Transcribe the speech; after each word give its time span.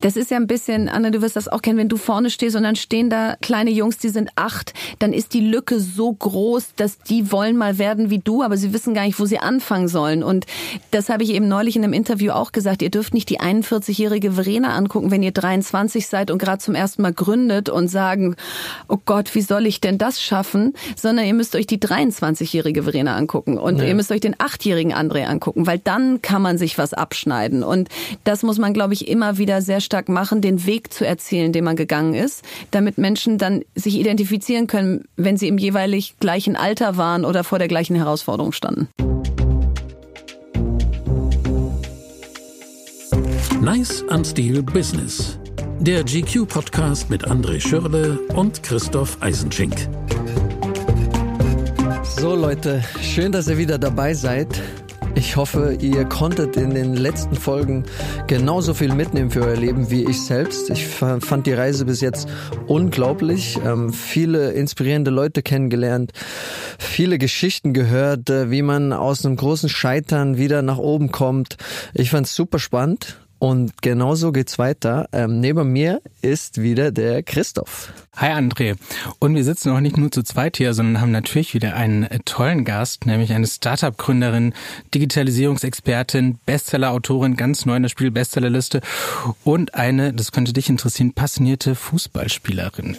Das 0.00 0.16
ist 0.16 0.30
ja 0.30 0.38
ein 0.38 0.46
bisschen, 0.46 0.88
Anna, 0.88 1.10
du 1.10 1.20
wirst 1.20 1.36
das 1.36 1.48
auch 1.48 1.62
kennen, 1.62 1.78
wenn 1.78 1.88
du 1.88 1.98
vorne 1.98 2.30
stehst 2.30 2.56
und 2.56 2.62
dann 2.62 2.76
stehen 2.76 3.10
da 3.10 3.36
kleine 3.42 3.70
Jungs, 3.70 3.98
die 3.98 4.08
sind 4.08 4.30
acht, 4.34 4.72
dann 4.98 5.12
ist 5.12 5.34
die 5.34 5.40
Lücke 5.40 5.78
so 5.78 6.12
groß, 6.12 6.74
dass 6.76 6.98
die 6.98 7.30
wollen 7.30 7.56
mal 7.56 7.78
werden 7.78 8.10
wie 8.10 8.18
du, 8.18 8.42
aber 8.42 8.56
sie 8.56 8.72
wissen 8.72 8.94
gar 8.94 9.04
nicht, 9.04 9.20
wo 9.20 9.26
sie 9.26 9.38
anfangen 9.38 9.88
sollen. 9.88 10.22
Und 10.22 10.46
das 10.90 11.08
habe 11.10 11.22
ich 11.22 11.30
eben 11.30 11.48
neulich 11.48 11.76
in 11.76 11.84
einem 11.84 11.92
Interview 11.92 12.32
auch 12.32 12.52
gesagt. 12.52 12.82
Ihr 12.82 12.90
dürft 12.90 13.12
nicht 13.12 13.28
die 13.28 13.40
41-jährige 13.40 14.32
Verena 14.32 14.74
angucken, 14.74 15.10
wenn 15.10 15.22
ihr 15.22 15.32
23 15.32 16.06
seid 16.06 16.30
und 16.30 16.38
gerade 16.38 16.58
zum 16.58 16.74
ersten 16.74 17.02
Mal 17.02 17.12
gründet 17.12 17.68
und 17.68 17.88
sagen, 17.88 18.36
oh 18.88 18.98
Gott, 19.04 19.34
wie 19.34 19.42
soll 19.42 19.66
ich 19.66 19.80
denn 19.80 19.98
das 19.98 20.22
schaffen? 20.22 20.72
Sondern 20.96 21.26
ihr 21.26 21.34
müsst 21.34 21.54
euch 21.54 21.66
die 21.66 21.78
23-jährige 21.78 22.84
Verena 22.84 23.16
angucken 23.16 23.58
und 23.58 23.78
ja. 23.78 23.84
ihr 23.84 23.94
müsst 23.94 24.10
euch 24.10 24.20
den 24.20 24.36
achtjährigen 24.38 24.94
André 24.94 25.24
angucken, 25.24 25.66
weil 25.66 25.78
dann 25.78 26.22
kann 26.22 26.40
man 26.40 26.56
sich 26.56 26.78
was 26.78 26.94
abschneiden. 26.94 27.62
Und 27.62 27.88
das 28.24 28.42
muss 28.42 28.58
man, 28.58 28.72
glaube 28.72 28.94
ich, 28.94 29.08
immer 29.08 29.36
wieder 29.36 29.60
sehr 29.60 29.80
stark 29.90 30.08
machen, 30.08 30.40
den 30.40 30.66
Weg 30.66 30.92
zu 30.92 31.04
erzählen, 31.04 31.52
den 31.52 31.64
man 31.64 31.74
gegangen 31.74 32.14
ist, 32.14 32.44
damit 32.70 32.96
Menschen 32.96 33.38
dann 33.38 33.62
sich 33.74 33.96
identifizieren 33.96 34.68
können, 34.68 35.04
wenn 35.16 35.36
sie 35.36 35.48
im 35.48 35.58
jeweilig 35.58 36.14
gleichen 36.20 36.54
Alter 36.54 36.96
waren 36.96 37.24
oder 37.24 37.42
vor 37.42 37.58
der 37.58 37.66
gleichen 37.66 37.96
Herausforderung 37.96 38.52
standen. 38.52 38.88
Nice 43.60 44.04
and 44.08 44.24
Steel 44.24 44.62
Business. 44.62 45.38
Der 45.80 46.04
GQ-Podcast 46.04 47.10
mit 47.10 47.26
André 47.26 47.58
Schürle 47.60 48.20
und 48.34 48.62
Christoph 48.62 49.20
Eisenschink. 49.20 49.74
So 52.04 52.36
Leute, 52.36 52.84
schön, 53.02 53.32
dass 53.32 53.48
ihr 53.48 53.58
wieder 53.58 53.78
dabei 53.78 54.14
seid. 54.14 54.48
Ich 55.14 55.36
hoffe, 55.36 55.76
ihr 55.80 56.04
konntet 56.04 56.56
in 56.56 56.70
den 56.74 56.94
letzten 56.94 57.34
Folgen 57.36 57.84
genauso 58.26 58.74
viel 58.74 58.94
mitnehmen 58.94 59.30
für 59.30 59.42
euer 59.42 59.56
Leben 59.56 59.90
wie 59.90 60.04
ich 60.04 60.20
selbst. 60.20 60.70
Ich 60.70 60.86
fand 60.86 61.46
die 61.46 61.52
Reise 61.52 61.84
bis 61.84 62.00
jetzt 62.00 62.28
unglaublich. 62.66 63.58
Ähm, 63.64 63.92
viele 63.92 64.52
inspirierende 64.52 65.10
Leute 65.10 65.42
kennengelernt, 65.42 66.12
viele 66.78 67.18
Geschichten 67.18 67.74
gehört, 67.74 68.30
äh, 68.30 68.50
wie 68.50 68.62
man 68.62 68.92
aus 68.92 69.24
einem 69.24 69.36
großen 69.36 69.68
Scheitern 69.68 70.36
wieder 70.36 70.62
nach 70.62 70.78
oben 70.78 71.12
kommt. 71.12 71.56
Ich 71.92 72.10
fand 72.10 72.26
es 72.26 72.34
super 72.34 72.58
spannend 72.58 73.19
und 73.40 73.80
genauso 73.82 74.32
geht's 74.32 74.58
weiter. 74.58 75.08
Ähm, 75.12 75.40
neben 75.40 75.72
mir 75.72 76.00
ist 76.20 76.60
wieder 76.60 76.92
der 76.92 77.22
Christoph. 77.22 77.92
Hi 78.14 78.32
André. 78.32 78.76
Und 79.18 79.34
wir 79.34 79.42
sitzen 79.42 79.70
auch 79.70 79.80
nicht 79.80 79.96
nur 79.96 80.12
zu 80.12 80.22
zweit 80.22 80.58
hier, 80.58 80.74
sondern 80.74 81.00
haben 81.00 81.10
natürlich 81.10 81.54
wieder 81.54 81.74
einen 81.74 82.06
tollen 82.26 82.64
Gast, 82.66 83.06
nämlich 83.06 83.32
eine 83.32 83.46
Startup-Gründerin, 83.46 84.52
Digitalisierungsexpertin, 84.94 86.38
Bestseller-Autorin, 86.44 87.36
ganz 87.36 87.64
neu 87.64 87.76
in 87.76 87.82
der 87.82 87.88
Spiel-Bestsellerliste 87.88 88.82
und 89.42 89.74
eine, 89.74 90.12
das 90.12 90.32
könnte 90.32 90.52
dich 90.52 90.68
interessieren, 90.68 91.14
passionierte 91.14 91.74
Fußballspielerin. 91.74 92.98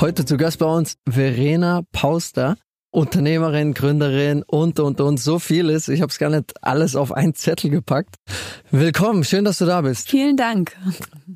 Heute 0.00 0.24
zu 0.24 0.36
Gast 0.36 0.58
bei 0.58 0.66
uns 0.66 0.96
Verena 1.08 1.82
Pauster. 1.92 2.56
Unternehmerin, 2.90 3.74
Gründerin 3.74 4.42
und, 4.46 4.80
und, 4.80 5.00
und 5.00 5.20
so 5.20 5.38
vieles. 5.38 5.88
Ich 5.88 6.00
habe 6.00 6.10
es 6.10 6.18
gar 6.18 6.30
nicht 6.30 6.54
alles 6.62 6.96
auf 6.96 7.12
einen 7.12 7.34
Zettel 7.34 7.70
gepackt. 7.70 8.16
Willkommen, 8.70 9.24
schön, 9.24 9.44
dass 9.44 9.58
du 9.58 9.66
da 9.66 9.82
bist. 9.82 10.08
Vielen 10.08 10.36
Dank. 10.36 10.74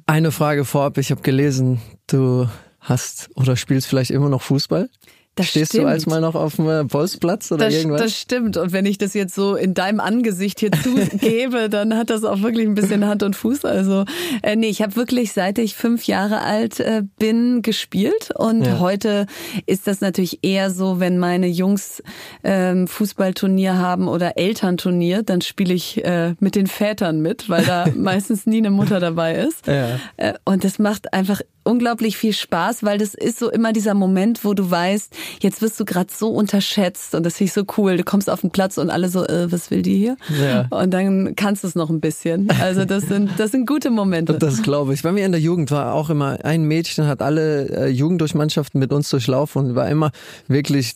Eine 0.06 0.32
Frage 0.32 0.64
vorab. 0.64 0.96
Ich 0.98 1.10
habe 1.10 1.20
gelesen, 1.20 1.80
du 2.06 2.48
hast 2.80 3.30
oder 3.34 3.56
spielst 3.56 3.86
vielleicht 3.86 4.10
immer 4.10 4.28
noch 4.28 4.42
Fußball? 4.42 4.88
Das 5.34 5.46
Stehst 5.46 5.72
stimmt. 5.72 5.84
du 5.84 5.88
als 5.88 6.04
mal 6.04 6.20
noch 6.20 6.34
auf 6.34 6.56
dem 6.56 6.88
Bolzplatz 6.88 7.50
oder 7.52 7.64
das, 7.64 7.74
irgendwas? 7.74 8.02
Das 8.02 8.18
stimmt. 8.18 8.58
Und 8.58 8.72
wenn 8.72 8.84
ich 8.84 8.98
das 8.98 9.14
jetzt 9.14 9.34
so 9.34 9.56
in 9.56 9.72
deinem 9.72 9.98
Angesicht 9.98 10.60
hier 10.60 10.70
zugebe, 10.72 11.68
dann 11.70 11.96
hat 11.96 12.10
das 12.10 12.24
auch 12.24 12.42
wirklich 12.42 12.66
ein 12.66 12.74
bisschen 12.74 13.06
Hand 13.06 13.22
und 13.22 13.34
Fuß. 13.34 13.64
Also 13.64 14.04
äh, 14.42 14.56
nee, 14.56 14.68
ich 14.68 14.82
habe 14.82 14.94
wirklich 14.94 15.32
seit 15.32 15.56
ich 15.58 15.74
fünf 15.74 16.04
Jahre 16.04 16.42
alt 16.42 16.80
äh, 16.80 17.02
bin 17.18 17.62
gespielt 17.62 18.30
und 18.36 18.66
ja. 18.66 18.78
heute 18.78 19.24
ist 19.64 19.86
das 19.86 20.02
natürlich 20.02 20.40
eher 20.42 20.70
so, 20.70 21.00
wenn 21.00 21.16
meine 21.16 21.46
Jungs 21.46 22.02
ähm, 22.44 22.86
Fußballturnier 22.86 23.78
haben 23.78 24.08
oder 24.08 24.36
Elternturnier, 24.36 25.22
dann 25.22 25.40
spiele 25.40 25.72
ich 25.72 26.04
äh, 26.04 26.34
mit 26.40 26.56
den 26.56 26.66
Vätern 26.66 27.22
mit, 27.22 27.48
weil 27.48 27.64
da 27.64 27.86
meistens 27.96 28.44
nie 28.44 28.58
eine 28.58 28.70
Mutter 28.70 29.00
dabei 29.00 29.36
ist. 29.36 29.66
Ja. 29.66 29.98
Äh, 30.18 30.34
und 30.44 30.64
das 30.64 30.78
macht 30.78 31.14
einfach 31.14 31.40
unglaublich 31.64 32.16
viel 32.16 32.32
Spaß, 32.32 32.82
weil 32.82 32.98
das 32.98 33.14
ist 33.14 33.38
so 33.38 33.50
immer 33.50 33.72
dieser 33.72 33.94
Moment, 33.94 34.44
wo 34.44 34.54
du 34.54 34.70
weißt, 34.70 35.14
jetzt 35.40 35.62
wirst 35.62 35.78
du 35.80 35.84
gerade 35.84 36.10
so 36.14 36.28
unterschätzt 36.30 37.14
und 37.14 37.24
das 37.24 37.36
finde 37.36 37.48
ich 37.48 37.52
so 37.52 37.64
cool. 37.76 37.96
Du 37.96 38.04
kommst 38.04 38.30
auf 38.30 38.40
den 38.40 38.50
Platz 38.50 38.78
und 38.78 38.90
alle 38.90 39.08
so, 39.08 39.26
äh, 39.26 39.50
was 39.50 39.70
will 39.70 39.82
die 39.82 39.96
hier? 39.96 40.16
Ja. 40.40 40.66
Und 40.70 40.92
dann 40.92 41.34
kannst 41.36 41.64
du 41.64 41.68
es 41.68 41.74
noch 41.74 41.90
ein 41.90 42.00
bisschen. 42.00 42.50
Also 42.60 42.84
das 42.84 43.04
sind 43.04 43.30
das 43.38 43.50
sind 43.50 43.66
gute 43.66 43.90
Momente. 43.90 44.34
Das 44.34 44.62
glaube 44.62 44.94
ich. 44.94 45.02
Bei 45.02 45.12
mir 45.12 45.26
in 45.26 45.32
der 45.32 45.40
Jugend 45.40 45.70
war 45.70 45.94
auch 45.94 46.10
immer 46.10 46.38
ein 46.44 46.64
Mädchen 46.64 47.06
hat 47.06 47.22
alle 47.22 47.68
äh, 47.68 47.88
Jugenddurchmannschaften 47.88 48.78
mit 48.78 48.92
uns 48.92 49.10
durchlaufen 49.10 49.66
und 49.66 49.74
war 49.74 49.88
immer 49.88 50.10
wirklich 50.48 50.94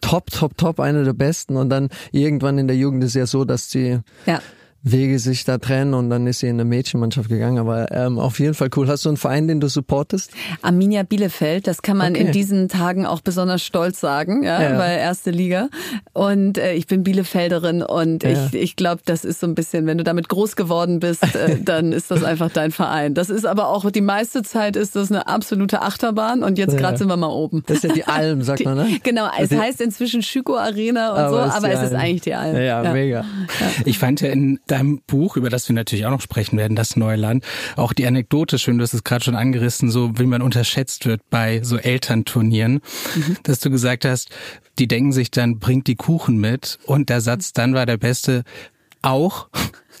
top, 0.00 0.30
top, 0.30 0.56
top, 0.56 0.80
eine 0.80 1.04
der 1.04 1.12
besten. 1.12 1.56
Und 1.56 1.70
dann 1.70 1.88
irgendwann 2.12 2.58
in 2.58 2.66
der 2.66 2.76
Jugend 2.76 3.04
ist 3.04 3.14
ja 3.14 3.26
so, 3.26 3.44
dass 3.44 3.70
sie 3.70 4.00
ja. 4.26 4.40
Wege 4.82 5.18
sich 5.18 5.44
da 5.44 5.58
trennen 5.58 5.94
und 5.94 6.10
dann 6.10 6.26
ist 6.26 6.40
sie 6.40 6.46
in 6.46 6.56
eine 6.56 6.64
Mädchenmannschaft 6.64 7.28
gegangen. 7.28 7.58
Aber 7.58 7.90
ähm, 7.90 8.18
auf 8.18 8.38
jeden 8.38 8.54
Fall 8.54 8.68
cool. 8.76 8.88
Hast 8.88 9.04
du 9.04 9.08
einen 9.08 9.16
Verein, 9.16 9.48
den 9.48 9.60
du 9.60 9.68
supportest? 9.68 10.30
Arminia 10.62 11.02
Bielefeld, 11.02 11.66
das 11.66 11.82
kann 11.82 11.96
man 11.96 12.12
okay. 12.12 12.24
in 12.24 12.32
diesen 12.32 12.68
Tagen 12.68 13.04
auch 13.04 13.20
besonders 13.20 13.62
stolz 13.62 14.00
sagen, 14.00 14.42
ja, 14.42 14.62
ja. 14.62 14.78
weil 14.78 14.98
erste 14.98 15.30
Liga. 15.30 15.68
Und 16.12 16.58
äh, 16.58 16.74
ich 16.74 16.86
bin 16.86 17.02
Bielefelderin 17.02 17.82
und 17.82 18.22
ja. 18.22 18.30
ich, 18.30 18.54
ich 18.54 18.76
glaube, 18.76 19.02
das 19.04 19.24
ist 19.24 19.40
so 19.40 19.46
ein 19.46 19.54
bisschen, 19.54 19.86
wenn 19.86 19.98
du 19.98 20.04
damit 20.04 20.28
groß 20.28 20.56
geworden 20.56 21.00
bist, 21.00 21.22
äh, 21.34 21.58
dann 21.64 21.92
ist 21.92 22.10
das 22.10 22.22
einfach 22.22 22.50
dein 22.50 22.70
Verein. 22.70 23.14
Das 23.14 23.30
ist 23.30 23.44
aber 23.44 23.68
auch 23.68 23.90
die 23.90 24.00
meiste 24.00 24.42
Zeit 24.42 24.76
ist 24.76 24.96
das 24.96 25.10
eine 25.10 25.26
absolute 25.26 25.82
Achterbahn 25.82 26.42
und 26.42 26.58
jetzt 26.58 26.76
gerade 26.76 26.98
sind 26.98 27.08
wir 27.08 27.16
mal 27.16 27.28
oben. 27.28 27.62
Das 27.66 27.78
ist 27.78 27.84
ja 27.84 27.92
die 27.92 28.04
Alm, 28.06 28.42
sagt 28.42 28.64
man, 28.64 28.76
ne? 28.76 29.00
Genau, 29.02 29.28
es 29.38 29.48
die, 29.48 29.58
heißt 29.58 29.80
inzwischen 29.80 30.22
Schüko 30.22 30.56
Arena 30.56 31.12
und 31.12 31.18
aber 31.18 31.50
so, 31.50 31.56
aber 31.56 31.70
es 31.70 31.82
ist 31.82 31.94
eigentlich 31.94 32.22
die 32.22 32.34
Alm. 32.34 32.54
Ja, 32.54 32.82
ja, 32.82 32.92
mega. 32.92 33.24
Ich 33.84 33.98
fand 33.98 34.20
ja 34.20 34.28
in 34.28 34.58
deinem 34.66 35.00
Buch, 35.06 35.36
über 35.36 35.50
das 35.50 35.68
wir 35.68 35.74
natürlich 35.74 36.06
auch 36.06 36.10
noch 36.10 36.20
sprechen 36.20 36.58
werden, 36.58 36.76
das 36.76 36.96
Neuland, 36.96 37.44
auch 37.76 37.92
die 37.92 38.06
Anekdote 38.06 38.58
schön, 38.58 38.78
du 38.78 38.82
hast 38.82 38.94
es 38.94 39.04
gerade 39.04 39.24
schon 39.24 39.36
angerissen, 39.36 39.90
so 39.90 40.18
wie 40.18 40.26
man 40.26 40.42
unterschätzt 40.42 41.06
wird 41.06 41.20
bei 41.30 41.62
so 41.62 41.76
Elternturnieren, 41.76 42.80
mhm. 43.14 43.36
dass 43.42 43.60
du 43.60 43.70
gesagt 43.70 44.04
hast, 44.04 44.30
die 44.78 44.88
denken 44.88 45.12
sich 45.12 45.30
dann, 45.30 45.58
bringt 45.58 45.86
die 45.86 45.96
Kuchen 45.96 46.38
mit 46.38 46.78
und 46.84 47.08
der 47.08 47.20
Satz 47.20 47.52
dann 47.52 47.74
war 47.74 47.86
der 47.86 47.96
beste, 47.96 48.44
auch 49.02 49.48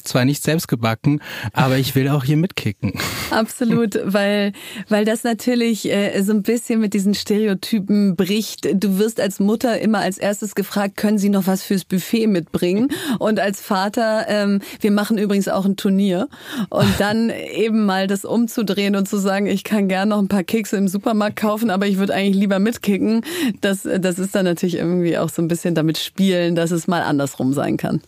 zwar 0.06 0.24
nicht 0.24 0.42
selbst 0.42 0.68
gebacken, 0.68 1.20
aber 1.52 1.76
ich 1.78 1.94
will 1.94 2.08
auch 2.08 2.24
hier 2.24 2.36
mitkicken. 2.36 2.92
Absolut, 3.30 3.98
weil, 4.04 4.52
weil 4.88 5.04
das 5.04 5.24
natürlich 5.24 5.90
äh, 5.90 6.22
so 6.22 6.32
ein 6.32 6.42
bisschen 6.42 6.80
mit 6.80 6.94
diesen 6.94 7.14
Stereotypen 7.14 8.16
bricht. 8.16 8.68
Du 8.74 8.98
wirst 8.98 9.20
als 9.20 9.40
Mutter 9.40 9.80
immer 9.80 9.98
als 9.98 10.18
erstes 10.18 10.54
gefragt, 10.54 10.96
können 10.96 11.18
Sie 11.18 11.28
noch 11.28 11.46
was 11.46 11.62
fürs 11.62 11.84
Buffet 11.84 12.26
mitbringen? 12.26 12.88
Und 13.18 13.40
als 13.40 13.60
Vater, 13.60 14.26
ähm, 14.28 14.60
wir 14.80 14.90
machen 14.90 15.18
übrigens 15.18 15.48
auch 15.48 15.64
ein 15.64 15.76
Turnier. 15.76 16.28
Und 16.70 16.94
dann 16.98 17.30
eben 17.30 17.84
mal 17.84 18.06
das 18.06 18.24
umzudrehen 18.24 18.96
und 18.96 19.08
zu 19.08 19.18
sagen, 19.18 19.46
ich 19.46 19.64
kann 19.64 19.88
gern 19.88 20.08
noch 20.10 20.18
ein 20.18 20.28
paar 20.28 20.44
Kekse 20.44 20.76
im 20.76 20.88
Supermarkt 20.88 21.36
kaufen, 21.36 21.70
aber 21.70 21.86
ich 21.86 21.98
würde 21.98 22.14
eigentlich 22.14 22.36
lieber 22.36 22.58
mitkicken. 22.58 23.22
Das, 23.60 23.82
das 23.82 24.18
ist 24.18 24.34
dann 24.34 24.44
natürlich 24.44 24.76
irgendwie 24.76 25.18
auch 25.18 25.28
so 25.28 25.42
ein 25.42 25.48
bisschen 25.48 25.74
damit 25.74 25.98
spielen, 25.98 26.54
dass 26.54 26.70
es 26.70 26.86
mal 26.86 27.02
andersrum 27.02 27.52
sein 27.52 27.76
kann. 27.76 28.00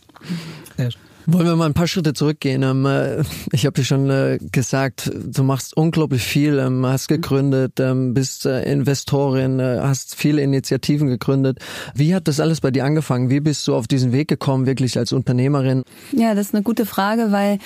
Sehr 0.77 0.91
schön. 0.91 1.08
Wollen 1.31 1.45
wir 1.45 1.55
mal 1.55 1.67
ein 1.67 1.75
paar 1.75 1.87
Schritte 1.87 2.13
zurückgehen? 2.13 2.63
Ähm, 2.63 2.87
äh, 2.87 3.21
ich 3.51 3.67
habe 3.67 3.75
dir 3.75 3.83
schon 3.83 4.09
äh, 4.09 4.39
gesagt, 4.51 5.11
du 5.13 5.43
machst 5.43 5.77
unglaublich 5.77 6.23
viel, 6.23 6.57
ähm, 6.57 6.83
hast 6.83 7.07
gegründet, 7.07 7.79
ähm, 7.79 8.15
bist 8.15 8.47
äh, 8.47 8.63
Investorin, 8.63 9.61
hast 9.61 10.15
viele 10.15 10.41
Initiativen 10.41 11.07
gegründet. 11.07 11.59
Wie 11.93 12.15
hat 12.15 12.27
das 12.27 12.39
alles 12.39 12.61
bei 12.61 12.71
dir 12.71 12.83
angefangen? 12.83 13.29
Wie 13.29 13.41
bist 13.41 13.67
du 13.67 13.75
auf 13.75 13.87
diesen 13.87 14.11
Weg 14.11 14.27
gekommen, 14.27 14.65
wirklich 14.65 14.97
als 14.97 15.13
Unternehmerin? 15.13 15.83
Ja, 16.13 16.33
das 16.33 16.47
ist 16.47 16.55
eine 16.55 16.63
gute 16.63 16.87
Frage, 16.87 17.31
weil 17.31 17.59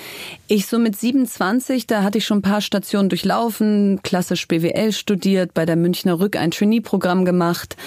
ich 0.47 0.67
so 0.67 0.77
mit 0.77 0.97
27, 0.97 1.87
da 1.87 2.03
hatte 2.03 2.17
ich 2.17 2.25
schon 2.25 2.39
ein 2.39 2.43
paar 2.43 2.59
Stationen 2.59 3.07
durchlaufen, 3.07 4.01
klassisch 4.03 4.45
BWL 4.45 4.91
studiert, 4.91 5.53
bei 5.53 5.65
der 5.65 5.77
Münchner 5.77 6.19
Rück 6.19 6.35
ein 6.35 6.51
Trainee-Programm 6.51 7.23
gemacht, 7.23 7.77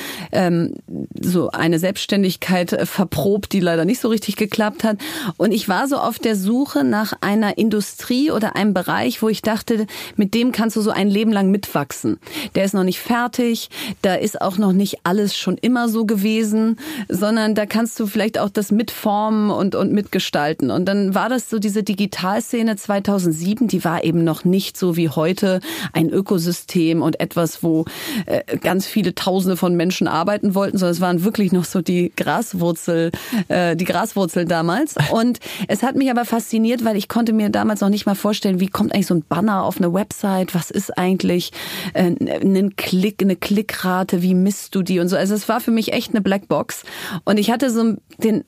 so 1.20 1.50
eine 1.50 1.78
Selbstständigkeit 1.78 2.88
verprobt, 2.88 3.52
die 3.52 3.60
leider 3.60 3.84
nicht 3.84 4.00
so 4.00 4.08
richtig 4.08 4.36
geklappt 4.36 4.82
hat. 4.82 4.98
Und 5.36 5.52
ich 5.52 5.65
ich 5.66 5.68
war 5.68 5.88
so 5.88 5.96
auf 5.96 6.20
der 6.20 6.36
Suche 6.36 6.84
nach 6.84 7.12
einer 7.22 7.58
Industrie 7.58 8.30
oder 8.30 8.54
einem 8.54 8.72
Bereich, 8.72 9.20
wo 9.20 9.28
ich 9.28 9.42
dachte, 9.42 9.88
mit 10.14 10.32
dem 10.32 10.52
kannst 10.52 10.76
du 10.76 10.80
so 10.80 10.92
ein 10.92 11.08
Leben 11.08 11.32
lang 11.32 11.50
mitwachsen. 11.50 12.20
Der 12.54 12.64
ist 12.64 12.72
noch 12.72 12.84
nicht 12.84 13.00
fertig, 13.00 13.68
da 14.00 14.14
ist 14.14 14.40
auch 14.40 14.58
noch 14.58 14.72
nicht 14.72 15.00
alles 15.02 15.36
schon 15.36 15.58
immer 15.58 15.88
so 15.88 16.06
gewesen, 16.06 16.78
sondern 17.08 17.56
da 17.56 17.66
kannst 17.66 17.98
du 17.98 18.06
vielleicht 18.06 18.38
auch 18.38 18.48
das 18.48 18.70
mitformen 18.70 19.50
und, 19.50 19.74
und 19.74 19.90
mitgestalten. 19.90 20.70
Und 20.70 20.84
dann 20.84 21.16
war 21.16 21.28
das 21.28 21.50
so 21.50 21.58
diese 21.58 21.82
Digitalszene 21.82 22.76
2007, 22.76 23.66
die 23.66 23.84
war 23.84 24.04
eben 24.04 24.22
noch 24.22 24.44
nicht 24.44 24.76
so 24.76 24.96
wie 24.96 25.08
heute 25.08 25.58
ein 25.92 26.10
Ökosystem 26.10 27.02
und 27.02 27.18
etwas, 27.18 27.64
wo 27.64 27.86
äh, 28.26 28.56
ganz 28.58 28.86
viele 28.86 29.16
Tausende 29.16 29.56
von 29.56 29.74
Menschen 29.74 30.06
arbeiten 30.06 30.54
wollten, 30.54 30.78
sondern 30.78 30.94
es 30.94 31.00
waren 31.00 31.24
wirklich 31.24 31.50
noch 31.50 31.64
so 31.64 31.82
die 31.82 32.12
Graswurzel, 32.16 33.10
äh, 33.48 33.74
die 33.74 33.84
Graswurzel 33.84 34.44
damals. 34.44 34.94
Und 35.10 35.40
es 35.68 35.82
hat 35.82 35.96
mich 35.96 36.10
aber 36.10 36.24
fasziniert, 36.24 36.84
weil 36.84 36.96
ich 36.96 37.08
konnte 37.08 37.32
mir 37.32 37.50
damals 37.50 37.80
noch 37.80 37.88
nicht 37.88 38.06
mal 38.06 38.14
vorstellen, 38.14 38.60
wie 38.60 38.68
kommt 38.68 38.92
eigentlich 38.92 39.06
so 39.06 39.14
ein 39.14 39.24
Banner 39.28 39.64
auf 39.64 39.78
eine 39.78 39.92
Website, 39.92 40.54
was 40.54 40.70
ist 40.70 40.96
eigentlich 40.96 41.52
äh, 41.94 42.12
ein 42.20 42.76
Klick, 42.76 43.22
eine 43.22 43.36
Klickrate, 43.36 44.22
wie 44.22 44.34
misst 44.34 44.74
du 44.74 44.82
die 44.82 45.00
und 45.00 45.08
so. 45.08 45.16
Also 45.16 45.34
es 45.34 45.48
war 45.48 45.60
für 45.60 45.70
mich 45.70 45.92
echt 45.92 46.10
eine 46.10 46.20
Blackbox. 46.20 46.84
Und 47.24 47.38
ich 47.38 47.50
hatte 47.50 47.70
so 47.70 47.96
den 48.18 48.44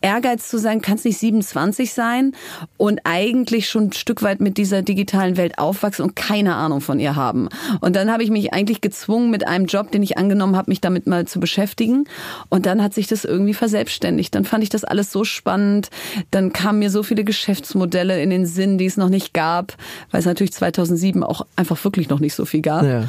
Ehrgeiz 0.00 0.48
zu 0.48 0.58
sein, 0.58 0.80
kann 0.80 0.96
es 0.96 1.04
nicht 1.04 1.18
27 1.18 1.92
sein 1.92 2.32
und 2.76 3.00
eigentlich 3.04 3.68
schon 3.68 3.84
ein 3.84 3.92
Stück 3.92 4.22
weit 4.22 4.40
mit 4.40 4.56
dieser 4.58 4.82
digitalen 4.82 5.36
Welt 5.36 5.58
aufwachsen 5.58 6.04
und 6.04 6.16
keine 6.16 6.54
Ahnung 6.54 6.80
von 6.80 7.00
ihr 7.00 7.16
haben. 7.16 7.48
Und 7.80 7.96
dann 7.96 8.10
habe 8.10 8.22
ich 8.22 8.30
mich 8.30 8.52
eigentlich 8.52 8.80
gezwungen, 8.80 9.30
mit 9.30 9.46
einem 9.46 9.66
Job, 9.66 9.90
den 9.90 10.02
ich 10.02 10.18
angenommen 10.18 10.56
habe, 10.56 10.70
mich 10.70 10.80
damit 10.80 11.06
mal 11.06 11.26
zu 11.26 11.40
beschäftigen. 11.40 12.04
Und 12.48 12.66
dann 12.66 12.82
hat 12.82 12.94
sich 12.94 13.06
das 13.06 13.24
irgendwie 13.24 13.54
verselbstständigt. 13.54 14.34
Dann 14.34 14.44
fand 14.44 14.62
ich 14.62 14.70
das 14.70 14.84
alles 14.84 15.10
so 15.12 15.24
spannend. 15.24 15.90
Dann 16.30 16.52
kamen 16.52 16.78
mir 16.78 16.90
so 16.90 17.02
viele 17.02 17.24
Geschäftsmodelle 17.24 18.22
in 18.22 18.30
den 18.30 18.46
Sinn, 18.46 18.78
die 18.78 18.86
es 18.86 18.96
noch 18.96 19.08
nicht 19.08 19.34
gab, 19.34 19.76
weil 20.10 20.20
es 20.20 20.26
natürlich 20.26 20.52
2007 20.52 21.22
auch 21.22 21.46
einfach 21.56 21.82
wirklich 21.84 22.08
noch 22.08 22.20
nicht 22.20 22.34
so 22.34 22.44
viel 22.44 22.62
gab. 22.62 22.84
Ja. 22.84 23.04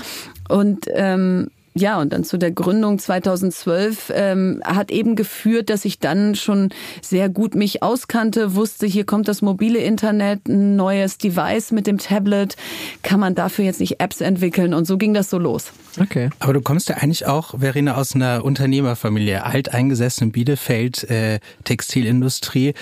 Und 0.50 0.86
ähm, 0.94 1.50
ja, 1.76 2.00
und 2.00 2.14
dann 2.14 2.24
zu 2.24 2.38
der 2.38 2.52
Gründung 2.52 3.00
2012 3.00 4.12
ähm, 4.14 4.62
hat 4.64 4.92
eben 4.92 5.16
geführt, 5.16 5.70
dass 5.70 5.86
ich 5.86 6.00
dann 6.00 6.36
schon 6.36 6.70
sehr 7.02 7.30
gut 7.30 7.56
mich 7.56 7.82
auskannte, 7.82 8.56
wusste, 8.56 8.86
hier 8.86 9.06
kommt 9.06 9.28
das 9.28 9.42
mobile 9.42 9.80
Internet, 9.80 10.48
ein 10.48 10.76
neues 10.76 11.18
Device 11.18 11.72
mit 11.72 11.88
dem 11.88 11.98
Tablet, 11.98 12.56
kann 13.02 13.20
man 13.20 13.34
dafür 13.34 13.66
jetzt 13.66 13.80
nicht 13.80 14.00
Apps 14.00 14.22
entwickeln 14.22 14.74
und 14.74 14.86
so 14.86 14.98
ging 14.98 15.16
das 15.16 15.32
so 15.32 15.40
los. 15.40 15.72
Okay. 16.00 16.30
Aber 16.40 16.54
du 16.54 16.62
kommst 16.62 16.90
ja 16.90 16.98
eigentlich 16.98 17.26
auch, 17.26 17.60
Verena, 17.60 17.96
aus 17.96 18.14
einer 18.14 18.46
Unternehmerfamilie, 18.46 19.44
alteingesessen 19.44 20.28
in 20.28 20.32
Bielefeld, 20.32 21.10
äh, 21.10 21.40
Textilindustrie. 21.64 22.74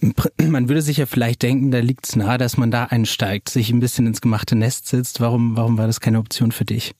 Man 0.46 0.68
würde 0.68 0.82
sich 0.82 0.98
ja 0.98 1.06
vielleicht 1.06 1.42
denken, 1.42 1.72
da 1.72 1.78
liegt 1.78 2.08
es 2.08 2.16
nahe, 2.16 2.38
dass 2.38 2.56
man 2.56 2.70
da 2.70 2.84
einsteigt, 2.84 3.48
sich 3.48 3.70
ein 3.70 3.80
bisschen 3.80 4.06
ins 4.06 4.20
gemachte 4.20 4.56
Nest 4.56 4.86
sitzt. 4.88 5.20
Warum, 5.20 5.56
warum 5.56 5.76
war 5.76 5.86
das 5.86 6.00
keine 6.00 6.18
Option 6.18 6.52
für 6.52 6.64
dich? 6.64 6.94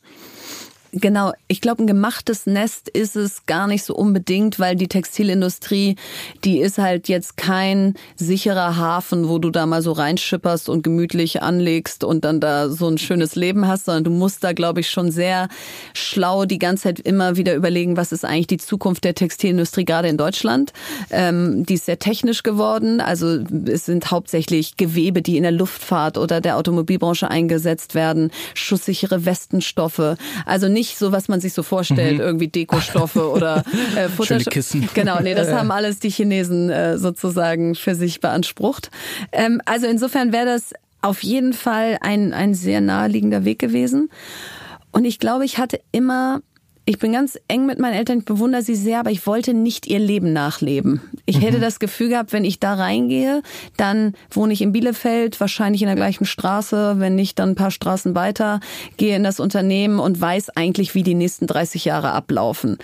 Genau, 0.92 1.32
ich 1.48 1.60
glaube, 1.60 1.82
ein 1.82 1.86
gemachtes 1.86 2.46
Nest 2.46 2.88
ist 2.88 3.14
es 3.14 3.44
gar 3.44 3.66
nicht 3.66 3.84
so 3.84 3.94
unbedingt, 3.94 4.58
weil 4.58 4.74
die 4.74 4.88
Textilindustrie, 4.88 5.96
die 6.44 6.60
ist 6.60 6.78
halt 6.78 7.08
jetzt 7.08 7.36
kein 7.36 7.94
sicherer 8.16 8.76
Hafen, 8.76 9.28
wo 9.28 9.38
du 9.38 9.50
da 9.50 9.66
mal 9.66 9.82
so 9.82 9.92
reinschipperst 9.92 10.70
und 10.70 10.82
gemütlich 10.82 11.42
anlegst 11.42 12.04
und 12.04 12.24
dann 12.24 12.40
da 12.40 12.70
so 12.70 12.88
ein 12.88 12.96
schönes 12.96 13.34
Leben 13.34 13.68
hast, 13.68 13.84
sondern 13.84 14.04
du 14.04 14.10
musst 14.10 14.42
da, 14.44 14.52
glaube 14.52 14.80
ich, 14.80 14.88
schon 14.88 15.10
sehr 15.10 15.48
schlau 15.92 16.46
die 16.46 16.58
ganze 16.58 16.84
Zeit 16.84 17.00
immer 17.00 17.36
wieder 17.36 17.54
überlegen, 17.54 17.98
was 17.98 18.12
ist 18.12 18.24
eigentlich 18.24 18.46
die 18.46 18.58
Zukunft 18.58 19.04
der 19.04 19.14
Textilindustrie, 19.14 19.84
gerade 19.84 20.08
in 20.08 20.16
Deutschland. 20.16 20.72
Ähm, 21.10 21.66
die 21.66 21.74
ist 21.74 21.84
sehr 21.84 21.98
technisch 21.98 22.42
geworden, 22.42 23.02
also 23.02 23.40
es 23.66 23.84
sind 23.84 24.10
hauptsächlich 24.10 24.78
Gewebe, 24.78 25.20
die 25.20 25.36
in 25.36 25.42
der 25.42 25.52
Luftfahrt 25.52 26.16
oder 26.16 26.40
der 26.40 26.56
Automobilbranche 26.56 27.30
eingesetzt 27.30 27.94
werden, 27.94 28.30
schusssichere 28.54 29.26
Westenstoffe, 29.26 30.16
also 30.46 30.68
nicht 30.78 30.87
so, 30.96 31.12
was 31.12 31.28
man 31.28 31.40
sich 31.40 31.52
so 31.52 31.62
vorstellt, 31.62 32.14
mhm. 32.14 32.20
irgendwie 32.20 32.48
Dekostoffe 32.48 33.30
oder 33.30 33.64
äh, 33.96 34.08
Kissen. 34.50 34.88
Genau, 34.94 35.20
nee, 35.20 35.34
das 35.34 35.52
haben 35.52 35.70
alles 35.70 35.98
die 35.98 36.10
Chinesen 36.10 36.70
äh, 36.70 36.98
sozusagen 36.98 37.74
für 37.74 37.94
sich 37.94 38.20
beansprucht. 38.20 38.90
Ähm, 39.32 39.60
also 39.64 39.86
insofern 39.86 40.32
wäre 40.32 40.46
das 40.46 40.72
auf 41.02 41.22
jeden 41.22 41.52
Fall 41.52 41.98
ein, 42.00 42.32
ein 42.32 42.54
sehr 42.54 42.80
naheliegender 42.80 43.44
Weg 43.44 43.58
gewesen. 43.58 44.10
Und 44.90 45.04
ich 45.04 45.18
glaube, 45.18 45.44
ich 45.44 45.58
hatte 45.58 45.80
immer 45.92 46.40
ich 46.88 46.98
bin 46.98 47.12
ganz 47.12 47.38
eng 47.48 47.66
mit 47.66 47.78
meinen 47.78 47.92
Eltern, 47.92 48.20
ich 48.20 48.24
bewundere 48.24 48.62
sie 48.62 48.74
sehr, 48.74 49.00
aber 49.00 49.10
ich 49.10 49.26
wollte 49.26 49.52
nicht 49.52 49.86
ihr 49.86 49.98
Leben 49.98 50.32
nachleben. 50.32 51.02
Ich 51.26 51.36
mhm. 51.36 51.42
hätte 51.42 51.60
das 51.60 51.80
Gefühl 51.80 52.08
gehabt, 52.08 52.32
wenn 52.32 52.46
ich 52.46 52.60
da 52.60 52.72
reingehe, 52.72 53.42
dann 53.76 54.14
wohne 54.30 54.54
ich 54.54 54.62
in 54.62 54.72
Bielefeld, 54.72 55.38
wahrscheinlich 55.38 55.82
in 55.82 55.88
der 55.88 55.96
gleichen 55.96 56.24
Straße, 56.24 56.94
wenn 56.96 57.14
nicht, 57.14 57.38
dann 57.38 57.50
ein 57.50 57.54
paar 57.56 57.70
Straßen 57.70 58.14
weiter, 58.14 58.60
gehe 58.96 59.14
in 59.16 59.22
das 59.22 59.38
Unternehmen 59.38 59.98
und 59.98 60.18
weiß 60.18 60.48
eigentlich, 60.56 60.94
wie 60.94 61.02
die 61.02 61.14
nächsten 61.14 61.46
30 61.46 61.84
Jahre 61.84 62.12
ablaufen. 62.12 62.78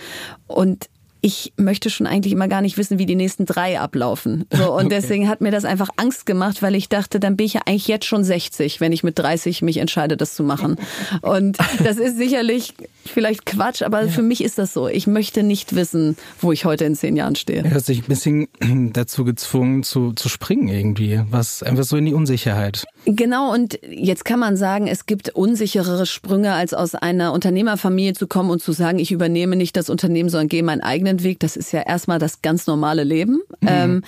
Und 0.45 0.87
ich 1.25 1.53
möchte 1.57 1.89
schon 1.89 2.05
eigentlich 2.05 2.33
immer 2.33 2.47
gar 2.47 2.61
nicht 2.61 2.77
wissen, 2.77 2.99
wie 2.99 3.07
die 3.07 3.15
nächsten 3.15 3.47
drei 3.47 3.79
ablaufen. 3.79 4.45
So, 4.51 4.71
und 4.75 4.85
okay. 4.85 4.89
deswegen 4.89 5.27
hat 5.27 5.41
mir 5.41 5.49
das 5.49 5.65
einfach 5.65 5.89
Angst 5.95 6.27
gemacht, 6.27 6.61
weil 6.61 6.75
ich 6.75 6.87
dachte, 6.87 7.19
dann 7.19 7.35
bin 7.35 7.47
ich 7.47 7.55
ja 7.55 7.61
eigentlich 7.65 7.87
jetzt 7.87 8.05
schon 8.05 8.23
60, 8.23 8.79
wenn 8.79 8.91
ich 8.91 9.03
mit 9.03 9.17
30 9.17 9.63
mich 9.63 9.77
entscheide, 9.77 10.17
das 10.17 10.35
zu 10.35 10.43
machen. 10.43 10.75
Und 11.23 11.57
das 11.83 11.97
ist 11.97 12.17
sicherlich 12.17 12.75
vielleicht 13.05 13.47
Quatsch, 13.47 13.81
aber 13.81 14.03
ja. 14.03 14.07
für 14.07 14.21
mich 14.21 14.43
ist 14.43 14.59
das 14.59 14.71
so. 14.71 14.87
Ich 14.87 15.07
möchte 15.07 15.41
nicht 15.41 15.75
wissen, 15.75 16.15
wo 16.41 16.51
ich 16.51 16.65
heute 16.65 16.85
in 16.85 16.95
zehn 16.95 17.15
Jahren 17.15 17.35
stehe. 17.35 17.63
Du 17.63 17.71
hast 17.71 17.89
dich 17.89 18.03
ein 18.03 18.07
bisschen 18.07 18.47
dazu 18.93 19.25
gezwungen 19.25 19.81
zu, 19.81 20.13
zu 20.13 20.29
springen 20.29 20.67
irgendwie, 20.67 21.21
was 21.31 21.63
einfach 21.63 21.85
so 21.85 21.97
in 21.97 22.05
die 22.05 22.13
Unsicherheit. 22.13 22.85
Genau, 23.05 23.51
und 23.51 23.79
jetzt 23.87 24.25
kann 24.25 24.39
man 24.39 24.57
sagen, 24.57 24.87
es 24.87 25.05
gibt 25.05 25.29
unsicherere 25.29 26.05
Sprünge, 26.05 26.53
als 26.53 26.73
aus 26.73 26.93
einer 26.95 27.33
Unternehmerfamilie 27.33 28.13
zu 28.13 28.27
kommen 28.27 28.49
und 28.49 28.61
zu 28.61 28.71
sagen, 28.71 28.99
ich 28.99 29.11
übernehme 29.11 29.55
nicht 29.55 29.75
das 29.75 29.89
Unternehmen, 29.89 30.29
sondern 30.29 30.49
gehe 30.49 30.63
meinen 30.63 30.81
eigenen 30.81 31.14
Weg. 31.23 31.39
Das 31.39 31.55
ist 31.55 31.71
ja 31.71 31.81
erstmal 31.81 32.19
das 32.19 32.41
ganz 32.41 32.67
normale 32.67 33.03
Leben. 33.03 33.41
Mhm. 33.61 33.67
Ähm, 33.67 34.01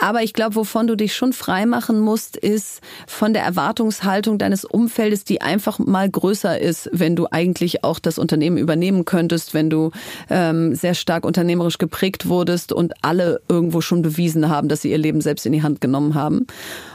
aber 0.00 0.22
ich 0.22 0.32
glaube, 0.32 0.54
wovon 0.54 0.86
du 0.86 0.96
dich 0.96 1.14
schon 1.14 1.32
frei 1.32 1.66
machen 1.66 1.98
musst, 2.00 2.36
ist 2.36 2.80
von 3.08 3.32
der 3.32 3.42
Erwartungshaltung 3.42 4.38
deines 4.38 4.64
Umfeldes, 4.64 5.24
die 5.24 5.40
einfach 5.40 5.80
mal 5.80 6.08
größer 6.08 6.58
ist, 6.60 6.88
wenn 6.92 7.16
du 7.16 7.26
eigentlich 7.30 7.82
auch 7.82 7.98
das 7.98 8.16
Unternehmen 8.16 8.58
übernehmen 8.58 9.04
könntest, 9.04 9.54
wenn 9.54 9.70
du 9.70 9.90
ähm, 10.30 10.76
sehr 10.76 10.94
stark 10.94 11.26
unternehmerisch 11.26 11.78
geprägt 11.78 12.28
wurdest 12.28 12.72
und 12.72 12.94
alle 13.02 13.40
irgendwo 13.48 13.80
schon 13.80 14.02
bewiesen 14.02 14.48
haben, 14.48 14.68
dass 14.68 14.82
sie 14.82 14.90
ihr 14.92 14.98
Leben 14.98 15.20
selbst 15.20 15.44
in 15.46 15.52
die 15.52 15.64
Hand 15.64 15.80
genommen 15.80 16.14
haben. 16.14 16.46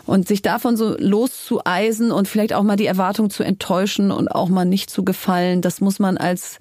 Und 0.05 0.27
sich 0.27 0.41
davon 0.41 0.77
so 0.77 0.95
loszueisen 0.97 2.11
und 2.11 2.29
vielleicht 2.29 2.53
auch 2.53 2.63
mal 2.63 2.77
die 2.77 2.85
Erwartung 2.85 3.29
zu 3.29 3.43
enttäuschen 3.43 4.11
und 4.11 4.29
auch 4.29 4.49
mal 4.49 4.65
nicht 4.65 4.89
zu 4.89 5.03
gefallen, 5.03 5.61
das 5.61 5.81
muss 5.81 5.99
man 5.99 6.17
als 6.17 6.59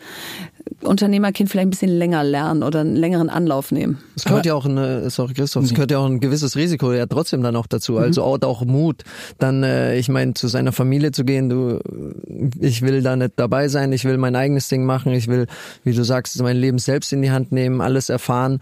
Unternehmerkind 0.82 1.50
vielleicht 1.50 1.66
ein 1.66 1.70
bisschen 1.70 1.90
länger 1.90 2.24
lernen 2.24 2.62
oder 2.62 2.80
einen 2.80 2.96
längeren 2.96 3.28
Anlauf 3.28 3.72
nehmen. 3.72 3.98
Es 4.16 4.24
gehört 4.24 4.46
ja 4.46 4.54
auch 4.54 4.66
eine, 4.66 5.10
sorry 5.10 5.34
Christoph, 5.34 5.64
es 5.64 5.74
gehört 5.74 5.90
ja 5.90 5.98
auch 5.98 6.06
ein 6.06 6.20
gewisses 6.20 6.56
Risiko 6.56 6.92
ja 6.92 7.06
trotzdem 7.06 7.42
dann 7.42 7.56
auch 7.56 7.66
dazu. 7.66 7.98
Also 7.98 8.22
mhm. 8.22 8.42
auch, 8.42 8.64
Mut, 8.64 9.02
dann, 9.38 9.62
äh, 9.62 9.96
ich 9.96 10.08
meine, 10.08 10.34
zu 10.34 10.48
seiner 10.48 10.72
Familie 10.72 11.12
zu 11.12 11.24
gehen, 11.24 11.48
du, 11.48 11.80
ich 12.60 12.82
will 12.82 13.02
da 13.02 13.16
nicht 13.16 13.32
dabei 13.36 13.68
sein, 13.68 13.92
ich 13.92 14.04
will 14.04 14.18
mein 14.18 14.36
eigenes 14.36 14.68
Ding 14.68 14.84
machen, 14.84 15.12
ich 15.12 15.28
will, 15.28 15.46
wie 15.84 15.92
du 15.92 16.04
sagst, 16.04 16.40
mein 16.42 16.56
Leben 16.56 16.78
selbst 16.78 17.12
in 17.12 17.22
die 17.22 17.30
Hand 17.30 17.52
nehmen, 17.52 17.80
alles 17.80 18.08
erfahren. 18.08 18.60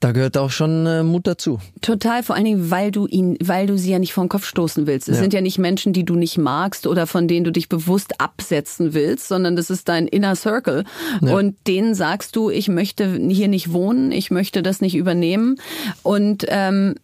Da 0.00 0.12
gehört 0.12 0.36
auch 0.36 0.50
schon 0.50 0.86
äh, 0.86 1.02
Mut 1.02 1.26
dazu. 1.26 1.58
Total, 1.80 2.22
vor 2.22 2.36
allen 2.36 2.44
Dingen, 2.44 2.70
weil 2.70 2.90
du 2.90 3.06
ihn, 3.06 3.36
weil 3.42 3.66
du 3.66 3.76
sie 3.76 3.90
ja 3.90 3.98
nicht 3.98 4.12
vor 4.12 4.24
den 4.24 4.28
Kopf 4.28 4.46
stoßen 4.46 4.86
willst. 4.86 5.08
Es 5.08 5.16
ja. 5.16 5.22
sind 5.22 5.34
ja 5.34 5.40
nicht 5.40 5.58
Menschen, 5.58 5.92
die 5.92 6.04
du 6.04 6.14
nicht 6.14 6.38
magst 6.38 6.86
oder 6.86 7.06
von 7.06 7.28
denen 7.28 7.44
du 7.44 7.52
dich 7.52 7.68
bewusst 7.68 8.20
absetzen 8.20 8.94
willst, 8.94 9.28
sondern 9.28 9.56
das 9.56 9.70
ist 9.70 9.88
dein 9.88 10.06
Inner 10.06 10.36
Circle. 10.36 10.84
Ja. 11.20 11.29
Und 11.34 11.56
denen 11.66 11.94
sagst 11.94 12.36
du, 12.36 12.50
ich 12.50 12.68
möchte 12.68 13.18
hier 13.28 13.48
nicht 13.48 13.72
wohnen, 13.72 14.12
ich 14.12 14.30
möchte 14.30 14.62
das 14.62 14.80
nicht 14.80 14.94
übernehmen. 14.94 15.56
Und 16.02 16.46
ähm, 16.48 16.94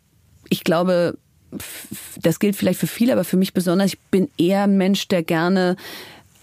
ich 0.49 0.65
glaube, 0.65 1.19
das 2.21 2.39
gilt 2.39 2.57
vielleicht 2.57 2.81
für 2.81 2.87
viele, 2.87 3.13
aber 3.13 3.25
für 3.25 3.37
mich 3.37 3.53
besonders, 3.53 3.95
ich 3.95 3.99
bin 4.11 4.29
eher 4.37 4.65
ein 4.65 4.77
Mensch, 4.77 5.09
der 5.09 5.23
gerne 5.23 5.77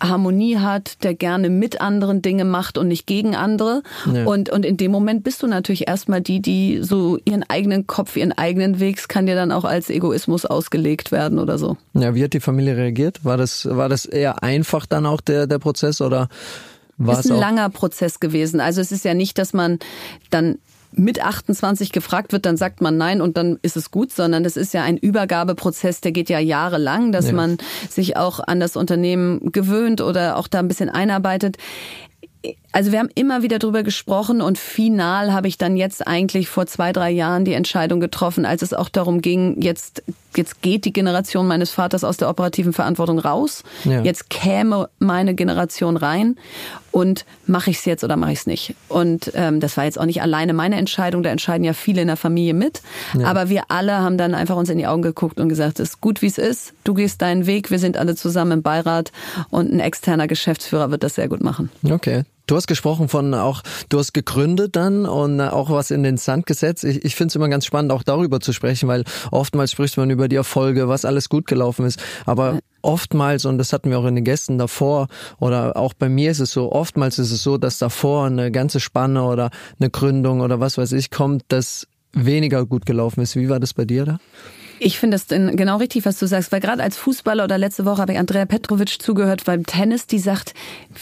Harmonie 0.10 0.58
hat, 0.58 1.04
der 1.04 1.13
gerne 1.13 1.50
mit 1.50 1.82
anderen 1.82 2.22
Dinge 2.22 2.46
macht 2.46 2.78
und 2.78 2.88
nicht 2.88 3.08
gegen 3.08 3.36
andere. 3.36 3.84
Ja. 4.12 4.25
Und, 4.25 4.50
und 4.50 4.66
in 4.66 4.78
dem 4.78 4.92
Moment 4.92 5.24
bist 5.24 5.42
du 5.42 5.48
natürlich 5.48 5.88
erstmal 5.88 6.22
die, 6.22 6.42
die 6.42 6.80
so 6.82 7.18
ihren 7.25 7.44
eigenen 7.44 7.88
Kopf, 7.88 8.16
ihren 8.16 8.34
eigenen 8.34 8.80
Weg, 8.80 9.08
kann 9.08 9.25
dir 9.25 9.36
dann 9.36 9.52
auch 9.52 9.66
als 9.66 9.90
Egoismus 9.90 10.46
ausgelegt 10.46 11.12
werden 11.12 11.40
oder 11.40 11.58
so. 11.58 11.78
Ja, 11.94 12.16
wie 12.16 12.24
hat 12.24 12.34
die 12.34 12.40
Familie 12.40 12.75
reagiert? 12.75 13.24
War 13.24 13.38
das, 13.38 13.66
war 13.70 13.90
das 13.90 14.06
eher 14.06 14.44
einfach 14.44 14.86
dann 14.86 15.06
auch 15.06 15.22
der, 15.22 15.48
der 15.48 15.60
Prozess 15.60 16.02
oder? 16.02 16.28
War 16.98 17.20
ist 17.20 17.32
ein 17.32 17.38
langer 17.38 17.70
Prozess 17.70 18.20
gewesen. 18.20 18.60
Also 18.60 18.82
es 18.82 18.92
ist 18.92 19.06
ja 19.06 19.14
nicht, 19.14 19.38
dass 19.38 19.54
man 19.54 19.80
dann 20.30 20.58
mit 20.96 21.24
28 21.24 21.92
gefragt 21.92 22.34
wird, 22.34 22.46
dann 22.46 22.56
sagt 22.56 22.82
man 22.82 22.98
nein 22.98 23.22
und 23.22 23.36
dann 23.36 23.58
ist 23.64 23.76
es 23.76 23.90
gut, 23.90 24.12
sondern 24.12 24.44
das 24.44 24.58
ist 24.58 24.76
ja 24.76 24.84
ein 24.84 24.98
Übergabeprozess, 24.98 26.02
der 26.02 26.12
geht 26.12 26.30
ja 26.30 26.38
jahrelang, 26.38 27.12
dass 27.12 27.28
ja. 27.28 27.34
man 27.34 27.58
sich 27.90 28.16
auch 28.16 28.40
an 28.40 28.60
das 28.60 28.76
Unternehmen 28.76 29.52
gewöhnt 29.52 30.02
oder 30.02 30.38
auch 30.38 30.48
da 30.48 30.60
ein 30.60 30.68
bisschen 30.68 30.90
einarbeitet 30.90 31.58
also 32.72 32.92
wir 32.92 33.00
haben 33.00 33.10
immer 33.16 33.42
wieder 33.42 33.60
drüber 33.60 33.84
gesprochen 33.84 34.42
und 34.42 34.58
final 34.58 35.32
habe 35.32 35.48
ich 35.48 35.58
dann 35.58 35.78
jetzt 35.78 36.06
eigentlich 36.06 36.50
vor 36.50 36.66
zwei, 36.66 36.92
drei 36.92 37.10
Jahren 37.10 37.46
die 37.46 37.54
Entscheidung 37.54 38.00
getroffen, 38.00 38.46
als 38.46 38.62
es 38.62 38.74
auch 38.74 38.90
darum 38.90 39.22
ging, 39.22 39.62
jetzt, 39.62 40.04
jetzt 40.36 40.62
geht 40.62 40.84
die 40.86 40.92
Generation 40.92 41.48
meines 41.48 41.72
Vaters 41.72 42.04
aus 42.04 42.18
der 42.18 42.30
operativen 42.30 42.74
Verantwortung 42.74 43.20
raus. 43.20 43.64
Ja. 43.86 44.02
Jetzt 44.02 44.30
käme 44.30 44.90
meine 45.00 45.36
Generation 45.36 45.96
rein 45.96 46.36
und 46.94 47.26
mache 47.48 47.72
ich 47.72 47.80
es 47.80 47.86
jetzt 47.86 48.04
oder 48.04 48.16
mache 48.16 48.32
ich 48.32 48.40
es 48.40 48.46
nicht. 48.46 48.76
Und 48.88 49.32
ähm, 49.34 49.60
das 49.60 49.76
war 49.78 49.84
jetzt 49.84 50.00
auch 50.00 50.06
nicht 50.06 50.22
alleine 50.22 50.54
meine 50.54 50.76
Entscheidung, 50.78 51.24
da 51.24 51.32
entscheiden 51.32 51.66
ja 51.66 51.74
viele 51.74 52.02
in 52.02 52.08
der 52.08 52.18
Familie 52.18 52.54
mit. 52.54 52.82
Ja. 53.20 53.26
Aber 53.28 53.50
wir 53.50 53.64
alle 53.70 53.98
haben 53.98 54.18
dann 54.18 54.36
einfach 54.36 54.56
uns 54.56 54.70
in 54.70 54.78
die 54.78 54.86
Augen 54.86 55.02
geguckt 55.02 55.40
und 55.40 55.50
gesagt, 55.50 55.80
es 55.80 55.90
ist 55.90 56.02
gut, 56.02 56.22
wie 56.22 56.28
es 56.28 56.38
ist. 56.38 56.74
Du 56.84 56.94
gehst 56.94 57.22
deinen 57.24 57.48
Weg, 57.48 57.72
wir 57.72 57.80
sind 57.80 57.98
alle 57.98 58.16
zusammen 58.16 58.52
im 58.52 58.62
Beirat 58.62 59.12
und 59.50 59.74
ein 59.74 59.80
externer 59.80 60.28
Geschäftsführer 60.28 60.92
wird 60.92 61.02
das 61.02 61.16
sehr 61.16 61.28
gut 61.28 61.44
machen. 61.44 61.72
Okay. 61.84 62.24
Du 62.46 62.58
hast 62.58 62.68
gesprochen 62.68 63.08
von 63.08 63.34
auch, 63.34 63.62
du 63.88 64.00
hast 64.00 64.14
gegründet 64.14 64.76
dann 64.76 65.06
und 65.06 65.40
auch 65.40 65.70
was 65.70 65.92
in 65.92 66.04
den 66.04 66.18
Sand 66.18 66.46
gesetzt. 66.46 66.84
Ich, 66.84 67.06
ich 67.06 67.16
finde 67.16 67.30
es 67.30 67.36
immer 67.36 67.48
ganz 67.48 67.66
spannend, 67.66 67.94
auch 67.94 68.04
darüber 68.04 68.42
zu 68.42 68.52
sprechen, 68.52 68.90
weil 68.90 69.06
oftmals 69.32 69.72
spricht 69.72 69.96
man 69.96 70.10
über 70.10 70.28
die 70.28 70.36
Erfolge, 70.36 70.90
was 70.90 71.06
alles 71.06 71.30
gut 71.30 71.48
gelaufen 71.48 71.86
ist. 71.86 72.04
Aber 72.26 72.60
oftmals, 72.82 73.46
und 73.46 73.58
das 73.58 73.72
hatten 73.72 73.90
wir 73.90 74.00
auch 74.00 74.06
in 74.06 74.16
den 74.16 74.26
Gästen 74.26 74.58
davor, 74.58 75.08
oder 75.40 75.78
auch 75.78 75.94
bei 75.94 76.10
mir 76.10 76.32
ist 76.32 76.40
es 76.40 76.52
so, 76.52 76.72
oftmals 76.72 77.18
ist 77.18 77.32
es 77.32 77.44
so, 77.44 77.58
dass 77.58 77.78
davor 77.78 78.26
eine 78.26 78.52
ganze 78.52 78.82
Spanne 78.82 79.24
oder 79.24 79.50
eine 79.80 79.90
Gründung 79.90 80.42
oder 80.42 80.60
was 80.60 80.78
weiß 80.78 80.92
ich 80.92 81.12
kommt, 81.12 81.44
das 81.48 81.88
weniger 82.12 82.66
gut 82.66 82.86
gelaufen 82.86 83.22
ist. 83.22 83.38
Wie 83.38 83.50
war 83.50 83.62
das 83.62 83.74
bei 83.74 83.86
dir 83.86 84.06
da? 84.06 84.20
Ich 84.86 85.00
finde 85.00 85.16
es 85.16 85.28
genau 85.28 85.78
richtig, 85.78 86.06
was 86.06 86.20
du 86.20 86.28
sagst, 86.28 86.52
weil 86.52 86.60
gerade 86.60 86.84
als 86.84 86.98
Fußballer 86.98 87.46
oder 87.46 87.58
letzte 87.58 87.86
Woche 87.86 88.02
habe 88.02 88.12
ich 88.12 88.20
Andrea 88.20 88.46
Petrovic 88.46 89.02
zugehört 89.02 89.46
beim 89.46 89.66
Tennis, 89.66 90.08
die 90.08 90.20
sagt, 90.20 90.54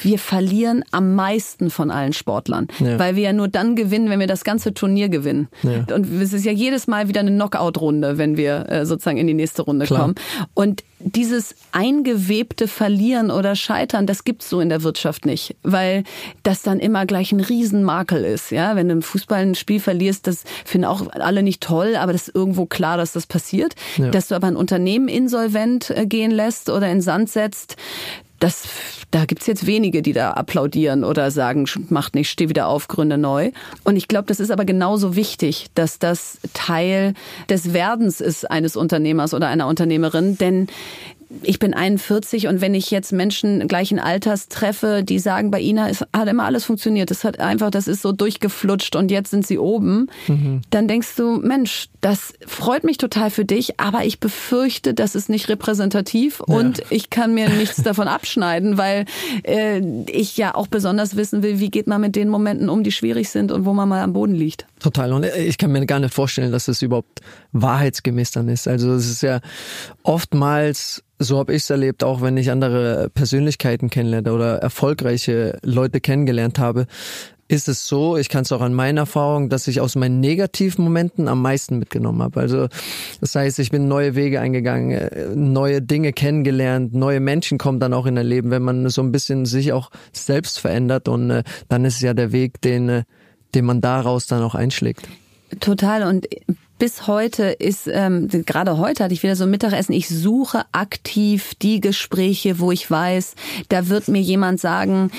wir 0.04 0.20
verlieren 0.20 0.84
am 0.92 1.16
meisten 1.16 1.72
von 1.72 1.90
allen 1.90 2.14
Sportlern, 2.14 2.68
ja. 2.80 3.00
weil 3.00 3.16
wir 3.16 3.24
ja 3.24 3.34
nur 3.34 3.48
dann 3.48 3.76
gewinnen, 3.76 4.12
wenn 4.12 4.20
wir 4.20 4.28
das 4.28 4.44
ganze 4.44 4.76
Turnier 4.76 5.10
gewinnen. 5.10 5.48
Ja. 5.64 5.96
Und 5.96 6.22
es 6.22 6.32
ist 6.32 6.46
ja 6.46 6.52
jedes 6.52 6.86
Mal 6.86 7.08
wieder 7.08 7.22
eine 7.22 7.32
Knockout-Runde, 7.32 8.20
wenn 8.20 8.38
wir 8.38 8.70
äh, 8.70 8.86
sozusagen 8.86 9.18
in 9.18 9.26
die 9.26 9.34
nächste 9.34 9.64
Runde 9.64 9.88
Klar. 9.88 10.02
kommen. 10.02 10.16
Und 10.54 10.84
dieses 11.04 11.56
eingewebte 11.72 12.68
Verlieren 12.68 13.32
oder 13.32 13.56
Scheitern, 13.56 14.06
das 14.06 14.24
gibt's 14.24 14.50
so 14.50 14.60
in 14.60 14.70
der 14.70 14.84
Wirtschaft 14.84 15.26
nicht, 15.26 15.56
weil 15.64 16.04
das 16.44 16.62
dann 16.62 16.80
immer 16.80 17.06
gleich 17.06 17.32
ein 17.32 17.40
Riesenmakel 17.40 18.24
ist. 18.24 18.52
Ja, 18.52 18.76
wenn 18.76 18.88
du 18.88 18.94
im 18.94 19.02
Fußball 19.02 19.42
ein 19.42 19.56
Spiel 19.56 19.80
verlierst, 19.80 20.28
das 20.28 20.44
finden 20.66 20.86
auch 20.86 21.12
alle 21.12 21.44
nicht 21.44 21.62
toll, 21.62 21.96
aber 21.96 22.14
das 22.14 22.28
ist 22.28 22.36
irgendwo 22.36 22.66
klar, 22.66 22.98
dass 22.98 23.14
das 23.14 23.26
passiert. 23.26 23.71
Ja. 23.98 24.10
Dass 24.10 24.28
du 24.28 24.36
aber 24.36 24.48
ein 24.48 24.56
Unternehmen 24.56 25.08
insolvent 25.08 25.90
äh, 25.90 26.06
gehen 26.06 26.32
lässt 26.32 26.70
oder 26.70 26.92
in 26.92 27.02
Sand 27.02 27.30
setzt, 27.30 27.78
das, 28.42 28.64
da 29.12 29.26
gibt's 29.26 29.46
jetzt 29.46 29.68
wenige, 29.68 30.02
die 30.02 30.14
da 30.14 30.32
applaudieren 30.32 31.04
oder 31.04 31.30
sagen, 31.30 31.66
macht 31.90 32.16
nicht, 32.16 32.30
steh 32.30 32.50
wieder 32.50 32.68
auf, 32.68 32.88
gründe 32.88 33.20
neu. 33.20 33.52
Und 33.84 33.98
ich 33.98 34.08
glaube, 34.08 34.26
das 34.26 34.40
ist 34.40 34.50
aber 34.50 34.66
genauso 34.66 35.16
wichtig, 35.16 35.68
dass 35.76 36.00
das 36.00 36.40
Teil 36.54 37.14
des 37.50 37.72
Werdens 37.72 38.20
ist 38.20 38.50
eines 38.50 38.76
Unternehmers 38.76 39.36
oder 39.36 39.48
einer 39.48 39.68
Unternehmerin. 39.68 40.40
Denn 40.40 40.68
ich 41.44 41.60
bin 41.60 41.74
41 41.74 42.48
und 42.48 42.62
wenn 42.62 42.74
ich 42.74 42.92
jetzt 42.92 43.12
Menschen 43.12 43.68
gleichen 43.68 44.00
Alters 44.00 44.48
treffe, 44.48 45.04
die 45.04 45.20
sagen, 45.20 45.52
bei 45.52 45.62
Ina 45.62 45.88
ist, 45.88 46.06
hat 46.16 46.28
immer 46.28 46.44
alles 46.44 46.66
funktioniert, 46.66 47.12
das 47.12 47.24
hat 47.24 47.40
einfach, 47.40 47.72
das 47.72 47.88
ist 47.88 48.02
so 48.02 48.12
durchgeflutscht 48.12 48.96
und 48.96 49.12
jetzt 49.12 49.32
sind 49.32 49.46
sie 49.46 49.58
oben, 49.58 50.08
mhm. 50.28 50.62
dann 50.70 50.88
denkst 50.88 51.16
du, 51.16 51.38
Mensch, 51.38 51.88
das 52.02 52.34
freut 52.46 52.84
mich 52.84 52.98
total 52.98 53.30
für 53.30 53.46
dich, 53.46 53.80
aber 53.80 54.06
ich 54.06 54.20
befürchte, 54.20 54.94
das 54.94 55.16
ist 55.16 55.30
nicht 55.30 55.50
repräsentativ 55.50 56.42
ja. 56.48 56.56
und 56.56 56.84
ich 56.90 57.10
kann 57.10 57.34
mir 57.34 57.50
nichts 57.50 57.82
davon 57.84 58.08
abschneiden, 58.08 58.78
weil 58.78 59.06
äh, 59.44 59.80
ich 60.10 60.38
ja 60.38 60.56
auch 60.56 60.68
besonders 60.68 61.16
wissen 61.16 61.44
will, 61.44 61.60
wie 61.60 61.70
geht 61.70 61.88
man 61.88 62.02
mit 62.02 62.16
den 62.16 62.30
Momenten 62.30 62.70
um, 62.70 62.84
die 62.84 62.92
schwierig 62.92 63.30
sind 63.30 63.52
und 63.52 63.66
wo 63.66 63.74
man 63.74 63.88
mal 63.88 64.02
am 64.02 64.14
Boden 64.14 64.36
liegt. 64.36 64.66
Total. 64.80 65.14
Und 65.14 65.26
ich 65.26 65.58
kann 65.58 65.72
mir 65.72 65.86
gar 65.86 66.00
nicht 66.00 66.14
vorstellen, 66.14 66.52
dass 66.52 66.68
es 66.68 66.82
überhaupt 66.82 67.22
wahrheitsgemäß 67.52 68.32
dann 68.32 68.50
ist. 68.50 68.68
Also 68.68 68.94
es 68.94 69.10
ist 69.10 69.22
ja 69.22 69.40
oftmals 70.04 71.04
so 71.22 71.38
habe 71.40 71.54
ich 71.54 71.64
es 71.64 71.70
erlebt, 71.70 72.04
auch 72.04 72.22
wenn 72.22 72.38
ich 72.38 72.52
andere 72.52 73.10
Persönlichkeiten 73.14 73.90
kennenlerne 73.90 74.34
oder 74.34 74.58
erfolgreiche 74.58 75.58
Leute 75.64 76.02
kennengelernt 76.02 76.60
habe, 76.60 76.88
ist 77.48 77.68
es 77.68 77.86
so, 77.86 78.16
ich 78.16 78.30
kann 78.30 78.44
es 78.44 78.52
auch 78.54 78.62
an 78.62 78.74
meiner 78.74 79.02
Erfahrung, 79.02 79.50
dass 79.50 79.68
ich 79.68 79.82
aus 79.82 79.96
meinen 79.96 80.22
negativen 80.22 80.86
Momenten 80.86 81.28
am 81.28 81.42
meisten 81.42 81.80
mitgenommen 81.80 82.22
habe. 82.24 82.40
Also 82.40 82.70
das 83.20 83.36
heißt, 83.36 83.60
ich 83.60 83.72
bin 83.72 83.90
neue 83.90 84.16
Wege 84.16 84.40
eingegangen, 84.40 84.92
äh, 84.92 85.28
neue 85.36 85.82
Dinge 85.82 86.14
kennengelernt, 86.14 86.94
neue 86.94 87.20
Menschen 87.20 87.58
kommen 87.58 87.82
dann 87.82 87.94
auch 87.94 88.06
in 88.06 88.16
dein 88.16 88.26
Leben, 88.26 88.52
wenn 88.52 88.62
man 88.62 88.90
so 88.90 89.02
ein 89.02 89.12
bisschen 89.12 89.46
sich 89.46 89.74
auch 89.74 89.92
selbst 90.14 90.60
verändert 90.60 91.10
und 91.10 91.30
äh, 91.30 91.44
dann 91.68 91.84
ist 91.84 91.96
es 91.96 92.02
ja 92.02 92.14
der 92.14 92.32
Weg, 92.32 92.62
den, 92.62 92.88
äh, 92.88 93.04
den 93.54 93.66
man 93.66 93.82
daraus 93.82 94.28
dann 94.28 94.42
auch 94.44 94.56
einschlägt. 94.56 95.10
Total 95.60 96.04
und 96.04 96.28
bis 96.82 97.06
heute 97.06 97.44
ist, 97.44 97.86
ähm, 97.86 98.28
gerade 98.28 98.80
heute 98.80 99.04
hatte 99.04 99.14
ich 99.14 99.22
wieder 99.22 99.36
so 99.36 99.44
ein 99.44 99.52
Mittagessen, 99.52 99.94
ich 99.94 100.10
suche 100.10 100.66
aktiv 100.72 101.54
die 101.62 101.80
Gespräche, 101.80 102.58
wo 102.58 102.72
ich 102.72 102.90
weiß, 102.90 103.36
da 103.70 103.88
wird 103.88 104.08
mir 104.08 104.22
jemand 104.22 104.60
sagen, 104.60 105.12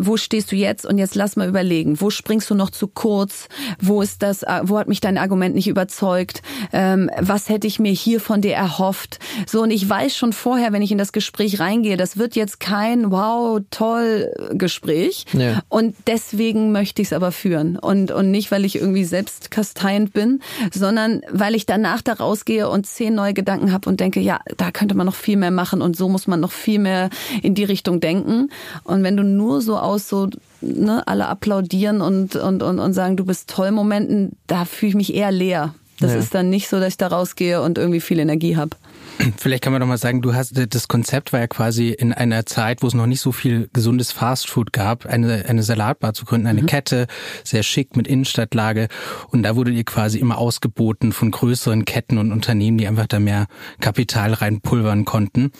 wo 0.00 0.16
stehst 0.16 0.52
du 0.52 0.56
jetzt? 0.56 0.86
Und 0.86 0.98
jetzt 0.98 1.14
lass 1.14 1.36
mal 1.36 1.48
überlegen, 1.48 2.00
wo 2.00 2.10
springst 2.10 2.50
du 2.50 2.54
noch 2.54 2.70
zu 2.70 2.88
kurz? 2.88 3.48
Wo 3.80 4.02
ist 4.02 4.22
das, 4.22 4.42
äh, 4.42 4.60
wo 4.64 4.78
hat 4.78 4.88
mich 4.88 5.00
dein 5.00 5.18
Argument 5.18 5.54
nicht 5.54 5.68
überzeugt? 5.68 6.42
Ähm, 6.72 7.10
was 7.20 7.48
hätte 7.48 7.66
ich 7.66 7.78
mir 7.78 7.92
hier 7.92 8.20
von 8.20 8.40
dir 8.40 8.54
erhofft? 8.54 9.18
So, 9.46 9.62
und 9.62 9.70
ich 9.70 9.88
weiß 9.88 10.16
schon 10.16 10.32
vorher, 10.32 10.72
wenn 10.72 10.82
ich 10.82 10.92
in 10.92 10.98
das 10.98 11.12
Gespräch 11.12 11.60
reingehe, 11.60 11.96
das 11.96 12.16
wird 12.16 12.36
jetzt 12.36 12.60
kein 12.60 13.10
wow, 13.10 13.60
toll 13.70 14.32
Gespräch. 14.52 15.26
Ja. 15.32 15.62
Und 15.68 15.94
deswegen 16.06 16.72
möchte 16.72 17.02
ich 17.02 17.08
es 17.08 17.12
aber 17.12 17.32
führen. 17.32 17.78
Und, 17.78 18.10
und 18.10 18.30
nicht, 18.30 18.50
weil 18.50 18.64
ich 18.64 18.76
irgendwie 18.76 19.04
selbst 19.04 19.50
kasteiend 19.50 20.12
bin, 20.12 20.40
sondern 20.72 21.22
weil 21.30 21.54
ich 21.54 21.66
danach 21.66 22.02
da 22.02 22.14
rausgehe 22.14 22.68
und 22.68 22.86
zehn 22.86 23.14
neue 23.14 23.34
Gedanken 23.34 23.72
habe 23.72 23.88
und 23.88 24.00
denke, 24.00 24.20
ja, 24.20 24.40
da 24.56 24.70
könnte 24.70 24.94
man 24.94 25.06
noch 25.06 25.14
viel 25.14 25.36
mehr 25.36 25.50
machen 25.50 25.82
und 25.82 25.96
so 25.96 26.08
muss 26.08 26.26
man 26.26 26.40
noch 26.40 26.52
viel 26.52 26.78
mehr 26.78 27.10
in 27.42 27.54
die 27.54 27.64
Richtung 27.64 28.00
denken. 28.00 28.50
Und 28.84 29.02
wenn 29.02 29.16
du 29.16 29.22
nur 29.22 29.60
so 29.66 29.76
aus, 29.76 30.08
so 30.08 30.30
ne, 30.62 31.06
alle 31.06 31.26
applaudieren 31.26 32.00
und, 32.00 32.36
und, 32.36 32.62
und, 32.62 32.78
und 32.78 32.92
sagen, 32.94 33.16
du 33.16 33.26
bist 33.26 33.50
toll 33.50 33.70
Momenten, 33.70 34.36
da 34.46 34.64
fühle 34.64 34.90
ich 34.90 34.96
mich 34.96 35.14
eher 35.14 35.30
leer. 35.30 35.74
Das 36.00 36.12
ja. 36.12 36.18
ist 36.18 36.34
dann 36.34 36.50
nicht 36.50 36.68
so, 36.68 36.78
dass 36.78 36.88
ich 36.88 36.96
da 36.98 37.08
rausgehe 37.08 37.62
und 37.62 37.78
irgendwie 37.78 38.00
viel 38.00 38.18
Energie 38.18 38.56
habe. 38.56 38.76
Vielleicht 39.38 39.62
kann 39.62 39.72
man 39.72 39.80
doch 39.80 39.88
mal 39.88 39.96
sagen, 39.98 40.22
du 40.22 40.34
hast 40.34 40.52
das 40.56 40.88
Konzept 40.88 41.32
war 41.32 41.40
ja 41.40 41.46
quasi 41.46 41.90
in 41.90 42.12
einer 42.12 42.44
Zeit, 42.44 42.82
wo 42.82 42.86
es 42.86 42.94
noch 42.94 43.06
nicht 43.06 43.20
so 43.20 43.32
viel 43.32 43.68
gesundes 43.72 44.12
Fastfood 44.12 44.72
gab, 44.72 45.06
eine, 45.06 45.46
eine 45.46 45.62
Salatbar 45.62 46.12
zu 46.12 46.24
gründen, 46.24 46.46
eine 46.46 46.62
mhm. 46.62 46.66
Kette, 46.66 47.06
sehr 47.44 47.62
schick 47.62 47.96
mit 47.96 48.06
Innenstadtlage. 48.06 48.88
Und 49.30 49.42
da 49.42 49.56
wurde 49.56 49.70
ihr 49.70 49.84
quasi 49.84 50.18
immer 50.18 50.38
ausgeboten 50.38 51.12
von 51.12 51.30
größeren 51.30 51.84
Ketten 51.84 52.18
und 52.18 52.32
Unternehmen, 52.32 52.78
die 52.78 52.86
einfach 52.86 53.06
da 53.06 53.18
mehr 53.18 53.46
Kapital 53.80 54.34
reinpulvern 54.34 55.04
konnten. 55.04 55.52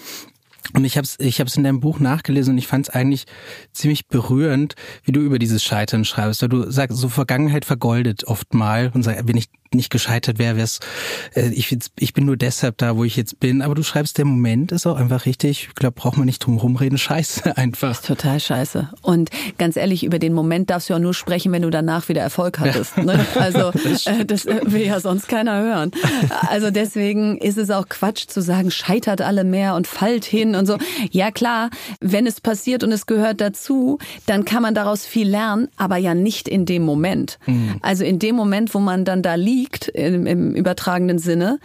Und 0.75 0.85
ich 0.85 0.97
habe 0.97 1.05
es 1.05 1.19
ich 1.19 1.41
hab's 1.41 1.57
in 1.57 1.65
deinem 1.65 1.81
Buch 1.81 2.01
nachgelesen 2.01 2.55
und 2.55 2.59
ich 2.59 2.67
fand 2.67 2.89
es 2.89 2.95
eigentlich 2.95 3.27
ziemlich 3.73 4.07
berührend, 4.09 4.75
wie 5.05 5.13
du 5.13 5.21
über 5.21 5.39
dieses 5.39 5.63
Scheitern 5.63 6.05
schreibst. 6.05 6.43
Weil 6.43 6.49
du 6.49 6.71
sagst, 6.71 6.97
so 6.99 7.09
Vergangenheit 7.09 7.65
vergoldet 7.65 8.25
oft 8.25 8.55
mal 8.55 8.91
und 8.95 9.03
sagst, 9.03 9.27
wenn 9.29 9.37
ich 9.37 9.49
nicht 9.73 9.91
gescheitert 9.91 10.39
wäre, 10.39 10.57
wäre 10.57 10.65
es, 10.65 10.81
äh, 11.35 11.49
ich, 11.49 11.77
ich 11.99 12.15
bin 12.15 12.27
nur 12.27 12.37
deshalb 12.37 12.79
da, 12.79 12.97
wo 12.97 13.05
ich 13.05 13.17
jetzt 13.17 13.41
bin. 13.41 13.63
Aber 13.63 13.75
du 13.75 13.83
schreibst, 13.83 14.19
der 14.19 14.25
Moment 14.25 14.73
ist 14.73 14.87
auch 14.87 14.97
einfach 14.97 15.27
richtig. 15.27 15.69
Ich 15.69 15.75
glaube, 15.75 15.95
braucht 15.95 16.17
man 16.17 16.27
nicht 16.27 16.41
drum 16.41 16.59
rumreden. 16.59 16.99
Scheiße 17.07 17.57
einfach. 17.57 18.01
Total 18.01 18.41
scheiße. 18.41 18.91
Und 19.03 19.31
ganz 19.59 19.77
ehrlich, 19.77 20.05
über 20.05 20.19
den 20.19 20.33
Moment 20.33 20.71
darfst 20.71 20.89
du 20.89 20.95
ja 20.95 20.99
nur 20.99 21.15
sprechen, 21.15 21.53
wenn 21.53 21.63
du 21.63 21.71
danach 21.71 22.09
wieder 22.09 22.21
Erfolg 22.21 22.59
hattest. 22.59 22.97
Ja. 22.97 23.05
Ne? 23.05 23.27
Also 23.37 23.71
äh, 24.11 24.25
das 24.25 24.47
will 24.47 24.87
ja 24.87 24.99
sonst 24.99 25.29
keiner 25.29 25.61
hören. 25.61 25.91
Also 26.49 26.71
deswegen 26.71 27.39
ist 27.39 27.59
es 27.59 27.71
auch 27.71 27.89
Quatsch 27.89 28.27
zu 28.27 28.41
sagen, 28.41 28.71
scheitert 28.71 29.21
alle 29.21 29.45
mehr 29.45 29.75
und 29.75 29.87
fallt 29.87 30.25
hin 30.25 30.55
und 30.55 30.67
so. 30.67 30.79
Ja 31.11 31.31
klar, 31.31 31.71
wenn 32.01 32.27
es 32.27 32.41
passiert 32.41 32.83
und 32.83 32.93
es 32.93 33.07
gehört 33.07 33.41
dazu, 33.41 33.99
dann 34.27 34.45
kann 34.45 34.63
man 34.63 34.75
daraus 34.75 35.07
viel 35.07 35.29
lernen, 35.29 35.69
aber 35.77 35.97
ja 35.97 36.15
nicht 36.15 36.49
in 36.49 36.67
dem 36.67 36.83
Moment. 36.83 37.39
Mhm. 37.47 37.77
Also 37.83 38.05
in 38.05 38.19
dem 38.19 38.37
Moment, 38.37 38.75
wo 38.75 38.79
man 38.79 39.05
dann 39.05 39.23
da 39.23 39.35
liegt, 39.35 39.56
liegt 39.57 39.89
im, 39.89 40.27
im 40.27 40.55
übertragenen 40.55 41.19
Sinne, 41.19 41.59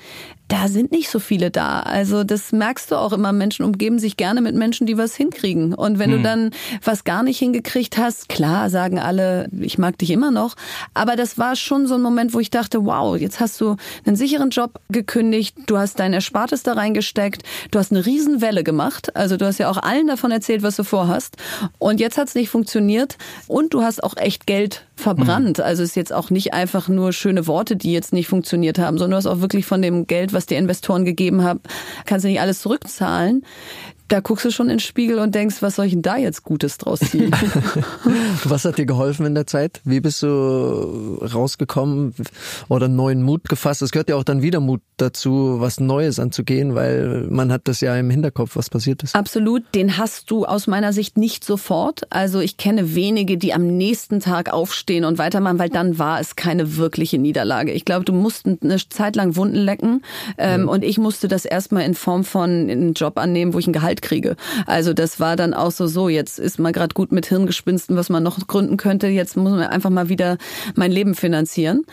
da 0.52 0.68
sind 0.68 0.92
nicht 0.92 1.10
so 1.10 1.20
viele 1.20 1.50
da. 1.50 1.80
Also 1.80 2.26
das 2.26 2.52
merkst 2.52 2.92
du 2.92 2.96
auch 2.98 3.14
immer. 3.14 3.32
Menschen 3.32 3.64
umgeben 3.64 4.00
sich 4.00 4.18
gerne 4.18 4.42
mit 4.42 4.54
Menschen, 4.54 4.86
die 4.86 4.98
was 4.98 5.16
hinkriegen. 5.16 5.74
Und 5.74 5.98
wenn 5.98 6.12
hm. 6.12 6.18
du 6.18 6.24
dann 6.24 6.52
was 6.84 7.06
gar 7.06 7.24
nicht 7.24 7.40
hingekriegt 7.40 7.98
hast, 7.98 8.28
klar 8.28 8.70
sagen 8.70 9.00
alle, 9.00 9.48
ich 9.58 9.78
mag 9.78 9.98
dich 9.98 10.12
immer 10.12 10.30
noch. 10.30 10.56
Aber 10.94 11.16
das 11.16 11.38
war 11.38 11.56
schon 11.56 11.88
so 11.88 11.96
ein 11.96 12.02
Moment, 12.02 12.34
wo 12.34 12.40
ich 12.42 12.50
dachte, 12.50 12.86
wow, 12.86 13.18
jetzt 13.18 13.40
hast 13.40 13.62
du 13.62 13.78
einen 14.06 14.18
sicheren 14.18 14.50
Job 14.50 14.82
gekündigt, 14.90 15.56
du 15.68 15.78
hast 15.78 16.00
dein 16.00 16.12
Erspartes 16.12 16.64
da 16.64 16.74
reingesteckt, 16.74 17.44
du 17.72 17.80
hast 17.80 17.94
eine 17.94 18.06
Riesenwelle 18.06 18.66
gemacht. 18.66 19.16
Also 19.16 19.38
du 19.38 19.46
hast 19.46 19.58
ja 19.58 19.70
auch 19.70 19.78
allen 19.78 20.08
davon 20.08 20.32
erzählt, 20.32 20.64
was 20.64 20.76
du 20.76 20.84
vorhast. 20.84 21.38
Und 21.80 22.02
jetzt 22.02 22.18
hat 22.18 22.28
es 22.28 22.36
nicht 22.36 22.50
funktioniert. 22.50 23.18
Und 23.48 23.74
du 23.74 23.84
hast 23.84 24.04
auch 24.04 24.18
echt 24.18 24.48
Geld 24.48 24.86
verbrannt. 24.96 25.60
Hm. 25.60 25.66
Also 25.66 25.84
es 25.84 25.92
ist 25.92 25.96
jetzt 25.96 26.14
auch 26.14 26.30
nicht 26.30 26.54
einfach 26.54 26.88
nur 26.88 27.14
schöne 27.14 27.48
Worte, 27.48 27.76
die 27.76 27.94
jetzt 27.94 28.12
nicht 28.12 28.28
funktioniert 28.28 28.80
haben, 28.80 28.98
sondern 28.98 29.12
du 29.12 29.18
hast 29.18 29.26
auch 29.28 29.42
wirklich 29.42 29.66
von 29.66 29.82
dem 29.82 30.08
Geld, 30.08 30.34
was 30.34 30.41
was 30.42 30.48
die 30.48 30.56
Investoren 30.56 31.06
gegeben 31.06 31.44
haben, 31.44 31.62
kannst 32.06 32.26
du 32.26 32.30
nicht 32.30 32.42
alles 32.42 32.62
zurückzahlen 32.62 33.46
da 34.12 34.20
guckst 34.20 34.44
du 34.44 34.52
schon 34.52 34.68
in 34.68 34.76
den 34.76 34.80
Spiegel 34.80 35.20
und 35.20 35.34
denkst, 35.34 35.62
was 35.62 35.78
soll 35.78 35.86
ich 35.86 35.94
denn 35.94 36.02
da 36.02 36.18
jetzt 36.18 36.44
Gutes 36.44 36.78
draus 36.78 37.00
ziehen? 37.00 37.32
was 38.44 38.66
hat 38.66 38.78
dir 38.78 38.86
geholfen 38.86 39.26
in 39.26 39.36
der 39.36 39.48
Zeit? 39.48 39.80
Wie 39.86 40.02
bist 40.02 40.22
du 40.22 41.18
rausgekommen 41.22 42.14
oder 42.68 42.90
neuen 42.90 43.24
Mut 43.24 43.48
gefasst? 43.48 43.82
Es 43.82 43.92
gehört 43.92 44.10
ja 44.10 44.18
auch 44.18 44.26
dann 44.26 44.42
wieder 44.42 44.60
Mut 44.60 44.82
dazu, 44.98 45.58
was 45.60 45.80
Neues 45.80 46.20
anzugehen, 46.20 46.76
weil 46.76 47.28
man 47.30 47.54
hat 47.54 47.70
das 47.70 47.80
ja 47.80 47.96
im 47.96 48.10
Hinterkopf, 48.10 48.58
was 48.58 48.70
passiert 48.70 49.02
ist. 49.02 49.16
Absolut, 49.16 49.64
den 49.74 49.98
hast 49.98 50.30
du 50.30 50.46
aus 50.46 50.68
meiner 50.68 50.92
Sicht 50.92 51.18
nicht 51.18 51.46
sofort. 51.46 52.02
Also 52.10 52.42
ich 52.42 52.58
kenne 52.58 52.94
wenige, 52.94 53.38
die 53.38 53.54
am 53.54 53.66
nächsten 53.66 54.20
Tag 54.20 54.52
aufstehen 54.52 55.06
und 55.06 55.20
weitermachen, 55.20 55.58
weil 55.58 55.70
dann 55.70 56.00
war 56.00 56.20
es 56.20 56.36
keine 56.36 56.76
wirkliche 56.76 57.18
Niederlage. 57.18 57.72
Ich 57.72 57.86
glaube, 57.86 58.04
du 58.04 58.14
musst 58.14 58.46
eine 58.46 58.78
Zeit 58.90 59.16
lang 59.16 59.38
Wunden 59.38 59.56
lecken 59.56 60.04
ähm, 60.38 60.64
mhm. 60.64 60.70
und 60.70 60.84
ich 60.84 60.98
musste 60.98 61.30
das 61.30 61.46
erstmal 61.46 61.84
in 61.84 61.96
Form 61.96 62.26
von 62.26 62.50
einen 62.50 62.94
Job 62.94 63.18
annehmen, 63.18 63.54
wo 63.54 63.60
ich 63.60 63.68
ein 63.68 63.74
Gehalt 63.74 64.01
kriege. 64.02 64.36
Also 64.66 64.94
das 64.94 65.20
war 65.20 65.36
dann 65.36 65.54
auch 65.54 65.72
so, 65.72 65.88
so 65.88 66.10
jetzt 66.10 66.40
ist 66.40 66.60
mal 66.60 66.72
gerade 66.72 66.94
gut 66.94 67.12
mit 67.12 67.26
Hirngespinsten, 67.26 67.96
was 67.96 68.10
man 68.10 68.24
noch 68.24 68.46
gründen 68.48 68.78
könnte. 68.78 69.08
Jetzt 69.08 69.38
muss 69.38 69.52
man 69.52 69.62
einfach 69.62 69.90
mal 69.90 70.10
wieder 70.10 70.38
mein 70.76 70.92
Leben 70.92 71.16
finanzieren. 71.16 71.86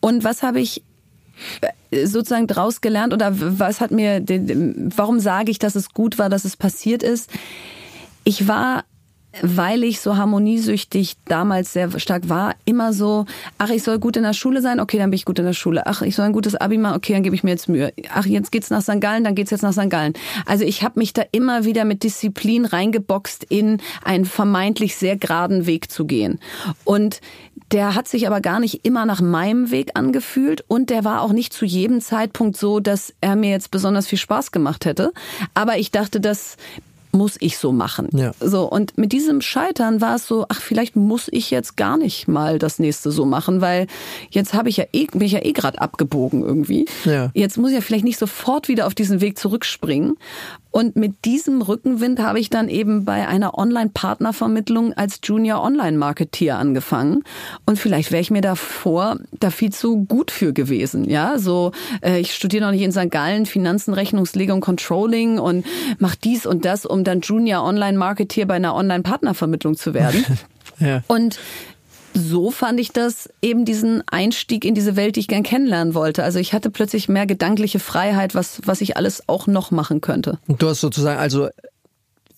Und 0.00 0.24
was 0.24 0.42
habe 0.42 0.60
ich 0.60 0.82
äh, 1.90 2.06
sozusagen 2.06 2.46
draus 2.46 2.80
gelernt 2.80 3.12
oder 3.12 3.32
was 3.34 3.80
hat 3.80 3.90
mir, 3.90 4.22
warum 4.96 5.20
sage 5.20 5.50
ich, 5.50 5.58
dass 5.58 5.74
es 5.74 5.92
gut 5.92 6.18
war, 6.18 6.28
dass 6.28 6.44
es 6.44 6.56
passiert 6.56 7.02
ist? 7.02 7.30
Ich 8.24 8.48
war 8.48 8.84
weil 9.42 9.84
ich 9.84 10.00
so 10.00 10.16
harmoniesüchtig 10.16 11.16
damals 11.26 11.72
sehr 11.72 11.98
stark 11.98 12.28
war, 12.28 12.54
immer 12.64 12.92
so, 12.92 13.26
ach, 13.58 13.70
ich 13.70 13.82
soll 13.82 13.98
gut 13.98 14.16
in 14.16 14.22
der 14.22 14.32
Schule 14.32 14.62
sein, 14.62 14.80
okay, 14.80 14.98
dann 14.98 15.10
bin 15.10 15.16
ich 15.16 15.24
gut 15.24 15.38
in 15.38 15.44
der 15.44 15.52
Schule. 15.52 15.86
Ach, 15.86 16.02
ich 16.02 16.14
soll 16.14 16.26
ein 16.26 16.32
gutes 16.32 16.54
Abi 16.54 16.78
machen, 16.78 16.96
okay, 16.96 17.12
dann 17.12 17.22
gebe 17.22 17.34
ich 17.34 17.44
mir 17.44 17.50
jetzt 17.50 17.68
Mühe. 17.68 17.92
Ach, 18.14 18.26
jetzt 18.26 18.52
geht's 18.52 18.70
nach 18.70 18.82
St. 18.82 19.00
Gallen, 19.00 19.24
dann 19.24 19.34
geht's 19.34 19.50
jetzt 19.50 19.62
nach 19.62 19.72
St. 19.72 19.90
Gallen. 19.90 20.14
Also 20.46 20.64
ich 20.64 20.82
habe 20.82 20.98
mich 20.98 21.12
da 21.12 21.22
immer 21.32 21.64
wieder 21.64 21.84
mit 21.84 22.02
Disziplin 22.02 22.64
reingeboxt, 22.64 23.44
in 23.44 23.78
einen 24.04 24.24
vermeintlich 24.24 24.96
sehr 24.96 25.16
geraden 25.16 25.66
Weg 25.66 25.90
zu 25.90 26.04
gehen. 26.04 26.38
Und 26.84 27.20
der 27.72 27.94
hat 27.94 28.08
sich 28.08 28.26
aber 28.26 28.40
gar 28.40 28.60
nicht 28.60 28.86
immer 28.86 29.04
nach 29.04 29.20
meinem 29.20 29.70
Weg 29.70 29.90
angefühlt 29.94 30.64
und 30.68 30.88
der 30.90 31.04
war 31.04 31.20
auch 31.20 31.32
nicht 31.32 31.52
zu 31.52 31.66
jedem 31.66 32.00
Zeitpunkt 32.00 32.56
so, 32.56 32.80
dass 32.80 33.12
er 33.20 33.36
mir 33.36 33.50
jetzt 33.50 33.70
besonders 33.70 34.06
viel 34.06 34.18
Spaß 34.18 34.52
gemacht 34.52 34.86
hätte. 34.86 35.12
Aber 35.54 35.76
ich 35.76 35.90
dachte, 35.90 36.20
dass 36.20 36.56
muss 37.12 37.36
ich 37.40 37.58
so 37.58 37.72
machen. 37.72 38.08
Ja. 38.12 38.32
So 38.40 38.68
und 38.70 38.98
mit 38.98 39.12
diesem 39.12 39.40
Scheitern 39.40 40.00
war 40.00 40.16
es 40.16 40.26
so, 40.26 40.46
ach 40.48 40.60
vielleicht 40.60 40.96
muss 40.96 41.28
ich 41.30 41.50
jetzt 41.50 41.76
gar 41.76 41.96
nicht 41.96 42.28
mal 42.28 42.58
das 42.58 42.78
nächste 42.78 43.10
so 43.10 43.24
machen, 43.24 43.60
weil 43.60 43.86
jetzt 44.30 44.54
habe 44.54 44.68
ich 44.68 44.76
ja 44.76 44.84
eh 44.92 45.06
bin 45.06 45.22
ich 45.22 45.32
ja 45.32 45.44
eh 45.44 45.52
gerade 45.52 45.80
abgebogen 45.80 46.42
irgendwie. 46.42 46.86
Ja. 47.04 47.30
Jetzt 47.34 47.56
muss 47.56 47.70
ich 47.70 47.76
ja 47.76 47.80
vielleicht 47.80 48.04
nicht 48.04 48.18
sofort 48.18 48.68
wieder 48.68 48.86
auf 48.86 48.94
diesen 48.94 49.20
Weg 49.20 49.38
zurückspringen 49.38 50.16
und 50.70 50.96
mit 50.96 51.24
diesem 51.24 51.62
Rückenwind 51.62 52.20
habe 52.20 52.38
ich 52.38 52.50
dann 52.50 52.68
eben 52.68 53.04
bei 53.04 53.26
einer 53.26 53.56
Online-Partnervermittlung 53.56 54.92
als 54.92 55.20
Junior 55.22 55.62
Online-Marketeer 55.62 56.58
angefangen. 56.58 57.24
Und 57.64 57.78
vielleicht 57.78 58.12
wäre 58.12 58.20
ich 58.20 58.30
mir 58.30 58.42
davor 58.42 59.18
da 59.38 59.50
viel 59.50 59.72
zu 59.72 60.04
gut 60.04 60.30
für 60.30 60.52
gewesen. 60.52 61.08
Ja, 61.08 61.38
so 61.38 61.72
äh, 62.02 62.20
ich 62.20 62.34
studiere 62.34 62.66
noch 62.66 62.72
nicht 62.72 62.82
in 62.82 62.92
St. 62.92 63.10
Gallen 63.10 63.46
Finanzen, 63.46 63.94
Rechnungslegung, 63.94 64.60
Controlling 64.60 65.38
und 65.38 65.64
mach 65.98 66.14
dies 66.14 66.44
und 66.44 66.64
das, 66.64 66.84
um 66.84 67.02
dann 67.02 67.20
Junior 67.20 67.64
Online-Marketeer 67.64 68.46
bei 68.46 68.54
einer 68.54 68.74
Online-Partnervermittlung 68.74 69.76
zu 69.76 69.94
werden. 69.94 70.24
ja. 70.78 71.02
Und 71.08 71.38
so 72.14 72.50
fand 72.50 72.80
ich 72.80 72.92
das 72.92 73.28
eben 73.42 73.64
diesen 73.64 74.02
Einstieg 74.08 74.64
in 74.64 74.74
diese 74.74 74.96
Welt, 74.96 75.16
die 75.16 75.20
ich 75.20 75.28
gern 75.28 75.42
kennenlernen 75.42 75.94
wollte. 75.94 76.24
Also 76.24 76.38
ich 76.38 76.52
hatte 76.52 76.70
plötzlich 76.70 77.08
mehr 77.08 77.26
gedankliche 77.26 77.78
Freiheit, 77.78 78.34
was, 78.34 78.60
was 78.64 78.80
ich 78.80 78.96
alles 78.96 79.28
auch 79.28 79.46
noch 79.46 79.70
machen 79.70 80.00
könnte. 80.00 80.38
Du 80.48 80.68
hast 80.68 80.80
sozusagen 80.80 81.18
also 81.18 81.48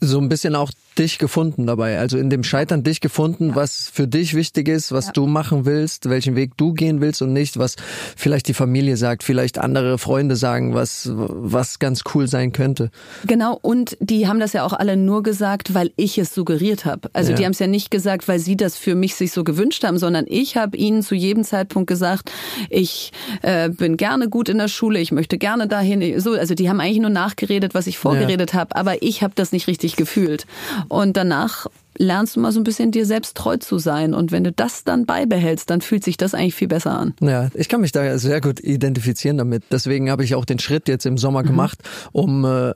so 0.00 0.18
ein 0.18 0.28
bisschen 0.28 0.54
auch 0.54 0.70
dich 0.98 1.18
gefunden 1.18 1.66
dabei. 1.66 1.98
Also 1.98 2.18
in 2.18 2.30
dem 2.30 2.44
Scheitern 2.44 2.82
dich 2.82 3.00
gefunden, 3.00 3.50
ja. 3.50 3.54
was 3.54 3.90
für 3.92 4.06
dich 4.06 4.34
wichtig 4.34 4.68
ist, 4.68 4.92
was 4.92 5.06
ja. 5.06 5.12
du 5.12 5.26
machen 5.26 5.64
willst, 5.64 6.08
welchen 6.08 6.36
Weg 6.36 6.56
du 6.56 6.72
gehen 6.72 7.00
willst 7.00 7.22
und 7.22 7.32
nicht, 7.32 7.58
was 7.58 7.76
vielleicht 8.16 8.48
die 8.48 8.54
Familie 8.54 8.96
sagt, 8.96 9.22
vielleicht 9.22 9.58
andere 9.58 9.98
Freunde 9.98 10.36
sagen, 10.36 10.74
was, 10.74 11.10
was 11.12 11.78
ganz 11.78 12.02
cool 12.14 12.26
sein 12.26 12.52
könnte. 12.52 12.90
Genau, 13.26 13.58
und 13.62 13.96
die 14.00 14.26
haben 14.26 14.40
das 14.40 14.52
ja 14.52 14.64
auch 14.64 14.72
alle 14.72 14.96
nur 14.96 15.22
gesagt, 15.22 15.74
weil 15.74 15.92
ich 15.96 16.18
es 16.18 16.34
suggeriert 16.34 16.84
habe. 16.84 17.08
Also 17.12 17.30
ja. 17.30 17.36
die 17.36 17.44
haben 17.44 17.52
es 17.52 17.58
ja 17.58 17.66
nicht 17.66 17.90
gesagt, 17.90 18.28
weil 18.28 18.38
sie 18.38 18.56
das 18.56 18.76
für 18.76 18.94
mich 18.94 19.14
sich 19.14 19.32
so 19.32 19.44
gewünscht 19.44 19.84
haben, 19.84 19.98
sondern 19.98 20.26
ich 20.28 20.56
habe 20.56 20.76
ihnen 20.76 21.02
zu 21.02 21.14
jedem 21.14 21.44
Zeitpunkt 21.44 21.88
gesagt, 21.88 22.30
ich 22.68 23.12
äh, 23.42 23.68
bin 23.68 23.96
gerne 23.96 24.28
gut 24.28 24.48
in 24.48 24.58
der 24.58 24.68
Schule, 24.68 24.98
ich 24.98 25.12
möchte 25.12 25.38
gerne 25.38 25.66
dahin. 25.66 26.20
So, 26.20 26.32
also 26.32 26.54
die 26.54 26.68
haben 26.68 26.80
eigentlich 26.80 27.00
nur 27.00 27.10
nachgeredet, 27.10 27.74
was 27.74 27.86
ich 27.86 27.98
vorgeredet 27.98 28.54
habe, 28.54 28.76
aber 28.76 29.02
ich 29.02 29.22
habe 29.22 29.34
das 29.34 29.52
nicht 29.52 29.66
richtig 29.66 29.96
gefühlt. 29.96 30.46
Und 30.88 31.16
danach 31.16 31.66
lernst 31.98 32.36
du 32.36 32.40
mal 32.40 32.50
so 32.50 32.60
ein 32.60 32.64
bisschen 32.64 32.90
dir 32.92 33.04
selbst 33.04 33.36
treu 33.36 33.56
zu 33.58 33.78
sein. 33.78 34.14
Und 34.14 34.32
wenn 34.32 34.44
du 34.44 34.52
das 34.52 34.84
dann 34.84 35.06
beibehältst, 35.06 35.68
dann 35.68 35.80
fühlt 35.80 36.02
sich 36.02 36.16
das 36.16 36.34
eigentlich 36.34 36.54
viel 36.54 36.68
besser 36.68 36.98
an. 36.98 37.14
Ja, 37.20 37.50
ich 37.54 37.68
kann 37.68 37.80
mich 37.80 37.92
da 37.92 38.18
sehr 38.18 38.40
gut 38.40 38.60
identifizieren 38.60 39.38
damit. 39.38 39.64
Deswegen 39.70 40.10
habe 40.10 40.24
ich 40.24 40.34
auch 40.34 40.44
den 40.44 40.58
Schritt 40.58 40.88
jetzt 40.88 41.06
im 41.06 41.18
Sommer 41.18 41.42
mhm. 41.42 41.48
gemacht, 41.48 41.78
um 42.12 42.44
äh, 42.44 42.72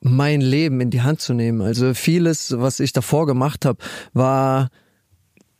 mein 0.00 0.40
Leben 0.40 0.80
in 0.80 0.90
die 0.90 1.02
Hand 1.02 1.20
zu 1.20 1.34
nehmen. 1.34 1.62
Also 1.62 1.94
vieles, 1.94 2.54
was 2.58 2.80
ich 2.80 2.92
davor 2.92 3.26
gemacht 3.26 3.64
habe, 3.64 3.78
war 4.12 4.68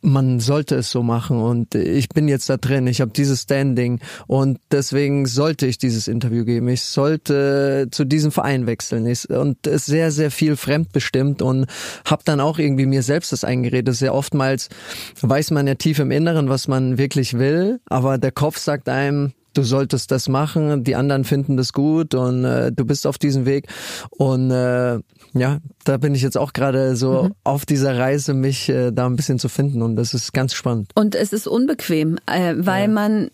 man 0.01 0.39
sollte 0.39 0.75
es 0.75 0.89
so 0.89 1.03
machen 1.03 1.41
und 1.41 1.75
ich 1.75 2.09
bin 2.09 2.27
jetzt 2.27 2.49
da 2.49 2.57
drin, 2.57 2.87
ich 2.87 3.01
habe 3.01 3.11
dieses 3.11 3.43
Standing 3.43 3.99
und 4.27 4.59
deswegen 4.71 5.25
sollte 5.25 5.67
ich 5.67 5.77
dieses 5.77 6.07
Interview 6.07 6.43
geben. 6.43 6.67
Ich 6.69 6.83
sollte 6.83 7.87
zu 7.91 8.05
diesem 8.05 8.31
Verein 8.31 8.65
wechseln 8.65 9.05
ich, 9.05 9.29
und 9.29 9.67
es 9.67 9.85
sehr, 9.85 10.11
sehr 10.11 10.31
viel 10.31 10.55
fremdbestimmt 10.55 11.41
und 11.41 11.67
habe 12.05 12.23
dann 12.25 12.39
auch 12.39 12.57
irgendwie 12.59 12.85
mir 12.85 13.03
selbst 13.03 13.31
das 13.31 13.43
eingeredet. 13.43 13.95
Sehr 13.95 14.13
oftmals 14.13 14.69
weiß 15.21 15.51
man 15.51 15.67
ja 15.67 15.75
tief 15.75 15.99
im 15.99 16.11
Inneren, 16.11 16.49
was 16.49 16.67
man 16.67 16.97
wirklich 16.97 17.37
will, 17.37 17.79
aber 17.85 18.17
der 18.17 18.31
Kopf 18.31 18.57
sagt 18.57 18.89
einem, 18.89 19.33
du 19.53 19.63
solltest 19.63 20.11
das 20.11 20.29
machen, 20.29 20.83
die 20.83 20.95
anderen 20.95 21.23
finden 21.23 21.57
das 21.57 21.73
gut 21.73 22.15
und 22.15 22.45
äh, 22.45 22.71
du 22.71 22.85
bist 22.85 23.05
auf 23.05 23.17
diesem 23.17 23.45
Weg. 23.45 23.67
Und 24.11 24.51
äh, 24.51 24.99
ja, 25.33 25.59
da 25.83 25.97
bin 25.97 26.15
ich 26.15 26.21
jetzt 26.21 26.37
auch 26.37 26.53
gerade 26.53 26.95
so 26.95 27.23
mhm. 27.23 27.35
auf 27.43 27.65
dieser 27.65 27.97
Reise, 27.97 28.33
mich 28.33 28.69
äh, 28.69 28.91
da 28.91 29.05
ein 29.05 29.15
bisschen 29.15 29.39
zu 29.39 29.49
finden 29.49 29.81
und 29.81 29.95
das 29.95 30.13
ist 30.13 30.33
ganz 30.33 30.53
spannend. 30.53 30.91
Und 30.95 31.15
es 31.15 31.33
ist 31.33 31.47
unbequem, 31.47 32.17
äh, 32.25 32.55
weil 32.57 32.83
ja. 32.83 32.87
man 32.87 33.31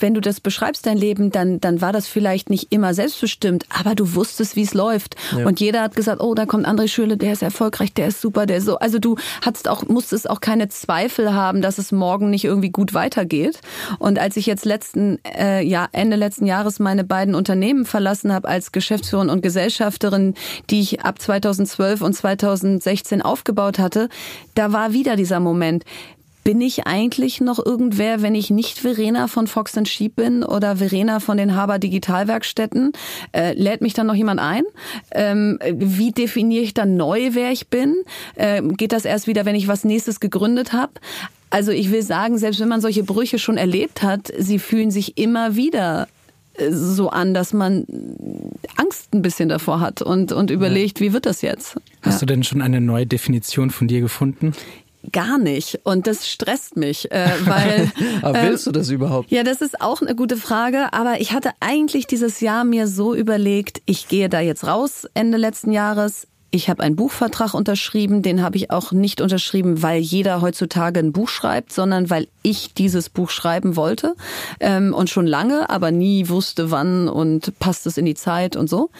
wenn 0.00 0.14
du 0.14 0.20
das 0.20 0.40
beschreibst, 0.40 0.86
dein 0.86 0.96
Leben, 0.96 1.30
dann, 1.30 1.60
dann 1.60 1.80
war 1.80 1.92
das 1.92 2.06
vielleicht 2.06 2.50
nicht 2.50 2.72
immer 2.72 2.94
selbstbestimmt, 2.94 3.64
aber 3.68 3.94
du 3.94 4.14
wusstest, 4.14 4.56
wie 4.56 4.62
es 4.62 4.74
läuft. 4.74 5.16
Ja. 5.36 5.46
Und 5.46 5.60
jeder 5.60 5.82
hat 5.82 5.96
gesagt, 5.96 6.20
oh, 6.20 6.34
da 6.34 6.46
kommt 6.46 6.66
André 6.66 6.88
Schürle, 6.88 7.16
der 7.16 7.32
ist 7.32 7.42
erfolgreich, 7.42 7.92
der 7.92 8.08
ist 8.08 8.20
super, 8.20 8.46
der 8.46 8.58
ist 8.58 8.66
so. 8.66 8.78
Also 8.78 8.98
du 8.98 9.16
hattest 9.42 9.68
auch, 9.68 9.86
musstest 9.88 10.28
auch 10.28 10.40
keine 10.40 10.68
Zweifel 10.68 11.34
haben, 11.34 11.62
dass 11.62 11.78
es 11.78 11.92
morgen 11.92 12.30
nicht 12.30 12.44
irgendwie 12.44 12.70
gut 12.70 12.94
weitergeht. 12.94 13.60
Und 13.98 14.18
als 14.18 14.36
ich 14.36 14.46
jetzt 14.46 14.64
letzten, 14.64 15.18
äh, 15.24 15.62
ja, 15.62 15.88
Ende 15.92 16.16
letzten 16.16 16.46
Jahres 16.46 16.78
meine 16.78 17.04
beiden 17.04 17.34
Unternehmen 17.34 17.84
verlassen 17.84 18.32
habe 18.32 18.48
als 18.48 18.72
Geschäftsführerin 18.72 19.30
und 19.30 19.42
Gesellschafterin, 19.42 20.34
die 20.70 20.80
ich 20.80 21.04
ab 21.04 21.20
2012 21.20 22.00
und 22.02 22.14
2016 22.14 23.22
aufgebaut 23.22 23.78
hatte, 23.78 24.08
da 24.54 24.72
war 24.72 24.92
wieder 24.92 25.16
dieser 25.16 25.40
Moment 25.40 25.84
bin 26.46 26.60
ich 26.60 26.86
eigentlich 26.86 27.40
noch 27.40 27.58
irgendwer, 27.58 28.22
wenn 28.22 28.36
ich 28.36 28.50
nicht 28.50 28.78
Verena 28.78 29.26
von 29.26 29.48
Fox 29.48 29.76
Sheep 29.86 30.14
bin 30.14 30.44
oder 30.44 30.76
Verena 30.76 31.18
von 31.18 31.38
den 31.38 31.56
Haber 31.56 31.80
Digitalwerkstätten? 31.80 32.92
Äh, 33.32 33.54
lädt 33.54 33.80
mich 33.80 33.94
dann 33.94 34.06
noch 34.06 34.14
jemand 34.14 34.38
ein? 34.38 34.62
Ähm, 35.10 35.58
wie 35.74 36.12
definiere 36.12 36.62
ich 36.62 36.72
dann 36.72 36.96
neu, 36.96 37.30
wer 37.32 37.50
ich 37.50 37.66
bin? 37.66 37.96
Äh, 38.36 38.62
geht 38.62 38.92
das 38.92 39.04
erst 39.04 39.26
wieder, 39.26 39.44
wenn 39.44 39.56
ich 39.56 39.66
was 39.66 39.82
nächstes 39.82 40.20
gegründet 40.20 40.72
habe? 40.72 40.92
Also 41.50 41.72
ich 41.72 41.90
will 41.90 42.02
sagen, 42.02 42.38
selbst 42.38 42.60
wenn 42.60 42.68
man 42.68 42.80
solche 42.80 43.02
Brüche 43.02 43.40
schon 43.40 43.56
erlebt 43.56 44.04
hat, 44.04 44.32
sie 44.38 44.60
fühlen 44.60 44.92
sich 44.92 45.18
immer 45.18 45.56
wieder 45.56 46.06
äh, 46.54 46.70
so 46.70 47.10
an, 47.10 47.34
dass 47.34 47.54
man 47.54 47.86
Angst 48.76 49.12
ein 49.12 49.22
bisschen 49.22 49.48
davor 49.48 49.80
hat 49.80 50.00
und, 50.00 50.30
und 50.30 50.52
überlegt, 50.52 51.00
wie 51.00 51.12
wird 51.12 51.26
das 51.26 51.42
jetzt? 51.42 51.76
Hast 52.02 52.14
ja. 52.14 52.20
du 52.20 52.26
denn 52.26 52.44
schon 52.44 52.62
eine 52.62 52.80
neue 52.80 53.04
Definition 53.04 53.70
von 53.70 53.88
dir 53.88 54.00
gefunden? 54.00 54.52
Gar 55.12 55.38
nicht. 55.38 55.80
Und 55.84 56.06
das 56.06 56.28
stresst 56.28 56.76
mich, 56.76 57.10
äh, 57.10 57.30
weil. 57.44 57.90
aber 58.22 58.42
willst 58.42 58.66
du 58.66 58.72
das 58.72 58.90
überhaupt? 58.90 59.30
Ja, 59.30 59.42
das 59.42 59.60
ist 59.60 59.80
auch 59.80 60.02
eine 60.02 60.14
gute 60.14 60.36
Frage. 60.36 60.92
Aber 60.92 61.20
ich 61.20 61.32
hatte 61.32 61.50
eigentlich 61.60 62.06
dieses 62.06 62.40
Jahr 62.40 62.64
mir 62.64 62.86
so 62.86 63.14
überlegt, 63.14 63.82
ich 63.86 64.08
gehe 64.08 64.28
da 64.28 64.40
jetzt 64.40 64.66
raus 64.66 65.06
Ende 65.14 65.38
letzten 65.38 65.72
Jahres 65.72 66.26
Ich 66.50 66.70
habe 66.70 66.82
einen 66.82 66.96
Buchvertrag 66.96 67.54
unterschrieben, 67.54 68.22
den 68.22 68.42
habe 68.42 68.56
ich 68.56 68.70
auch 68.70 68.92
nicht 68.92 69.20
unterschrieben, 69.20 69.82
weil 69.82 70.00
jeder 70.00 70.40
heutzutage 70.40 71.00
ein 71.00 71.12
Buch 71.12 71.28
schreibt, 71.28 71.72
sondern 71.72 72.08
weil 72.08 72.28
ich 72.42 72.72
dieses 72.72 73.10
Buch 73.10 73.30
schreiben 73.30 73.74
wollte 73.74 74.14
ähm, 74.60 74.94
und 74.94 75.10
schon 75.10 75.26
lange, 75.26 75.68
aber 75.68 75.90
nie 75.90 76.28
wusste, 76.28 76.70
wann 76.70 77.08
und 77.08 77.58
passt 77.58 77.86
es 77.86 77.98
in 77.98 78.04
die 78.04 78.14
Zeit 78.14 78.54
und 78.54 78.70
so. 78.70 78.90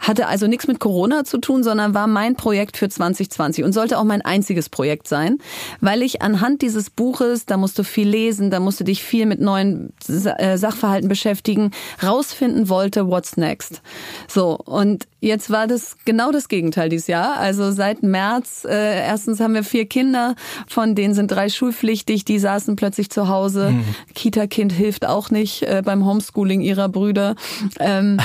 Hatte 0.00 0.26
also 0.26 0.48
nichts 0.48 0.66
mit 0.66 0.80
Corona 0.80 1.24
zu 1.24 1.38
tun, 1.38 1.62
sondern 1.62 1.94
war 1.94 2.08
mein 2.08 2.34
Projekt 2.34 2.76
für 2.76 2.88
2020 2.88 3.64
und 3.64 3.72
sollte 3.72 3.98
auch 3.98 4.04
mein 4.04 4.22
einziges 4.22 4.68
Projekt 4.68 5.06
sein, 5.06 5.38
weil 5.80 6.02
ich 6.02 6.22
anhand 6.22 6.62
dieses 6.62 6.90
Buches, 6.90 7.46
da 7.46 7.56
musst 7.56 7.78
du 7.78 7.84
viel 7.84 8.08
lesen, 8.08 8.50
da 8.50 8.58
musst 8.58 8.80
du 8.80 8.84
dich 8.84 9.04
viel 9.04 9.26
mit 9.26 9.40
neuen 9.40 9.92
äh, 10.08 10.58
Sachverhalten 10.58 11.08
beschäftigen, 11.08 11.70
rausfinden 12.02 12.68
wollte, 12.68 13.06
what's 13.06 13.36
next. 13.36 13.80
So, 14.26 14.56
und 14.56 15.06
jetzt 15.20 15.50
war 15.50 15.68
das 15.68 15.96
genau 16.04 16.32
das 16.32 16.48
Gegenteil 16.48 16.88
dieses 16.88 17.05
Jahr. 17.06 17.38
Also 17.38 17.72
seit 17.72 18.02
März, 18.02 18.64
äh, 18.68 19.06
erstens 19.06 19.40
haben 19.40 19.54
wir 19.54 19.64
vier 19.64 19.86
Kinder, 19.86 20.34
von 20.66 20.94
denen 20.94 21.14
sind 21.14 21.30
drei 21.30 21.48
schulpflichtig, 21.48 22.24
die 22.24 22.38
saßen 22.38 22.76
plötzlich 22.76 23.10
zu 23.10 23.28
Hause. 23.28 23.70
Mhm. 23.70 23.84
Kita-Kind 24.14 24.72
hilft 24.72 25.06
auch 25.06 25.30
nicht 25.30 25.62
äh, 25.62 25.82
beim 25.84 26.04
Homeschooling 26.04 26.60
ihrer 26.60 26.88
Brüder. 26.88 27.34
Ähm, 27.80 28.18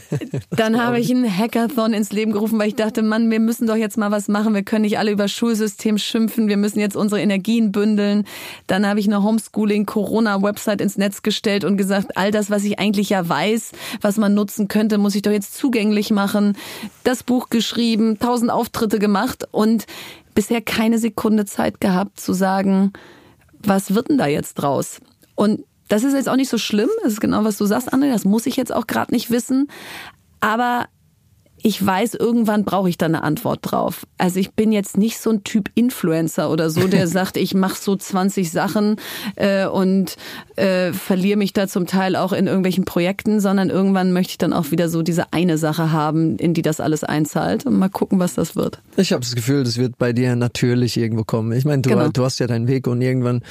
dann 0.50 0.82
habe 0.82 1.00
ich 1.00 1.10
einen 1.10 1.26
Hackathon 1.26 1.92
ins 1.92 2.12
Leben 2.12 2.32
gerufen, 2.32 2.58
weil 2.58 2.68
ich 2.68 2.74
dachte, 2.74 3.02
Mann, 3.02 3.30
wir 3.30 3.40
müssen 3.40 3.66
doch 3.66 3.76
jetzt 3.76 3.96
mal 3.96 4.10
was 4.10 4.28
machen. 4.28 4.54
Wir 4.54 4.62
können 4.62 4.82
nicht 4.82 4.98
alle 4.98 5.10
über 5.10 5.28
Schulsystem 5.28 5.98
schimpfen. 5.98 6.48
Wir 6.48 6.56
müssen 6.56 6.80
jetzt 6.80 6.96
unsere 6.96 7.20
Energien 7.20 7.72
bündeln. 7.72 8.24
Dann 8.66 8.86
habe 8.86 9.00
ich 9.00 9.06
eine 9.06 9.22
Homeschooling-Corona-Website 9.22 10.80
ins 10.80 10.96
Netz 10.96 11.22
gestellt 11.22 11.64
und 11.64 11.76
gesagt, 11.76 12.16
all 12.16 12.30
das, 12.30 12.50
was 12.50 12.64
ich 12.64 12.78
eigentlich 12.78 13.10
ja 13.10 13.28
weiß, 13.28 13.72
was 14.00 14.16
man 14.16 14.34
nutzen 14.34 14.68
könnte, 14.68 14.98
muss 14.98 15.14
ich 15.14 15.22
doch 15.22 15.30
jetzt 15.30 15.56
zugänglich 15.56 16.10
machen. 16.10 16.56
Das 17.04 17.22
Buch 17.22 17.48
geschrieben, 17.50 18.15
tausend 18.18 18.50
Auftritte 18.50 18.98
gemacht 18.98 19.46
und 19.50 19.86
bisher 20.34 20.60
keine 20.60 20.98
Sekunde 20.98 21.44
Zeit 21.44 21.80
gehabt 21.80 22.20
zu 22.20 22.32
sagen, 22.32 22.92
was 23.58 23.94
wird 23.94 24.08
denn 24.08 24.18
da 24.18 24.26
jetzt 24.26 24.54
draus? 24.54 25.00
Und 25.34 25.64
das 25.88 26.04
ist 26.04 26.14
jetzt 26.14 26.28
auch 26.28 26.36
nicht 26.36 26.48
so 26.48 26.58
schlimm, 26.58 26.90
das 27.02 27.14
ist 27.14 27.20
genau, 27.20 27.44
was 27.44 27.58
du 27.58 27.64
sagst, 27.64 27.92
André, 27.92 28.10
das 28.10 28.24
muss 28.24 28.46
ich 28.46 28.56
jetzt 28.56 28.72
auch 28.72 28.86
gerade 28.86 29.12
nicht 29.12 29.30
wissen. 29.30 29.68
Aber 30.40 30.86
ich 31.66 31.84
weiß, 31.84 32.14
irgendwann 32.14 32.64
brauche 32.64 32.88
ich 32.88 32.96
da 32.96 33.06
eine 33.06 33.24
Antwort 33.24 33.58
drauf. 33.62 34.06
Also 34.18 34.38
ich 34.38 34.52
bin 34.52 34.70
jetzt 34.70 34.96
nicht 34.96 35.18
so 35.18 35.30
ein 35.30 35.42
Typ 35.42 35.68
Influencer 35.74 36.48
oder 36.48 36.70
so, 36.70 36.86
der 36.86 37.08
sagt, 37.08 37.36
ich 37.36 37.54
mache 37.54 37.74
so 37.76 37.96
20 37.96 38.52
Sachen 38.52 39.00
äh, 39.34 39.66
und 39.66 40.14
äh, 40.54 40.92
verliere 40.92 41.36
mich 41.36 41.54
da 41.54 41.66
zum 41.66 41.88
Teil 41.88 42.14
auch 42.14 42.32
in 42.32 42.46
irgendwelchen 42.46 42.84
Projekten, 42.84 43.40
sondern 43.40 43.68
irgendwann 43.68 44.12
möchte 44.12 44.30
ich 44.30 44.38
dann 44.38 44.52
auch 44.52 44.70
wieder 44.70 44.88
so 44.88 45.02
diese 45.02 45.32
eine 45.32 45.58
Sache 45.58 45.90
haben, 45.90 46.36
in 46.36 46.54
die 46.54 46.62
das 46.62 46.78
alles 46.78 47.02
einzahlt 47.02 47.66
und 47.66 47.76
mal 47.76 47.90
gucken, 47.90 48.20
was 48.20 48.34
das 48.34 48.54
wird. 48.54 48.80
Ich 48.96 49.12
habe 49.12 49.22
das 49.22 49.34
Gefühl, 49.34 49.64
das 49.64 49.76
wird 49.76 49.98
bei 49.98 50.12
dir 50.12 50.36
natürlich 50.36 50.96
irgendwo 50.96 51.24
kommen. 51.24 51.50
Ich 51.50 51.64
meine, 51.64 51.82
du, 51.82 51.90
genau. 51.90 52.10
du 52.10 52.24
hast 52.24 52.38
ja 52.38 52.46
deinen 52.46 52.68
Weg 52.68 52.86
und 52.86 53.02
irgendwann 53.02 53.42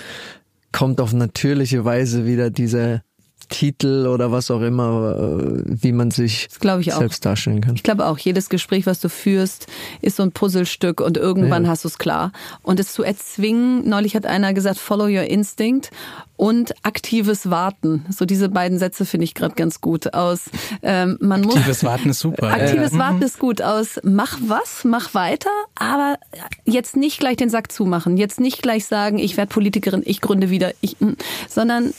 kommt 0.72 1.02
auf 1.02 1.12
natürliche 1.12 1.84
Weise 1.84 2.26
wieder 2.26 2.50
diese 2.50 3.02
Titel 3.48 4.08
oder 4.08 4.32
was 4.32 4.52
auch 4.52 4.62
immer, 4.62 5.16
äh, 5.18 5.64
wie 5.66 5.92
man 5.92 6.12
sich 6.12 6.48
selbst 6.50 7.26
darstellen 7.26 7.62
kann. 7.62 7.76
Ich 7.76 7.84
glaube 7.84 8.06
auch, 8.06 8.18
jedes 8.18 8.50
Gespräch, 8.50 8.86
was 8.86 9.00
du 9.00 9.10
führst, 9.10 9.68
ist 10.02 10.18
so 10.18 10.24
ein 10.24 10.32
Puzzlestück 10.32 11.02
und 11.02 11.18
irgendwann 11.18 11.64
ja. 11.64 11.70
hast 11.70 11.84
du 11.84 11.88
es 11.88 11.98
klar. 11.98 12.32
Und 12.62 12.80
es 12.80 12.94
zu 12.94 13.04
erzwingen, 13.04 13.88
neulich 13.88 14.16
hat 14.16 14.26
einer 14.26 14.54
gesagt, 14.54 14.78
follow 14.78 15.06
your 15.06 15.24
instinct 15.24 15.92
und 16.38 16.74
aktives 16.84 17.50
Warten. 17.50 18.06
So 18.10 18.26
diese 18.26 18.50
beiden 18.50 18.78
Sätze 18.78 19.06
finde 19.06 19.24
ich 19.24 19.34
gerade 19.34 19.56
ganz 19.56 19.82
gut. 19.82 20.14
Aus 20.14 20.44
ähm, 20.82 21.18
man 21.22 21.42
muss 21.42 21.56
aktives 21.56 21.84
Warten 21.84 22.10
ist 22.10 22.20
super. 22.20 22.52
Aktives 22.52 22.92
ja. 22.94 23.00
Warten 23.00 23.22
ist 23.22 23.40
gut. 23.40 23.62
Aus 23.62 24.00
mach 24.04 24.38
was, 24.42 24.84
mach 24.84 25.14
weiter, 25.14 25.50
aber 25.76 26.18
jetzt 26.66 26.96
nicht 26.96 27.20
gleich 27.20 27.38
den 27.38 27.50
Sack 27.50 27.72
zumachen. 27.72 28.18
Jetzt 28.18 28.40
nicht 28.40 28.62
gleich 28.62 28.86
sagen, 28.86 29.18
ich 29.18 29.38
werde 29.38 29.52
Politikerin, 29.52 30.02
ich 30.06 30.22
gründe 30.22 30.50
wieder, 30.50 30.72
ich, 30.82 31.00
mm, 31.00 31.14
sondern 31.48 31.94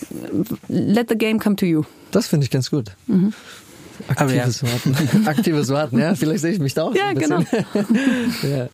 let 0.69 1.09
the 1.09 1.17
game 1.17 1.39
come 1.39 1.57
to 1.57 1.67
you. 1.67 1.85
Das 2.11 2.27
finde 2.27 2.45
ich 2.45 2.51
ganz 2.51 2.71
gut. 2.71 2.93
Mhm. 3.07 3.33
Aktives 4.09 4.61
ja. 4.61 4.69
Warten. 4.69 5.27
Aktives 5.27 5.69
Warten, 5.71 5.99
ja. 5.99 6.15
Vielleicht 6.15 6.41
sehe 6.41 6.53
ich 6.53 6.59
mich 6.59 6.75
da 6.75 6.85
auch. 6.85 6.95
Ja, 6.95 7.13
genau. 7.13 7.41
ja. 8.43 8.69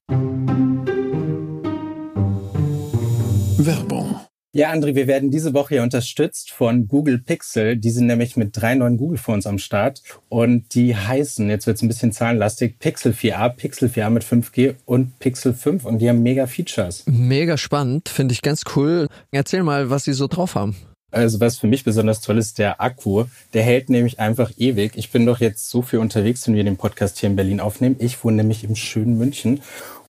Werbung 3.59 4.21
ja, 4.55 4.71
André, 4.71 4.95
wir 4.95 5.07
werden 5.07 5.31
diese 5.31 5.55
Woche 5.55 5.77
ja 5.77 5.83
unterstützt 5.83 6.51
von 6.51 6.87
Google 6.87 7.19
Pixel. 7.19 7.79
Die 7.79 7.91
sind 7.91 8.07
nämlich 8.07 8.37
mit 8.37 8.55
drei 8.55 8.75
neuen 8.75 8.99
Google 8.99 9.17
Phones 9.17 9.47
am 9.47 9.57
Start 9.59 10.03
und 10.29 10.75
die 10.75 10.95
heißen, 10.95 11.49
jetzt 11.49 11.67
wird 11.67 11.79
es 11.79 11.83
ein 11.83 11.89
bisschen 11.89 12.13
zahlenlastig, 12.13 12.79
Pixel 12.79 13.13
4a, 13.13 13.49
Pixel 13.49 13.89
4a 13.89 14.11
mit 14.11 14.25
5G 14.25 14.75
und 14.85 15.19
Pixel 15.21 15.55
5 15.55 15.87
und 15.87 16.01
die 16.01 16.09
haben 16.11 16.23
mega 16.23 16.47
Features. 16.47 17.05
Mega 17.07 17.57
spannend, 17.57 18.11
finde 18.11 18.35
ich 18.35 18.43
ganz 18.43 18.65
cool. 18.77 19.09
Erzähl 19.31 19.63
mal, 19.63 19.89
was 19.89 20.05
sie 20.05 20.13
so 20.13 20.27
drauf 20.27 20.55
haben. 20.55 20.77
Also 21.11 21.41
was 21.41 21.59
für 21.59 21.67
mich 21.67 21.85
besonders 21.85 22.21
toll 22.21 22.37
ist, 22.37 22.59
der 22.59 22.81
Akku. 22.81 23.25
Der 23.55 23.63
hält 23.63 23.89
nämlich 23.89 24.19
einfach 24.19 24.51
ewig. 24.59 24.93
Ich 24.97 25.11
bin 25.11 25.25
doch 25.25 25.41
jetzt 25.41 25.71
so 25.71 25.81
viel 25.81 25.99
unterwegs, 25.99 26.47
wenn 26.47 26.55
wir 26.55 26.65
den 26.65 26.77
Podcast 26.77 27.19
hier 27.19 27.31
in 27.31 27.37
Berlin 27.37 27.61
aufnehmen. 27.61 27.97
Ich 27.99 28.23
wohne 28.23 28.39
nämlich 28.39 28.65
im 28.65 28.77
schönen 28.77 29.17
München 29.17 29.61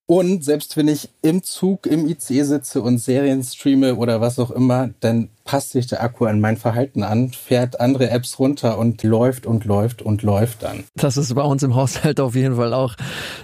und 0.06 0.44
selbst 0.44 0.76
wenn 0.76 0.90
ich 0.90 1.10
im 1.22 1.44
Zug, 1.44 1.88
im 1.88 2.08
IC 2.08 2.46
sitze 2.46 2.82
und 2.82 2.98
Serien 2.98 3.42
streame 3.42 3.96
oder 3.96 4.20
was 4.20 4.38
auch 4.38 4.52
immer, 4.52 4.90
dann 5.00 5.30
passt 5.46 5.72
sich 5.72 5.88
der 5.88 6.04
Akku 6.04 6.26
an 6.26 6.42
mein 6.42 6.58
Verhalten 6.58 7.04
an, 7.04 7.32
fährt 7.32 7.80
andere 7.80 8.10
Apps 8.10 8.38
runter 8.38 8.78
und 8.78 9.02
läuft 9.04 9.46
und 9.46 9.66
läuft 9.66 10.02
und 10.02 10.22
läuft 10.22 10.64
dann. 10.64 10.84
Das 10.96 11.16
ist 11.16 11.34
bei 11.34 11.42
uns 11.42 11.64
im 11.64 11.76
Haushalt 11.76 12.20
auf 12.20 12.36
jeden 12.36 12.58
Fall 12.58 12.74
auch 12.74 12.96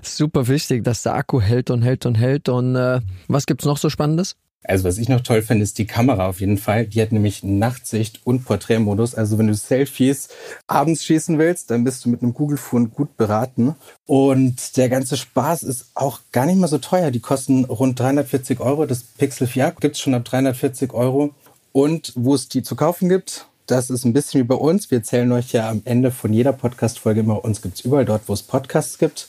super 0.02 0.48
wichtig, 0.48 0.84
dass 0.84 1.04
der 1.04 1.16
Akku 1.16 1.40
hält 1.40 1.70
und 1.70 1.82
hält 1.82 2.06
und 2.06 2.16
hält. 2.16 2.50
Und 2.50 2.76
äh, 2.76 3.00
was 3.28 3.46
gibt's 3.46 3.66
noch 3.66 3.78
so 3.78 3.90
Spannendes? 3.90 4.36
Also 4.64 4.84
was 4.84 4.98
ich 4.98 5.08
noch 5.08 5.22
toll 5.22 5.42
finde, 5.42 5.64
ist 5.64 5.78
die 5.78 5.88
Kamera 5.88 6.28
auf 6.28 6.42
jeden 6.42 6.58
Fall. 6.58 6.86
Die 6.86 7.02
hat 7.02 7.12
nämlich 7.12 7.44
Nachtsicht 7.44 8.22
und 8.26 8.44
Porträtmodus. 8.44 9.16
Also 9.16 9.38
wenn 9.38 9.48
du 9.48 9.54
Selfies 9.56 10.28
abends 10.68 11.06
schießen 11.06 11.40
willst, 11.40 11.72
dann 11.72 11.86
bist 11.86 12.04
du 12.04 12.10
mit 12.10 12.22
einem 12.22 12.34
Google 12.34 12.58
Phone 12.58 12.92
gut 12.92 13.16
beraten. 13.16 13.76
Und 14.06 14.76
der 14.76 14.90
ganze 14.90 15.16
Spaß 15.16 15.64
ist 15.64 15.92
auch 15.96 16.20
gar 16.32 16.46
nicht 16.46 16.58
mal 16.58 16.68
so 16.68 16.78
teuer. 16.78 17.10
Die 17.10 17.22
kosten 17.22 17.66
rund 17.66 18.00
340 18.00 18.60
Euro. 18.60 18.86
Das 18.86 19.04
Pixel 19.04 19.48
4 19.48 19.76
gibt's 19.80 20.00
schon 20.00 20.14
ab 20.14 20.26
340 20.26 20.94
Euro. 20.94 21.34
Und 21.72 22.14
wo 22.16 22.36
es 22.36 22.50
die 22.50 22.64
zu 22.64 22.76
kaufen 22.76 23.08
gibt, 23.08 23.49
das 23.70 23.90
ist 23.90 24.06
ein 24.06 24.14
bisschen 24.14 24.42
wie 24.42 24.46
bei 24.46 24.56
uns. 24.56 24.90
Wir 24.90 25.00
erzählen 25.00 25.32
euch 25.32 25.52
ja 25.52 25.70
am 25.70 25.82
Ende 25.86 26.12
von 26.12 26.34
jeder 26.34 26.54
Podcast-Folge 26.54 27.20
immer, 27.20 27.44
uns 27.44 27.62
gibt 27.62 27.76
es 27.76 27.82
überall 27.82 28.06
dort, 28.06 28.24
wo 28.28 28.34
es 28.34 28.42
Podcasts 28.42 28.98
gibt. 28.98 29.28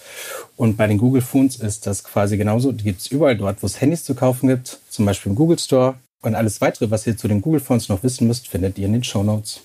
Und 0.57 0.77
bei 0.77 0.87
den 0.87 0.99
Google 0.99 1.23
Phones 1.23 1.57
ist 1.57 1.87
das 1.87 2.05
quasi 2.05 2.37
genauso. 2.37 2.73
Die 2.73 2.85
gibt 2.85 3.01
es 3.01 3.09
überall 3.09 3.37
dort, 3.37 3.63
wo 3.63 3.67
es 3.67 3.81
Handys 3.81 4.05
zu 4.05 4.15
kaufen 4.15 4.49
gibt, 4.49 4.79
zum 4.89 5.05
Beispiel 5.05 5.31
im 5.31 5.37
Google 5.37 5.59
Store. 5.59 5.95
Und 6.23 6.35
alles 6.35 6.61
weitere, 6.61 6.91
was 6.91 7.07
ihr 7.07 7.17
zu 7.17 7.29
den 7.29 7.43
Google 7.43 7.61
Phones 7.61 7.89
noch 7.89 8.03
wissen 8.03 8.27
müsst, 8.27 8.49
findet 8.49 8.79
ihr 8.79 8.87
in 8.87 8.93
den 8.93 9.05
Show 9.05 9.23
Notes. 9.23 9.61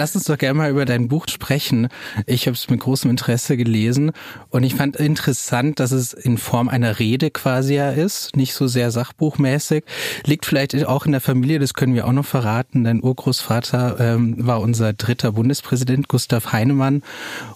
Lass 0.00 0.14
uns 0.14 0.26
doch 0.26 0.38
gerne 0.38 0.56
mal 0.56 0.70
über 0.70 0.84
dein 0.84 1.08
Buch 1.08 1.26
sprechen. 1.28 1.88
Ich 2.24 2.46
habe 2.46 2.54
es 2.54 2.70
mit 2.70 2.78
großem 2.78 3.10
Interesse 3.10 3.56
gelesen 3.56 4.12
und 4.48 4.62
ich 4.62 4.76
fand 4.76 4.94
interessant, 4.94 5.80
dass 5.80 5.90
es 5.90 6.12
in 6.12 6.38
Form 6.38 6.68
einer 6.68 7.00
Rede 7.00 7.32
quasi 7.32 7.74
ja 7.74 7.90
ist, 7.90 8.36
nicht 8.36 8.54
so 8.54 8.68
sehr 8.68 8.92
sachbuchmäßig. 8.92 9.82
Liegt 10.24 10.46
vielleicht 10.46 10.86
auch 10.86 11.04
in 11.04 11.10
der 11.10 11.20
Familie, 11.20 11.58
das 11.58 11.74
können 11.74 11.96
wir 11.96 12.06
auch 12.06 12.12
noch 12.12 12.24
verraten. 12.24 12.84
Dein 12.84 13.02
Urgroßvater 13.02 13.96
ähm, 13.98 14.36
war 14.38 14.60
unser 14.60 14.92
dritter 14.92 15.32
Bundespräsident, 15.32 16.06
Gustav 16.06 16.52
Heinemann. 16.52 17.02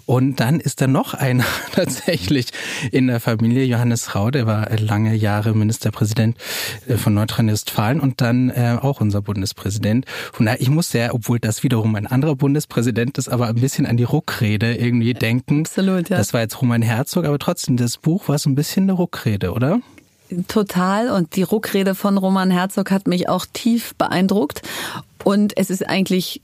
Und 0.05 0.41
dann 0.41 0.59
ist 0.59 0.81
da 0.81 0.89
noch 0.89 1.15
einer 1.15 1.45
tatsächlich 1.73 2.49
in 2.91 3.07
der 3.07 3.21
Familie, 3.21 3.65
Johannes 3.67 4.17
Rau, 4.17 4.33
der 4.33 4.47
war 4.49 4.69
lange 4.81 5.15
Jahre 5.15 5.55
Ministerpräsident 5.55 6.37
äh, 6.89 6.97
von 6.97 7.15
Nordrhein-Westfalen 7.15 8.01
und 8.01 8.21
dann 8.21 8.51
äh, 8.51 8.79
auch 8.81 9.01
unser 9.01 9.23
Bundespräsident. 9.23 10.07
Von 10.33 10.47
daher, 10.47 10.61
ich 10.61 10.71
muss 10.71 10.91
sehr, 10.91 11.15
obwohl 11.15 11.39
das 11.39 11.63
wiederum 11.63 11.95
ein 11.95 12.09
anderer 12.09 12.32
Bundespräsident 12.37 13.19
ist, 13.19 13.29
aber 13.29 13.49
ein 13.49 13.57
bisschen 13.57 13.87
an 13.87 13.97
die 13.97 14.05
Ruckrede 14.05 14.75
irgendwie 14.75 15.15
denken. 15.15 15.61
Absolut, 15.61 16.09
ja. 16.09 16.17
Das 16.17 16.33
war 16.33 16.41
jetzt 16.41 16.61
Roman 16.61 16.83
Herzog, 16.83 17.25
aber 17.25 17.39
trotzdem, 17.39 17.77
das 17.77 17.99
Buch 17.99 18.29
war 18.29 18.39
so 18.39 18.51
ein 18.51 18.55
bisschen 18.55 18.85
eine 18.85 18.93
Ruckrede, 18.93 19.53
oder? 19.53 19.81
Total. 20.49 21.11
Und 21.11 21.37
die 21.37 21.43
Ruckrede 21.43 21.95
von 21.95 22.17
Roman 22.17 22.51
Herzog 22.51 22.91
hat 22.91 23.07
mich 23.07 23.29
auch 23.29 23.47
tief 23.53 23.95
beeindruckt. 23.97 24.63
Und 25.25 25.57
es 25.57 25.71
ist 25.71 25.89
eigentlich 25.89 26.41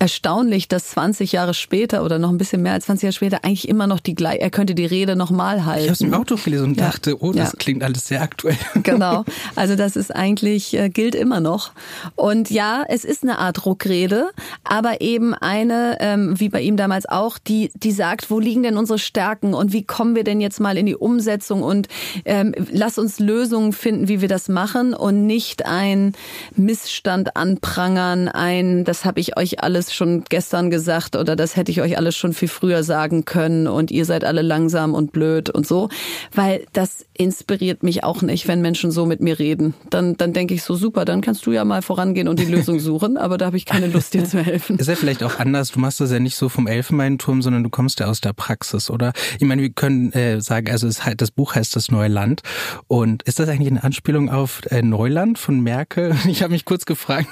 erstaunlich, 0.00 0.66
dass 0.66 0.88
20 0.88 1.32
Jahre 1.32 1.52
später 1.52 2.02
oder 2.02 2.18
noch 2.18 2.30
ein 2.30 2.38
bisschen 2.38 2.62
mehr 2.62 2.72
als 2.72 2.86
20 2.86 3.02
Jahre 3.02 3.12
später 3.12 3.44
eigentlich 3.44 3.68
immer 3.68 3.86
noch 3.86 4.00
die 4.00 4.14
gleiche, 4.14 4.40
er 4.40 4.50
könnte 4.50 4.74
die 4.74 4.86
Rede 4.86 5.14
nochmal 5.14 5.66
halten. 5.66 5.82
Ich 5.82 5.88
habe 5.88 5.92
es 5.92 6.00
im 6.00 6.14
Auto 6.14 6.36
gelesen 6.36 6.64
und 6.64 6.78
ja. 6.78 6.86
dachte, 6.86 7.22
oh, 7.22 7.32
das 7.32 7.52
ja. 7.52 7.58
klingt 7.58 7.84
alles 7.84 8.08
sehr 8.08 8.22
aktuell. 8.22 8.56
Genau. 8.82 9.24
Also 9.56 9.76
das 9.76 9.94
ist 9.94 10.14
eigentlich, 10.14 10.74
äh, 10.74 10.88
gilt 10.88 11.14
immer 11.14 11.40
noch. 11.40 11.72
Und 12.16 12.50
ja, 12.50 12.82
es 12.88 13.04
ist 13.04 13.22
eine 13.22 13.38
Art 13.38 13.66
Ruckrede, 13.66 14.30
aber 14.64 15.02
eben 15.02 15.34
eine, 15.34 15.98
ähm, 16.00 16.40
wie 16.40 16.48
bei 16.48 16.62
ihm 16.62 16.78
damals 16.78 17.06
auch, 17.06 17.36
die, 17.36 17.70
die 17.74 17.92
sagt, 17.92 18.30
wo 18.30 18.40
liegen 18.40 18.62
denn 18.62 18.78
unsere 18.78 18.98
Stärken 18.98 19.52
und 19.52 19.74
wie 19.74 19.84
kommen 19.84 20.16
wir 20.16 20.24
denn 20.24 20.40
jetzt 20.40 20.60
mal 20.60 20.78
in 20.78 20.86
die 20.86 20.96
Umsetzung 20.96 21.62
und 21.62 21.88
ähm, 22.24 22.54
lass 22.72 22.98
uns 22.98 23.18
Lösungen 23.18 23.74
finden, 23.74 24.08
wie 24.08 24.22
wir 24.22 24.28
das 24.28 24.48
machen 24.48 24.94
und 24.94 25.26
nicht 25.26 25.66
ein 25.66 26.14
Missstand 26.56 27.36
anprangern, 27.36 28.28
ein, 28.28 28.84
das 28.84 29.04
habe 29.04 29.20
ich 29.20 29.36
euch 29.36 29.62
alles 29.62 29.89
schon 29.94 30.24
gestern 30.28 30.70
gesagt 30.70 31.16
oder 31.16 31.36
das 31.36 31.56
hätte 31.56 31.70
ich 31.70 31.80
euch 31.80 31.96
alles 31.96 32.16
schon 32.16 32.32
viel 32.32 32.48
früher 32.48 32.82
sagen 32.82 33.24
können 33.24 33.66
und 33.66 33.90
ihr 33.90 34.04
seid 34.04 34.24
alle 34.24 34.42
langsam 34.42 34.94
und 34.94 35.12
blöd 35.12 35.50
und 35.50 35.66
so, 35.66 35.88
weil 36.34 36.66
das 36.72 37.06
inspiriert 37.14 37.82
mich 37.82 38.02
auch 38.04 38.22
nicht, 38.22 38.48
wenn 38.48 38.62
Menschen 38.62 38.90
so 38.90 39.06
mit 39.06 39.20
mir 39.20 39.38
reden. 39.38 39.74
Dann, 39.90 40.16
dann 40.16 40.32
denke 40.32 40.54
ich 40.54 40.62
so, 40.62 40.74
super, 40.74 41.04
dann 41.04 41.20
kannst 41.20 41.44
du 41.46 41.52
ja 41.52 41.64
mal 41.64 41.82
vorangehen 41.82 42.28
und 42.28 42.38
die 42.38 42.44
Lösung 42.44 42.80
suchen, 42.80 43.16
aber 43.16 43.38
da 43.38 43.46
habe 43.46 43.56
ich 43.56 43.66
keine 43.66 43.88
Lust, 43.88 44.14
dir 44.14 44.24
zu 44.24 44.42
helfen. 44.42 44.78
Ist 44.78 44.88
ja 44.88 44.96
vielleicht 44.96 45.22
auch 45.22 45.38
anders, 45.38 45.70
du 45.70 45.80
machst 45.80 46.00
das 46.00 46.10
ja 46.10 46.18
nicht 46.18 46.36
so 46.36 46.48
vom 46.48 46.66
Elfenbeinturm, 46.66 47.42
sondern 47.42 47.62
du 47.62 47.70
kommst 47.70 48.00
ja 48.00 48.06
aus 48.06 48.20
der 48.20 48.32
Praxis, 48.32 48.90
oder? 48.90 49.12
Ich 49.38 49.46
meine, 49.46 49.62
wir 49.62 49.70
können 49.70 50.12
äh, 50.12 50.40
sagen, 50.40 50.70
also 50.70 50.86
es, 50.86 51.00
das 51.16 51.30
Buch 51.30 51.54
heißt 51.54 51.76
Das 51.76 51.90
neue 51.90 52.08
Land 52.08 52.42
und 52.86 53.22
ist 53.24 53.38
das 53.38 53.48
eigentlich 53.48 53.70
eine 53.70 53.84
Anspielung 53.84 54.30
auf 54.30 54.62
äh, 54.70 54.82
Neuland 54.82 55.38
von 55.38 55.60
Merkel? 55.60 56.16
Ich 56.30 56.42
habe 56.42 56.52
mich 56.52 56.64
kurz 56.64 56.86
gefragt. 56.86 57.26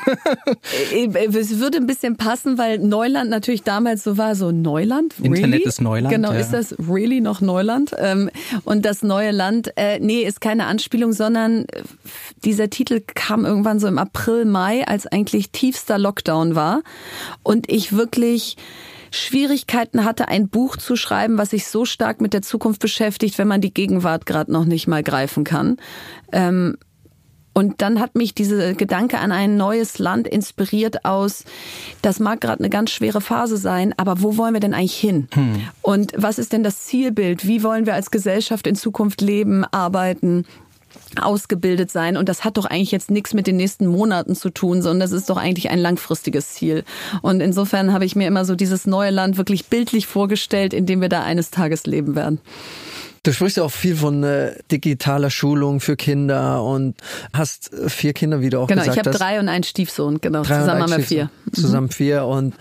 Äh, 0.93 1.05
äh, 1.05 1.27
es 1.27 1.61
würde 1.61 1.79
ein 1.79 1.87
bisschen 1.87 2.17
passen, 2.17 2.48
weil 2.57 2.79
Neuland 2.79 3.29
natürlich 3.29 3.63
damals 3.63 4.05
so 4.05 4.17
war, 4.17 4.35
so 4.35 4.53
Neuland? 4.53 5.15
Really? 5.19 5.37
Internet 5.37 5.67
ist 5.67 5.81
Neuland. 5.81 6.15
Genau, 6.15 6.33
ja. 6.33 6.39
ist 6.39 6.53
das 6.53 6.75
really 6.89 7.21
noch 7.21 7.41
Neuland? 7.41 7.95
Ähm, 7.99 8.31
und 8.65 8.87
das 8.87 9.03
neue 9.03 9.33
Land, 9.33 9.73
äh, 9.77 9.99
nee, 9.99 10.23
ist 10.23 10.41
keine 10.41 10.67
Anspielung, 10.67 11.13
sondern 11.13 11.67
dieser 12.45 12.71
Titel 12.71 13.03
kam 13.15 13.45
irgendwann 13.45 13.81
so 13.81 13.89
im 13.89 13.99
April, 13.99 14.45
Mai, 14.45 14.87
als 14.87 15.07
eigentlich 15.07 15.51
tiefster 15.51 15.99
Lockdown 15.99 16.55
war 16.55 16.83
und 17.43 17.71
ich 17.71 17.93
wirklich 17.93 18.57
Schwierigkeiten 19.11 20.05
hatte, 20.05 20.29
ein 20.29 20.49
Buch 20.49 20.77
zu 20.77 20.97
schreiben, 20.97 21.39
was 21.39 21.51
sich 21.51 21.67
so 21.67 21.85
stark 21.85 22.21
mit 22.21 22.33
der 22.33 22.43
Zukunft 22.43 22.81
beschäftigt, 22.81 23.39
wenn 23.39 23.49
man 23.49 23.61
die 23.61 23.73
Gegenwart 23.73 24.27
gerade 24.27 24.53
noch 24.53 24.65
nicht 24.65 24.87
mal 24.87 25.03
greifen 25.03 25.45
kann. 25.45 25.77
Ähm, 26.33 26.77
und 27.59 27.83
dann 27.83 27.99
hat 27.99 28.15
mich 28.15 28.35
diese 28.35 28.77
Gedanke 28.77 29.19
an 29.19 29.33
ein 29.33 29.57
neues 29.57 29.99
Land 29.99 30.29
inspiriert 30.29 31.05
aus, 31.05 31.43
das 32.03 32.21
mag 32.21 32.41
gerade 32.41 32.61
eine 32.61 32.71
ganz 32.71 32.93
schwere 32.93 33.21
Phase 33.21 33.57
sein, 33.57 33.93
aber 33.97 34.23
wo 34.23 34.37
wollen 34.37 34.55
wir 34.55 34.61
denn 34.61 34.75
eigentlich 34.75 34.95
hin? 34.95 35.27
Hm. 35.35 35.63
Und 35.83 36.13
was 36.17 36.39
ist 36.39 36.53
denn 36.53 36.63
das 36.63 36.87
Zielbild? 36.87 37.49
Wie 37.49 37.65
wollen 37.65 37.85
wir 37.85 37.95
als 37.95 38.13
Gesellschaft 38.13 38.69
in 38.69 38.77
Zukunft 38.77 39.21
leben, 39.23 39.65
arbeiten? 39.65 40.47
ausgebildet 41.21 41.91
sein. 41.91 42.17
Und 42.17 42.29
das 42.29 42.45
hat 42.45 42.59
doch 42.59 42.65
eigentlich 42.65 42.93
jetzt 42.93 43.11
nichts 43.11 43.35
mit 43.35 43.47
den 43.47 43.57
nächsten 43.57 43.87
Monaten 43.87 44.35
zu 44.35 44.51
tun, 44.51 44.83
sondern 44.83 45.01
das 45.01 45.13
ist 45.13 45.31
doch 45.31 45.37
eigentlich 45.37 45.71
ein 45.71 45.79
langfristiges 45.79 46.51
Ziel. 46.51 46.85
Und 47.23 47.41
insofern 47.41 47.93
habe 47.93 48.05
ich 48.05 48.15
mir 48.15 48.27
immer 48.27 48.45
so 48.45 48.55
dieses 48.55 48.87
neue 48.87 49.11
Land 49.11 49.37
wirklich 49.37 49.67
bildlich 49.67 50.07
vorgestellt, 50.07 50.73
in 50.73 50.87
dem 50.87 51.01
wir 51.01 51.09
da 51.09 51.23
eines 51.23 51.51
Tages 51.51 51.87
leben 51.87 52.15
werden. 52.15 52.41
Du 53.29 53.35
sprichst 53.35 53.59
ja 53.59 53.63
auch 53.63 53.71
viel 53.71 53.95
von 53.95 54.25
äh, 54.25 54.55
digitaler 54.73 55.29
Schulung 55.29 55.81
für 55.81 55.97
Kinder 55.97 56.65
und 56.65 56.95
hast 57.35 57.71
vier 57.89 58.15
Kinder, 58.15 58.41
wie 58.41 58.49
du 58.49 58.59
auch 58.59 58.69
genau, 58.69 58.81
gesagt 58.81 59.01
hast. 59.01 59.05
Genau, 59.05 59.17
ich 59.17 59.21
habe 59.21 59.33
drei 59.33 59.39
und 59.39 59.51
einen 59.51 59.65
Stiefsohn, 59.65 60.19
genau. 60.23 60.45
Zusammen 60.45 60.81
haben 60.81 60.91
wir 60.91 61.01
vier. 61.01 61.31
Zusammen 61.53 61.89
mhm. 61.89 61.93
vier 61.93 62.25
und 62.25 62.55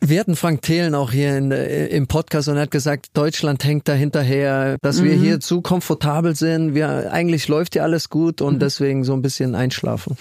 wir 0.00 0.18
hatten 0.18 0.34
Frank 0.34 0.62
Thelen 0.62 0.96
auch 0.96 1.12
hier 1.12 1.38
in, 1.38 1.52
äh, 1.52 1.86
im 1.86 2.08
Podcast 2.08 2.48
und 2.48 2.56
er 2.56 2.62
hat 2.62 2.72
gesagt, 2.72 3.10
Deutschland 3.12 3.62
hängt 3.62 3.86
da 3.86 3.92
hinterher, 3.92 4.78
dass 4.82 5.00
mhm. 5.00 5.04
wir 5.04 5.14
hier 5.14 5.38
zu 5.38 5.60
komfortabel 5.60 6.34
sind. 6.34 6.74
Wir, 6.74 7.12
eigentlich 7.12 7.46
läuft 7.46 7.76
ja 7.76 7.84
alles 7.84 8.08
gut 8.08 8.42
und 8.42 8.54
mhm. 8.54 8.58
deswegen 8.58 9.04
so 9.04 9.12
ein 9.12 9.22
bisschen 9.22 9.54
einschlafen. 9.54 10.16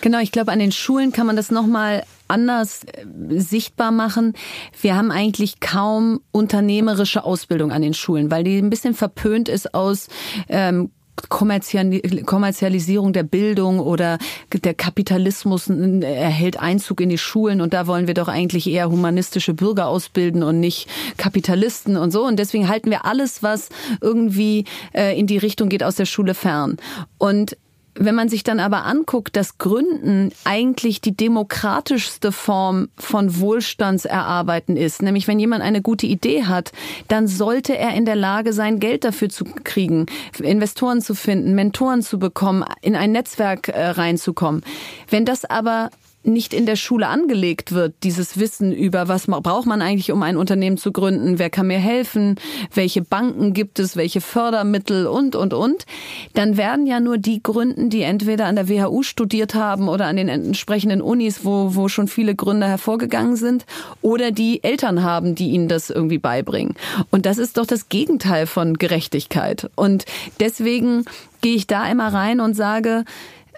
Genau, 0.00 0.18
ich 0.18 0.32
glaube, 0.32 0.50
an 0.50 0.58
den 0.58 0.72
Schulen 0.72 1.12
kann 1.12 1.28
man 1.28 1.36
das 1.36 1.52
nochmal 1.52 2.02
anders 2.28 2.84
äh, 2.84 3.04
sichtbar 3.40 3.90
machen. 3.90 4.34
Wir 4.80 4.96
haben 4.96 5.10
eigentlich 5.10 5.60
kaum 5.60 6.20
unternehmerische 6.32 7.24
Ausbildung 7.24 7.72
an 7.72 7.82
den 7.82 7.94
Schulen, 7.94 8.30
weil 8.30 8.44
die 8.44 8.58
ein 8.58 8.70
bisschen 8.70 8.94
verpönt 8.94 9.48
ist 9.48 9.74
aus 9.74 10.08
ähm, 10.48 10.90
Kommerzialisierung 11.28 13.12
der 13.12 13.22
Bildung 13.22 13.80
oder 13.80 14.18
der 14.52 14.74
Kapitalismus 14.74 15.68
erhält 15.68 16.60
Einzug 16.60 17.00
in 17.00 17.08
die 17.08 17.18
Schulen 17.18 17.60
und 17.60 17.74
da 17.74 17.86
wollen 17.86 18.06
wir 18.06 18.14
doch 18.14 18.28
eigentlich 18.28 18.68
eher 18.68 18.90
humanistische 18.90 19.54
Bürger 19.54 19.88
ausbilden 19.88 20.42
und 20.42 20.60
nicht 20.60 20.88
Kapitalisten 21.16 21.96
und 21.96 22.12
so. 22.12 22.24
Und 22.24 22.38
deswegen 22.38 22.68
halten 22.68 22.90
wir 22.90 23.04
alles, 23.04 23.42
was 23.42 23.68
irgendwie 24.00 24.64
äh, 24.94 25.18
in 25.18 25.26
die 25.26 25.38
Richtung 25.38 25.68
geht, 25.68 25.82
aus 25.82 25.96
der 25.96 26.06
Schule 26.06 26.34
fern. 26.34 26.76
Und 27.18 27.56
wenn 27.98 28.14
man 28.14 28.28
sich 28.28 28.44
dann 28.44 28.60
aber 28.60 28.84
anguckt, 28.84 29.36
dass 29.36 29.58
Gründen 29.58 30.30
eigentlich 30.44 31.00
die 31.00 31.16
demokratischste 31.16 32.32
Form 32.32 32.88
von 32.96 33.40
Wohlstandserarbeiten 33.40 34.76
ist, 34.76 35.02
nämlich 35.02 35.26
wenn 35.28 35.38
jemand 35.38 35.62
eine 35.62 35.82
gute 35.82 36.06
Idee 36.06 36.44
hat, 36.44 36.72
dann 37.08 37.26
sollte 37.26 37.76
er 37.76 37.94
in 37.94 38.04
der 38.04 38.16
Lage 38.16 38.52
sein, 38.52 38.78
Geld 38.78 39.04
dafür 39.04 39.28
zu 39.28 39.44
kriegen, 39.44 40.06
Investoren 40.38 41.02
zu 41.02 41.14
finden, 41.14 41.54
Mentoren 41.54 42.02
zu 42.02 42.18
bekommen, 42.18 42.64
in 42.82 42.94
ein 42.94 43.12
Netzwerk 43.12 43.68
äh, 43.68 43.86
reinzukommen. 43.88 44.62
Wenn 45.10 45.24
das 45.24 45.44
aber 45.44 45.90
nicht 46.24 46.52
in 46.52 46.66
der 46.66 46.76
Schule 46.76 47.06
angelegt 47.06 47.72
wird, 47.72 47.94
dieses 48.02 48.38
Wissen 48.38 48.72
über, 48.72 49.08
was 49.08 49.26
braucht 49.26 49.66
man 49.66 49.80
eigentlich, 49.80 50.12
um 50.12 50.22
ein 50.22 50.36
Unternehmen 50.36 50.76
zu 50.76 50.92
gründen, 50.92 51.38
wer 51.38 51.48
kann 51.48 51.68
mir 51.68 51.78
helfen, 51.78 52.36
welche 52.74 53.02
Banken 53.02 53.52
gibt 53.52 53.78
es, 53.78 53.96
welche 53.96 54.20
Fördermittel? 54.20 55.06
Und, 55.06 55.36
und, 55.36 55.54
und, 55.54 55.86
dann 56.34 56.56
werden 56.56 56.86
ja 56.86 57.00
nur 57.00 57.18
die 57.18 57.42
gründen, 57.42 57.88
die 57.88 58.02
entweder 58.02 58.46
an 58.46 58.56
der 58.56 58.68
WHU 58.68 59.02
studiert 59.02 59.54
haben 59.54 59.88
oder 59.88 60.06
an 60.06 60.16
den 60.16 60.28
entsprechenden 60.28 61.00
Unis, 61.00 61.44
wo, 61.44 61.74
wo 61.74 61.88
schon 61.88 62.08
viele 62.08 62.34
Gründer 62.34 62.68
hervorgegangen 62.68 63.36
sind, 63.36 63.64
oder 64.02 64.30
die 64.30 64.62
Eltern 64.64 65.02
haben, 65.02 65.34
die 65.34 65.50
ihnen 65.50 65.68
das 65.68 65.88
irgendwie 65.88 66.18
beibringen. 66.18 66.74
Und 67.10 67.26
das 67.26 67.38
ist 67.38 67.56
doch 67.56 67.66
das 67.66 67.88
Gegenteil 67.88 68.46
von 68.46 68.74
Gerechtigkeit. 68.74 69.70
Und 69.76 70.04
deswegen 70.40 71.04
gehe 71.40 71.54
ich 71.54 71.66
da 71.66 71.88
immer 71.90 72.12
rein 72.12 72.40
und 72.40 72.54
sage, 72.54 73.04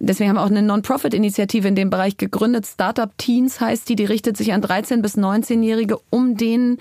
Deswegen 0.00 0.30
haben 0.30 0.36
wir 0.36 0.42
auch 0.42 0.50
eine 0.50 0.62
Non-Profit-Initiative 0.62 1.68
in 1.68 1.74
dem 1.74 1.90
Bereich 1.90 2.16
gegründet. 2.16 2.66
Startup 2.66 3.10
Teens 3.18 3.60
heißt 3.60 3.88
die, 3.88 3.96
die 3.96 4.06
richtet 4.06 4.36
sich 4.36 4.52
an 4.54 4.62
13- 4.62 5.02
bis 5.02 5.16
19-Jährige, 5.16 5.98
um 6.08 6.36
denen 6.36 6.78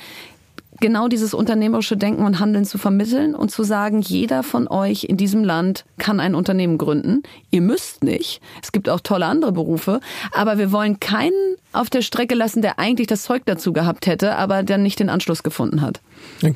genau 0.80 1.08
dieses 1.08 1.34
unternehmerische 1.34 1.98
Denken 1.98 2.26
und 2.26 2.40
Handeln 2.40 2.66
zu 2.66 2.78
vermitteln 2.78 3.36
und 3.36 3.50
zu 3.52 3.64
sagen, 3.64 4.02
jeder 4.02 4.44
von 4.44 4.68
euch 4.68 5.06
in 5.06 5.18
diesem 5.18 5.44
Land 5.44 5.86
kann 5.98 6.20
ein 6.20 6.36
Unternehmen 6.36 6.78
gründen. 6.78 7.24
Ihr 7.52 7.62
müsst 7.62 8.04
nicht. 8.04 8.42
Es 8.62 8.72
gibt 8.72 8.90
auch 8.90 9.00
tolle 9.00 9.26
andere 9.26 9.52
Berufe. 9.52 10.00
Aber 10.32 10.58
wir 10.58 10.72
wollen 10.72 11.00
keinen 11.00 11.56
auf 11.72 11.90
der 11.90 12.02
Strecke 12.02 12.36
lassen, 12.36 12.62
der 12.62 12.80
eigentlich 12.80 13.08
das 13.08 13.24
Zeug 13.24 13.44
dazu 13.46 13.74
gehabt 13.74 14.08
hätte, 14.08 14.36
aber 14.36 14.64
der 14.64 14.78
nicht 14.78 15.00
den 15.00 15.10
Anschluss 15.10 15.44
gefunden 15.44 15.82
hat. 15.82 16.02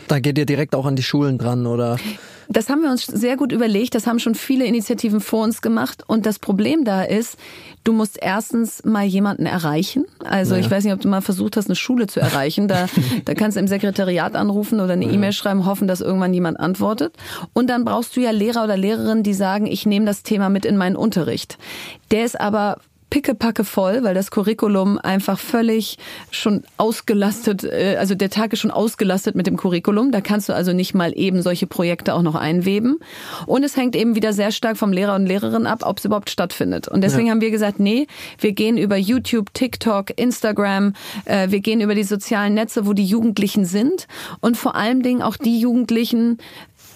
Da 0.08 0.20
geht 0.20 0.38
ihr 0.38 0.46
direkt 0.46 0.76
auch 0.76 0.86
an 0.86 0.96
die 0.96 1.04
Schulen 1.04 1.38
dran, 1.38 1.66
oder? 1.66 1.98
Das 2.50 2.70
haben 2.70 2.82
wir 2.82 2.90
uns 2.90 3.06
sehr 3.06 3.38
gut 3.38 3.52
überlegt. 3.52 3.96
Das 3.96 4.06
haben 4.08 4.20
schon 4.20 4.36
viele 4.36 4.66
Initiativen 4.66 5.22
vor 5.22 5.44
uns 5.44 5.62
gemacht. 5.62 6.04
Und 6.08 6.26
das 6.26 6.40
Problem 6.40 6.84
da 6.84 7.04
ist, 7.04 7.38
du 7.84 7.94
musst 7.94 8.18
erstens 8.22 8.84
mal 8.84 9.06
jemanden 9.06 9.46
erreichen. 9.46 10.06
Also 10.24 10.56
ja. 10.56 10.62
ich 10.62 10.70
weiß 10.70 10.84
nicht, 10.84 10.94
ob 10.94 11.02
du 11.02 11.08
mal 11.08 11.22
versucht 11.22 11.58
hast, 11.58 11.68
eine 11.68 11.76
Schule 11.76 12.08
zu 12.08 12.20
erreichen. 12.20 12.68
Da, 12.68 12.88
da 13.26 13.34
kannst 13.34 13.56
du 13.58 13.60
im 13.60 13.68
Sekretariat 13.68 14.13
anrufen 14.22 14.80
oder 14.80 14.94
eine 14.94 15.06
ja. 15.06 15.12
E-Mail 15.12 15.34
schreiben, 15.34 15.66
hoffen, 15.66 15.88
dass 15.88 16.02
irgendwann 16.02 16.34
jemand 16.34 16.60
antwortet. 16.60 17.16
Und 17.54 17.70
dann 17.70 17.86
brauchst 17.86 18.16
du 18.16 18.22
ja 18.22 18.32
Lehrer 18.32 18.64
oder 18.64 18.78
Lehrerinnen, 18.78 19.24
die 19.24 19.34
sagen, 19.34 19.66
ich 19.66 19.86
nehme 19.86 20.06
das 20.06 20.24
Thema 20.24 20.50
mit 20.50 20.66
in 20.66 20.78
meinen 20.78 20.96
Unterricht. 20.96 21.58
Der 22.12 22.26
ist 22.26 22.40
aber 22.40 22.78
pickepacke 23.14 23.64
voll, 23.64 24.04
weil 24.04 24.16
das 24.16 24.32
Curriculum 24.32 24.98
einfach 24.98 25.38
völlig 25.38 26.00
schon 26.32 26.64
ausgelastet, 26.78 27.64
äh, 27.64 27.96
also 28.00 28.16
der 28.16 28.32
Tag 28.32 28.54
ist 28.54 28.60
schon 28.60 28.72
ausgelastet 28.72 29.36
mit 29.36 29.46
dem 29.46 29.56
Curriculum. 29.56 30.12
Da 30.12 30.20
kannst 30.20 30.50
du 30.50 30.54
also 30.54 30.74
nicht 30.74 30.96
mal 30.96 31.14
eben 31.16 31.44
solche 31.44 31.68
Projekte 31.68 32.16
auch 32.16 32.24
noch 32.24 32.34
einweben. 32.34 32.98
Und 33.46 33.64
es 33.64 33.78
hängt 33.78 33.96
eben 33.96 34.16
wieder 34.16 34.34
sehr 34.34 34.52
stark 34.52 34.78
vom 34.78 34.92
Lehrer 34.92 35.14
und 35.14 35.28
Lehrerin 35.28 35.68
ab, 35.68 35.82
ob 35.84 36.00
es 36.00 36.06
überhaupt 36.06 36.32
stattfindet. 36.32 36.88
Und 36.88 37.02
deswegen 37.04 37.28
ja. 37.28 37.34
haben 37.34 37.42
wir 37.42 37.52
gesagt, 37.52 37.80
nee, 37.80 38.08
wir 38.40 38.54
gehen 38.54 38.80
über 38.80 38.98
YouTube, 38.98 39.54
TikTok, 39.54 40.20
Instagram, 40.20 40.94
äh, 41.26 41.52
wir 41.52 41.60
gehen 41.60 41.82
über 41.82 41.94
die 41.94 42.06
sozialen 42.06 42.56
Netze, 42.56 42.88
wo 42.88 42.94
die 42.94 43.06
Jugendlichen 43.06 43.66
sind 43.66 44.08
und 44.42 44.58
vor 44.58 44.74
allen 44.74 45.04
Dingen 45.04 45.22
auch 45.22 45.38
die 45.38 45.60
Jugendlichen, 45.60 46.40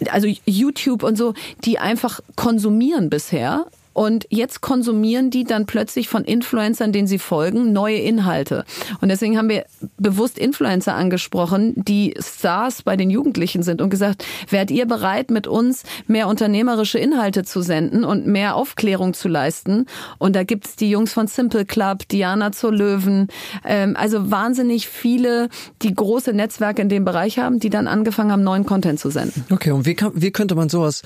also 0.09 0.27
YouTube 0.45 1.03
und 1.03 1.15
so, 1.15 1.35
die 1.63 1.77
einfach 1.77 2.21
konsumieren 2.35 3.11
bisher 3.11 3.67
und 3.97 4.27
jetzt 4.29 4.61
konsumieren 4.61 5.31
die 5.31 5.43
dann 5.43 5.65
plötzlich 5.65 6.07
von 6.07 6.23
Influencern, 6.23 6.91
denen 6.91 7.07
sie 7.07 7.17
folgen, 7.17 7.73
neue 7.73 7.97
Inhalte. 7.97 8.63
Und 9.01 9.09
deswegen 9.09 9.39
haben 9.39 9.49
wir 9.49 9.65
bewusst 9.97 10.37
Influencer 10.37 10.93
angesprochen, 10.93 11.73
die 11.75 12.13
Stars 12.19 12.83
bei 12.83 12.95
den 12.95 13.09
Jugendlichen 13.09 13.63
sind 13.63 13.81
und 13.81 13.89
gesagt, 13.89 14.23
wärt 14.51 14.69
ihr 14.69 14.85
bereit, 14.85 15.31
mit 15.31 15.47
uns 15.47 15.81
mehr 16.05 16.27
unternehmerische 16.27 16.99
Inhalte 16.99 17.43
zu 17.43 17.63
senden 17.63 18.03
und 18.03 18.27
mehr 18.27 18.55
Aufklärung 18.55 19.15
zu 19.15 19.29
leisten? 19.29 19.87
Und 20.19 20.35
da 20.35 20.43
gibt's 20.43 20.75
die 20.75 20.91
Jungs 20.91 21.11
von 21.11 21.25
Simple 21.25 21.65
Club, 21.65 22.07
Diana 22.07 22.51
zur 22.51 22.73
Löwen, 22.73 23.29
ähm, 23.65 23.95
also 23.97 24.29
wahnsinnig 24.29 24.87
viele, 24.87 25.49
die 25.81 25.95
große 25.95 26.33
Netzwerke 26.33 26.83
in 26.83 26.89
dem 26.89 27.03
Bereich 27.03 27.39
haben, 27.39 27.59
die 27.59 27.71
dann 27.71 27.87
angefangen 27.87 28.31
haben, 28.31 28.43
neuen 28.43 28.67
Content 28.67 28.99
zu 28.99 29.09
senden. 29.09 29.43
Okay, 29.49 29.71
und 29.71 29.87
wie, 29.87 29.95
kann, 29.95 30.11
wie 30.13 30.29
könnte 30.29 30.53
man 30.53 30.69
sowas 30.69 31.01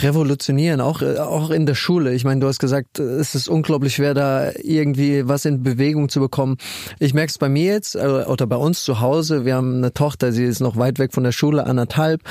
revolutionieren, 0.00 0.80
auch, 0.80 1.02
äh, 1.02 1.18
auch 1.18 1.50
in 1.50 1.66
der 1.66 1.74
Schule? 1.74 2.14
Ich 2.14 2.24
meine, 2.24 2.29
meine, 2.30 2.40
du 2.40 2.46
hast 2.46 2.60
gesagt, 2.60 3.00
es 3.00 3.34
ist 3.34 3.48
unglaublich 3.48 3.96
schwer, 3.96 4.14
da 4.14 4.52
irgendwie 4.62 5.26
was 5.26 5.44
in 5.44 5.64
Bewegung 5.64 6.08
zu 6.08 6.20
bekommen. 6.20 6.58
Ich 7.00 7.12
merke 7.12 7.30
es 7.30 7.38
bei 7.38 7.48
mir 7.48 7.72
jetzt 7.72 7.96
äh, 7.96 7.98
oder 7.98 8.46
bei 8.46 8.54
uns 8.54 8.84
zu 8.84 9.00
Hause. 9.00 9.44
Wir 9.44 9.56
haben 9.56 9.78
eine 9.78 9.92
Tochter, 9.92 10.32
sie 10.32 10.44
ist 10.44 10.60
noch 10.60 10.76
weit 10.76 11.00
weg 11.00 11.12
von 11.12 11.24
der 11.24 11.32
Schule, 11.32 11.66
anderthalb. 11.66 12.22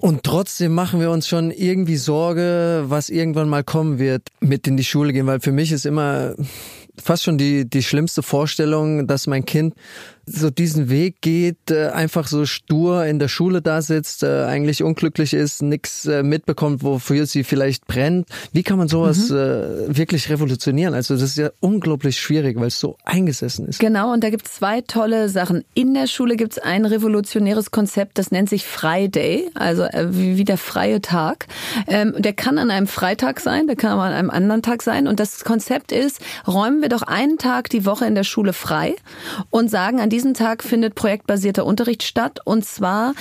Und 0.00 0.24
trotzdem 0.24 0.72
machen 0.72 1.00
wir 1.00 1.10
uns 1.10 1.28
schon 1.28 1.50
irgendwie 1.50 1.96
Sorge, 1.96 2.84
was 2.86 3.10
irgendwann 3.10 3.50
mal 3.50 3.62
kommen 3.62 3.98
wird, 3.98 4.28
mit 4.40 4.66
in 4.66 4.78
die 4.78 4.84
Schule 4.84 5.12
gehen, 5.12 5.26
weil 5.26 5.40
für 5.40 5.52
mich 5.52 5.70
ist 5.70 5.84
immer 5.84 6.34
fast 6.98 7.24
schon 7.24 7.36
die, 7.36 7.68
die 7.68 7.82
schlimmste 7.82 8.22
Vorstellung, 8.22 9.06
dass 9.06 9.26
mein 9.26 9.44
Kind 9.44 9.74
so 10.26 10.50
diesen 10.50 10.90
Weg 10.90 11.20
geht, 11.20 11.70
äh, 11.70 11.86
einfach 11.88 12.26
so 12.26 12.46
stur 12.46 13.06
in 13.06 13.20
der 13.20 13.28
Schule 13.28 13.62
da 13.62 13.80
sitzt, 13.80 14.24
äh, 14.24 14.44
eigentlich 14.44 14.82
unglücklich 14.82 15.32
ist, 15.32 15.62
nichts 15.62 16.04
äh, 16.06 16.24
mitbekommt, 16.24 16.82
wofür 16.82 17.26
sie 17.26 17.44
vielleicht 17.44 17.86
brennt. 17.86 18.28
Wie 18.52 18.64
kann 18.64 18.76
man 18.76 18.88
sowas 18.88 19.30
mhm. 19.30 19.96
wirklich 19.96 20.28
revolutionieren? 20.28 20.94
Also 20.94 21.14
das 21.14 21.22
ist 21.22 21.38
ja 21.38 21.50
unglaublich 21.60 22.18
schwierig, 22.18 22.58
weil 22.58 22.68
es 22.68 22.80
so 22.80 22.96
eingesessen 23.04 23.68
ist. 23.68 23.78
Genau, 23.78 24.12
und 24.12 24.24
da 24.24 24.30
gibt 24.30 24.46
es 24.46 24.54
zwei 24.54 24.80
tolle 24.80 25.28
Sachen. 25.28 25.64
In 25.74 25.94
der 25.94 26.08
Schule 26.08 26.36
gibt 26.36 26.52
es 26.52 26.58
ein 26.58 26.84
revolutionäres 26.84 27.70
Konzept, 27.70 28.18
das 28.18 28.32
nennt 28.32 28.48
sich 28.48 28.66
Friday, 28.66 29.48
also 29.54 29.84
wie, 30.10 30.44
der 30.44 30.58
freie 30.58 31.00
Tag. 31.00 31.46
Ähm, 31.86 32.14
der 32.18 32.32
kann 32.32 32.58
an 32.58 32.70
einem 32.70 32.86
Freitag 32.86 33.40
sein, 33.40 33.66
der 33.66 33.76
kann 33.76 33.92
aber 33.92 34.02
an 34.02 34.12
einem 34.12 34.30
anderen 34.30 34.62
Tag 34.62 34.82
sein. 34.82 35.06
Und 35.06 35.20
das 35.20 35.44
Konzept 35.44 35.92
ist, 35.92 36.20
räumen 36.46 36.82
wir 36.82 36.88
doch 36.88 37.02
einen 37.02 37.38
Tag 37.38 37.70
die 37.70 37.86
Woche 37.86 38.06
in 38.06 38.14
der 38.14 38.24
Schule 38.24 38.52
frei 38.52 38.96
und 39.50 39.70
sagen 39.70 40.00
an 40.00 40.10
diesem 40.16 40.32
Tag 40.32 40.62
findet 40.62 40.94
projektbasierter 40.94 41.66
Unterricht 41.66 42.02
statt. 42.02 42.40
Und 42.42 42.64
zwar 42.64 43.12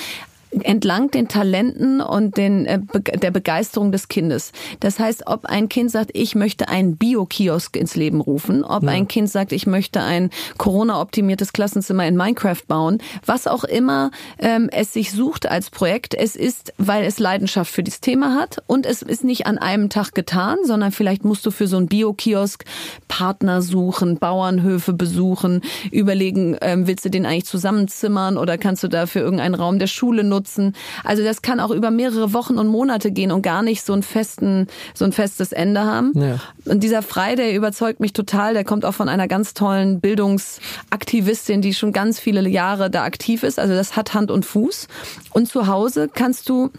entlang 0.63 1.11
den 1.11 1.27
Talenten 1.27 2.01
und 2.01 2.37
den, 2.37 2.65
äh, 2.65 2.79
der 3.17 3.31
Begeisterung 3.31 3.91
des 3.91 4.07
Kindes. 4.07 4.51
Das 4.79 4.99
heißt, 4.99 5.27
ob 5.27 5.45
ein 5.45 5.69
Kind 5.69 5.91
sagt, 5.91 6.11
ich 6.13 6.35
möchte 6.35 6.69
einen 6.69 6.97
Bio-Kiosk 6.97 7.75
ins 7.75 7.95
Leben 7.95 8.21
rufen, 8.21 8.63
ob 8.63 8.83
ja. 8.83 8.89
ein 8.89 9.07
Kind 9.07 9.29
sagt, 9.29 9.51
ich 9.51 9.67
möchte 9.67 10.01
ein 10.01 10.29
Corona-optimiertes 10.57 11.53
Klassenzimmer 11.53 12.07
in 12.07 12.15
Minecraft 12.15 12.61
bauen, 12.67 12.99
was 13.25 13.47
auch 13.47 13.63
immer 13.63 14.11
ähm, 14.39 14.69
es 14.71 14.93
sich 14.93 15.11
sucht 15.11 15.47
als 15.47 15.69
Projekt, 15.69 16.13
es 16.13 16.35
ist, 16.35 16.73
weil 16.77 17.03
es 17.03 17.19
Leidenschaft 17.19 17.71
für 17.71 17.83
dieses 17.83 18.01
Thema 18.01 18.35
hat 18.35 18.63
und 18.67 18.85
es 18.85 19.01
ist 19.01 19.23
nicht 19.23 19.47
an 19.47 19.57
einem 19.57 19.89
Tag 19.89 20.13
getan, 20.13 20.57
sondern 20.63 20.91
vielleicht 20.91 21.25
musst 21.25 21.45
du 21.45 21.51
für 21.51 21.67
so 21.67 21.77
einen 21.77 21.87
Bio-Kiosk 21.87 22.65
Partner 23.07 23.61
suchen, 23.61 24.17
Bauernhöfe 24.17 24.93
besuchen, 24.93 25.61
überlegen, 25.91 26.57
ähm, 26.61 26.87
willst 26.87 27.05
du 27.05 27.09
den 27.09 27.25
eigentlich 27.25 27.45
zusammenzimmern 27.45 28.37
oder 28.37 28.57
kannst 28.57 28.83
du 28.83 28.87
dafür 28.87 29.21
irgendeinen 29.21 29.55
Raum 29.55 29.79
der 29.79 29.87
Schule 29.87 30.23
nutzen? 30.23 30.44
Nutzen. 30.45 30.73
Also 31.03 31.23
das 31.23 31.41
kann 31.41 31.59
auch 31.59 31.71
über 31.71 31.91
mehrere 31.91 32.33
Wochen 32.33 32.57
und 32.57 32.67
Monate 32.67 33.11
gehen 33.11 33.31
und 33.31 33.41
gar 33.41 33.63
nicht 33.63 33.83
so 33.83 33.93
ein 33.93 34.03
festen, 34.03 34.67
so 34.93 35.05
ein 35.05 35.11
festes 35.11 35.51
Ende 35.51 35.81
haben. 35.81 36.13
Ja. 36.15 36.39
Und 36.65 36.83
dieser 36.83 37.01
Friday 37.01 37.55
überzeugt 37.55 37.99
mich 37.99 38.13
total. 38.13 38.53
Der 38.53 38.63
kommt 38.63 38.85
auch 38.85 38.93
von 38.93 39.09
einer 39.09 39.27
ganz 39.27 39.53
tollen 39.53 39.99
Bildungsaktivistin, 39.99 41.61
die 41.61 41.73
schon 41.73 41.91
ganz 41.91 42.19
viele 42.19 42.47
Jahre 42.47 42.89
da 42.89 43.03
aktiv 43.03 43.43
ist. 43.43 43.59
Also 43.59 43.73
das 43.73 43.95
hat 43.95 44.13
Hand 44.13 44.29
und 44.29 44.45
Fuß. 44.45 44.87
Und 45.31 45.47
zu 45.47 45.67
Hause 45.67 46.09
kannst 46.13 46.49
du 46.49 46.69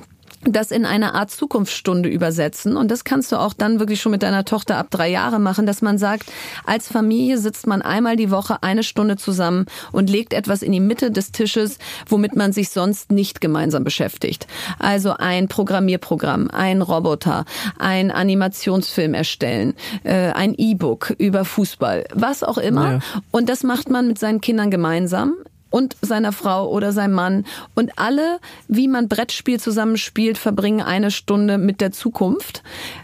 das 0.49 0.71
in 0.71 0.85
eine 0.85 1.15
Art 1.15 1.31
Zukunftsstunde 1.31 2.09
übersetzen. 2.09 2.77
Und 2.77 2.91
das 2.91 3.05
kannst 3.05 3.33
du 3.33 3.37
auch 3.37 3.53
dann 3.53 3.79
wirklich 3.79 4.01
schon 4.01 4.13
mit 4.13 4.23
deiner 4.23 4.45
Tochter 4.45 4.77
ab 4.77 4.89
drei 4.91 5.09
Jahre 5.09 5.39
machen, 5.39 5.67
dass 5.67 5.83
man 5.83 5.99
sagt, 5.99 6.27
als 6.65 6.89
Familie 6.89 7.39
sitzt 7.39 7.67
man 7.67 7.83
einmal 7.83 8.17
die 8.17 8.31
Woche 8.31 8.63
eine 8.63 8.83
Stunde 8.83 9.17
zusammen 9.17 9.67
und 9.93 10.11
legt 10.11 10.33
etwas 10.33 10.63
in 10.63 10.73
die 10.73 10.81
Mitte 10.81 11.11
des 11.11 11.33
Tisches, 11.33 11.79
womit 12.09 12.37
man 12.37 12.53
sich 12.53 12.71
sonst 12.71 13.11
nicht 13.11 13.41
gemeinsam 13.41 13.85
beschäftigt. 13.85 14.47
Also 14.79 15.13
ein 15.13 15.49
Programmierprogramm, 15.49 16.51
ein 16.51 16.83
Roboter, 16.83 17.45
ein 17.79 18.11
Animationsfilm 18.11 19.15
erstellen, 19.15 19.75
äh, 20.05 20.33
ein 20.33 20.55
E-Book 20.57 21.15
über 21.19 21.45
Fußball, 21.45 22.05
was 22.15 22.43
auch 22.43 22.59
immer. 22.59 22.93
Ja. 22.93 22.99
Und 23.31 23.49
das 23.49 23.63
macht 23.63 23.91
man 23.91 24.07
mit 24.09 24.19
seinen 24.19 24.41
Kindern 24.41 24.71
gemeinsam 24.71 25.35
und 25.77 25.95
seiner 26.01 26.33
Frau 26.33 26.71
oder 26.71 26.93
seinem 26.93 27.13
Mann. 27.13 27.45
Und 27.75 27.93
alle, 27.97 28.39
wie 28.67 28.89
man 28.89 29.09
Brettspiel 29.09 29.61
zusammenspielt, 29.61 30.39
verbringen 30.39 30.81
eine 30.81 31.11
Stunde 31.11 31.59
mit 31.59 31.83
der 31.83 31.93
Zukunft, 31.93 32.63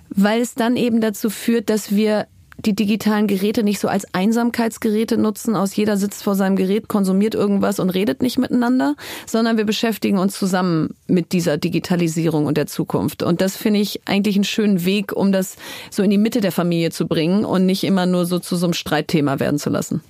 weil 0.09 0.41
es 0.41 0.55
dann 0.55 0.77
eben 0.77 1.03
dazu 1.03 1.29
führt, 1.29 1.69
dass 1.69 1.95
wir 1.95 2.27
die 2.65 2.75
digitalen 2.75 3.27
Geräte 3.27 3.63
nicht 3.63 3.79
so 3.79 3.89
als 3.89 4.07
Einsamkeitsgeräte 4.15 5.19
nutzen, 5.19 5.55
aus 5.55 5.77
jeder 5.77 5.99
sitzt 5.99 6.23
vor 6.23 6.35
seinem 6.35 6.57
Gerät, 6.57 6.89
konsumiert 6.89 7.35
irgendwas 7.35 7.79
und 7.79 7.91
redet 7.91 8.23
nicht 8.23 8.39
miteinander, 8.39 8.95
sondern 9.27 9.59
wir 9.59 9.65
beschäftigen 9.65 10.19
uns 10.19 10.39
zusammen 10.39 10.95
mit 11.07 11.33
dieser 11.33 11.59
Digitalisierung 11.59 12.47
und 12.47 12.57
der 12.57 12.67
Zukunft. 12.67 13.23
Und 13.23 13.41
das 13.41 13.57
finde 13.57 13.81
ich 13.81 14.01
eigentlich 14.07 14.37
einen 14.37 14.45
schönen 14.45 14.85
Weg, 14.87 15.13
um 15.15 15.33
das 15.33 15.57
so 15.91 16.03
in 16.03 16.11
die 16.11 16.19
Mitte 16.19 16.41
der 16.41 16.53
Familie 16.53 16.91
zu 16.91 17.07
bringen 17.07 17.45
und 17.45 17.67
nicht 17.67 17.85
immer 17.85 18.07
nur 18.07 18.25
so 18.25 18.39
zu 18.39 18.57
so 18.57 18.67
einem 18.67 18.75
Streitthema 18.75 19.41
werden 19.41 19.59
zu 19.59 19.69
lassen. 19.69 20.01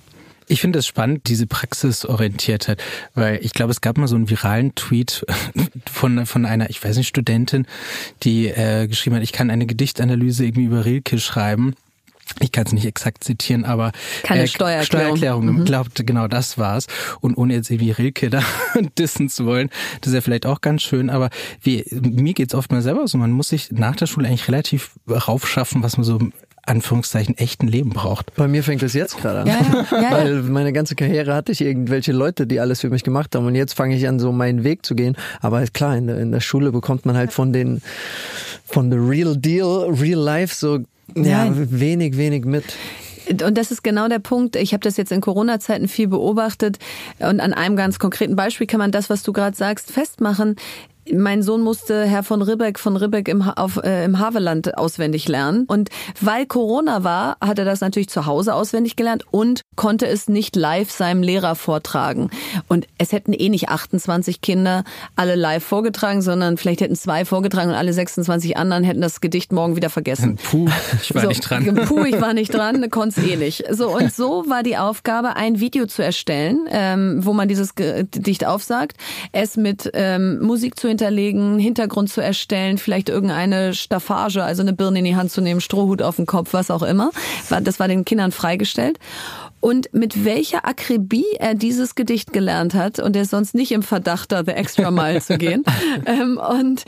Ich 0.47 0.61
finde 0.61 0.79
es 0.79 0.87
spannend, 0.87 1.27
diese 1.27 1.47
Praxisorientiertheit, 1.47 2.81
weil 3.13 3.39
ich 3.43 3.53
glaube, 3.53 3.71
es 3.71 3.81
gab 3.81 3.97
mal 3.97 4.07
so 4.07 4.15
einen 4.15 4.29
viralen 4.29 4.75
Tweet 4.75 5.25
von, 5.91 6.25
von 6.25 6.45
einer, 6.45 6.69
ich 6.69 6.83
weiß 6.83 6.97
nicht, 6.97 7.07
Studentin, 7.07 7.65
die 8.23 8.47
äh, 8.47 8.87
geschrieben 8.87 9.15
hat, 9.15 9.23
ich 9.23 9.31
kann 9.31 9.49
eine 9.49 9.65
Gedichtanalyse 9.65 10.45
irgendwie 10.45 10.65
über 10.65 10.85
Rilke 10.85 11.19
schreiben. 11.19 11.75
Ich 12.39 12.51
kann 12.51 12.65
es 12.65 12.71
nicht 12.71 12.85
exakt 12.85 13.23
zitieren, 13.23 13.65
aber 13.65 13.91
keine 14.23 14.43
äh, 14.43 14.47
Steuererklärung. 14.47 15.17
Steuererklärung 15.17 15.45
mhm. 15.59 15.65
glaubt, 15.65 16.05
genau 16.05 16.27
das 16.27 16.57
war's. 16.57 16.87
Und 17.19 17.35
ohne 17.35 17.53
jetzt 17.53 17.69
irgendwie 17.69 17.91
Rilke 17.91 18.29
da 18.29 18.41
dissen 18.97 19.29
zu 19.29 19.45
wollen, 19.45 19.69
das 20.01 20.09
ist 20.09 20.15
ja 20.15 20.21
vielleicht 20.21 20.45
auch 20.45 20.61
ganz 20.61 20.81
schön, 20.81 21.09
aber 21.09 21.29
wie, 21.61 21.85
mir 21.91 22.33
geht's 22.33 22.55
oft 22.55 22.71
mal 22.71 22.81
selber 22.81 23.07
so, 23.07 23.17
man 23.17 23.31
muss 23.31 23.49
sich 23.49 23.71
nach 23.71 23.95
der 23.95 24.07
Schule 24.07 24.27
eigentlich 24.27 24.47
relativ 24.47 24.91
raufschaffen, 25.07 25.83
was 25.83 25.97
man 25.97 26.05
so 26.05 26.19
Anführungszeichen 26.65 27.37
echten 27.37 27.67
Leben 27.67 27.89
braucht. 27.89 28.33
Bei 28.35 28.47
mir 28.47 28.63
fängt 28.63 28.83
es 28.83 28.93
jetzt 28.93 29.17
gerade 29.17 29.41
an. 29.41 29.47
Ja, 29.47 29.85
ja, 29.91 30.01
ja, 30.01 30.11
Weil 30.11 30.43
meine 30.43 30.71
ganze 30.71 30.95
Karriere 30.95 31.33
hatte 31.35 31.51
ich 31.51 31.61
irgendwelche 31.61 32.13
Leute, 32.13 32.47
die 32.47 32.59
alles 32.59 32.81
für 32.81 32.89
mich 32.89 33.03
gemacht 33.03 33.35
haben 33.35 33.45
und 33.45 33.55
jetzt 33.55 33.73
fange 33.73 33.95
ich 33.95 34.07
an, 34.07 34.19
so 34.19 34.31
meinen 34.31 34.63
Weg 34.63 34.85
zu 34.85 34.95
gehen. 34.95 35.17
Aber 35.41 35.61
klar, 35.67 35.97
in 35.97 36.07
der, 36.07 36.19
in 36.19 36.31
der 36.31 36.39
Schule 36.39 36.71
bekommt 36.71 37.05
man 37.05 37.17
halt 37.17 37.33
von 37.33 37.51
den, 37.51 37.81
von 38.65 38.91
the 38.91 38.97
real 38.97 39.35
deal, 39.35 39.93
real 39.93 40.19
life 40.19 40.55
so, 40.55 40.79
ja, 41.15 41.51
wenig, 41.53 42.17
wenig 42.17 42.45
mit. 42.45 42.63
Und 43.29 43.57
das 43.57 43.71
ist 43.71 43.83
genau 43.83 44.07
der 44.07 44.19
Punkt. 44.19 44.55
Ich 44.55 44.73
habe 44.73 44.81
das 44.81 44.97
jetzt 44.97 45.11
in 45.11 45.21
Corona-Zeiten 45.21 45.87
viel 45.87 46.07
beobachtet 46.07 46.77
und 47.19 47.39
an 47.39 47.53
einem 47.53 47.75
ganz 47.75 47.99
konkreten 47.99 48.35
Beispiel 48.35 48.67
kann 48.67 48.79
man 48.79 48.91
das, 48.91 49.09
was 49.09 49.23
du 49.23 49.31
gerade 49.31 49.55
sagst, 49.55 49.91
festmachen. 49.91 50.55
Mein 51.11 51.43
Sohn 51.43 51.61
musste 51.61 52.05
Herr 52.05 52.23
von 52.23 52.41
Ribbeck 52.41 52.79
von 52.79 52.95
Ribbeck 52.95 53.27
im, 53.27 53.41
auf, 53.41 53.77
äh, 53.77 54.05
im 54.05 54.19
Haveland 54.19 54.77
auswendig 54.77 55.27
lernen. 55.27 55.65
Und 55.67 55.89
weil 56.21 56.45
Corona 56.45 57.03
war, 57.03 57.37
hat 57.41 57.59
er 57.59 57.65
das 57.65 57.81
natürlich 57.81 58.09
zu 58.09 58.25
Hause 58.25 58.53
auswendig 58.53 58.95
gelernt 58.95 59.25
und 59.31 59.61
konnte 59.75 60.07
es 60.07 60.29
nicht 60.29 60.55
live 60.55 60.91
seinem 60.91 61.21
Lehrer 61.21 61.55
vortragen. 61.55 62.29
Und 62.67 62.87
es 62.97 63.11
hätten 63.11 63.33
eh 63.33 63.49
nicht 63.49 63.69
28 63.69 64.41
Kinder 64.41 64.83
alle 65.15 65.35
live 65.35 65.63
vorgetragen, 65.63 66.21
sondern 66.21 66.57
vielleicht 66.57 66.81
hätten 66.81 66.95
zwei 66.95 67.25
vorgetragen 67.25 67.71
und 67.71 67.75
alle 67.75 67.91
26 67.91 68.55
anderen 68.55 68.83
hätten 68.83 69.01
das 69.01 69.19
Gedicht 69.19 69.51
morgen 69.51 69.75
wieder 69.75 69.89
vergessen. 69.89 70.37
Puh, 70.51 70.69
ich 71.01 71.13
war 71.13 71.23
so, 71.23 71.27
nicht 71.27 71.41
dran. 71.41 71.75
Puh, 71.87 72.05
ich 72.05 72.21
war 72.21 72.33
nicht 72.33 72.53
dran, 72.53 72.89
konnte 72.89 73.19
es 73.19 73.27
eh 73.27 73.35
nicht. 73.35 73.65
So, 73.71 73.93
und 73.93 74.13
so 74.13 74.45
war 74.47 74.63
die 74.63 74.77
Aufgabe, 74.77 75.35
ein 75.35 75.59
Video 75.59 75.85
zu 75.85 76.01
erstellen, 76.01 76.61
ähm, 76.69 77.25
wo 77.25 77.33
man 77.33 77.47
dieses 77.47 77.75
Gedicht 77.75 78.45
aufsagt, 78.45 78.97
es 79.31 79.57
mit 79.57 79.89
ähm, 79.93 80.39
Musik 80.39 80.79
zu 80.79 80.92
hinterlegen, 80.93 81.57
Hintergrund 81.57 82.09
zu 82.09 82.21
erstellen, 82.21 82.77
vielleicht 82.77 83.09
irgendeine 83.09 83.73
Staffage, 83.73 84.37
also 84.37 84.61
eine 84.61 84.73
Birne 84.73 84.99
in 84.99 85.05
die 85.05 85.15
Hand 85.15 85.31
zu 85.31 85.41
nehmen, 85.41 85.59
Strohhut 85.59 86.01
auf 86.01 86.17
den 86.17 86.27
Kopf, 86.27 86.53
was 86.53 86.69
auch 86.69 86.83
immer. 86.83 87.11
Das 87.49 87.79
war 87.79 87.87
den 87.87 88.05
Kindern 88.05 88.31
freigestellt. 88.31 88.99
Und 89.59 89.93
mit 89.93 90.25
welcher 90.25 90.65
Akribie 90.65 91.25
er 91.39 91.55
dieses 91.55 91.95
Gedicht 91.95 92.33
gelernt 92.33 92.73
hat 92.73 92.99
und 92.99 93.15
er 93.15 93.23
ist 93.23 93.31
sonst 93.31 93.55
nicht 93.55 93.71
im 93.71 93.81
Verdacht, 93.81 94.31
da 94.31 94.43
the 94.45 94.51
extra 94.51 94.91
mile 94.91 95.21
zu 95.21 95.37
gehen. 95.37 95.63
Ähm, 96.05 96.37
und 96.37 96.83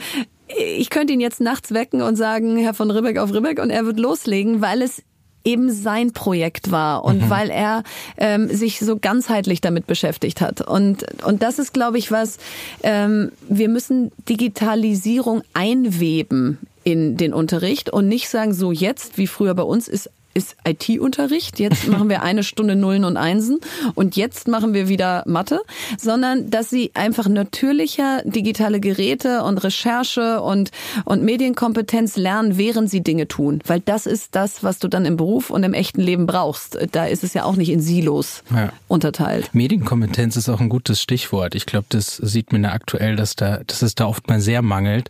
ich 0.48 0.90
könnte 0.90 1.12
ihn 1.12 1.20
jetzt 1.20 1.40
nachts 1.40 1.72
wecken 1.72 2.02
und 2.02 2.16
sagen, 2.16 2.56
Herr 2.56 2.74
von 2.74 2.90
Ribbeck 2.90 3.18
auf 3.18 3.32
Ribbeck 3.32 3.60
und 3.60 3.70
er 3.70 3.86
wird 3.86 3.98
loslegen, 3.98 4.60
weil 4.60 4.82
es 4.82 5.02
eben 5.46 5.72
sein 5.72 6.12
Projekt 6.12 6.70
war 6.70 7.04
und 7.04 7.22
mhm. 7.22 7.30
weil 7.30 7.50
er 7.50 7.84
ähm, 8.18 8.48
sich 8.48 8.80
so 8.80 8.98
ganzheitlich 8.98 9.60
damit 9.60 9.86
beschäftigt 9.86 10.40
hat. 10.40 10.60
Und, 10.60 11.06
und 11.24 11.42
das 11.42 11.58
ist, 11.58 11.72
glaube 11.72 11.98
ich, 11.98 12.10
was, 12.10 12.38
ähm, 12.82 13.30
wir 13.48 13.68
müssen 13.68 14.12
Digitalisierung 14.28 15.42
einweben 15.54 16.58
in 16.82 17.16
den 17.16 17.32
Unterricht 17.32 17.90
und 17.90 18.06
nicht 18.06 18.28
sagen, 18.28 18.54
so 18.54 18.70
jetzt, 18.70 19.18
wie 19.18 19.26
früher 19.26 19.54
bei 19.54 19.62
uns, 19.62 19.88
ist 19.88 20.10
ist 20.36 20.56
IT-Unterricht, 20.66 21.58
jetzt 21.58 21.88
machen 21.88 22.08
wir 22.10 22.22
eine 22.22 22.44
Stunde 22.44 22.76
Nullen 22.76 23.04
und 23.04 23.16
Einsen 23.16 23.58
und 23.94 24.16
jetzt 24.16 24.48
machen 24.48 24.74
wir 24.74 24.88
wieder 24.88 25.22
Mathe, 25.26 25.60
sondern 25.98 26.50
dass 26.50 26.68
sie 26.68 26.90
einfach 26.94 27.26
natürlicher 27.26 28.22
digitale 28.24 28.78
Geräte 28.80 29.42
und 29.42 29.58
Recherche 29.58 30.42
und, 30.42 30.70
und 31.06 31.22
Medienkompetenz 31.22 32.16
lernen, 32.16 32.58
während 32.58 32.90
sie 32.90 33.02
Dinge 33.02 33.28
tun. 33.28 33.60
Weil 33.66 33.80
das 33.80 34.04
ist 34.06 34.34
das, 34.34 34.62
was 34.62 34.78
du 34.78 34.88
dann 34.88 35.06
im 35.06 35.16
Beruf 35.16 35.50
und 35.50 35.62
im 35.62 35.72
echten 35.72 36.02
Leben 36.02 36.26
brauchst. 36.26 36.78
Da 36.92 37.06
ist 37.06 37.24
es 37.24 37.32
ja 37.32 37.44
auch 37.44 37.56
nicht 37.56 37.70
in 37.70 37.80
Silos 37.80 38.42
ja. 38.54 38.72
unterteilt. 38.88 39.50
Medienkompetenz 39.54 40.36
ist 40.36 40.48
auch 40.48 40.60
ein 40.60 40.68
gutes 40.68 41.00
Stichwort. 41.00 41.54
Ich 41.54 41.64
glaube, 41.64 41.86
das 41.88 42.16
sieht 42.16 42.52
man 42.52 42.64
ja 42.64 42.72
aktuell, 42.72 43.16
dass 43.16 43.36
da, 43.36 43.60
dass 43.66 43.80
es 43.80 43.94
da 43.94 44.06
oft 44.06 44.28
mal 44.28 44.40
sehr 44.40 44.60
mangelt. 44.60 45.08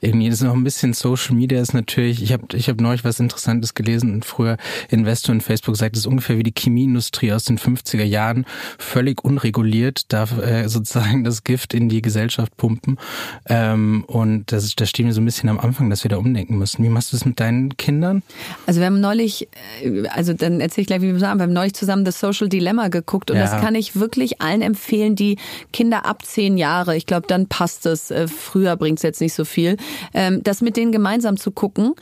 Irgendwie 0.00 0.26
ist 0.26 0.42
noch 0.42 0.54
ein 0.54 0.64
bisschen 0.64 0.92
Social 0.94 1.36
Media 1.36 1.60
ist 1.60 1.74
natürlich, 1.74 2.22
ich 2.22 2.32
habe 2.32 2.44
ich 2.54 2.68
hab 2.68 2.80
neulich 2.80 3.04
was 3.04 3.20
Interessantes 3.20 3.74
gelesen 3.74 4.12
und 4.14 4.24
früher 4.24 4.56
Investor 4.88 5.34
in 5.34 5.40
Facebook 5.40 5.76
sagt, 5.76 5.96
es 5.96 6.00
ist 6.00 6.06
ungefähr 6.06 6.38
wie 6.38 6.42
die 6.42 6.54
Chemieindustrie 6.56 7.32
aus 7.32 7.44
den 7.44 7.58
50er 7.58 8.04
Jahren, 8.04 8.46
völlig 8.78 9.24
unreguliert, 9.24 10.12
darf 10.12 10.38
äh, 10.38 10.68
sozusagen 10.68 11.24
das 11.24 11.44
Gift 11.44 11.74
in 11.74 11.88
die 11.88 12.02
Gesellschaft 12.02 12.56
pumpen. 12.56 12.98
Ähm, 13.46 14.04
und 14.06 14.52
das, 14.52 14.74
da 14.74 14.86
stehen 14.86 15.06
wir 15.06 15.12
so 15.12 15.20
ein 15.20 15.24
bisschen 15.24 15.48
am 15.48 15.58
Anfang, 15.58 15.90
dass 15.90 16.04
wir 16.04 16.08
da 16.08 16.16
umdenken 16.16 16.58
müssen. 16.58 16.84
Wie 16.84 16.88
machst 16.88 17.12
du 17.12 17.16
das 17.16 17.24
mit 17.24 17.40
deinen 17.40 17.76
Kindern? 17.76 18.22
Also 18.66 18.80
wir 18.80 18.86
haben 18.86 19.00
neulich, 19.00 19.48
äh, 19.82 20.06
also 20.08 20.32
dann 20.32 20.60
erzähle 20.60 20.82
ich 20.82 20.86
gleich, 20.86 21.02
wie 21.02 21.12
wir 21.12 21.18
sagen, 21.18 21.38
wir 21.38 21.44
haben 21.44 21.52
neulich 21.52 21.74
zusammen 21.74 22.04
das 22.04 22.20
Social 22.20 22.48
Dilemma 22.48 22.88
geguckt 22.88 23.30
und 23.30 23.36
ja. 23.36 23.44
das 23.44 23.60
kann 23.60 23.74
ich 23.74 23.96
wirklich 23.96 24.40
allen 24.40 24.62
empfehlen, 24.62 25.16
die 25.16 25.38
Kinder 25.72 26.06
ab 26.06 26.24
zehn 26.24 26.56
Jahre, 26.56 26.96
ich 26.96 27.06
glaube, 27.06 27.26
dann 27.26 27.46
passt 27.46 27.86
es. 27.86 28.10
Äh, 28.10 28.28
früher 28.28 28.76
bringt 28.76 28.98
es 28.98 29.02
jetzt 29.02 29.20
nicht 29.20 29.34
so 29.34 29.44
viel. 29.44 29.76
Ähm, 30.12 30.42
das 30.42 30.60
mit 30.60 30.76
denen 30.76 30.92
gemeinsam 30.92 31.36
zu 31.36 31.50
gucken 31.50 31.94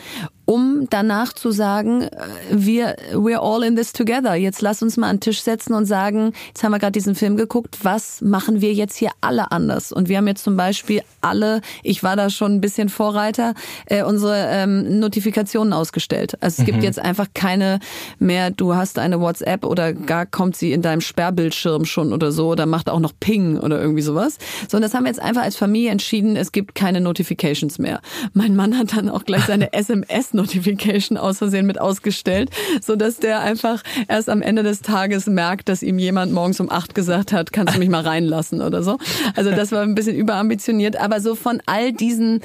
um 0.44 0.86
danach 0.90 1.32
zu 1.32 1.50
sagen, 1.50 2.02
äh, 2.02 2.10
wir 2.52 2.96
we're 3.12 3.40
all 3.40 3.62
in 3.62 3.76
this 3.76 3.92
together. 3.92 4.34
Jetzt 4.34 4.60
lass 4.60 4.82
uns 4.82 4.96
mal 4.96 5.08
an 5.08 5.16
den 5.16 5.20
Tisch 5.20 5.42
setzen 5.42 5.74
und 5.74 5.86
sagen, 5.86 6.32
jetzt 6.48 6.62
haben 6.62 6.72
wir 6.72 6.78
gerade 6.78 6.92
diesen 6.92 7.14
Film 7.14 7.36
geguckt, 7.36 7.78
was 7.82 8.20
machen 8.20 8.60
wir 8.60 8.72
jetzt 8.72 8.96
hier 8.96 9.10
alle 9.20 9.50
anders? 9.50 9.92
Und 9.92 10.08
wir 10.08 10.18
haben 10.18 10.28
jetzt 10.28 10.44
zum 10.44 10.56
Beispiel 10.56 11.02
alle, 11.20 11.60
ich 11.82 12.02
war 12.02 12.16
da 12.16 12.30
schon 12.30 12.54
ein 12.54 12.60
bisschen 12.60 12.88
Vorreiter, 12.88 13.54
äh, 13.86 14.02
unsere 14.02 14.46
ähm, 14.50 15.00
Notifikationen 15.00 15.72
ausgestellt. 15.72 16.36
Also 16.40 16.62
es 16.62 16.66
mhm. 16.66 16.72
gibt 16.72 16.84
jetzt 16.84 16.98
einfach 16.98 17.28
keine 17.34 17.80
mehr, 18.18 18.50
du 18.50 18.74
hast 18.74 18.98
eine 18.98 19.20
WhatsApp 19.20 19.64
oder 19.64 19.92
gar 19.92 20.26
kommt 20.26 20.56
sie 20.56 20.72
in 20.72 20.82
deinem 20.82 21.00
Sperrbildschirm 21.00 21.84
schon 21.84 22.12
oder 22.12 22.32
so 22.32 22.48
oder 22.48 22.66
macht 22.66 22.90
auch 22.90 23.00
noch 23.00 23.12
Ping 23.18 23.58
oder 23.58 23.80
irgendwie 23.80 24.02
sowas. 24.02 24.38
Sondern 24.68 24.90
das 24.90 24.94
haben 24.94 25.04
wir 25.04 25.10
jetzt 25.10 25.22
einfach 25.22 25.42
als 25.42 25.56
Familie 25.56 25.90
entschieden, 25.90 26.36
es 26.36 26.52
gibt 26.52 26.74
keine 26.74 27.00
Notifications 27.00 27.78
mehr. 27.78 28.00
Mein 28.34 28.56
Mann 28.56 28.78
hat 28.78 28.96
dann 28.96 29.08
auch 29.08 29.24
gleich 29.24 29.44
seine 29.44 29.72
SMS 29.72 30.34
Notification 30.34 31.16
aus 31.16 31.38
Versehen 31.38 31.66
mit 31.66 31.80
ausgestellt, 31.80 32.41
so 32.80 32.96
dass 32.96 33.18
der 33.18 33.40
einfach 33.40 33.82
erst 34.08 34.28
am 34.28 34.42
Ende 34.42 34.62
des 34.62 34.80
Tages 34.82 35.26
merkt, 35.26 35.68
dass 35.68 35.82
ihm 35.82 35.98
jemand 35.98 36.32
morgens 36.32 36.60
um 36.60 36.70
acht 36.70 36.94
gesagt 36.94 37.32
hat, 37.32 37.52
kannst 37.52 37.74
du 37.74 37.78
mich 37.78 37.88
mal 37.88 38.02
reinlassen 38.02 38.60
oder 38.62 38.82
so. 38.82 38.98
Also 39.34 39.50
das 39.50 39.72
war 39.72 39.82
ein 39.82 39.94
bisschen 39.94 40.16
überambitioniert, 40.16 40.96
aber 40.96 41.20
so 41.20 41.34
von 41.34 41.60
all 41.66 41.92
diesen 41.92 42.40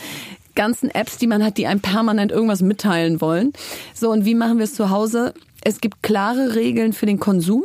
ganzen 0.56 0.90
Apps, 0.90 1.18
die 1.18 1.28
man 1.28 1.44
hat, 1.44 1.58
die 1.58 1.68
einem 1.68 1.82
permanent 1.82 2.32
irgendwas 2.32 2.62
mitteilen 2.62 3.22
wollen. 3.22 3.54
So, 3.94 4.12
und 4.12 4.26
wie 4.26 4.36
machen 4.36 4.58
wir 4.58 4.66
es 4.66 4.74
zu 4.74 4.90
Hause? 4.90 5.34
Es 5.64 5.80
gibt 5.82 6.02
klare 6.02 6.56
Regeln 6.56 6.94
für 6.94 7.06
den 7.06 7.20
Konsum. 7.20 7.64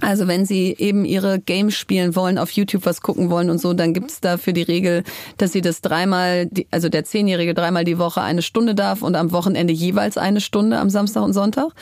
Also 0.00 0.28
wenn 0.28 0.44
Sie 0.44 0.74
eben 0.78 1.04
Ihre 1.04 1.40
Games 1.40 1.74
spielen 1.76 2.16
wollen, 2.16 2.38
auf 2.38 2.50
YouTube 2.50 2.86
was 2.86 3.00
gucken 3.00 3.30
wollen 3.30 3.50
und 3.50 3.58
so, 3.58 3.72
dann 3.74 3.94
gibt's 3.94 4.20
dafür 4.20 4.52
die 4.52 4.62
Regel, 4.62 5.04
dass 5.36 5.52
Sie 5.52 5.60
das 5.60 5.80
dreimal, 5.80 6.48
also 6.70 6.88
der 6.88 7.04
Zehnjährige 7.04 7.54
dreimal 7.54 7.84
die 7.84 7.98
Woche 7.98 8.20
eine 8.20 8.42
Stunde 8.42 8.74
darf 8.74 9.02
und 9.02 9.14
am 9.14 9.32
Wochenende 9.32 9.72
jeweils 9.72 10.16
eine 10.16 10.40
Stunde 10.40 10.78
am 10.78 10.90
Samstag 10.90 11.22
und 11.22 11.32
Sonntag. 11.32 11.72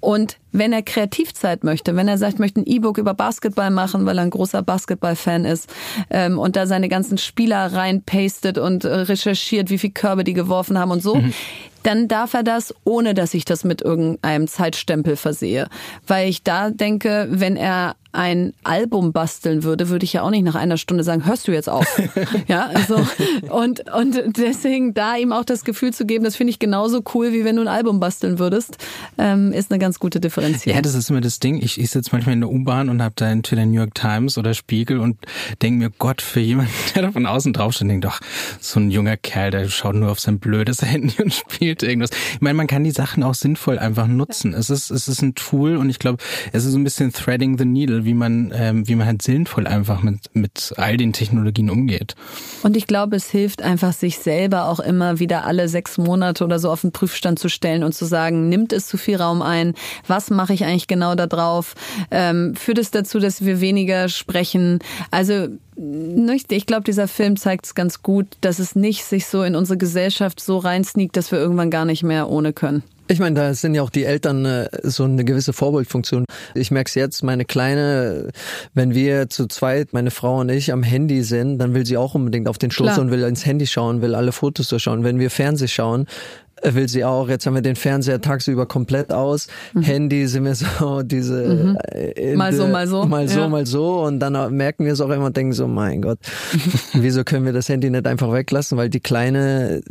Und 0.00 0.38
wenn 0.52 0.72
er 0.72 0.82
Kreativzeit 0.82 1.64
möchte, 1.64 1.96
wenn 1.96 2.08
er 2.08 2.18
sagt, 2.18 2.38
möchte 2.38 2.60
ein 2.60 2.66
E-Book 2.66 2.98
über 2.98 3.14
Basketball 3.14 3.70
machen, 3.70 4.04
weil 4.04 4.18
er 4.18 4.24
ein 4.24 4.30
großer 4.30 4.62
Basketball-Fan 4.62 5.44
ist 5.44 5.72
ähm, 6.10 6.38
und 6.38 6.56
da 6.56 6.66
seine 6.66 6.88
ganzen 6.88 7.16
Spieler 7.16 7.72
reinpastet 7.72 8.58
und 8.58 8.84
äh, 8.84 8.92
recherchiert, 8.92 9.70
wie 9.70 9.78
viel 9.78 9.90
Körbe 9.90 10.24
die 10.24 10.34
geworfen 10.34 10.78
haben 10.78 10.90
und 10.90 11.02
so, 11.02 11.16
mhm 11.16 11.32
dann 11.82 12.08
darf 12.08 12.34
er 12.34 12.42
das, 12.42 12.74
ohne 12.84 13.14
dass 13.14 13.34
ich 13.34 13.44
das 13.44 13.64
mit 13.64 13.82
irgendeinem 13.82 14.46
Zeitstempel 14.46 15.16
versehe. 15.16 15.68
Weil 16.06 16.28
ich 16.28 16.42
da 16.42 16.70
denke, 16.70 17.26
wenn 17.30 17.56
er 17.56 17.96
ein 18.12 18.52
Album 18.62 19.12
basteln 19.12 19.62
würde, 19.62 19.88
würde 19.88 20.04
ich 20.04 20.12
ja 20.12 20.22
auch 20.22 20.30
nicht 20.30 20.44
nach 20.44 20.54
einer 20.54 20.76
Stunde 20.76 21.02
sagen, 21.02 21.26
hörst 21.26 21.48
du 21.48 21.52
jetzt 21.52 21.68
auf? 21.68 21.86
ja, 22.48 22.70
also 22.72 23.06
und 23.50 23.90
und 23.92 24.36
deswegen 24.36 24.94
da 24.94 25.16
ihm 25.16 25.32
auch 25.32 25.44
das 25.44 25.64
Gefühl 25.64 25.92
zu 25.92 26.04
geben, 26.04 26.24
das 26.24 26.36
finde 26.36 26.50
ich 26.50 26.58
genauso 26.58 27.02
cool, 27.14 27.32
wie 27.32 27.44
wenn 27.44 27.56
du 27.56 27.62
ein 27.62 27.68
Album 27.68 28.00
basteln 28.00 28.38
würdest, 28.38 28.78
ähm, 29.18 29.52
ist 29.52 29.70
eine 29.70 29.78
ganz 29.78 29.98
gute 29.98 30.20
Differenzierung. 30.20 30.76
Ja, 30.76 30.82
das 30.82 30.94
ist 30.94 31.10
immer 31.10 31.20
das 31.20 31.40
Ding. 31.40 31.60
Ich, 31.62 31.80
ich 31.80 31.90
sitze 31.90 32.10
manchmal 32.12 32.34
in 32.34 32.40
der 32.40 32.50
U-Bahn 32.50 32.88
und 32.88 33.02
habe 33.02 33.14
da 33.16 33.30
entweder 33.30 33.64
New 33.64 33.78
York 33.78 33.94
Times 33.94 34.36
oder 34.36 34.54
Spiegel 34.54 34.98
und 34.98 35.16
denke 35.62 35.78
mir, 35.78 35.90
Gott, 35.98 36.20
für 36.20 36.40
jemanden, 36.40 36.72
der 36.94 37.02
da 37.02 37.12
von 37.12 37.26
außen 37.26 37.52
draufsteht, 37.52 37.88
denkt 37.88 38.04
doch, 38.04 38.20
so 38.60 38.78
ein 38.78 38.90
junger 38.90 39.16
Kerl, 39.16 39.50
der 39.50 39.68
schaut 39.68 39.94
nur 39.94 40.10
auf 40.10 40.20
sein 40.20 40.38
blödes 40.38 40.82
Handy 40.82 41.22
und 41.22 41.32
spielt 41.32 41.82
irgendwas. 41.82 42.10
Ich 42.34 42.40
meine, 42.40 42.54
man 42.54 42.66
kann 42.66 42.84
die 42.84 42.90
Sachen 42.90 43.22
auch 43.22 43.34
sinnvoll 43.34 43.78
einfach 43.78 44.06
nutzen. 44.06 44.52
Es 44.54 44.70
ist 44.70 44.90
es 44.90 45.08
ist 45.08 45.22
ein 45.22 45.34
Tool 45.34 45.76
und 45.76 45.88
ich 45.88 45.98
glaube, 45.98 46.22
es 46.52 46.64
ist 46.64 46.72
so 46.72 46.78
ein 46.78 46.84
bisschen 46.84 47.12
threading 47.12 47.58
the 47.58 47.64
needle 47.64 48.01
wie 48.04 48.14
man, 48.14 48.52
ähm, 48.54 48.86
wie 48.88 48.94
man 48.94 49.06
halt 49.06 49.22
sinnvoll 49.22 49.66
einfach 49.66 50.02
mit, 50.02 50.30
mit 50.34 50.74
all 50.76 50.96
den 50.96 51.12
Technologien 51.12 51.70
umgeht. 51.70 52.14
Und 52.62 52.76
ich 52.76 52.86
glaube, 52.86 53.16
es 53.16 53.30
hilft 53.30 53.62
einfach, 53.62 53.92
sich 53.92 54.18
selber 54.18 54.66
auch 54.66 54.80
immer 54.80 55.18
wieder 55.18 55.44
alle 55.44 55.68
sechs 55.68 55.98
Monate 55.98 56.44
oder 56.44 56.58
so 56.58 56.70
auf 56.70 56.82
den 56.82 56.92
Prüfstand 56.92 57.38
zu 57.38 57.48
stellen 57.48 57.84
und 57.84 57.94
zu 57.94 58.04
sagen, 58.04 58.48
nimmt 58.48 58.72
es 58.72 58.86
zu 58.86 58.96
viel 58.96 59.16
Raum 59.16 59.42
ein? 59.42 59.74
Was 60.06 60.30
mache 60.30 60.52
ich 60.54 60.64
eigentlich 60.64 60.86
genau 60.86 61.14
da 61.14 61.26
drauf? 61.26 61.74
Ähm, 62.10 62.54
führt 62.56 62.78
es 62.78 62.90
dazu, 62.90 63.18
dass 63.18 63.44
wir 63.44 63.60
weniger 63.60 64.08
sprechen? 64.08 64.78
Also 65.10 65.48
ich 65.76 66.66
glaube, 66.66 66.84
dieser 66.84 67.08
Film 67.08 67.36
zeigt 67.36 67.66
es 67.66 67.74
ganz 67.74 68.02
gut, 68.02 68.26
dass 68.42 68.58
es 68.58 68.76
nicht 68.76 69.04
sich 69.04 69.26
so 69.26 69.42
in 69.42 69.56
unsere 69.56 69.78
Gesellschaft 69.78 70.40
so 70.40 70.58
reinsneakt, 70.58 71.16
dass 71.16 71.32
wir 71.32 71.38
irgendwann 71.38 71.70
gar 71.70 71.84
nicht 71.84 72.02
mehr 72.02 72.28
ohne 72.28 72.52
können. 72.52 72.82
Ich 73.08 73.18
meine, 73.18 73.34
da 73.34 73.54
sind 73.54 73.74
ja 73.74 73.82
auch 73.82 73.90
die 73.90 74.04
Eltern 74.04 74.44
äh, 74.44 74.68
so 74.82 75.04
eine 75.04 75.24
gewisse 75.24 75.52
Vorbildfunktion. 75.52 76.24
Ich 76.54 76.70
merke 76.70 76.88
es 76.88 76.94
jetzt, 76.94 77.22
meine 77.22 77.44
Kleine, 77.44 78.28
wenn 78.74 78.94
wir 78.94 79.28
zu 79.28 79.46
zweit, 79.46 79.92
meine 79.92 80.10
Frau 80.10 80.40
und 80.40 80.48
ich, 80.48 80.72
am 80.72 80.82
Handy 80.82 81.22
sind, 81.22 81.58
dann 81.58 81.74
will 81.74 81.84
sie 81.84 81.96
auch 81.96 82.14
unbedingt 82.14 82.48
auf 82.48 82.58
den 82.58 82.70
Schoß 82.70 82.86
Klar. 82.86 83.00
und 83.00 83.10
will 83.10 83.22
ins 83.22 83.44
Handy 83.44 83.66
schauen, 83.66 84.02
will 84.02 84.14
alle 84.14 84.32
Fotos 84.32 84.68
durchschauen. 84.68 85.04
Wenn 85.04 85.18
wir 85.18 85.30
Fernseh 85.30 85.68
schauen, 85.68 86.06
äh, 86.62 86.74
will 86.74 86.88
sie 86.88 87.04
auch. 87.04 87.28
Jetzt 87.28 87.46
haben 87.46 87.54
wir 87.54 87.62
den 87.62 87.76
Fernseher 87.76 88.20
tagsüber 88.20 88.66
komplett 88.66 89.12
aus. 89.12 89.48
Mhm. 89.74 89.82
Handy 89.82 90.26
sind 90.26 90.44
wir 90.44 90.54
so 90.78 91.02
diese 91.02 91.44
mhm. 91.44 91.78
Äh, 91.90 92.34
mal 92.34 92.52
so, 92.52 92.66
mal 92.66 92.86
so. 92.86 93.04
Mal 93.04 93.28
so, 93.28 93.40
ja. 93.40 93.48
mal 93.48 93.66
so. 93.66 94.02
Und 94.02 94.20
dann 94.20 94.56
merken 94.56 94.84
wir 94.84 94.92
es 94.92 95.00
auch 95.00 95.10
immer 95.10 95.26
und 95.26 95.36
denken 95.36 95.52
so, 95.52 95.66
mein 95.66 96.02
Gott, 96.02 96.18
wieso 96.92 97.24
können 97.24 97.44
wir 97.44 97.52
das 97.52 97.68
Handy 97.68 97.90
nicht 97.90 98.06
einfach 98.06 98.32
weglassen? 98.32 98.78
Weil 98.78 98.88
die 98.88 99.00
Kleine, 99.00 99.82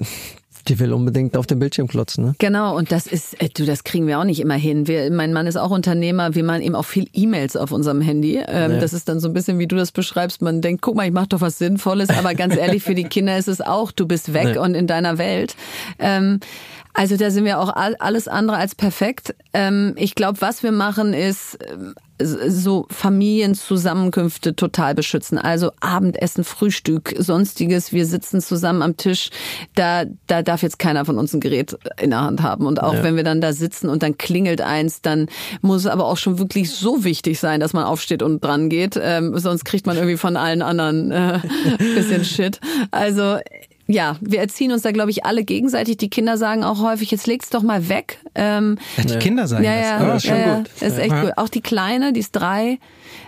die 0.64 0.80
will 0.80 0.94
unbedingt 0.94 1.38
auf 1.38 1.48
dem 1.48 1.60
Bildschirm 1.60 1.88
klotzen, 1.88 2.26
ne? 2.26 2.36
Genau, 2.38 2.76
und 2.76 2.92
das 2.92 3.08
ist, 3.08 3.42
äh, 3.42 3.50
du, 3.50 3.66
das 3.66 3.84
kriegen 3.84 4.08
wir 4.08 4.20
auch 4.20 4.24
nicht 4.24 4.40
immer 4.40 4.56
hin. 4.56 4.88
Wir, 4.88 5.12
mein 5.12 5.34
Mann 5.34 5.48
ist 5.48 5.58
auch 5.58 5.72
Unternehmer, 5.72 6.36
wir 6.36 6.44
machen 6.44 6.62
eben 6.62 6.76
auch 6.76 6.86
viel 6.86 7.08
E-Mails 7.14 7.56
auf 7.56 7.72
unserem 7.72 8.02
Handy. 8.02 8.38
Ähm, 8.38 8.74
ja. 8.74 8.80
Das 8.80 8.94
ist 8.94 9.10
dann 9.10 9.20
so 9.20 9.28
ein 9.28 9.34
bisschen, 9.34 9.60
wie 9.60 9.68
du 9.68 9.76
das 9.76 9.92
beschreibst. 9.92 10.42
Man 10.42 10.62
denkt, 10.62 10.82
guck 10.82 10.96
mal, 10.96 11.06
ich 11.06 11.14
mache 11.14 11.28
doch 11.28 11.42
was 11.42 11.58
Sinnvolles, 11.58 12.10
aber 12.10 12.34
ganz 12.36 12.56
ehrlich, 12.56 12.84
für 12.84 12.96
die 12.96 13.06
Kinder 13.06 13.38
ist 13.38 13.48
es 13.48 13.62
auch, 13.62 13.92
du 13.92 14.08
bist 14.08 14.34
weg 14.34 14.56
ja. 14.56 14.62
und 14.62 14.76
in 14.76 14.88
deiner 14.88 15.18
Welt. 15.18 15.56
Ähm, 16.00 16.40
also 16.94 17.16
da 17.16 17.32
sind 17.32 17.46
wir 17.46 17.60
auch 17.60 17.74
alles 17.76 18.28
andere 18.28 18.58
als 18.58 18.76
perfekt. 18.76 19.34
Ähm, 19.54 19.94
ich 19.96 20.16
glaube, 20.16 20.42
was 20.42 20.62
wir 20.62 20.72
machen, 20.72 21.14
ist 21.14 21.58
ähm, 21.72 21.96
so 22.24 22.86
Familienzusammenkünfte 22.90 24.56
total 24.56 24.96
beschützen. 24.96 25.38
Also 25.38 25.72
Abendessen, 25.80 26.44
Frühstück, 26.44 27.14
sonstiges. 27.18 27.92
Wir 27.92 28.06
sitzen 28.06 28.42
zusammen 28.42 28.82
am 28.82 28.98
Tisch. 28.98 29.30
Da, 29.76 30.06
da 30.28 30.42
darf 30.42 30.62
jetzt 30.64 30.80
keiner 30.80 31.06
von 31.06 31.18
uns 31.18 31.34
ein 31.34 31.40
Gerät 31.40 31.78
in 32.00 32.12
der 32.12 32.22
Hand 32.22 32.42
haben. 32.42 32.66
Und 32.66 32.82
auch 32.82 32.94
ja. 32.94 33.04
wenn 33.04 33.16
wir 33.16 33.24
dann 33.24 33.42
da 33.42 33.54
sitzen 33.54 33.90
und 33.90 34.04
dann 34.04 34.18
klingelt 34.18 34.62
eins, 34.62 35.02
dann 35.02 35.28
muss 35.62 35.82
es 35.82 35.88
aber 35.88 36.06
auch 36.06 36.18
schon 36.18 36.40
wirklich 36.40 36.72
so 36.72 37.04
wichtig 37.04 37.40
sein, 37.40 37.60
dass 37.60 37.74
man 37.74 37.84
aufsteht 37.86 38.24
und 38.24 38.44
dran 38.44 38.70
geht. 38.70 39.00
Ähm, 39.02 39.38
sonst 39.38 39.66
kriegt 39.66 39.86
man 39.86 39.98
irgendwie 39.98 40.18
von 40.18 40.38
allen 40.38 40.62
anderen 40.62 41.12
äh, 41.12 41.40
bisschen 41.96 42.26
Shit. 42.26 42.60
Also 42.92 43.38
ja, 43.92 44.18
wir 44.22 44.40
erziehen 44.40 44.72
uns 44.72 44.82
da, 44.82 44.92
glaube 44.92 45.12
ich, 45.12 45.26
alle 45.26 45.44
gegenseitig. 45.44 45.98
Die 45.98 46.10
Kinder 46.10 46.38
sagen 46.38 46.64
auch 46.64 46.82
häufig, 46.82 47.12
jetzt 47.12 47.28
leg's 47.28 47.50
doch 47.50 47.62
mal 47.62 47.90
weg. 47.90 48.20
Ähm, 48.36 48.78
ja, 48.98 49.04
die 49.04 49.20
Kinder 49.20 49.48
sagen 49.48 49.64
ja, 49.64 49.76
ja, 49.76 50.06
das. 50.06 50.24
Ja, 50.24 50.38
ja, 50.38 50.64
das 50.80 50.94
ist 50.94 51.00
echt 51.00 51.22
gut. 51.22 51.34
Auch 51.38 51.50
die 51.50 51.62
Kleine, 51.62 52.14
die 52.14 52.20
ist 52.20 52.32
drei, 52.32 52.80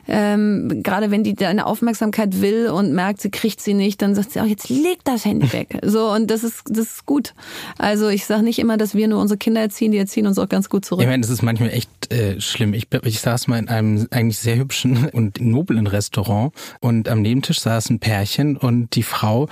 ähm, 0.08 0.82
gerade 0.84 1.12
wenn 1.12 1.24
die 1.24 1.34
deine 1.34 1.66
Aufmerksamkeit 1.66 2.42
will 2.42 2.68
und 2.68 2.94
merkt, 2.94 3.22
sie 3.22 3.30
kriegt 3.30 3.62
sie 3.62 3.74
nicht, 3.74 4.02
dann 4.02 4.16
sagt 4.16 4.32
sie 4.32 4.42
auch, 4.42 4.46
jetzt 4.46 4.70
leg 4.70 5.00
das 5.04 5.26
Handy 5.26 5.52
weg. 5.54 5.80
So, 5.94 6.12
und 6.12 6.32
das 6.32 6.44
ist, 6.44 6.64
das 6.70 6.88
ist 6.88 7.06
gut. 7.06 7.34
Also 7.78 8.08
ich 8.08 8.26
sage 8.26 8.42
nicht 8.42 8.58
immer, 8.58 8.78
dass 8.78 8.96
wir 8.96 9.08
nur 9.08 9.20
unsere 9.22 9.38
Kinder 9.38 9.62
erziehen, 9.62 9.92
die 9.92 9.98
erziehen 9.98 10.26
uns 10.26 10.40
auch 10.40 10.50
ganz 10.50 10.70
gut 10.70 10.86
zurück. 10.86 11.02
Ich 11.02 11.08
meine, 11.08 11.22
das 11.22 11.30
ist 11.30 11.44
manchmal 11.44 11.70
echt 11.70 12.12
äh, 12.12 12.40
schlimm. 12.42 12.74
Ich, 12.74 12.88
ich 13.04 13.20
saß 13.20 13.48
mal 13.48 13.60
in 13.60 13.68
einem 13.68 14.08
eigentlich 14.10 14.40
sehr 14.40 14.56
hübschen 14.56 15.10
und 15.12 15.40
noblen 15.40 15.86
Restaurant 15.88 16.54
und 16.80 17.10
am 17.10 17.22
Nebentisch 17.22 17.60
saß 17.60 17.90
ein 17.90 18.00
Pärchen 18.00 18.58
und 18.58 18.96
die 18.96 19.04
Frau 19.04 19.50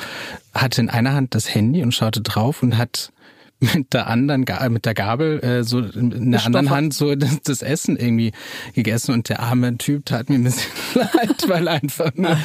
hatte 0.54 0.82
in 0.82 0.90
einer 0.90 1.14
Hand 1.14 1.36
das 1.36 1.54
Handy 1.54 1.84
und 1.84 1.94
schaute 1.94 2.22
drauf 2.22 2.64
und 2.64 2.78
hat 2.78 3.12
mit 3.62 3.94
der 3.94 4.08
anderen, 4.08 4.46
mit 4.70 4.86
der 4.86 4.94
Gabel, 4.96 5.40
äh, 5.40 5.64
so 5.64 5.80
in 5.80 6.32
der 6.32 6.46
anderen 6.46 6.72
Hand 6.72 6.94
so 6.94 7.14
das, 7.16 7.42
das, 7.44 7.62
Essen 7.62 7.96
irgendwie 7.96 8.32
gegessen 8.74 9.14
und 9.14 9.30
der 9.30 9.40
arme 9.40 9.78
Typ 9.78 10.06
tat 10.08 10.30
mir 10.30 10.36
ein 10.36 10.44
bisschen 10.44 10.72
leid, 10.96 11.48
weil 11.48 11.68
er 11.68 11.82
einfach 11.82 12.12
nur 12.16 12.38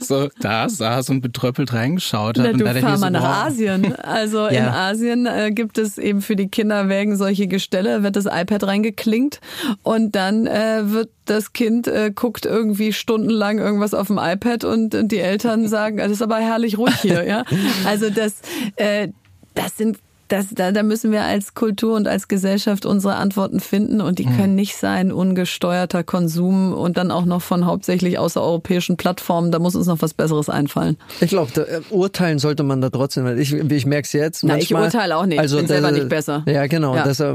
so 0.00 0.28
da 0.40 0.68
saß 0.68 1.10
und 1.10 1.20
betröppelt 1.20 1.72
reingeschaut 1.72 2.38
hat. 2.38 2.44
Na, 2.44 2.50
und 2.50 2.58
du 2.58 2.80
fahr 2.80 2.98
mal 2.98 3.06
so, 3.06 3.08
nach. 3.10 3.46
Asien. 3.46 3.94
Also 3.96 4.48
ja. 4.48 4.50
in 4.50 4.64
Asien 4.64 5.26
äh, 5.26 5.52
gibt 5.52 5.78
es 5.78 5.96
eben 5.96 6.20
für 6.20 6.34
die 6.34 6.48
Kinderwägen 6.48 7.16
solche 7.16 7.46
Gestelle, 7.46 8.02
wird 8.02 8.16
das 8.16 8.26
iPad 8.26 8.64
reingeklinkt 8.64 9.40
und 9.82 10.16
dann 10.16 10.46
äh, 10.48 10.90
wird 10.90 11.10
das 11.24 11.52
Kind 11.52 11.86
äh, 11.86 12.10
guckt 12.14 12.46
irgendwie 12.46 12.92
stundenlang 12.92 13.58
irgendwas 13.58 13.94
auf 13.94 14.08
dem 14.08 14.18
iPad 14.20 14.64
und, 14.64 14.94
und 14.94 15.12
die 15.12 15.20
Eltern 15.20 15.68
sagen, 15.68 15.98
das 15.98 16.10
ist 16.10 16.22
aber 16.22 16.38
herrlich 16.38 16.78
ruhig 16.78 16.96
hier, 17.00 17.24
ja. 17.26 17.44
Also 17.86 18.10
das, 18.10 18.40
äh, 18.76 19.08
das 19.54 19.76
sind 19.76 19.98
das, 20.28 20.46
da, 20.54 20.72
da 20.72 20.82
müssen 20.82 21.12
wir 21.12 21.22
als 21.22 21.54
Kultur 21.54 21.94
und 21.96 22.08
als 22.08 22.28
Gesellschaft 22.28 22.86
unsere 22.86 23.16
Antworten 23.16 23.60
finden 23.60 24.00
und 24.00 24.18
die 24.18 24.24
können 24.24 24.54
nicht 24.54 24.76
sein 24.76 25.12
ungesteuerter 25.12 26.02
Konsum 26.02 26.72
und 26.72 26.96
dann 26.96 27.10
auch 27.10 27.24
noch 27.26 27.42
von 27.42 27.66
hauptsächlich 27.66 28.18
außereuropäischen 28.18 28.96
Plattformen. 28.96 29.52
Da 29.52 29.58
muss 29.58 29.74
uns 29.76 29.86
noch 29.86 30.00
was 30.00 30.14
Besseres 30.14 30.48
einfallen. 30.48 30.96
Ich 31.20 31.28
glaube, 31.28 31.50
äh, 31.60 31.80
urteilen 31.90 32.38
sollte 32.38 32.62
man 32.62 32.80
da 32.80 32.88
trotzdem, 32.90 33.24
weil 33.24 33.38
ich, 33.38 33.52
ich 33.52 33.86
merke 33.86 34.06
es 34.06 34.12
jetzt. 34.12 34.44
Na, 34.44 34.54
manchmal, 34.54 34.88
ich 34.88 34.94
urteile 34.94 35.16
auch 35.16 35.26
nicht. 35.26 35.38
Also 35.38 35.58
bin 35.58 35.66
selber 35.66 35.92
nicht 35.92 36.08
besser. 36.08 36.42
Ja, 36.46 36.66
genau. 36.66 36.94
Ja. 36.96 37.04
Das, 37.04 37.20
äh, 37.20 37.34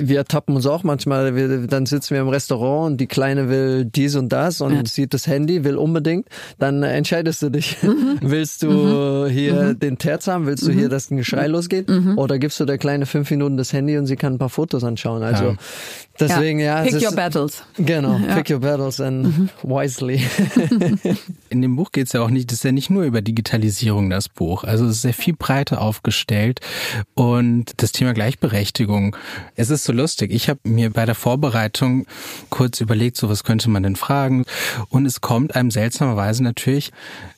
wir 0.00 0.18
ertappen 0.18 0.56
uns 0.56 0.66
auch 0.66 0.82
manchmal. 0.82 1.36
Wir, 1.36 1.66
dann 1.66 1.86
sitzen 1.86 2.14
wir 2.14 2.20
im 2.20 2.28
Restaurant 2.28 2.92
und 2.92 2.96
die 3.00 3.06
Kleine 3.06 3.48
will 3.48 3.84
dies 3.84 4.16
und 4.16 4.30
das 4.30 4.60
und 4.60 4.74
Ja. 4.74 4.82
sieht 4.86 5.14
das 5.14 5.26
Handy, 5.26 5.62
will 5.64 5.76
unbedingt. 5.76 6.26
Dann 6.58 6.82
äh, 6.82 6.92
entscheidest 6.94 7.42
du 7.42 7.50
dich. 7.50 7.76
Mhm. 7.82 8.18
Willst 8.22 8.62
du 8.62 9.26
hier 9.26 9.74
den 9.74 9.98
Terz 9.98 10.26
haben? 10.26 10.46
Willst 10.46 10.66
du 10.66 10.72
hier, 10.72 10.88
dass 10.88 11.10
ein 11.10 11.16
Geschrei 11.16 11.46
losgeht? 11.46 11.91
Mhm. 11.92 12.18
Oder 12.18 12.38
gibst 12.38 12.58
du 12.60 12.64
der 12.64 12.78
Kleine 12.78 13.06
fünf 13.06 13.30
Minuten 13.30 13.56
das 13.56 13.72
Handy 13.72 13.98
und 13.98 14.06
sie 14.06 14.16
kann 14.16 14.34
ein 14.34 14.38
paar 14.38 14.48
Fotos 14.48 14.84
anschauen? 14.84 15.22
Also 15.22 15.56
deswegen, 16.18 16.58
ja. 16.58 16.80
es 16.80 16.86
Pick 16.86 16.94
ist- 17.02 17.06
your 17.08 17.14
battles. 17.14 17.62
Genau, 17.76 18.18
pick 18.34 18.50
your 18.50 18.60
battles 18.60 19.00
and 19.00 19.50
wisely. 19.62 20.22
In 21.50 21.62
dem 21.62 21.76
Buch 21.76 21.92
geht 21.92 22.06
es 22.06 22.12
ja 22.12 22.22
auch 22.22 22.30
nicht, 22.30 22.50
das 22.50 22.58
ist 22.58 22.64
ja 22.64 22.72
nicht 22.72 22.90
nur 22.90 23.02
über 23.04 23.20
Digitalisierung 23.22 24.08
das 24.10 24.28
Buch. 24.28 24.64
Also 24.64 24.86
es 24.86 24.96
ist 24.96 25.02
sehr 25.02 25.14
viel 25.14 25.34
breiter 25.36 25.80
aufgestellt 25.80 26.60
und 27.14 27.72
das 27.76 27.92
Thema 27.92 28.14
Gleichberechtigung. 28.14 29.16
Es 29.56 29.70
ist 29.70 29.84
so 29.84 29.92
lustig. 29.92 30.32
Ich 30.32 30.48
habe 30.48 30.60
mir 30.64 30.90
bei 30.90 31.04
der 31.06 31.14
Vorbereitung 31.14 32.06
kurz 32.50 32.80
überlegt, 32.80 33.16
so 33.16 33.28
was 33.28 33.44
könnte 33.44 33.68
man 33.70 33.82
denn 33.82 33.96
fragen 33.96 34.44
und 34.88 35.06
es 35.06 35.20
kommt 35.20 35.54
einem 35.56 35.70
seltsamerweise 35.70 36.42
natürlich 36.42 36.92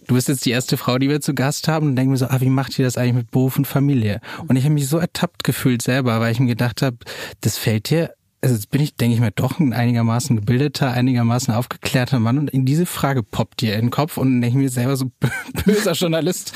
Du 0.06 0.14
bist 0.14 0.28
jetzt 0.28 0.44
die 0.44 0.50
erste 0.50 0.76
Frau, 0.76 0.98
die 0.98 1.08
wir 1.08 1.20
zu 1.20 1.34
Gast 1.34 1.68
haben 1.68 1.88
und 1.88 1.96
denken 1.96 2.12
mir 2.12 2.18
so, 2.18 2.26
ah, 2.26 2.40
wie 2.40 2.50
macht 2.50 2.78
ihr 2.78 2.84
das 2.84 2.96
eigentlich 2.96 3.14
mit 3.14 3.30
Beruf 3.30 3.56
und 3.56 3.66
Familie? 3.66 4.20
Und 4.48 4.56
ich 4.56 4.64
habe 4.64 4.74
mich 4.74 4.88
so 4.88 4.98
ertappt 4.98 5.44
gefühlt 5.44 5.82
selber, 5.82 6.20
weil 6.20 6.32
ich 6.32 6.40
mir 6.40 6.46
gedacht 6.46 6.82
habe, 6.82 6.98
das 7.40 7.56
fällt 7.56 7.90
dir 7.90 8.14
also 8.44 8.56
jetzt 8.56 8.70
bin 8.70 8.82
ich, 8.82 8.94
denke 8.94 9.14
ich 9.14 9.20
mal, 9.20 9.32
doch 9.34 9.58
ein 9.58 9.72
einigermaßen 9.72 10.36
gebildeter, 10.36 10.90
einigermaßen 10.90 11.54
aufgeklärter 11.54 12.18
Mann 12.18 12.36
und 12.36 12.50
in 12.50 12.66
diese 12.66 12.84
Frage 12.84 13.22
poppt 13.22 13.62
dir 13.62 13.74
in 13.74 13.86
den 13.86 13.90
Kopf 13.90 14.18
und 14.18 14.42
denke 14.42 14.48
ich 14.58 14.62
mir 14.62 14.68
selber 14.68 14.96
so 14.96 15.10
böser 15.64 15.92
Journalist. 15.92 16.52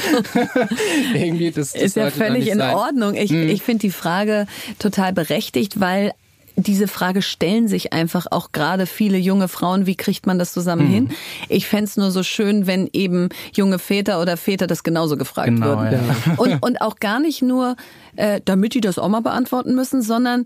Irgendwie 1.15 1.51
das, 1.51 1.73
das 1.73 1.83
Ist 1.83 1.97
ja 1.97 2.11
völlig 2.11 2.49
in 2.49 2.59
sein. 2.59 2.75
Ordnung. 2.75 3.15
Ich, 3.15 3.33
ich 3.33 3.63
finde 3.63 3.81
die 3.81 3.91
Frage 3.91 4.47
total 4.79 5.15
berechtigt, 5.15 5.81
weil 5.81 6.13
diese 6.63 6.89
Frage 6.89 7.23
stellen 7.23 7.69
sich 7.69 7.93
einfach 7.93 8.27
auch 8.31 8.51
gerade 8.53 8.87
viele 8.87 9.17
junge 9.17 9.47
Frauen, 9.49 9.87
wie 9.87 9.95
kriegt 9.95 10.27
man 10.27 10.39
das 10.39 10.53
zusammen 10.53 10.87
hin? 10.89 11.11
Ich 11.49 11.67
fänd's 11.69 11.97
nur 11.97 12.11
so 12.11 12.23
schön, 12.23 12.67
wenn 12.67 12.89
eben 12.93 13.29
junge 13.55 13.79
Väter 13.79 14.21
oder 14.21 14.37
Väter 14.37 14.67
das 14.67 14.83
genauso 14.83 15.17
gefragt 15.17 15.49
Genau, 15.49 15.67
würden. 15.67 15.93
ja. 15.93 16.35
Und, 16.37 16.63
und 16.63 16.81
auch 16.81 16.97
gar 16.97 17.21
nicht 17.21 17.43
nur, 17.43 17.77
äh, 18.17 18.41
damit 18.45 18.75
die 18.75 18.81
das 18.81 18.99
auch 18.99 19.09
mal 19.09 19.21
beantworten 19.23 19.75
müssen, 19.75 20.03
sondern 20.03 20.45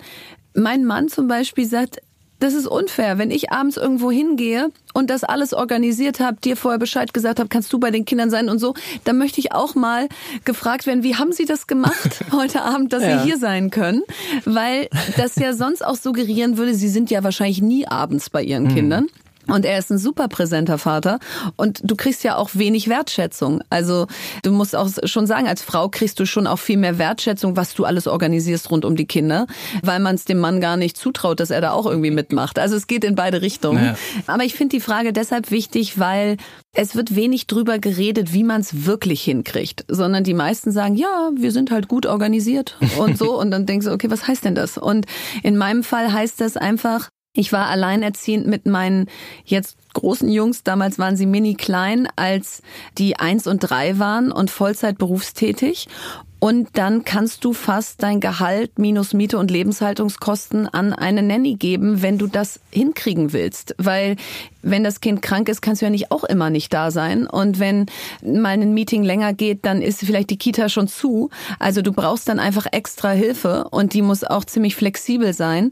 mein 0.54 0.84
Mann 0.84 1.08
zum 1.08 1.28
Beispiel 1.28 1.66
sagt, 1.66 1.98
das 2.42 2.54
ist 2.54 2.66
unfair, 2.66 3.18
wenn 3.18 3.30
ich 3.30 3.52
abends 3.52 3.76
irgendwo 3.76 4.10
hingehe 4.10 4.70
und 4.94 5.10
das 5.10 5.22
alles 5.24 5.54
organisiert 5.54 6.20
habe, 6.20 6.38
dir 6.42 6.56
vorher 6.56 6.78
Bescheid 6.78 7.14
gesagt 7.14 7.38
habe, 7.38 7.48
kannst 7.48 7.72
du 7.72 7.78
bei 7.78 7.90
den 7.90 8.04
Kindern 8.04 8.30
sein 8.30 8.48
und 8.48 8.58
so, 8.58 8.74
dann 9.04 9.16
möchte 9.18 9.40
ich 9.40 9.52
auch 9.52 9.74
mal 9.74 10.08
gefragt 10.44 10.86
werden, 10.86 11.02
wie 11.02 11.14
haben 11.16 11.32
Sie 11.32 11.44
das 11.44 11.66
gemacht 11.66 12.24
heute 12.32 12.62
Abend, 12.62 12.92
dass 12.92 13.02
Ja. 13.02 13.18
Sie 13.18 13.24
hier 13.24 13.38
sein 13.38 13.70
können? 13.70 14.02
Weil 14.44 14.88
das 15.16 15.36
ja 15.36 15.52
sonst 15.54 15.84
auch 15.84 15.96
suggerieren 15.96 16.56
würde, 16.56 16.74
Sie 16.74 16.88
sind 16.88 17.10
ja 17.10 17.22
wahrscheinlich 17.22 17.62
nie 17.62 17.86
abends 17.86 18.28
bei 18.30 18.42
Ihren 18.42 18.68
Kindern. 18.74 19.06
Und 19.52 19.66
er 19.66 19.78
ist 19.78 19.90
ein 19.90 19.98
super 19.98 20.28
präsenter 20.28 20.78
Vater 20.78 21.18
und 21.56 21.80
du 21.84 21.94
kriegst 21.94 22.24
ja 22.24 22.36
auch 22.36 22.50
wenig 22.54 22.88
Wertschätzung. 22.88 23.62
Also 23.68 24.06
du 24.42 24.50
musst 24.50 24.74
auch 24.74 24.88
schon 25.04 25.26
sagen, 25.26 25.46
als 25.46 25.60
Frau 25.60 25.90
kriegst 25.90 26.18
du 26.18 26.24
schon 26.24 26.46
auch 26.46 26.58
viel 26.58 26.78
mehr 26.78 26.96
Wertschätzung, 26.96 27.54
was 27.54 27.74
du 27.74 27.84
alles 27.84 28.06
organisierst 28.06 28.70
rund 28.70 28.86
um 28.86 28.96
die 28.96 29.04
Kinder, 29.04 29.46
weil 29.82 30.00
man 30.00 30.14
es 30.14 30.24
dem 30.24 30.38
Mann 30.38 30.62
gar 30.62 30.78
nicht 30.78 30.96
zutraut, 30.96 31.38
dass 31.38 31.50
er 31.50 31.60
da 31.60 31.72
auch 31.72 31.84
irgendwie 31.84 32.10
mitmacht. 32.10 32.58
Also 32.58 32.76
es 32.76 32.86
geht 32.86 33.04
in 33.04 33.14
beide 33.14 33.42
Richtungen. 33.42 33.84
Ja. 33.84 33.96
Aber 34.26 34.44
ich 34.44 34.54
finde 34.54 34.76
die 34.76 34.80
Frage 34.80 35.12
deshalb 35.12 35.50
wichtig, 35.50 35.98
weil 35.98 36.38
es 36.74 36.96
wird 36.96 37.14
wenig 37.14 37.46
drüber 37.46 37.78
geredet, 37.78 38.32
wie 38.32 38.44
man 38.44 38.62
es 38.62 38.86
wirklich 38.86 39.22
hinkriegt, 39.22 39.84
sondern 39.88 40.24
die 40.24 40.32
meisten 40.32 40.72
sagen, 40.72 40.96
ja, 40.96 41.30
wir 41.36 41.52
sind 41.52 41.70
halt 41.70 41.88
gut 41.88 42.06
organisiert 42.06 42.78
und 42.96 43.18
so. 43.18 43.38
Und 43.42 43.50
dann 43.50 43.66
denkst 43.66 43.86
du, 43.86 43.92
okay, 43.92 44.10
was 44.10 44.28
heißt 44.28 44.44
denn 44.44 44.54
das? 44.54 44.78
Und 44.78 45.06
in 45.42 45.56
meinem 45.56 45.82
Fall 45.82 46.12
heißt 46.12 46.40
das 46.40 46.56
einfach, 46.56 47.08
ich 47.34 47.52
war 47.52 47.68
alleinerziehend 47.68 48.46
mit 48.46 48.66
meinen 48.66 49.06
jetzt 49.44 49.76
großen 49.94 50.30
Jungs. 50.30 50.64
Damals 50.64 50.98
waren 50.98 51.16
sie 51.16 51.26
mini 51.26 51.54
klein, 51.54 52.08
als 52.16 52.62
die 52.98 53.16
eins 53.16 53.46
und 53.46 53.60
drei 53.60 53.98
waren 53.98 54.32
und 54.32 54.50
Vollzeit 54.50 54.98
berufstätig. 54.98 55.88
Und 56.40 56.70
dann 56.76 57.04
kannst 57.04 57.44
du 57.44 57.52
fast 57.52 58.02
dein 58.02 58.18
Gehalt 58.18 58.78
minus 58.78 59.14
Miete 59.14 59.38
und 59.38 59.50
Lebenshaltungskosten 59.50 60.66
an 60.66 60.92
eine 60.92 61.22
Nanny 61.22 61.54
geben, 61.54 62.02
wenn 62.02 62.18
du 62.18 62.26
das 62.26 62.58
hinkriegen 62.72 63.32
willst. 63.32 63.76
Weil 63.78 64.16
wenn 64.60 64.82
das 64.82 65.00
Kind 65.00 65.22
krank 65.22 65.48
ist, 65.48 65.62
kannst 65.62 65.80
du 65.80 65.86
ja 65.86 65.90
nicht 65.90 66.10
auch 66.10 66.24
immer 66.24 66.50
nicht 66.50 66.74
da 66.74 66.90
sein. 66.90 67.28
Und 67.28 67.60
wenn 67.60 67.86
mal 68.22 68.60
ein 68.60 68.74
Meeting 68.74 69.04
länger 69.04 69.34
geht, 69.34 69.64
dann 69.64 69.80
ist 69.82 70.00
vielleicht 70.00 70.30
die 70.30 70.36
Kita 70.36 70.68
schon 70.68 70.88
zu. 70.88 71.30
Also 71.60 71.80
du 71.80 71.92
brauchst 71.92 72.28
dann 72.28 72.40
einfach 72.40 72.66
extra 72.72 73.10
Hilfe 73.10 73.68
und 73.70 73.94
die 73.94 74.02
muss 74.02 74.24
auch 74.24 74.44
ziemlich 74.44 74.74
flexibel 74.74 75.32
sein. 75.32 75.70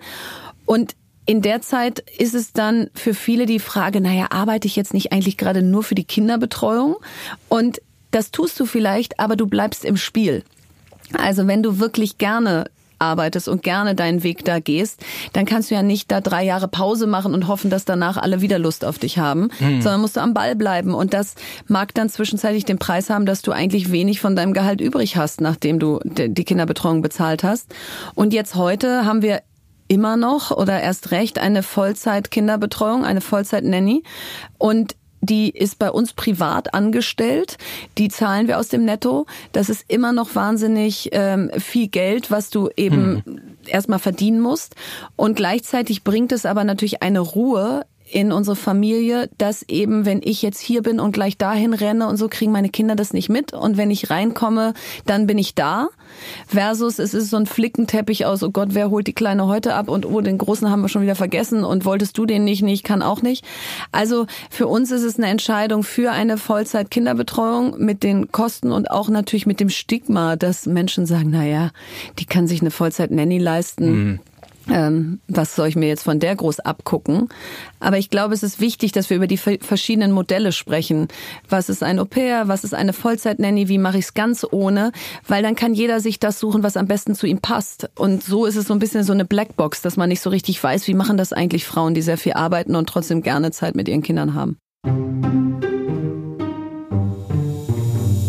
Und 0.67 0.95
in 1.31 1.43
der 1.43 1.63
Zeit 1.63 2.01
ist 2.19 2.35
es 2.35 2.53
dann 2.53 2.91
für 2.93 3.15
viele 3.15 3.47
die 3.47 3.61
Frage, 3.61 4.01
naja, 4.01 4.27
arbeite 4.31 4.67
ich 4.67 4.75
jetzt 4.75 4.93
nicht 4.93 5.13
eigentlich 5.13 5.37
gerade 5.37 5.63
nur 5.63 5.85
für 5.85 5.95
die 5.95 6.03
Kinderbetreuung? 6.03 6.97
Und 7.49 7.81
das 8.11 8.33
tust 8.33 8.59
du 8.59 8.67
vielleicht, 8.67 9.21
aber 9.21 9.37
du 9.37 9.47
bleibst 9.47 9.85
im 9.85 9.97
Spiel. 9.97 10.43
Also 11.17 11.47
wenn 11.47 11.63
du 11.63 11.79
wirklich 11.79 12.19
gerne 12.19 12.65
arbeitest 12.99 13.47
und 13.47 13.63
gerne 13.63 13.95
deinen 13.95 14.25
Weg 14.25 14.45
da 14.45 14.59
gehst, 14.59 15.05
dann 15.33 15.47
kannst 15.47 15.71
du 15.71 15.77
ja 15.77 15.85
nicht 15.85 16.11
da 16.11 16.21
drei 16.21 16.45
Jahre 16.45 16.67
Pause 16.67 17.07
machen 17.07 17.33
und 17.33 17.47
hoffen, 17.47 17.71
dass 17.71 17.85
danach 17.85 18.17
alle 18.17 18.41
wieder 18.41 18.59
Lust 18.59 18.85
auf 18.85 18.99
dich 18.99 19.17
haben, 19.17 19.51
sondern 19.61 20.01
musst 20.01 20.17
du 20.17 20.21
am 20.21 20.35
Ball 20.35 20.57
bleiben. 20.57 20.95
Und 20.95 21.15
das 21.15 21.37
mag 21.69 21.95
dann 21.95 22.09
zwischenzeitlich 22.09 22.65
den 22.65 22.81
Preis 22.81 23.09
haben, 23.09 23.25
dass 23.25 23.41
du 23.43 23.53
eigentlich 23.53 23.93
wenig 23.93 24.21
von 24.21 24.35
deinem 24.35 24.53
Gehalt 24.53 24.81
übrig 24.81 25.17
hast, 25.17 25.41
nachdem 25.41 25.79
du 25.79 26.01
die 26.05 26.45
Kinderbetreuung 26.45 27.03
bezahlt 27.03 27.45
hast. 27.45 27.73
Und 28.17 28.33
jetzt 28.33 28.57
heute 28.57 29.05
haben 29.05 29.23
wir 29.23 29.43
immer 29.91 30.17
noch 30.17 30.53
oder 30.53 30.81
erst 30.81 31.11
recht 31.11 31.39
eine 31.39 31.65
Vollzeit-Kinderbetreuung, 31.65 33.05
eine 33.05 33.21
Vollzeit-Nanny. 33.21 34.05
Und 34.57 34.95
die 35.21 35.51
ist 35.51 35.79
bei 35.79 35.91
uns 35.91 36.13
privat 36.13 36.73
angestellt. 36.73 37.59
Die 37.99 38.09
zahlen 38.09 38.49
wir 38.49 38.59
aus 38.59 38.69
dem 38.69 38.85
Netto. 38.85 39.27
Das 39.53 39.69
ist 39.69 39.85
immer 39.89 40.13
noch 40.13 40.35
wahnsinnig 40.35 41.11
ähm, 41.13 41.51
viel 41.59 41.89
Geld, 41.89 42.31
was 42.31 42.51
du 42.51 42.71
eben 42.77 43.23
erstmal 43.67 43.99
verdienen 43.99 44.41
musst. 44.41 44.77
Und 45.17 45.35
gleichzeitig 45.35 46.05
bringt 46.05 46.33
es 46.33 46.47
aber 46.47 46.65
natürlich 46.65 47.03
eine 47.03 47.21
Ruhe 47.21 47.85
in 48.11 48.33
unsere 48.33 48.57
Familie, 48.57 49.29
dass 49.39 49.63
eben, 49.69 50.07
wenn 50.07 50.21
ich 50.23 50.43
jetzt 50.43 50.61
hier 50.61 50.83
bin 50.83 51.01
und 51.01 51.13
gleich 51.13 51.37
dahin 51.37 51.75
renne 51.75 52.09
und 52.09 52.17
so, 52.17 52.29
kriegen 52.29 52.53
meine 52.53 52.71
Kinder 52.71 52.97
das 52.97 53.13
nicht 53.13 53.29
mit. 53.29 53.53
Und 53.53 53.77
wenn 53.77 53.91
ich 53.91 54.11
reinkomme, 54.11 54.75
dann 55.07 55.27
bin 55.27 55.39
ich 55.39 55.55
da. 55.55 55.89
Versus, 56.47 56.99
es 56.99 57.15
ist 57.15 57.31
so 57.31 57.37
ein 57.37 57.47
Flickenteppich 57.47 58.27
aus, 58.27 58.43
oh 58.43 58.51
Gott, 58.51 58.69
wer 58.73 58.91
holt 58.91 59.07
die 59.07 59.13
Kleine 59.13 59.47
heute 59.47 59.75
ab? 59.75 59.89
Und 59.89 60.07
oh, 60.07 60.21
den 60.21 60.39
Großen 60.39 60.71
haben 60.71 60.83
wir 60.83 60.89
schon 60.89 61.03
wieder 61.03 61.15
vergessen. 61.15 61.65
Und 61.65 61.85
wolltest 61.85 62.17
du 62.17 62.27
den 62.27 62.45
nicht? 62.45 62.63
nicht, 62.63 62.85
kann 62.85 63.03
auch 63.03 63.23
nicht. 63.23 63.45
Also 63.93 64.27
für 64.51 64.67
uns 64.67 64.91
ist 64.91 65.03
es 65.03 65.19
eine 65.19 65.27
Entscheidung 65.29 65.83
für 65.83 66.13
eine 66.13 66.39
Vollzeit-Kinderbetreuung 66.39 67.79
mit 67.79 68.03
den 68.03 68.33
Kosten 68.33 68.73
und 68.73 68.91
auch 68.91 69.09
natürlich 69.09 69.47
mit 69.47 69.61
dem 69.61 69.71
Stigma, 69.71 70.37
dass 70.37 70.67
Menschen 70.67 71.07
sagen, 71.07 71.31
na 71.33 71.45
ja, 71.45 71.71
die 72.19 72.27
kann 72.27 72.47
sich 72.47 72.61
eine 72.61 72.71
Vollzeit-Nanny 72.71 73.39
leisten 73.39 74.21
ähm, 74.71 75.21
was 75.29 75.55
soll 75.57 75.69
ich 75.69 75.77
mir 75.77 75.89
jetzt 75.89 76.03
von 76.05 76.19
der 76.19 76.37
groß 76.37 76.61
abgucken? 76.61 77.29
Aber 77.81 77.99
ich 77.99 78.11
glaube, 78.11 78.35
es 78.35 78.43
ist 78.43 78.61
wichtig, 78.61 78.93
dass 78.93 79.11
wir 79.11 79.17
über 79.17 79.27
die 79.27 79.37
ver- 79.37 79.59
verschiedenen 79.61 80.13
Modelle 80.13 80.53
sprechen. 80.53 81.09
Was 81.49 81.69
ist 81.69 81.83
ein 81.83 81.99
Au-pair? 81.99 82.49
Was 82.49 82.65
ist 82.65 82.75
eine 82.75 82.93
Vollzeit-Nanny? 82.93 83.69
Wie 83.69 83.79
mache 83.79 83.99
ich 83.99 84.07
es 84.07 84.15
ganz 84.15 84.47
ohne? 84.51 84.93
Weil 85.27 85.43
dann 85.43 85.57
kann 85.57 85.75
jeder 85.75 86.01
sich 86.01 86.19
das 86.19 86.39
suchen, 86.41 86.63
was 86.63 86.77
am 86.77 86.87
besten 86.87 87.15
zu 87.15 87.27
ihm 87.27 87.41
passt. 87.41 87.91
Und 87.97 88.23
so 88.23 88.47
ist 88.47 88.57
es 88.57 88.67
so 88.67 88.75
ein 88.75 88.79
bisschen 88.79 89.05
so 89.05 89.13
eine 89.13 89.25
Blackbox, 89.25 89.83
dass 89.83 89.97
man 89.97 90.09
nicht 90.09 90.21
so 90.21 90.31
richtig 90.31 90.63
weiß, 90.63 90.87
wie 90.87 90.95
machen 90.95 91.17
das 91.17 91.33
eigentlich 91.33 91.65
Frauen, 91.65 91.95
die 91.95 92.03
sehr 92.03 92.19
viel 92.19 92.35
arbeiten 92.35 92.77
und 92.77 92.89
trotzdem 92.89 93.23
gerne 93.23 93.51
Zeit 93.51 93.75
mit 93.75 93.89
ihren 93.89 94.03
Kindern 94.03 94.35
haben. 94.35 94.57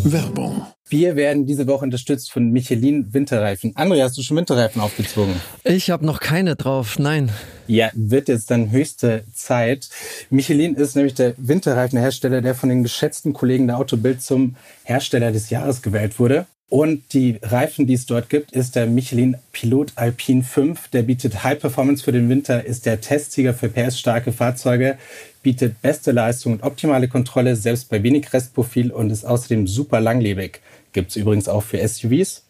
Werbung. 0.04 0.66
Wir 0.92 1.16
werden 1.16 1.46
diese 1.46 1.68
Woche 1.68 1.86
unterstützt 1.86 2.34
von 2.34 2.52
Michelin 2.52 3.14
Winterreifen. 3.14 3.74
André, 3.76 4.04
hast 4.04 4.18
du 4.18 4.24
schon 4.24 4.36
Winterreifen 4.36 4.82
aufgezogen? 4.82 5.36
Ich 5.64 5.89
habe 5.89 6.06
noch 6.06 6.20
keine 6.20 6.58
drauf, 6.58 7.00
nein. 7.00 7.32
Ja, 7.66 7.92
wird 7.94 8.28
jetzt 8.28 8.52
dann 8.52 8.72
höchste 8.72 9.24
Zeit. 9.34 9.88
Michelin 10.30 10.76
ist 10.76 10.98
nämlich 10.98 11.14
der 11.14 11.34
Winterreifenhersteller, 11.38 12.42
der 12.42 12.56
von 12.56 12.68
den 12.68 12.84
geschätzten 12.84 13.32
Kollegen 13.32 13.68
der 13.68 13.78
Autobild 13.78 14.22
zum 14.22 14.58
Hersteller 14.84 15.32
des 15.32 15.50
Jahres 15.50 15.82
gewählt 15.82 16.20
wurde. 16.20 16.46
Und 16.68 17.14
die 17.14 17.38
Reifen, 17.42 17.88
die 17.88 17.94
es 17.94 18.06
dort 18.06 18.30
gibt, 18.30 18.52
ist 18.52 18.76
der 18.76 18.86
Michelin 18.86 19.38
Pilot 19.54 19.94
Alpine 19.96 20.44
5. 20.44 20.89
Der 20.89 21.04
bietet 21.04 21.44
High 21.44 21.60
Performance 21.60 22.04
für 22.04 22.12
den 22.12 22.28
Winter, 22.28 22.66
ist 22.66 22.86
der 22.86 23.00
Testsieger 23.00 23.54
für 23.54 23.70
PS-starke 23.70 24.34
Fahrzeuge, 24.34 24.98
bietet 25.42 25.82
beste 25.82 26.12
Leistung 26.12 26.54
und 26.54 26.64
optimale 26.64 27.08
Kontrolle, 27.08 27.56
selbst 27.56 27.89
bei 27.89 28.04
wenig 28.04 28.32
Restprofil 28.34 28.92
und 28.92 29.10
ist 29.10 29.26
außerdem 29.26 29.68
super 29.68 30.02
langlebig. 30.02 30.62
Gibt 30.94 31.12
es 31.12 31.16
übrigens 31.16 31.48
auch 31.48 31.64
für 31.64 31.86
SUVs. 31.88 32.44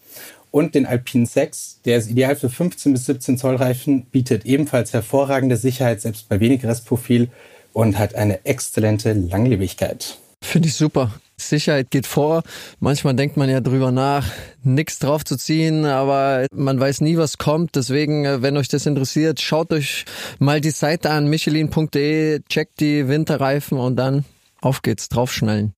Und 0.51 0.75
den 0.75 0.85
Alpine 0.85 1.25
6, 1.25 1.79
der 1.85 1.97
ist 1.97 2.09
ideal 2.09 2.35
für 2.35 2.49
15 2.49 2.91
bis 2.91 3.05
17 3.05 3.37
Zoll 3.37 3.55
Reifen, 3.55 4.05
bietet 4.11 4.45
ebenfalls 4.45 4.91
hervorragende 4.91 5.55
Sicherheit, 5.55 6.01
selbst 6.01 6.27
bei 6.27 6.41
wenig 6.41 6.65
Restprofil 6.65 7.29
und 7.71 7.97
hat 7.97 8.15
eine 8.15 8.45
exzellente 8.45 9.13
Langlebigkeit. 9.13 10.17
Finde 10.43 10.67
ich 10.67 10.75
super. 10.75 11.11
Sicherheit 11.37 11.89
geht 11.89 12.05
vor. 12.05 12.43
Manchmal 12.79 13.15
denkt 13.15 13.37
man 13.37 13.49
ja 13.49 13.61
drüber 13.61 13.91
nach, 13.91 14.27
nichts 14.63 14.99
drauf 14.99 15.23
zu 15.23 15.37
ziehen, 15.37 15.85
aber 15.85 16.45
man 16.53 16.79
weiß 16.79 17.01
nie, 17.01 17.17
was 17.17 17.37
kommt. 17.37 17.75
Deswegen, 17.75 18.25
äh, 18.25 18.41
wenn 18.41 18.57
euch 18.57 18.67
das 18.67 18.85
interessiert, 18.85 19.41
schaut 19.41 19.71
euch 19.71 20.05
mal 20.39 20.61
die 20.61 20.71
Seite 20.71 21.09
an, 21.09 21.27
michelin.de, 21.27 22.41
checkt 22.47 22.79
die 22.79 23.07
Winterreifen 23.07 23.77
und 23.77 23.95
dann 23.95 24.25
auf 24.61 24.81
geht's, 24.81 25.09
draufschnallen. 25.09 25.73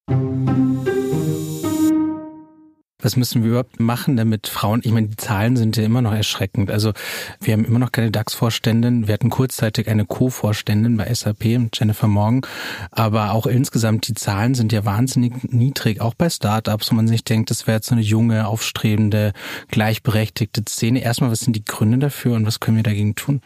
Was 3.04 3.16
müssen 3.18 3.44
wir 3.44 3.50
überhaupt 3.50 3.80
machen, 3.80 4.18
damit 4.18 4.48
Frauen, 4.48 4.82
ich 4.84 4.92
meine, 4.92 5.08
die 5.08 5.18
Zahlen 5.18 5.58
sind 5.58 5.78
ja 5.78 5.84
immer 5.84 6.02
noch 6.02 6.14
erschreckend. 6.14 6.72
Also 6.72 6.94
wir 7.42 7.54
haben 7.54 7.66
immer 7.66 7.80
noch 7.80 7.92
keine 7.92 8.12
DAX-Vorständin. 8.12 9.08
Wir 9.08 9.14
hatten 9.14 9.30
kurzzeitig 9.30 9.90
eine 9.90 10.06
Co-Vorständin 10.06 10.98
bei 10.98 11.14
SAP, 11.14 11.44
Jennifer 11.74 12.08
Morgan. 12.08 12.42
Aber 12.92 13.34
auch 13.34 13.46
insgesamt, 13.46 14.08
die 14.08 14.14
Zahlen 14.14 14.56
sind 14.56 14.72
ja 14.72 14.86
wahnsinnig 14.86 15.52
niedrig, 15.52 16.02
auch 16.02 16.14
bei 16.14 16.30
Startups, 16.30 16.92
wo 16.92 16.96
man 16.96 17.08
sich 17.08 17.24
denkt, 17.24 17.52
das 17.52 17.68
wäre 17.68 17.78
jetzt 17.78 17.88
so 17.88 17.96
eine 17.96 18.02
junge, 18.02 18.48
aufstrebende, 18.48 19.34
gleichberechtigte 19.70 20.64
Szene. 20.68 21.04
Erstmal, 21.04 21.32
was 21.32 21.42
sind 21.42 21.56
die 21.56 21.66
Gründe 21.66 22.00
dafür 22.00 22.36
und 22.36 22.46
was 22.46 22.60
können 22.60 22.78
wir 22.78 22.84
dagegen 22.84 23.16
tun? 23.16 23.42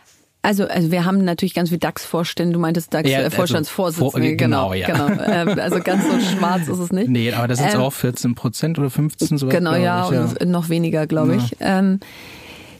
Also, 0.47 0.65
also 0.65 0.91
wir 0.91 1.03
haben 1.03 1.25
natürlich 1.25 1.53
ganz 1.53 1.67
viel 1.67 1.77
DAX-Vorstände. 1.77 2.53
Du 2.53 2.59
meintest 2.59 2.93
DAX-Vorstandsvorsitzende. 2.93 4.25
Ja, 4.25 4.31
also, 4.31 4.37
genau, 4.37 4.69
genau, 4.69 4.73
ja. 4.73 4.87
genau. 4.87 5.21
Ähm, 5.51 5.59
also 5.59 5.81
ganz 5.81 6.05
so 6.05 6.17
schwarz 6.21 6.69
ist 6.69 6.79
es 6.79 6.89
nicht. 6.93 7.09
Nee, 7.09 7.33
aber 7.33 7.49
das 7.49 7.57
sind 7.57 7.73
Ähm, 7.73 7.81
auch 7.81 7.91
14 7.91 8.33
Prozent 8.33 8.79
oder 8.79 8.89
15 8.89 9.39
sowas. 9.39 9.53
Genau, 9.53 9.75
ja, 9.75 10.05
ich, 10.05 10.11
ja. 10.13 10.21
und 10.21 10.49
noch 10.49 10.69
weniger, 10.69 11.05
glaube 11.05 11.35
ich. 11.35 11.57
Ähm, 11.59 11.99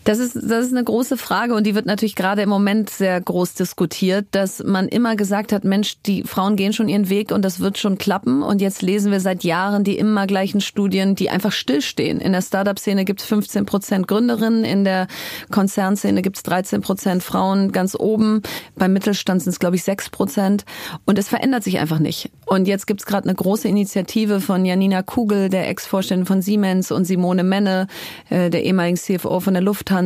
das 0.08 0.20
ist, 0.20 0.36
das 0.36 0.68
ist 0.68 0.72
eine 0.72 0.86
große 0.86 1.18
Frage 1.18 1.53
und 1.53 1.68
die 1.68 1.76
wird 1.76 1.86
natürlich 1.86 2.16
gerade 2.16 2.41
im 2.41 2.47
Moment 2.47 2.89
sehr 2.89 3.20
groß 3.20 3.55
diskutiert, 3.55 4.28
dass 4.32 4.64
man 4.64 4.88
immer 4.88 5.18
gesagt 5.18 5.51
hat, 5.51 5.66
Mensch, 5.66 5.97
die 6.05 6.24
Frauen 6.24 6.55
gehen 6.55 6.72
schon 6.72 6.88
ihren 6.88 7.10
Weg 7.10 7.34
und 7.34 7.43
das 7.43 7.60
wird 7.60 7.78
schon 7.78 7.97
klappen. 7.97 8.41
Und 8.41 8.62
jetzt 8.62 8.82
lesen 8.82 9.12
wir 9.12 9.20
seit 9.20 9.43
Jahren 9.43 9.84
die 9.84 9.97
immer 9.97 10.26
gleichen 10.26 10.62
Studien, 10.62 11.16
die 11.16 11.30
einfach 11.30 11.51
stillstehen. 11.51 12.22
In 12.22 12.32
der 12.32 12.41
Startup-Szene 12.41 13.03
gibt 13.03 13.20
es 13.20 13.26
15 13.28 13.66
Prozent 13.66 14.08
Gründerinnen, 14.08 14.64
in 14.64 14.86
der 14.86 15.08
Konzernszene 15.51 16.22
gibt 16.22 16.38
es 16.38 16.43
13 16.43 16.80
Prozent 16.80 17.22
Frauen 17.22 17.74
ganz 17.74 17.93
oben, 17.93 18.43
beim 18.78 18.93
Mittelstand 18.93 19.43
sind 19.43 19.51
es, 19.51 19.60
glaube 19.60 19.76
ich, 19.76 19.84
6 19.84 20.10
Prozent. 20.12 20.64
Und 21.03 21.20
es 21.20 21.28
verändert 21.28 21.66
sich 21.66 21.80
einfach 21.80 21.99
nicht. 21.99 22.32
Und 22.45 22.70
jetzt 22.70 22.88
gibt 22.88 23.01
es 23.01 23.05
gerade 23.05 23.28
eine 23.28 23.36
große 23.36 23.68
Initiative 23.68 24.39
von 24.39 24.64
Janina 24.64 25.01
Kugel, 25.01 25.49
der 25.49 25.68
Ex-Vorständin 25.68 26.26
von 26.26 26.41
Siemens 26.41 26.93
und 26.93 27.03
Simone 27.03 27.43
Menne, 27.43 27.88
äh, 28.30 28.49
der 28.49 28.64
ehemaligen 28.64 28.95
CFO 28.95 29.41
von 29.41 29.53
der 29.53 29.64
Lufthansa, 29.64 29.97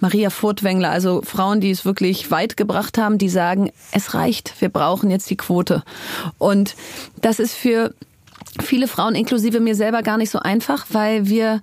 Maria 0.00 0.30
Furtwängler, 0.30 0.90
also 0.90 1.22
Frauen, 1.22 1.60
die 1.60 1.70
es 1.70 1.84
wirklich 1.84 2.30
weit 2.30 2.56
gebracht 2.56 2.98
haben, 2.98 3.18
die 3.18 3.28
sagen, 3.28 3.70
es 3.92 4.14
reicht, 4.14 4.60
wir 4.60 4.68
brauchen 4.68 5.10
jetzt 5.10 5.30
die 5.30 5.36
Quote. 5.36 5.82
Und 6.38 6.74
das 7.20 7.38
ist 7.38 7.54
für 7.54 7.94
viele 8.62 8.88
Frauen, 8.88 9.14
inklusive 9.14 9.60
mir 9.60 9.74
selber, 9.74 10.02
gar 10.02 10.18
nicht 10.18 10.30
so 10.30 10.38
einfach, 10.38 10.86
weil 10.90 11.28
wir 11.28 11.60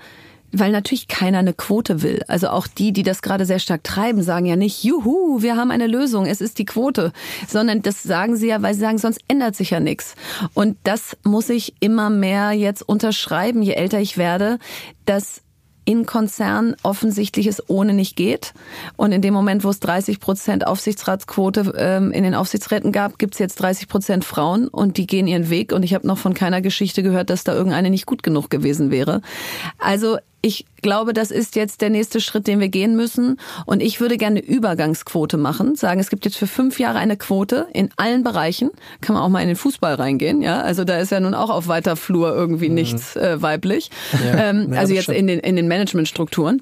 weil 0.59 0.71
natürlich 0.71 1.07
keiner 1.07 1.39
eine 1.39 1.53
Quote 1.53 2.01
will. 2.01 2.21
Also 2.27 2.49
auch 2.49 2.67
die, 2.67 2.93
die 2.93 3.03
das 3.03 3.21
gerade 3.21 3.45
sehr 3.45 3.59
stark 3.59 3.83
treiben, 3.83 4.23
sagen 4.23 4.45
ja 4.45 4.55
nicht, 4.55 4.83
juhu, 4.83 5.41
wir 5.41 5.57
haben 5.57 5.71
eine 5.71 5.87
Lösung, 5.87 6.25
es 6.25 6.41
ist 6.41 6.59
die 6.59 6.65
Quote, 6.65 7.11
sondern 7.47 7.81
das 7.81 8.03
sagen 8.03 8.35
sie 8.35 8.47
ja, 8.47 8.61
weil 8.61 8.73
sie 8.73 8.79
sagen, 8.79 8.97
sonst 8.97 9.19
ändert 9.27 9.55
sich 9.55 9.71
ja 9.71 9.79
nichts. 9.79 10.15
Und 10.53 10.77
das 10.83 11.17
muss 11.23 11.49
ich 11.49 11.73
immer 11.79 12.09
mehr 12.09 12.51
jetzt 12.51 12.87
unterschreiben, 12.87 13.61
je 13.61 13.73
älter 13.73 13.99
ich 13.99 14.17
werde, 14.17 14.59
dass 15.05 15.41
in 15.85 16.05
Konzernen 16.05 16.75
offensichtlich 16.83 17.47
es 17.47 17.63
ohne 17.69 17.93
nicht 17.93 18.15
geht. 18.15 18.53
Und 18.97 19.11
in 19.11 19.21
dem 19.21 19.33
Moment, 19.33 19.63
wo 19.63 19.69
es 19.69 19.79
30 19.79 20.19
Prozent 20.19 20.67
Aufsichtsratsquote 20.67 21.73
ähm, 21.77 22.11
in 22.11 22.23
den 22.23 22.35
Aufsichtsräten 22.35 22.91
gab, 22.91 23.19
gibt 23.19 23.35
es 23.35 23.39
jetzt 23.39 23.55
30 23.55 23.87
Prozent 23.87 24.25
Frauen 24.25 24.67
und 24.67 24.97
die 24.97 25.07
gehen 25.07 25.27
ihren 25.27 25.49
Weg. 25.49 25.71
Und 25.71 25.83
ich 25.83 25.93
habe 25.93 26.07
noch 26.07 26.17
von 26.17 26.33
keiner 26.33 26.61
Geschichte 26.61 27.03
gehört, 27.03 27.29
dass 27.29 27.43
da 27.43 27.53
irgendeine 27.53 27.91
nicht 27.91 28.07
gut 28.07 28.23
genug 28.23 28.49
gewesen 28.49 28.91
wäre. 28.91 29.21
Also 29.79 30.17
ich 30.45 30.67
glaube, 30.83 31.13
das 31.13 31.31
ist 31.31 31.55
jetzt 31.55 31.81
der 31.81 31.89
nächste 31.89 32.21
Schritt, 32.21 32.45
den 32.45 32.59
wir 32.59 32.69
gehen 32.69 32.95
müssen. 32.95 33.39
Und 33.65 33.81
ich 33.81 33.99
würde 33.99 34.15
gerne 34.15 34.41
eine 34.41 34.47
Übergangsquote 34.47 35.37
machen. 35.37 35.75
Sagen, 35.75 35.99
es 35.99 36.11
gibt 36.11 36.23
jetzt 36.23 36.37
für 36.37 36.45
fünf 36.45 36.79
Jahre 36.79 36.99
eine 36.99 37.17
Quote 37.17 37.65
in 37.73 37.89
allen 37.97 38.21
Bereichen. 38.21 38.69
Kann 39.01 39.15
man 39.15 39.23
auch 39.23 39.29
mal 39.29 39.41
in 39.41 39.47
den 39.47 39.55
Fußball 39.55 39.95
reingehen, 39.95 40.43
ja. 40.43 40.61
Also 40.61 40.83
da 40.83 40.99
ist 40.99 41.11
ja 41.11 41.19
nun 41.19 41.33
auch 41.33 41.49
auf 41.49 41.67
weiter 41.67 41.95
Flur 41.95 42.35
irgendwie 42.35 42.69
nichts 42.69 43.15
äh, 43.15 43.41
weiblich. 43.41 43.89
Ja. 44.23 44.35
Ähm, 44.45 44.73
Ja, 44.73 44.79
also 44.79 44.93
jetzt 44.93 45.09
in 45.09 45.27
den, 45.27 45.39
in 45.39 45.55
den 45.55 45.67
Managementstrukturen. 45.67 46.61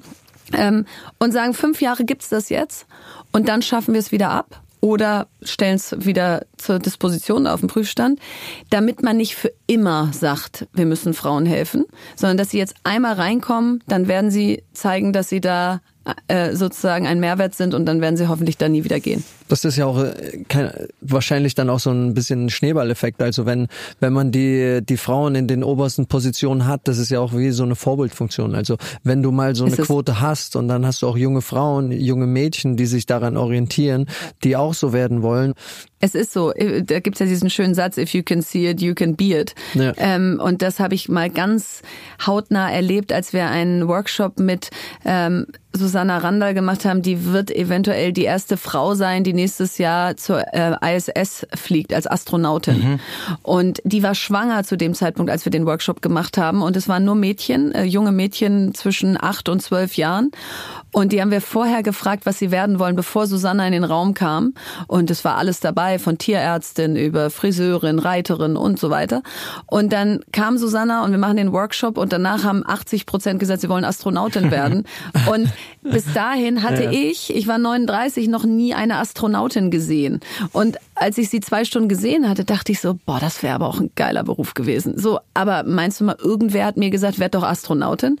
Ähm, 0.52 0.86
und 1.18 1.32
sagen, 1.32 1.52
fünf 1.52 1.82
Jahre 1.82 2.04
gibt's 2.04 2.28
das 2.28 2.48
jetzt 2.48 2.86
und 3.32 3.48
dann 3.48 3.62
schaffen 3.62 3.94
wir 3.94 3.98
es 3.98 4.12
wieder 4.12 4.30
ab 4.30 4.63
oder 4.84 5.28
stellen 5.40 5.76
es 5.76 5.96
wieder 6.04 6.44
zur 6.58 6.78
Disposition 6.78 7.46
auf 7.46 7.60
den 7.60 7.70
Prüfstand, 7.70 8.20
damit 8.68 9.02
man 9.02 9.16
nicht 9.16 9.34
für 9.34 9.50
immer 9.66 10.10
sagt, 10.12 10.66
wir 10.74 10.84
müssen 10.84 11.14
Frauen 11.14 11.46
helfen, 11.46 11.86
sondern 12.16 12.36
dass 12.36 12.50
sie 12.50 12.58
jetzt 12.58 12.74
einmal 12.84 13.14
reinkommen, 13.14 13.82
dann 13.86 14.08
werden 14.08 14.30
sie 14.30 14.62
zeigen, 14.74 15.14
dass 15.14 15.30
sie 15.30 15.40
da 15.40 15.80
äh, 16.28 16.54
sozusagen 16.54 17.06
ein 17.06 17.20
Mehrwert 17.20 17.54
sind 17.54 17.74
und 17.74 17.86
dann 17.86 18.00
werden 18.00 18.16
sie 18.16 18.28
hoffentlich 18.28 18.58
da 18.58 18.68
nie 18.68 18.84
wieder 18.84 19.00
gehen. 19.00 19.22
Das 19.48 19.64
ist 19.64 19.76
ja 19.76 19.86
auch 19.86 20.02
äh, 20.02 20.44
kein, 20.48 20.72
wahrscheinlich 21.00 21.54
dann 21.54 21.70
auch 21.70 21.80
so 21.80 21.90
ein 21.90 22.14
bisschen 22.14 22.50
Schneeballeffekt. 22.50 23.22
Also 23.22 23.46
wenn 23.46 23.68
wenn 24.00 24.12
man 24.12 24.32
die 24.32 24.80
die 24.82 24.96
Frauen 24.96 25.34
in 25.34 25.46
den 25.46 25.62
obersten 25.62 26.06
Positionen 26.06 26.66
hat, 26.66 26.88
das 26.88 26.98
ist 26.98 27.10
ja 27.10 27.20
auch 27.20 27.34
wie 27.34 27.50
so 27.50 27.62
eine 27.62 27.76
Vorbildfunktion. 27.76 28.54
Also 28.54 28.76
wenn 29.02 29.22
du 29.22 29.30
mal 29.30 29.54
so 29.54 29.64
eine. 29.64 29.84
Quote 29.84 30.20
hast 30.20 30.56
und 30.56 30.68
dann 30.68 30.86
hast 30.86 31.02
du 31.02 31.08
auch 31.08 31.16
junge 31.16 31.42
Frauen, 31.42 31.92
junge 31.92 32.26
Mädchen, 32.26 32.76
die 32.76 32.86
sich 32.86 33.06
daran 33.06 33.36
orientieren, 33.36 34.06
die 34.42 34.56
auch 34.56 34.74
so 34.74 34.92
werden 34.92 35.22
wollen. 35.22 35.54
Es 36.04 36.14
ist 36.14 36.34
so, 36.34 36.52
äh, 36.52 36.82
da 36.82 37.00
gibt's 37.00 37.18
ja 37.20 37.24
diesen 37.24 37.48
schönen 37.48 37.74
Satz, 37.74 37.96
if 37.96 38.12
you 38.12 38.22
can 38.22 38.42
see 38.42 38.68
it, 38.68 38.82
you 38.82 38.94
can 38.94 39.16
be 39.16 39.40
it. 39.40 39.54
Ja. 39.72 39.94
Ähm, 39.96 40.38
und 40.38 40.60
das 40.60 40.78
habe 40.78 40.94
ich 40.94 41.08
mal 41.08 41.30
ganz 41.30 41.80
hautnah 42.26 42.70
erlebt, 42.70 43.10
als 43.10 43.32
wir 43.32 43.46
einen 43.46 43.88
Workshop 43.88 44.38
mit 44.38 44.68
ähm, 45.06 45.46
Susanna 45.76 46.18
Randall 46.18 46.54
gemacht 46.54 46.84
haben. 46.84 47.02
Die 47.02 47.32
wird 47.32 47.50
eventuell 47.50 48.12
die 48.12 48.24
erste 48.24 48.56
Frau 48.56 48.94
sein, 48.94 49.24
die 49.24 49.32
nächstes 49.32 49.78
Jahr 49.78 50.16
zur 50.16 50.44
äh, 50.54 50.96
ISS 50.96 51.46
fliegt 51.54 51.92
als 51.92 52.06
Astronautin. 52.06 53.00
Und 53.42 53.80
die 53.84 54.02
war 54.02 54.14
schwanger 54.14 54.62
zu 54.64 54.76
dem 54.76 54.94
Zeitpunkt, 54.94 55.30
als 55.30 55.44
wir 55.44 55.50
den 55.50 55.66
Workshop 55.66 56.02
gemacht 56.02 56.38
haben. 56.38 56.62
Und 56.62 56.76
es 56.76 56.88
waren 56.88 57.04
nur 57.04 57.14
Mädchen, 57.14 57.72
äh, 57.72 57.84
junge 57.84 58.12
Mädchen 58.12 58.74
zwischen 58.74 59.20
acht 59.20 59.48
und 59.48 59.60
zwölf 59.60 59.96
Jahren. 59.96 60.30
Und 60.92 61.12
die 61.12 61.20
haben 61.20 61.32
wir 61.32 61.40
vorher 61.40 61.82
gefragt, 61.82 62.24
was 62.24 62.38
sie 62.38 62.50
werden 62.52 62.78
wollen, 62.78 62.94
bevor 62.94 63.26
Susanna 63.26 63.66
in 63.66 63.72
den 63.72 63.84
Raum 63.84 64.14
kam. 64.14 64.54
Und 64.86 65.10
es 65.10 65.24
war 65.24 65.36
alles 65.36 65.58
dabei, 65.58 65.93
von 65.98 66.18
Tierärztin 66.18 66.96
über 66.96 67.30
Friseurin, 67.30 67.98
Reiterin 67.98 68.56
und 68.56 68.78
so 68.78 68.90
weiter. 68.90 69.22
Und 69.66 69.92
dann 69.92 70.20
kam 70.32 70.58
Susanna 70.58 71.04
und 71.04 71.10
wir 71.10 71.18
machen 71.18 71.36
den 71.36 71.52
Workshop 71.52 71.98
und 71.98 72.12
danach 72.12 72.44
haben 72.44 72.64
80 72.66 73.06
Prozent 73.06 73.40
gesagt, 73.40 73.60
sie 73.60 73.68
wollen 73.68 73.84
Astronautin 73.84 74.50
werden. 74.50 74.84
Und 75.30 75.48
bis 75.82 76.12
dahin 76.12 76.62
hatte 76.62 76.84
ich, 76.84 77.34
ich 77.34 77.46
war 77.46 77.58
39, 77.58 78.28
noch 78.28 78.44
nie 78.44 78.74
eine 78.74 78.98
Astronautin 78.98 79.70
gesehen. 79.70 80.20
Und 80.52 80.78
als 80.96 81.18
ich 81.18 81.28
sie 81.28 81.40
zwei 81.40 81.64
Stunden 81.64 81.88
gesehen 81.88 82.28
hatte, 82.28 82.44
dachte 82.44 82.72
ich 82.72 82.80
so, 82.80 82.98
boah, 83.06 83.18
das 83.20 83.42
wäre 83.42 83.54
aber 83.54 83.66
auch 83.68 83.80
ein 83.80 83.90
geiler 83.96 84.24
Beruf 84.24 84.54
gewesen. 84.54 84.98
So, 84.98 85.20
aber 85.34 85.64
meinst 85.64 86.00
du 86.00 86.04
mal, 86.04 86.16
irgendwer 86.20 86.64
hat 86.66 86.76
mir 86.76 86.90
gesagt, 86.90 87.18
werd 87.18 87.34
doch 87.34 87.42
Astronautin? 87.42 88.18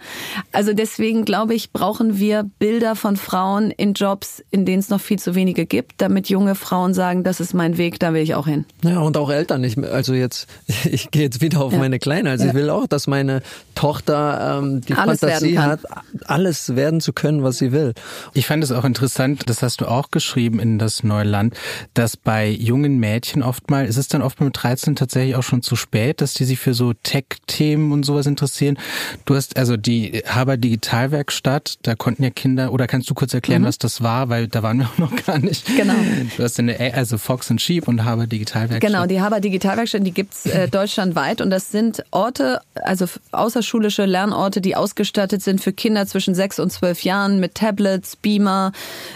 Also 0.52 0.72
deswegen 0.72 1.24
glaube 1.24 1.54
ich, 1.54 1.72
brauchen 1.72 2.18
wir 2.18 2.48
Bilder 2.58 2.96
von 2.96 3.16
Frauen 3.16 3.70
in 3.70 3.94
Jobs, 3.94 4.42
in 4.50 4.64
denen 4.64 4.80
es 4.80 4.88
noch 4.88 5.00
viel 5.00 5.18
zu 5.18 5.34
wenige 5.34 5.66
gibt, 5.66 5.94
damit 6.00 6.28
junge 6.28 6.54
Frauen 6.54 6.94
sagen, 6.94 7.22
das 7.24 7.40
ist 7.40 7.54
mein 7.54 7.78
Weg, 7.78 7.98
da 8.00 8.12
will 8.12 8.22
ich 8.22 8.34
auch 8.34 8.46
hin. 8.46 8.64
Ja, 8.82 9.00
und 9.00 9.16
auch 9.16 9.30
Eltern. 9.30 9.62
Ich, 9.64 9.78
also 9.78 10.14
jetzt, 10.14 10.46
ich 10.84 11.10
gehe 11.10 11.22
jetzt 11.22 11.40
wieder 11.40 11.60
auf 11.60 11.72
Ja. 11.72 11.78
meine 11.78 11.98
Kleine. 11.98 12.30
Also 12.30 12.46
ich 12.46 12.54
will 12.54 12.70
auch, 12.70 12.86
dass 12.86 13.06
meine 13.06 13.42
Tochter 13.74 14.58
ähm, 14.62 14.80
die 14.80 14.94
Alles 14.94 15.20
Fantasie 15.20 15.58
hat, 15.58 15.80
alles 16.26 16.76
werden 16.76 17.00
zu 17.00 17.12
können, 17.12 17.42
was 17.42 17.58
sie 17.58 17.72
will. 17.72 17.94
Ich 18.32 18.46
fand 18.46 18.64
es 18.64 18.72
auch 18.72 18.84
interessant, 18.84 19.42
das 19.46 19.62
hast 19.62 19.80
du 19.80 19.86
auch 19.86 20.10
geschrieben 20.10 20.58
in 20.60 20.78
das 20.78 21.02
Neuland, 21.02 21.54
dass 21.94 22.16
bei 22.16 22.48
jungen 22.64 22.98
Mädchen 22.98 23.42
oftmal, 23.42 23.86
ist 23.86 23.96
es 23.96 24.08
dann 24.08 24.22
oft 24.22 24.40
mit 24.40 24.54
13 24.62 24.96
tatsächlich 24.96 25.36
auch 25.36 25.42
schon 25.42 25.62
zu 25.62 25.76
spät, 25.76 26.20
dass 26.20 26.34
die 26.34 26.44
sich 26.44 26.58
für 26.58 26.74
so 26.74 26.92
Tech-Themen 26.94 27.92
und 27.92 28.04
sowas 28.04 28.26
interessieren. 28.26 28.78
Du 29.24 29.34
hast 29.34 29.56
also 29.56 29.76
die 29.76 30.22
Haber 30.26 30.56
Digitalwerkstatt, 30.56 31.78
da 31.82 31.94
konnten 31.94 32.22
ja 32.22 32.30
Kinder, 32.30 32.72
oder 32.72 32.86
kannst 32.86 33.08
du 33.10 33.14
kurz 33.14 33.34
erklären, 33.34 33.62
Mhm. 33.62 33.66
was 33.66 33.78
das 33.78 34.02
war, 34.02 34.28
weil 34.28 34.48
da 34.48 34.62
waren 34.62 34.78
wir 34.78 34.86
auch 34.94 34.98
noch 34.98 35.14
gar 35.24 35.38
nicht. 35.38 35.66
Genau. 35.76 35.94
Du 36.36 36.42
hast 36.42 36.58
eine, 36.58 36.78
also 36.94 37.18
Fox 37.18 37.50
and 37.50 37.60
Sheep 37.60 37.86
und 37.88 38.04
Haber 38.04 38.26
Digitalwerkstatt. 38.26 38.80
Genau, 38.80 39.06
die 39.06 39.20
Haber 39.20 39.40
Digitalwerkstatt, 39.40 40.06
die 40.06 40.12
gibt's 40.12 40.46
äh, 40.46 40.68
deutschlandweit 40.70 41.40
und 41.40 41.50
das 41.50 41.70
sind 41.70 42.04
Orte, 42.10 42.60
also 42.74 43.06
außerschulische 43.32 44.04
Lernorte, 44.06 44.60
die 44.60 44.76
ausgestattet 44.76 45.42
sind 45.42 45.60
für 45.60 45.72
Kinder 45.72 46.06
zwischen 46.06 46.34
sechs 46.34 46.58
und 46.58 46.70
zwölf 46.70 47.02
Jahren 47.02 47.40
mit 47.40 47.54
Tablets, 47.54 48.16
Beamer, 48.16 48.72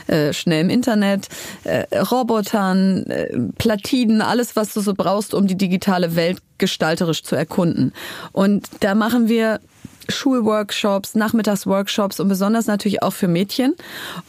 äh, 0.07 0.33
schnellem 0.33 0.71
Internet, 0.71 1.29
äh, 1.65 1.85
Robotern, 1.99 3.07
äh, 3.07 3.29
Platinen, 3.59 4.20
alles, 4.20 4.57
was 4.57 4.74
du 4.74 4.80
so 4.80 4.95
brauchst, 4.95 5.34
um 5.34 5.47
die 5.47 5.57
digitale 5.57 6.16
Welt 6.16 6.39
gestalterisch 6.59 7.22
zu 7.22 7.36
erkunden. 7.36 7.93
Und 8.32 8.68
da 8.80 8.95
machen 8.95 9.28
wir 9.28 9.61
Schulworkshops, 10.09 11.15
Nachmittagsworkshops 11.15 12.21
und 12.21 12.29
besonders 12.29 12.67
natürlich 12.67 13.03
auch 13.03 13.13
für 13.13 13.29
Mädchen. 13.29 13.75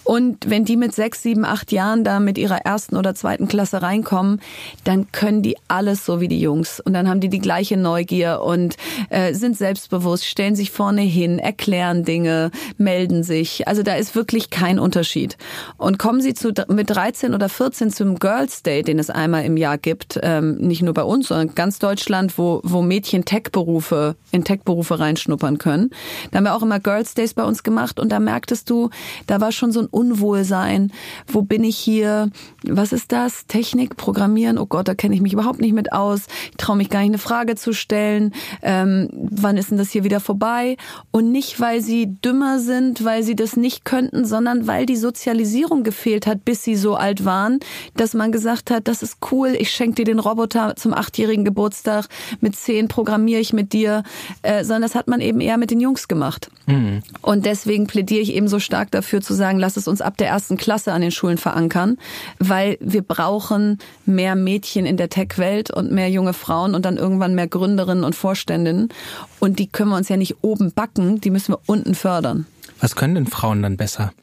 Und 0.03 0.49
wenn 0.49 0.65
die 0.65 0.77
mit 0.77 0.93
sechs, 0.93 1.23
sieben, 1.23 1.45
acht 1.45 1.71
Jahren 1.71 2.03
da 2.03 2.19
mit 2.19 2.37
ihrer 2.37 2.65
ersten 2.65 2.97
oder 2.97 3.15
zweiten 3.15 3.47
Klasse 3.47 3.81
reinkommen, 3.81 4.41
dann 4.83 5.11
können 5.11 5.41
die 5.41 5.55
alles 5.67 6.05
so 6.05 6.19
wie 6.19 6.27
die 6.27 6.41
Jungs. 6.41 6.79
Und 6.79 6.93
dann 6.93 7.07
haben 7.07 7.21
die 7.21 7.29
die 7.29 7.39
gleiche 7.39 7.77
Neugier 7.77 8.41
und 8.43 8.75
äh, 9.09 9.33
sind 9.33 9.57
selbstbewusst, 9.57 10.25
stellen 10.25 10.55
sich 10.55 10.71
vorne 10.71 11.01
hin, 11.01 11.39
erklären 11.39 12.03
Dinge, 12.03 12.51
melden 12.77 13.23
sich. 13.23 13.67
Also 13.67 13.83
da 13.83 13.95
ist 13.95 14.15
wirklich 14.15 14.49
kein 14.49 14.79
Unterschied. 14.79 15.37
Und 15.77 15.97
kommen 15.97 16.21
sie 16.21 16.33
zu, 16.33 16.53
mit 16.67 16.89
13 16.89 17.33
oder 17.33 17.47
14 17.47 17.91
zum 17.91 18.19
Girls 18.19 18.63
Day, 18.63 18.83
den 18.83 18.99
es 18.99 19.09
einmal 19.09 19.45
im 19.45 19.55
Jahr 19.55 19.77
gibt, 19.77 20.19
ähm, 20.23 20.57
nicht 20.57 20.81
nur 20.81 20.93
bei 20.93 21.03
uns, 21.03 21.29
sondern 21.29 21.55
ganz 21.55 21.79
Deutschland, 21.79 22.37
wo, 22.37 22.59
wo 22.63 22.81
Mädchen 22.81 23.23
Tech-Berufe, 23.23 24.15
in 24.31 24.43
Tech-Berufe 24.43 24.99
reinschnuppern 24.99 25.57
können. 25.57 25.68
Da 26.31 26.37
haben 26.37 26.43
wir 26.43 26.55
auch 26.55 26.63
immer 26.63 26.79
Girls 26.79 27.13
Days 27.13 27.33
bei 27.33 27.43
uns 27.43 27.63
gemacht 27.63 27.99
und 27.99 28.11
da 28.11 28.19
merktest 28.19 28.69
du, 28.69 28.89
da 29.27 29.41
war 29.41 29.51
schon 29.51 29.71
so 29.71 29.81
ein 29.81 29.85
Unwohlsein. 29.85 30.91
Wo 31.27 31.41
bin 31.41 31.63
ich 31.63 31.77
hier? 31.77 32.29
Was 32.63 32.91
ist 32.91 33.11
das? 33.11 33.45
Technik, 33.47 33.97
Programmieren? 33.97 34.57
Oh 34.57 34.65
Gott, 34.65 34.87
da 34.87 34.95
kenne 34.95 35.15
ich 35.15 35.21
mich 35.21 35.33
überhaupt 35.33 35.59
nicht 35.59 35.73
mit 35.73 35.93
aus. 35.93 36.27
Ich 36.51 36.57
traue 36.57 36.77
mich 36.77 36.89
gar 36.89 36.99
nicht, 36.99 37.09
eine 37.09 37.17
Frage 37.17 37.55
zu 37.55 37.73
stellen. 37.73 38.33
Ähm, 38.61 39.09
wann 39.13 39.57
ist 39.57 39.71
denn 39.71 39.77
das 39.77 39.91
hier 39.91 40.03
wieder 40.03 40.19
vorbei? 40.19 40.77
Und 41.11 41.31
nicht, 41.31 41.59
weil 41.59 41.81
sie 41.81 42.07
dümmer 42.07 42.59
sind, 42.59 43.03
weil 43.03 43.23
sie 43.23 43.35
das 43.35 43.55
nicht 43.55 43.85
könnten, 43.85 44.25
sondern 44.25 44.67
weil 44.67 44.85
die 44.85 44.97
Sozialisierung 44.97 45.83
gefehlt 45.83 46.27
hat, 46.27 46.45
bis 46.45 46.63
sie 46.63 46.75
so 46.75 46.95
alt 46.95 47.25
waren, 47.25 47.59
dass 47.95 48.13
man 48.13 48.31
gesagt 48.31 48.71
hat, 48.71 48.87
das 48.87 49.03
ist 49.03 49.17
cool, 49.31 49.55
ich 49.57 49.71
schenke 49.71 49.95
dir 49.95 50.05
den 50.05 50.19
Roboter 50.19 50.75
zum 50.75 50.93
achtjährigen 50.93 51.45
Geburtstag, 51.45 52.07
mit 52.41 52.55
zehn 52.55 52.87
programmiere 52.87 53.39
ich 53.39 53.53
mit 53.53 53.73
dir, 53.73 54.03
äh, 54.41 54.63
sondern 54.63 54.83
das 54.83 54.95
hat 54.95 55.07
man 55.07 55.21
eben 55.21 55.41
eher 55.41 55.57
mit 55.59 55.71
den 55.71 55.79
Jungs 55.79 56.07
gemacht. 56.07 56.49
Und 57.21 57.45
deswegen 57.45 57.87
plädiere 57.87 58.21
ich 58.21 58.33
eben 58.33 58.47
so 58.47 58.59
stark 58.59 58.91
dafür 58.91 59.21
zu 59.21 59.33
sagen, 59.33 59.59
lass 59.59 59.77
es 59.77 59.87
uns 59.87 60.01
ab 60.01 60.17
der 60.17 60.27
ersten 60.27 60.57
Klasse 60.57 60.93
an 60.93 61.01
den 61.01 61.11
Schulen 61.11 61.37
verankern, 61.37 61.97
weil 62.39 62.77
wir 62.79 63.01
brauchen 63.01 63.79
mehr 64.05 64.35
Mädchen 64.35 64.85
in 64.85 64.97
der 64.97 65.09
Tech-Welt 65.09 65.71
und 65.71 65.91
mehr 65.91 66.09
junge 66.09 66.33
Frauen 66.33 66.75
und 66.75 66.85
dann 66.85 66.97
irgendwann 66.97 67.35
mehr 67.35 67.47
Gründerinnen 67.47 68.03
und 68.03 68.15
Vorständinnen. 68.15 68.89
Und 69.39 69.59
die 69.59 69.67
können 69.67 69.89
wir 69.89 69.97
uns 69.97 70.09
ja 70.09 70.17
nicht 70.17 70.37
oben 70.43 70.71
backen, 70.71 71.21
die 71.21 71.31
müssen 71.31 71.53
wir 71.53 71.59
unten 71.65 71.95
fördern. 71.95 72.45
Was 72.81 72.95
können 72.95 73.15
denn 73.15 73.27
Frauen 73.27 73.61
dann 73.61 73.77
besser? 73.77 74.13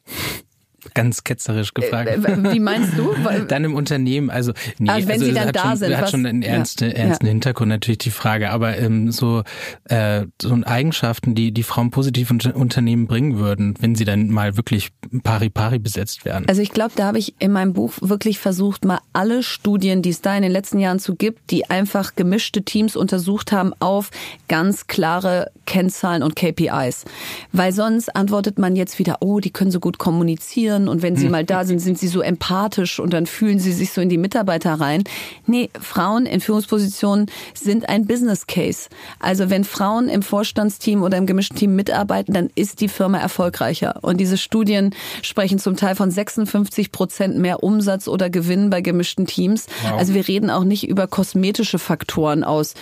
Ganz 0.95 1.25
ketzerisch 1.25 1.75
gefragt. 1.75 2.09
Äh, 2.09 2.53
Wie 2.53 2.61
meinst 2.61 2.97
du? 2.97 3.15
Dann 3.49 3.65
im 3.65 3.75
Unternehmen, 3.75 4.31
also 4.31 4.53
nee, 4.79 4.89
Ah, 4.91 4.97
wenn 4.99 5.11
also 5.11 5.25
sie 5.25 5.33
das 5.33 5.45
dann 5.45 5.53
da 5.53 5.63
schon, 5.69 5.77
sind, 5.77 5.97
hat 5.97 6.03
was- 6.05 6.11
schon 6.11 6.27
einen 6.27 6.43
ja, 6.43 6.49
ernsten, 6.51 6.91
ernsten 6.91 7.27
ja. 7.27 7.31
Hintergrund 7.33 7.69
natürlich 7.69 7.99
die 7.99 8.11
Frage, 8.11 8.51
aber 8.51 8.79
ähm, 8.79 9.11
so 9.11 9.43
äh, 9.85 10.27
so 10.41 10.57
Eigenschaften, 10.65 11.35
die 11.35 11.53
die 11.53 11.63
Frauen 11.63 11.91
positiv 11.91 12.31
in 12.31 12.41
Unternehmen 12.53 13.07
bringen 13.07 13.39
würden, 13.39 13.75
wenn 13.81 13.95
sie 13.95 14.05
dann 14.05 14.29
mal 14.31 14.57
wirklich 14.57 14.91
pari 15.23 15.49
pari 15.51 15.79
besetzt 15.79 16.25
werden. 16.25 16.47
Also 16.49 16.63
ich 16.63 16.71
glaube, 16.73 16.93
da 16.97 17.05
habe 17.07 17.19
ich 17.19 17.35
in 17.39 17.53
meinem 17.53 17.73
Buch 17.73 17.93
wirklich 18.01 18.39
versucht, 18.39 18.85
mal 18.85 18.99
alle 19.13 19.43
Studien, 19.43 20.03
die 20.03 20.11
es 20.11 20.21
da 20.23 20.37
in 20.37 20.43
den 20.43 20.53
letzten 20.53 20.79
Jahren 20.79 20.99
zu 20.99 21.15
gibt, 21.15 21.51
die 21.51 21.69
einfach 21.71 22.15
gemischte 22.17 22.63
Teams 22.63 22.97
untersucht 22.97 23.53
haben 23.53 23.73
auf 23.81 24.11
ganz 24.49 24.87
klare 24.87 25.51
Kennzahlen 25.67 26.23
und 26.23 26.37
KPIs. 26.37 27.05
Weil 27.53 27.73
sonst 27.73 28.15
antwortet 28.15 28.59
man 28.59 28.77
jetzt 28.77 28.99
wieder, 28.99 29.17
oh, 29.21 29.41
die 29.41 29.51
können 29.51 29.71
so 29.71 29.81
gut 29.81 29.99
kommunizieren 29.99 30.76
und 30.89 31.03
wenn 31.03 31.17
sie 31.17 31.29
mal 31.29 31.45
da 31.45 31.65
sind, 31.65 31.81
sind 31.81 31.99
sie 31.99 32.09
so 32.09 32.21
empathisch 32.21 33.01
und 33.01 33.13
dann 33.13 33.27
fühlen 33.27 33.59
sie 33.59 33.73
sich 33.73 33.93
so 33.93 34.01
in 34.01 34.09
die 34.09 34.19
Mitarbeiter 34.19 34.75
rein. 34.75 35.05
Nee, 35.47 35.71
Frauen 35.81 36.27
in 36.27 36.41
Führungspositionen 36.41 37.27
sind 37.55 37.89
ein 37.89 38.07
Business 38.07 38.47
Case. 38.47 38.89
Also 39.19 39.51
wenn 39.51 39.65
Frauen 39.65 40.09
im 40.09 40.23
Vorstandsteam 40.23 41.03
oder 41.03 41.17
im 41.17 41.27
gemischten 41.27 41.57
Team 41.57 41.75
mitarbeiten, 41.75 42.35
dann 42.35 42.51
ist 42.55 42.81
die 42.81 42.89
Firma 42.89 43.19
erfolgreicher. 43.19 44.01
Und 44.03 44.19
diese 44.19 44.37
Studien 44.37 44.95
sprechen 45.23 45.59
zum 45.59 45.77
Teil 45.77 45.95
von 45.95 46.11
56 46.11 46.93
Prozent 46.93 47.39
mehr 47.39 47.63
Umsatz 47.63 48.09
oder 48.09 48.31
Gewinn 48.31 48.71
bei 48.71 48.81
gemischten 48.81 49.27
Teams. 49.27 49.67
Also 49.97 50.15
wir 50.15 50.29
reden 50.29 50.51
auch 50.51 50.65
nicht 50.65 50.89
über 50.89 51.07
kosmetische 51.07 51.79
Faktoren 51.79 52.45
aus. 52.45 52.75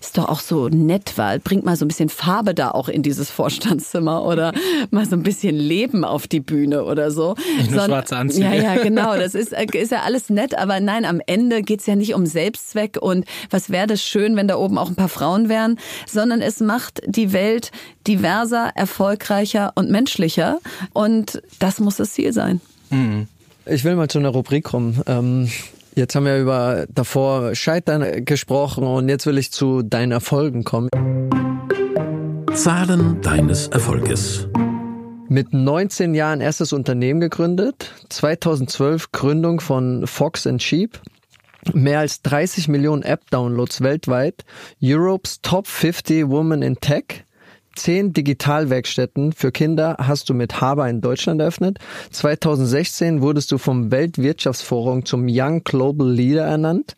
Ist 0.00 0.18
doch 0.18 0.28
auch 0.28 0.40
so 0.40 0.68
nett, 0.68 1.12
weil 1.16 1.38
bringt 1.38 1.64
mal 1.64 1.76
so 1.76 1.84
ein 1.84 1.88
bisschen 1.88 2.08
Farbe 2.08 2.54
da 2.54 2.70
auch 2.70 2.88
in 2.88 3.02
dieses 3.02 3.30
Vorstandszimmer 3.30 4.24
oder 4.24 4.52
mal 4.90 5.06
so 5.06 5.16
ein 5.16 5.22
bisschen 5.22 5.56
Leben 5.56 6.04
auf 6.04 6.26
die 6.26 6.40
Bühne 6.40 6.84
oder 6.84 7.10
so. 7.10 7.31
Nicht 7.34 7.70
nur 7.70 7.80
Sondern- 7.80 7.86
schwarze 7.90 8.16
Anzüge. 8.16 8.44
Ja, 8.46 8.54
ja, 8.54 8.82
genau. 8.82 9.16
Das 9.16 9.34
ist, 9.34 9.52
ist 9.52 9.92
ja 9.92 10.02
alles 10.02 10.30
nett, 10.30 10.56
aber 10.56 10.80
nein, 10.80 11.04
am 11.04 11.20
Ende 11.26 11.62
geht's 11.62 11.86
ja 11.86 11.96
nicht 11.96 12.14
um 12.14 12.26
Selbstzweck 12.26 12.98
und 13.00 13.24
was 13.50 13.70
wäre 13.70 13.86
das 13.86 14.02
schön, 14.02 14.36
wenn 14.36 14.48
da 14.48 14.56
oben 14.56 14.78
auch 14.78 14.88
ein 14.88 14.94
paar 14.96 15.08
Frauen 15.08 15.48
wären, 15.48 15.78
sondern 16.06 16.40
es 16.40 16.60
macht 16.60 17.00
die 17.06 17.32
Welt 17.32 17.70
diverser, 18.06 18.70
erfolgreicher 18.74 19.72
und 19.74 19.90
menschlicher 19.90 20.58
und 20.92 21.42
das 21.58 21.80
muss 21.80 21.96
das 21.96 22.12
Ziel 22.12 22.32
sein. 22.32 22.60
Ich 23.66 23.84
will 23.84 23.94
mal 23.96 24.08
zu 24.08 24.18
einer 24.18 24.30
Rubrik 24.30 24.64
kommen. 24.64 25.00
Ähm, 25.06 25.48
jetzt 25.94 26.14
haben 26.14 26.26
wir 26.26 26.38
über 26.38 26.86
davor 26.92 27.54
Scheitern 27.54 28.24
gesprochen 28.24 28.84
und 28.84 29.08
jetzt 29.08 29.24
will 29.26 29.38
ich 29.38 29.52
zu 29.52 29.82
deinen 29.82 30.12
Erfolgen 30.12 30.64
kommen. 30.64 30.88
Zahlen 32.54 33.20
deines 33.22 33.68
Erfolges. 33.68 34.46
Mit 35.32 35.54
19 35.54 36.12
Jahren 36.12 36.42
erstes 36.42 36.74
Unternehmen 36.74 37.18
gegründet, 37.18 37.90
2012 38.10 39.12
Gründung 39.12 39.60
von 39.60 40.06
Fox 40.06 40.46
and 40.46 40.62
Sheep, 40.62 41.00
mehr 41.72 42.00
als 42.00 42.20
30 42.20 42.68
Millionen 42.68 43.02
App-Downloads 43.02 43.80
weltweit, 43.80 44.44
Europe's 44.82 45.40
Top 45.40 45.66
50 45.68 46.28
Women 46.28 46.60
in 46.60 46.76
Tech, 46.76 47.24
10 47.76 48.12
Digitalwerkstätten 48.12 49.32
für 49.32 49.52
Kinder 49.52 49.96
hast 49.98 50.28
du 50.28 50.34
mit 50.34 50.60
Haber 50.60 50.88
in 50.88 51.00
Deutschland 51.00 51.40
eröffnet. 51.40 51.78
2016 52.10 53.22
wurdest 53.22 53.50
du 53.52 53.58
vom 53.58 53.90
Weltwirtschaftsforum 53.90 55.04
zum 55.04 55.26
Young 55.28 55.64
Global 55.64 56.10
Leader 56.10 56.44
ernannt. 56.44 56.96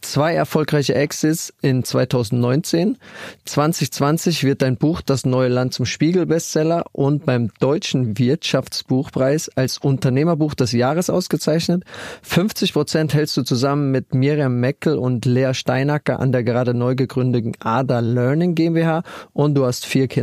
Zwei 0.00 0.34
erfolgreiche 0.34 0.94
Exits 0.94 1.52
in 1.62 1.84
2019. 1.84 2.98
2020 3.44 4.44
wird 4.44 4.62
dein 4.62 4.76
Buch 4.76 5.00
Das 5.00 5.26
neue 5.26 5.48
Land 5.48 5.74
zum 5.74 5.86
Spiegel-Bestseller 5.86 6.84
und 6.92 7.26
beim 7.26 7.50
Deutschen 7.60 8.18
Wirtschaftsbuchpreis 8.18 9.48
als 9.56 9.78
Unternehmerbuch 9.78 10.54
des 10.54 10.72
Jahres 10.72 11.10
ausgezeichnet. 11.10 11.84
50 12.22 12.72
Prozent 12.72 13.14
hältst 13.14 13.36
du 13.36 13.42
zusammen 13.42 13.90
mit 13.90 14.14
Miriam 14.14 14.60
Meckel 14.60 14.96
und 14.96 15.24
Lea 15.24 15.54
Steinacker 15.54 16.20
an 16.20 16.32
der 16.32 16.44
gerade 16.44 16.74
neu 16.74 16.94
gegründeten 16.94 17.52
Ada 17.60 18.00
Learning 18.00 18.54
GmbH 18.54 19.02
und 19.32 19.54
du 19.54 19.64
hast 19.64 19.86
vier 19.86 20.08
Kinder. 20.08 20.15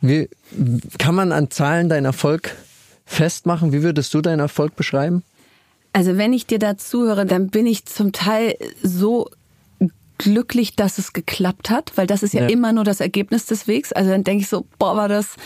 Wie 0.00 0.28
kann 0.98 1.14
man 1.14 1.32
an 1.32 1.50
Zahlen 1.50 1.88
deinen 1.88 2.06
Erfolg 2.06 2.56
festmachen? 3.04 3.72
Wie 3.72 3.82
würdest 3.82 4.14
du 4.14 4.20
deinen 4.20 4.40
Erfolg 4.40 4.76
beschreiben? 4.76 5.22
Also 5.92 6.16
wenn 6.16 6.32
ich 6.32 6.46
dir 6.46 6.58
da 6.58 6.78
zuhöre, 6.78 7.26
dann 7.26 7.48
bin 7.48 7.66
ich 7.66 7.84
zum 7.84 8.12
Teil 8.12 8.56
so 8.82 9.28
glücklich, 10.22 10.76
dass 10.76 10.98
es 10.98 11.12
geklappt 11.12 11.68
hat, 11.70 11.92
weil 11.96 12.06
das 12.06 12.22
ist 12.22 12.32
ja, 12.32 12.42
Ja. 12.42 12.48
immer 12.48 12.72
nur 12.72 12.84
das 12.84 13.00
Ergebnis 13.00 13.44
des 13.46 13.66
Wegs. 13.66 13.92
Also 13.92 14.10
dann 14.10 14.22
denke 14.22 14.42
ich 14.42 14.48
so, 14.48 14.64
boah, 14.78 14.96
war 14.96 15.08
das, 15.08 15.36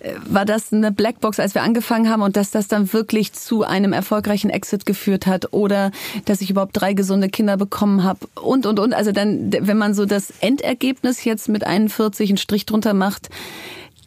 äh, 0.00 0.14
war 0.26 0.44
das 0.44 0.72
eine 0.72 0.90
Blackbox, 0.90 1.38
als 1.38 1.54
wir 1.54 1.62
angefangen 1.62 2.10
haben 2.10 2.22
und 2.22 2.36
dass 2.36 2.50
das 2.50 2.66
dann 2.68 2.92
wirklich 2.92 3.32
zu 3.32 3.62
einem 3.62 3.92
erfolgreichen 3.92 4.50
Exit 4.50 4.84
geführt 4.86 5.26
hat 5.26 5.52
oder 5.52 5.92
dass 6.24 6.40
ich 6.40 6.50
überhaupt 6.50 6.72
drei 6.80 6.92
gesunde 6.92 7.28
Kinder 7.28 7.56
bekommen 7.56 8.02
habe 8.02 8.26
und, 8.34 8.66
und, 8.66 8.80
und. 8.80 8.94
Also 8.94 9.12
dann, 9.12 9.52
wenn 9.52 9.78
man 9.78 9.94
so 9.94 10.04
das 10.06 10.32
Endergebnis 10.40 11.24
jetzt 11.24 11.48
mit 11.48 11.64
41 11.64 12.28
einen 12.30 12.38
Strich 12.38 12.66
drunter 12.66 12.94
macht, 12.94 13.28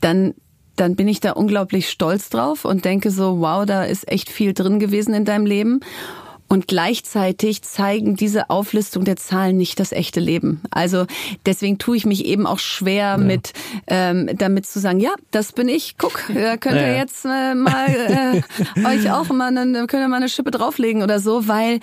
dann 0.01 0.33
dann 0.75 0.95
bin 0.95 1.09
ich 1.09 1.19
da 1.19 1.31
unglaublich 1.33 1.89
stolz 1.89 2.29
drauf 2.29 2.63
und 2.63 2.85
denke 2.85 3.11
so, 3.11 3.41
wow, 3.41 3.65
da 3.65 3.83
ist 3.83 4.07
echt 4.09 4.29
viel 4.29 4.53
drin 4.53 4.79
gewesen 4.79 5.13
in 5.13 5.25
deinem 5.25 5.45
Leben. 5.45 5.81
Und 6.49 6.67
gleichzeitig 6.67 7.61
zeigen 7.61 8.15
diese 8.15 8.49
Auflistung 8.49 9.05
der 9.05 9.15
Zahlen 9.15 9.55
nicht 9.55 9.79
das 9.79 9.91
echte 9.91 10.19
Leben. 10.19 10.61
Also 10.71 11.05
deswegen 11.45 11.77
tue 11.77 11.95
ich 11.95 12.05
mich 12.05 12.25
eben 12.25 12.47
auch 12.47 12.59
schwer 12.59 12.95
ja. 12.95 13.17
mit 13.17 13.53
ähm, 13.87 14.29
damit 14.35 14.65
zu 14.65 14.79
sagen, 14.79 14.99
ja, 14.99 15.13
das 15.31 15.53
bin 15.53 15.69
ich. 15.69 15.97
Guck, 15.97 16.29
äh, 16.29 16.57
könnt 16.57 16.75
ihr 16.75 16.87
ja. 16.87 16.97
jetzt 16.97 17.23
äh, 17.23 17.53
mal 17.53 18.43
äh, 18.75 18.85
euch 18.85 19.11
auch 19.11 19.29
mal 19.29 19.55
eine, 19.55 19.85
könnt 19.85 20.03
ihr 20.03 20.07
mal 20.07 20.17
eine 20.17 20.29
Schippe 20.29 20.49
drauflegen 20.49 21.03
oder 21.03 21.19
so, 21.19 21.47
weil 21.47 21.79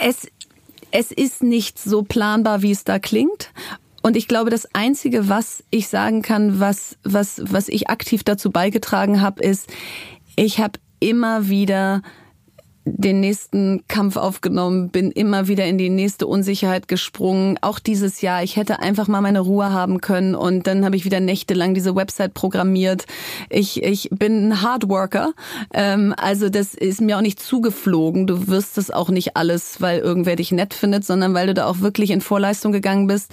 es 0.00 0.28
es 0.90 1.10
ist 1.10 1.42
nicht 1.42 1.78
so 1.78 2.02
planbar, 2.02 2.62
wie 2.62 2.70
es 2.70 2.84
da 2.84 2.98
klingt. 2.98 3.50
Und 4.02 4.16
ich 4.16 4.28
glaube, 4.28 4.50
das 4.50 4.74
Einzige, 4.74 5.28
was 5.28 5.64
ich 5.70 5.88
sagen 5.88 6.22
kann, 6.22 6.60
was, 6.60 6.96
was, 7.04 7.42
was 7.44 7.68
ich 7.68 7.90
aktiv 7.90 8.24
dazu 8.24 8.50
beigetragen 8.50 9.20
habe, 9.20 9.42
ist, 9.42 9.68
ich 10.36 10.60
habe 10.60 10.78
immer 11.00 11.48
wieder 11.48 12.02
den 12.96 13.20
nächsten 13.20 13.84
Kampf 13.88 14.16
aufgenommen, 14.16 14.90
bin 14.90 15.10
immer 15.10 15.48
wieder 15.48 15.66
in 15.66 15.78
die 15.78 15.90
nächste 15.90 16.26
Unsicherheit 16.26 16.88
gesprungen. 16.88 17.58
Auch 17.60 17.78
dieses 17.78 18.20
Jahr, 18.20 18.42
ich 18.42 18.56
hätte 18.56 18.80
einfach 18.80 19.08
mal 19.08 19.20
meine 19.20 19.40
Ruhe 19.40 19.72
haben 19.72 20.00
können 20.00 20.34
und 20.34 20.66
dann 20.66 20.84
habe 20.84 20.96
ich 20.96 21.04
wieder 21.04 21.20
nächtelang 21.20 21.74
diese 21.74 21.94
Website 21.94 22.34
programmiert. 22.34 23.06
Ich, 23.50 23.82
ich 23.82 24.08
bin 24.10 24.48
ein 24.48 24.62
Hardworker, 24.62 25.32
ähm, 25.72 26.14
also 26.16 26.48
das 26.48 26.74
ist 26.74 27.00
mir 27.00 27.16
auch 27.16 27.22
nicht 27.22 27.40
zugeflogen. 27.40 28.26
Du 28.26 28.48
wirst 28.48 28.78
das 28.78 28.90
auch 28.90 29.10
nicht 29.10 29.36
alles, 29.36 29.80
weil 29.80 29.98
irgendwer 29.98 30.36
dich 30.36 30.52
nett 30.52 30.74
findet, 30.74 31.04
sondern 31.04 31.34
weil 31.34 31.48
du 31.48 31.54
da 31.54 31.66
auch 31.66 31.80
wirklich 31.80 32.10
in 32.10 32.20
Vorleistung 32.20 32.72
gegangen 32.72 33.06
bist. 33.06 33.32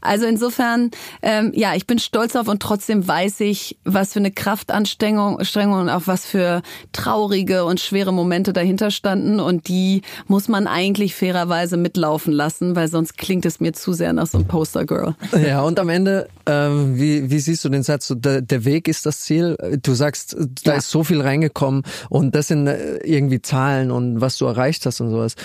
Also 0.00 0.26
insofern, 0.26 0.90
ähm, 1.22 1.52
ja, 1.54 1.74
ich 1.74 1.86
bin 1.86 1.98
stolz 1.98 2.36
auf 2.36 2.48
und 2.48 2.60
trotzdem 2.60 3.06
weiß 3.06 3.40
ich, 3.40 3.78
was 3.84 4.12
für 4.12 4.18
eine 4.18 4.30
Kraftanstrengung 4.30 5.36
und 5.36 5.90
auch 5.90 6.06
was 6.06 6.26
für 6.26 6.62
traurige 6.92 7.64
und 7.64 7.80
schwere 7.80 8.12
Momente 8.12 8.52
dahinter 8.52 8.90
standen 8.96 9.40
und 9.40 9.68
die 9.68 10.02
muss 10.26 10.48
man 10.48 10.66
eigentlich 10.66 11.14
fairerweise 11.14 11.76
mitlaufen 11.76 12.32
lassen, 12.32 12.74
weil 12.74 12.88
sonst 12.88 13.16
klingt 13.16 13.46
es 13.46 13.60
mir 13.60 13.72
zu 13.72 13.92
sehr 13.92 14.12
nach 14.12 14.26
so 14.26 14.38
einem 14.38 14.46
Postergirl. 14.48 15.14
Ja, 15.46 15.62
und 15.62 15.78
am 15.78 15.88
Ende, 15.88 16.28
ähm, 16.46 16.98
wie, 16.98 17.30
wie 17.30 17.38
siehst 17.38 17.64
du 17.64 17.68
den 17.68 17.82
Satz, 17.82 18.12
der, 18.16 18.40
der 18.42 18.64
Weg 18.64 18.88
ist 18.88 19.06
das 19.06 19.20
Ziel? 19.20 19.56
Du 19.82 19.94
sagst, 19.94 20.36
da 20.64 20.72
ja. 20.72 20.78
ist 20.78 20.90
so 20.90 21.04
viel 21.04 21.20
reingekommen 21.20 21.82
und 22.08 22.34
das 22.34 22.48
sind 22.48 22.66
äh, 22.66 22.98
irgendwie 22.98 23.42
Zahlen 23.42 23.90
und 23.90 24.20
was 24.20 24.38
du 24.38 24.46
erreicht 24.46 24.86
hast 24.86 25.00
und 25.00 25.10
sowas. 25.10 25.36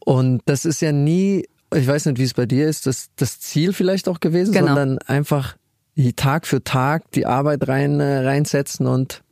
Und 0.00 0.42
das 0.46 0.64
ist 0.64 0.80
ja 0.80 0.92
nie, 0.92 1.46
ich 1.74 1.86
weiß 1.86 2.06
nicht, 2.06 2.18
wie 2.18 2.24
es 2.24 2.34
bei 2.34 2.46
dir 2.46 2.68
ist, 2.68 2.86
das, 2.86 3.08
das 3.16 3.40
Ziel 3.40 3.72
vielleicht 3.72 4.08
auch 4.08 4.20
gewesen, 4.20 4.52
genau. 4.52 4.68
sondern 4.68 4.98
einfach 4.98 5.56
Tag 6.16 6.46
für 6.46 6.62
Tag 6.62 7.10
die 7.12 7.26
Arbeit 7.26 7.68
rein, 7.68 8.00
äh, 8.00 8.18
reinsetzen 8.18 8.86
und 8.86 9.23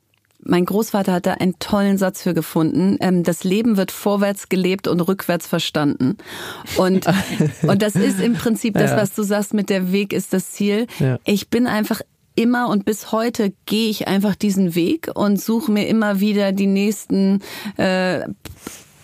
mein 0.45 0.65
Großvater 0.65 1.13
hat 1.13 1.27
da 1.27 1.35
einen 1.35 1.59
tollen 1.59 1.99
Satz 1.99 2.23
für 2.23 2.35
gefunden. 2.35 2.97
Ähm, 3.01 3.23
das 3.23 3.45
Leben 3.45 3.77
wird 3.77 3.91
vorwärts 3.91 4.49
gelebt 4.49 4.89
und 4.89 5.01
rückwärts 5.01 5.47
verstanden. 5.47 6.17
Und, 6.77 7.07
und 7.63 7.83
das 7.83 7.95
ist 7.95 8.21
im 8.21 8.35
Prinzip 8.35 8.75
das, 8.75 8.93
was 8.93 9.15
du 9.15 9.23
sagst 9.23 9.55
mit 9.55 9.71
der 9.71 9.93
Weg 9.93 10.13
ist 10.13 10.33
das 10.33 10.51
Ziel. 10.53 10.87
Ja. 10.99 11.19
Ich 11.25 11.49
bin 11.49 11.67
einfach 11.67 12.01
immer 12.35 12.69
und 12.69 12.85
bis 12.85 13.13
heute 13.13 13.53
gehe 13.67 13.91
ich 13.91 14.09
einfach 14.09 14.35
diesen 14.35 14.75
Weg 14.75 15.11
und 15.15 15.41
suche 15.41 15.71
mir 15.71 15.87
immer 15.87 16.21
wieder 16.21 16.53
die 16.53 16.67
nächsten 16.67 17.41
äh, 17.77 18.21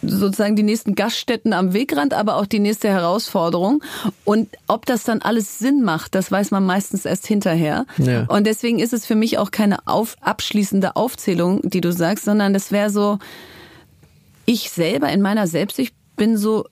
sozusagen 0.03 0.57
die 0.57 0.63
nächsten 0.63 0.95
Gaststätten 0.95 1.53
am 1.53 1.73
Wegrand, 1.73 2.15
aber 2.15 2.37
auch 2.37 2.47
die 2.47 2.61
nächste 2.61 2.89
Herausforderung. 2.89 3.83
Und 4.25 4.49
ob 4.67 4.87
das 4.87 5.05
dann 5.05 5.23
alles 5.23 5.59
Sinn 5.59 5.83
macht, 5.83 6.15
das 6.15 6.31
weiß 6.31 6.51
man 6.51 6.65
meistens 6.65 7.05
erst 7.05 7.27
hinterher. 7.27 7.87
Ja. 7.99 8.25
Und 8.25 8.47
deswegen 8.47 8.79
ist 8.79 8.93
es 8.93 9.07
für 9.07 9.15
mich 9.15 9.39
auch 9.39 9.51
keine 9.51 9.87
auf, 9.87 10.17
abschließende 10.21 10.97
Aufzählung, 10.97 11.61
die 11.63 11.81
du 11.81 11.93
sagst, 11.93 12.25
sondern 12.25 12.53
das 12.53 12.73
wäre 12.73 12.91
so, 12.91 13.19
ich 14.47 14.71
selber 14.71 15.11
in 15.11 15.21
meiner 15.21 15.47
Selbstsicht 15.47 15.95
bin 16.17 16.37
so 16.37 16.65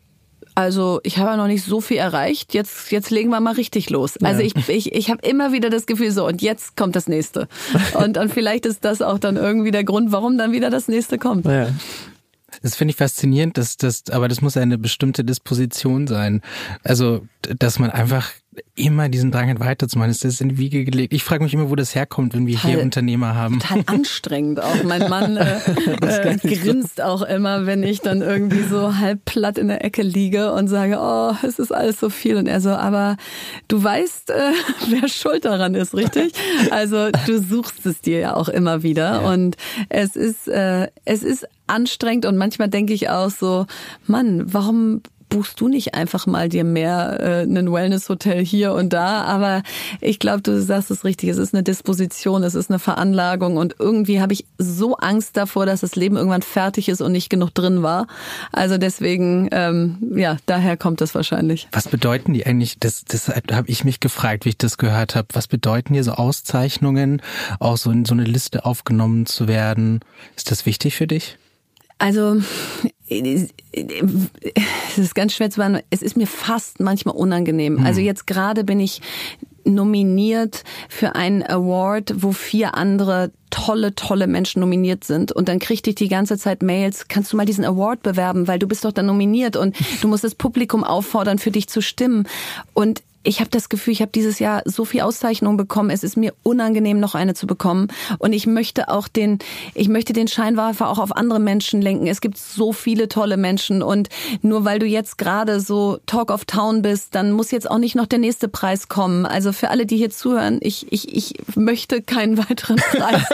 also 0.56 1.00
ich 1.02 1.18
habe 1.18 1.30
ja 1.30 1.36
noch 1.36 1.48
nicht 1.48 1.64
so 1.64 1.82
viel 1.82 1.98
erreicht. 1.98 2.54
Jetzt 2.54 2.90
jetzt 2.90 3.10
legen 3.10 3.28
wir 3.28 3.40
mal 3.40 3.52
richtig 3.52 3.90
los. 3.90 4.16
Also 4.22 4.40
ja. 4.40 4.46
ich 4.46 4.68
ich 4.70 4.94
ich 4.94 5.10
habe 5.10 5.20
immer 5.26 5.52
wieder 5.52 5.68
das 5.68 5.84
Gefühl 5.84 6.10
so 6.10 6.26
und 6.26 6.40
jetzt 6.40 6.78
kommt 6.78 6.96
das 6.96 7.08
nächste. 7.08 7.46
Und 7.94 8.16
dann 8.16 8.30
vielleicht 8.30 8.64
ist 8.64 8.82
das 8.84 9.02
auch 9.02 9.18
dann 9.18 9.36
irgendwie 9.36 9.70
der 9.70 9.84
Grund, 9.84 10.12
warum 10.12 10.38
dann 10.38 10.52
wieder 10.52 10.70
das 10.70 10.88
nächste 10.88 11.18
kommt. 11.18 11.44
Ja. 11.44 11.68
Das 12.66 12.74
finde 12.74 12.90
ich 12.90 12.96
faszinierend, 12.96 13.58
dass 13.58 13.76
das, 13.76 14.02
aber 14.10 14.26
das 14.26 14.40
muss 14.40 14.56
eine 14.56 14.76
bestimmte 14.76 15.22
Disposition 15.22 16.08
sein. 16.08 16.42
Also, 16.82 17.24
dass 17.42 17.78
man 17.78 17.90
einfach 17.90 18.32
immer 18.74 19.08
diesen 19.08 19.30
Drang 19.30 19.48
hat, 19.48 19.60
weiterzumachen. 19.60 20.10
Ist 20.10 20.24
das 20.24 20.40
in 20.40 20.50
die 20.50 20.58
Wiege 20.58 20.84
gelegt? 20.84 21.12
Ich 21.12 21.24
frage 21.24 21.42
mich 21.42 21.54
immer, 21.54 21.70
wo 21.70 21.76
das 21.76 21.94
herkommt, 21.94 22.34
wenn 22.34 22.46
wir 22.46 22.56
total, 22.56 22.70
hier 22.70 22.82
Unternehmer 22.82 23.34
haben. 23.34 23.60
Total 23.60 23.82
anstrengend 23.86 24.62
auch. 24.62 24.82
Mein 24.84 25.08
Mann 25.08 25.36
äh, 25.36 25.58
äh, 26.02 26.36
grinst 26.36 27.00
auch 27.00 27.22
immer, 27.22 27.66
wenn 27.66 27.82
ich 27.82 28.00
dann 28.00 28.22
irgendwie 28.22 28.62
so 28.62 28.96
halb 28.96 29.24
platt 29.24 29.58
in 29.58 29.68
der 29.68 29.84
Ecke 29.84 30.02
liege 30.02 30.52
und 30.52 30.68
sage, 30.68 30.98
oh, 31.00 31.34
es 31.46 31.58
ist 31.58 31.72
alles 31.72 31.98
so 32.00 32.10
viel. 32.10 32.36
Und 32.36 32.46
er 32.46 32.60
so, 32.60 32.70
aber 32.70 33.16
du 33.68 33.82
weißt, 33.82 34.30
äh, 34.30 34.52
wer 34.88 35.08
schuld 35.08 35.44
daran 35.44 35.74
ist, 35.74 35.94
richtig? 35.94 36.32
Also 36.70 37.10
du 37.26 37.40
suchst 37.40 37.86
es 37.86 38.00
dir 38.00 38.18
ja 38.18 38.36
auch 38.36 38.48
immer 38.48 38.82
wieder. 38.82 39.22
Ja. 39.22 39.32
Und 39.32 39.56
es 39.88 40.16
ist, 40.16 40.48
äh, 40.48 40.88
es 41.04 41.22
ist 41.22 41.46
anstrengend 41.66 42.26
und 42.26 42.36
manchmal 42.36 42.68
denke 42.68 42.92
ich 42.92 43.08
auch 43.08 43.30
so, 43.30 43.66
Mann, 44.06 44.42
warum 44.52 45.02
buchst 45.36 45.60
du 45.60 45.68
nicht 45.68 45.94
einfach 45.94 46.26
mal 46.26 46.48
dir 46.48 46.64
mehr 46.64 47.20
äh, 47.20 47.42
ein 47.42 47.70
Wellness-Hotel 47.70 48.42
hier 48.42 48.72
und 48.72 48.94
da? 48.94 49.24
Aber 49.24 49.62
ich 50.00 50.18
glaube, 50.18 50.40
du 50.40 50.62
sagst 50.62 50.90
es 50.90 51.04
richtig. 51.04 51.28
Es 51.28 51.36
ist 51.36 51.52
eine 51.52 51.62
Disposition, 51.62 52.42
es 52.42 52.54
ist 52.54 52.70
eine 52.70 52.78
Veranlagung 52.78 53.58
und 53.58 53.74
irgendwie 53.78 54.22
habe 54.22 54.32
ich 54.32 54.46
so 54.56 54.96
Angst 54.96 55.36
davor, 55.36 55.66
dass 55.66 55.80
das 55.80 55.94
Leben 55.94 56.16
irgendwann 56.16 56.40
fertig 56.40 56.88
ist 56.88 57.02
und 57.02 57.12
nicht 57.12 57.28
genug 57.28 57.50
drin 57.50 57.82
war. 57.82 58.06
Also 58.50 58.78
deswegen, 58.78 59.50
ähm, 59.52 59.98
ja, 60.16 60.38
daher 60.46 60.78
kommt 60.78 61.02
das 61.02 61.14
wahrscheinlich. 61.14 61.68
Was 61.70 61.86
bedeuten 61.86 62.32
die 62.32 62.46
eigentlich? 62.46 62.78
Das, 62.80 63.04
das 63.04 63.28
habe 63.28 63.68
ich 63.68 63.84
mich 63.84 64.00
gefragt, 64.00 64.46
wie 64.46 64.50
ich 64.50 64.58
das 64.58 64.78
gehört 64.78 65.16
habe. 65.16 65.28
Was 65.34 65.48
bedeuten 65.48 65.92
hier 65.92 66.04
so 66.04 66.12
Auszeichnungen, 66.12 67.20
auch 67.60 67.76
so 67.76 67.90
in 67.90 68.06
so 68.06 68.14
eine 68.14 68.24
Liste 68.24 68.64
aufgenommen 68.64 69.26
zu 69.26 69.48
werden? 69.48 70.00
Ist 70.34 70.50
das 70.50 70.64
wichtig 70.64 70.96
für 70.96 71.06
dich? 71.06 71.36
Also 71.98 72.40
es 73.08 73.52
ist 74.96 75.14
ganz 75.14 75.34
schwer 75.34 75.50
zu 75.50 75.58
beantworten. 75.58 75.86
Es 75.90 76.02
ist 76.02 76.16
mir 76.16 76.26
fast 76.26 76.80
manchmal 76.80 77.14
unangenehm. 77.14 77.78
Hm. 77.78 77.86
Also 77.86 78.00
jetzt 78.00 78.26
gerade 78.26 78.64
bin 78.64 78.80
ich 78.80 79.00
nominiert 79.64 80.64
für 80.88 81.14
einen 81.16 81.42
Award, 81.42 82.14
wo 82.22 82.32
vier 82.32 82.74
andere 82.74 83.32
tolle, 83.50 83.94
tolle 83.94 84.26
Menschen 84.26 84.60
nominiert 84.60 85.04
sind. 85.04 85.32
Und 85.32 85.48
dann 85.48 85.58
kriegte 85.58 85.90
ich 85.90 85.96
die 85.96 86.08
ganze 86.08 86.38
Zeit 86.38 86.62
Mails, 86.62 87.08
kannst 87.08 87.32
du 87.32 87.36
mal 87.36 87.46
diesen 87.46 87.64
Award 87.64 88.02
bewerben, 88.02 88.48
weil 88.48 88.58
du 88.58 88.68
bist 88.68 88.84
doch 88.84 88.92
da 88.92 89.02
nominiert 89.02 89.56
und 89.56 89.76
du 90.00 90.08
musst 90.08 90.24
das 90.24 90.34
Publikum 90.34 90.84
auffordern, 90.84 91.38
für 91.38 91.50
dich 91.50 91.68
zu 91.68 91.82
stimmen. 91.82 92.28
Und 92.74 93.02
ich 93.26 93.40
habe 93.40 93.50
das 93.50 93.68
Gefühl, 93.68 93.92
ich 93.92 94.00
habe 94.00 94.12
dieses 94.14 94.38
Jahr 94.38 94.62
so 94.64 94.84
viel 94.84 95.00
Auszeichnungen 95.00 95.56
bekommen. 95.56 95.90
Es 95.90 96.04
ist 96.04 96.16
mir 96.16 96.32
unangenehm, 96.42 97.00
noch 97.00 97.14
eine 97.14 97.34
zu 97.34 97.46
bekommen. 97.46 97.88
Und 98.18 98.32
ich 98.32 98.46
möchte 98.46 98.88
auch 98.88 99.08
den, 99.08 99.40
ich 99.74 99.88
möchte 99.88 100.12
den 100.12 100.28
Scheinwerfer 100.28 100.88
auch 100.88 100.98
auf 100.98 101.16
andere 101.16 101.40
Menschen 101.40 101.82
lenken. 101.82 102.06
Es 102.06 102.20
gibt 102.20 102.38
so 102.38 102.72
viele 102.72 103.08
tolle 103.08 103.36
Menschen. 103.36 103.82
Und 103.82 104.08
nur 104.42 104.64
weil 104.64 104.78
du 104.78 104.86
jetzt 104.86 105.18
gerade 105.18 105.60
so 105.60 105.98
Talk 106.06 106.30
of 106.30 106.44
Town 106.44 106.82
bist, 106.82 107.14
dann 107.14 107.32
muss 107.32 107.50
jetzt 107.50 107.68
auch 107.68 107.78
nicht 107.78 107.96
noch 107.96 108.06
der 108.06 108.20
nächste 108.20 108.48
Preis 108.48 108.88
kommen. 108.88 109.26
Also 109.26 109.52
für 109.52 109.70
alle, 109.70 109.86
die 109.86 109.96
hier 109.96 110.10
zuhören, 110.10 110.58
ich, 110.62 110.90
ich, 110.92 111.14
ich 111.14 111.34
möchte 111.56 112.02
keinen 112.02 112.38
weiteren 112.48 112.76
Preis. 112.76 113.24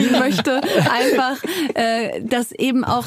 ich 0.00 0.10
möchte 0.10 0.62
einfach, 0.90 1.42
äh, 1.74 2.22
dass 2.22 2.52
eben 2.52 2.84
auch 2.84 3.04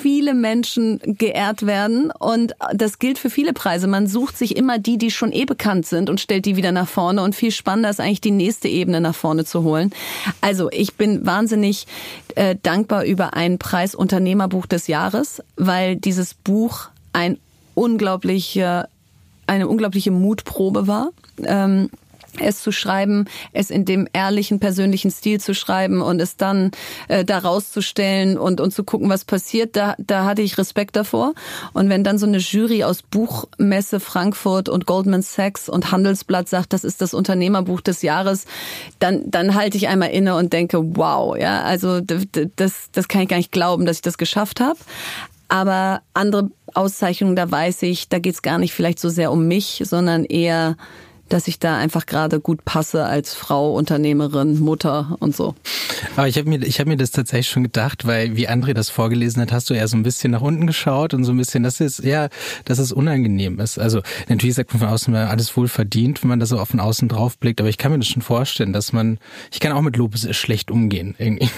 viele 0.00 0.34
Menschen 0.34 1.00
geehrt 1.02 1.66
werden. 1.66 2.12
Und 2.16 2.52
das 2.72 3.00
gilt 3.00 3.18
für 3.18 3.30
viele 3.30 3.52
Preise. 3.52 3.88
Man 3.88 4.06
sucht 4.06 4.38
sich 4.38 4.56
immer 4.56 4.78
die, 4.78 4.96
die 4.96 5.10
schon 5.10 5.32
eh 5.32 5.44
bekannt 5.44 5.71
bekannt 5.72 5.86
sind 5.86 6.10
und 6.10 6.20
stellt 6.20 6.44
die 6.44 6.56
wieder 6.56 6.72
nach 6.72 6.88
vorne. 6.88 7.22
Und 7.22 7.34
viel 7.34 7.50
spannender 7.50 7.90
ist 7.90 8.00
eigentlich 8.00 8.20
die 8.20 8.30
nächste 8.30 8.68
Ebene 8.68 9.00
nach 9.00 9.14
vorne 9.14 9.44
zu 9.44 9.62
holen. 9.62 9.90
Also 10.40 10.70
ich 10.70 10.94
bin 10.94 11.24
wahnsinnig 11.24 11.86
äh, 12.34 12.56
dankbar 12.62 13.04
über 13.04 13.34
einen 13.34 13.58
Preis 13.58 13.94
Unternehmerbuch 13.94 14.66
des 14.66 14.86
Jahres, 14.86 15.42
weil 15.56 15.96
dieses 15.96 16.34
Buch 16.34 16.88
ein 17.12 17.38
unglaublicher 17.74 18.88
eine 19.46 19.66
unglaubliche 19.66 20.10
Mutprobe 20.10 20.86
war. 20.86 21.10
Ähm, 21.44 21.90
es 22.40 22.62
zu 22.62 22.72
schreiben, 22.72 23.26
es 23.52 23.70
in 23.70 23.84
dem 23.84 24.08
ehrlichen, 24.12 24.60
persönlichen 24.60 25.10
Stil 25.10 25.40
zu 25.40 25.54
schreiben 25.54 26.00
und 26.00 26.20
es 26.20 26.36
dann 26.36 26.70
äh, 27.08 27.24
da 27.24 27.38
rauszustellen 27.38 28.38
und, 28.38 28.60
und 28.60 28.72
zu 28.72 28.84
gucken, 28.84 29.08
was 29.08 29.24
passiert, 29.24 29.76
da, 29.76 29.94
da 29.98 30.24
hatte 30.24 30.42
ich 30.42 30.58
Respekt 30.58 30.96
davor. 30.96 31.34
Und 31.72 31.88
wenn 31.88 32.04
dann 32.04 32.18
so 32.18 32.26
eine 32.26 32.38
Jury 32.38 32.84
aus 32.84 33.02
Buchmesse 33.02 34.00
Frankfurt 34.00 34.68
und 34.68 34.86
Goldman 34.86 35.22
Sachs 35.22 35.68
und 35.68 35.92
Handelsblatt 35.92 36.48
sagt, 36.48 36.72
das 36.72 36.84
ist 36.84 37.00
das 37.00 37.14
Unternehmerbuch 37.14 37.80
des 37.80 38.02
Jahres, 38.02 38.46
dann, 38.98 39.30
dann 39.30 39.54
halte 39.54 39.76
ich 39.76 39.88
einmal 39.88 40.10
inne 40.10 40.36
und 40.36 40.52
denke, 40.52 40.96
wow, 40.96 41.36
ja, 41.36 41.62
also 41.62 42.00
das, 42.00 42.90
das 42.92 43.08
kann 43.08 43.22
ich 43.22 43.28
gar 43.28 43.36
nicht 43.36 43.52
glauben, 43.52 43.86
dass 43.86 43.96
ich 43.96 44.02
das 44.02 44.18
geschafft 44.18 44.60
habe. 44.60 44.78
Aber 45.48 46.00
andere 46.14 46.50
Auszeichnungen, 46.72 47.36
da 47.36 47.50
weiß 47.50 47.82
ich, 47.82 48.08
da 48.08 48.18
geht 48.18 48.34
es 48.34 48.40
gar 48.40 48.58
nicht 48.58 48.72
vielleicht 48.72 48.98
so 48.98 49.10
sehr 49.10 49.30
um 49.30 49.46
mich, 49.46 49.82
sondern 49.84 50.24
eher 50.24 50.76
dass 51.32 51.48
ich 51.48 51.58
da 51.58 51.78
einfach 51.78 52.06
gerade 52.06 52.40
gut 52.40 52.64
passe 52.64 53.04
als 53.04 53.34
Frau, 53.34 53.74
Unternehmerin, 53.74 54.60
Mutter 54.60 55.16
und 55.20 55.34
so. 55.34 55.54
Aber 56.16 56.28
ich 56.28 56.36
habe 56.36 56.48
mir, 56.48 56.62
ich 56.62 56.78
habe 56.80 56.90
mir 56.90 56.96
das 56.96 57.10
tatsächlich 57.10 57.48
schon 57.48 57.62
gedacht, 57.62 58.06
weil 58.06 58.36
wie 58.36 58.48
André 58.48 58.74
das 58.74 58.90
vorgelesen 58.90 59.40
hat, 59.40 59.52
hast 59.52 59.70
du 59.70 59.74
eher 59.74 59.88
so 59.88 59.96
ein 59.96 60.02
bisschen 60.02 60.32
nach 60.32 60.40
unten 60.42 60.66
geschaut 60.66 61.14
und 61.14 61.24
so 61.24 61.32
ein 61.32 61.38
bisschen, 61.38 61.62
dass 61.62 61.80
es 61.80 61.98
ja, 61.98 62.28
dass 62.64 62.78
es 62.78 62.92
unangenehm 62.92 63.60
ist. 63.60 63.78
Also 63.78 64.02
natürlich 64.28 64.56
sagt 64.56 64.72
man 64.72 64.80
von 64.80 64.88
außen, 64.88 65.14
alles 65.14 65.56
wohl 65.56 65.68
verdient, 65.68 66.22
wenn 66.22 66.28
man 66.28 66.40
da 66.40 66.46
so 66.46 66.62
von 66.64 66.80
außen 66.80 67.08
drauf 67.08 67.38
blickt, 67.38 67.60
aber 67.60 67.68
ich 67.68 67.78
kann 67.78 67.92
mir 67.92 67.98
das 67.98 68.08
schon 68.08 68.22
vorstellen, 68.22 68.72
dass 68.72 68.92
man, 68.92 69.18
ich 69.52 69.60
kann 69.60 69.72
auch 69.72 69.80
mit 69.82 69.96
Lob 69.96 70.16
schlecht 70.18 70.70
umgehen 70.70 71.14
irgendwie. 71.18 71.48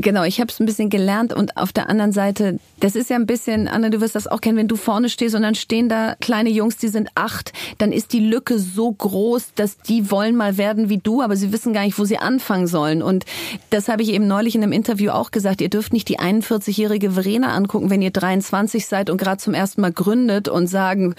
Genau, 0.00 0.22
ich 0.22 0.40
habe 0.40 0.50
es 0.50 0.60
ein 0.60 0.66
bisschen 0.66 0.90
gelernt 0.90 1.32
und 1.32 1.56
auf 1.56 1.72
der 1.72 1.88
anderen 1.88 2.12
Seite, 2.12 2.60
das 2.78 2.94
ist 2.94 3.10
ja 3.10 3.16
ein 3.16 3.26
bisschen, 3.26 3.66
Anne, 3.66 3.90
du 3.90 4.00
wirst 4.00 4.14
das 4.14 4.28
auch 4.28 4.40
kennen, 4.40 4.56
wenn 4.56 4.68
du 4.68 4.76
vorne 4.76 5.08
stehst 5.08 5.34
und 5.34 5.42
dann 5.42 5.56
stehen 5.56 5.88
da 5.88 6.14
kleine 6.20 6.50
Jungs, 6.50 6.76
die 6.76 6.86
sind 6.86 7.08
acht, 7.16 7.52
dann 7.78 7.90
ist 7.90 8.12
die 8.12 8.20
Lücke 8.20 8.60
so 8.60 8.92
groß, 8.92 9.54
dass 9.56 9.78
die 9.78 10.08
wollen 10.12 10.36
mal 10.36 10.56
werden 10.56 10.88
wie 10.88 10.98
du, 10.98 11.20
aber 11.20 11.34
sie 11.34 11.52
wissen 11.52 11.72
gar 11.72 11.82
nicht, 11.82 11.98
wo 11.98 12.04
sie 12.04 12.18
anfangen 12.18 12.68
sollen. 12.68 13.02
Und 13.02 13.24
das 13.70 13.88
habe 13.88 14.02
ich 14.02 14.10
eben 14.10 14.28
neulich 14.28 14.54
in 14.54 14.62
einem 14.62 14.70
Interview 14.70 15.10
auch 15.10 15.32
gesagt. 15.32 15.60
Ihr 15.60 15.68
dürft 15.68 15.92
nicht 15.92 16.08
die 16.08 16.20
41-jährige 16.20 17.10
Verena 17.10 17.54
angucken, 17.54 17.90
wenn 17.90 18.00
ihr 18.00 18.12
23 18.12 18.86
seid 18.86 19.10
und 19.10 19.18
gerade 19.18 19.38
zum 19.38 19.52
ersten 19.52 19.80
Mal 19.80 19.92
gründet 19.92 20.48
und 20.48 20.68
sagen, 20.68 21.16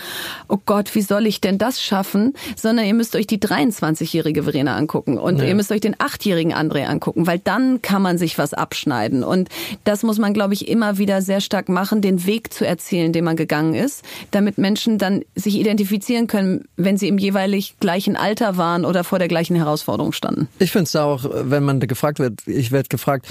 oh 0.48 0.58
Gott, 0.66 0.96
wie 0.96 1.02
soll 1.02 1.28
ich 1.28 1.42
denn 1.42 1.58
das 1.58 1.82
schaffen? 1.82 2.34
Sondern 2.56 2.86
ihr 2.86 2.94
müsst 2.94 3.18
euch 3.18 3.28
die 3.28 3.40
23-jährige 3.40 4.44
Verena 4.44 4.78
angucken 4.78 5.18
und 5.18 5.40
ja. 5.40 5.46
ihr 5.46 5.56
müsst 5.56 5.74
euch 5.74 5.82
den 5.82 5.96
achtjährigen 6.00 6.54
André 6.54 6.86
angucken, 6.86 7.28
weil 7.28 7.40
dann 7.40 7.82
kann 7.82 8.02
man 8.02 8.18
sich 8.18 8.38
was 8.38 8.54
ab 8.54 8.69
abschneiden. 8.70 9.24
Und 9.24 9.50
das 9.84 10.04
muss 10.04 10.20
man, 10.20 10.34
glaube 10.34 10.54
ich, 10.54 10.68
immer 10.68 11.00
wieder 11.00 11.24
sehr 11.24 11.42
stark 11.42 11.70
machen, 11.70 12.02
den 12.02 12.28
Weg 12.28 12.54
zu 12.54 12.68
erzählen, 12.68 13.12
den 13.12 13.24
man 13.24 13.36
gegangen 13.36 13.74
ist, 13.74 14.04
damit 14.30 14.60
Menschen 14.60 15.00
dann 15.00 15.24
sich 15.34 15.56
identifizieren 15.56 16.28
können, 16.28 16.66
wenn 16.78 16.96
sie 16.96 17.08
im 17.08 17.18
jeweilig 17.18 17.80
gleichen 17.80 18.16
Alter 18.16 18.58
waren 18.58 18.86
oder 18.86 19.04
vor 19.04 19.18
der 19.18 19.28
gleichen 19.28 19.56
Herausforderung 19.56 20.12
standen. 20.12 20.48
Ich 20.60 20.72
finde 20.72 20.84
es 20.84 20.96
auch, 20.96 21.26
wenn 21.34 21.64
man 21.64 21.80
gefragt 21.80 22.20
wird, 22.20 22.46
ich 22.46 22.72
werde 22.72 22.90
gefragt, 22.90 23.26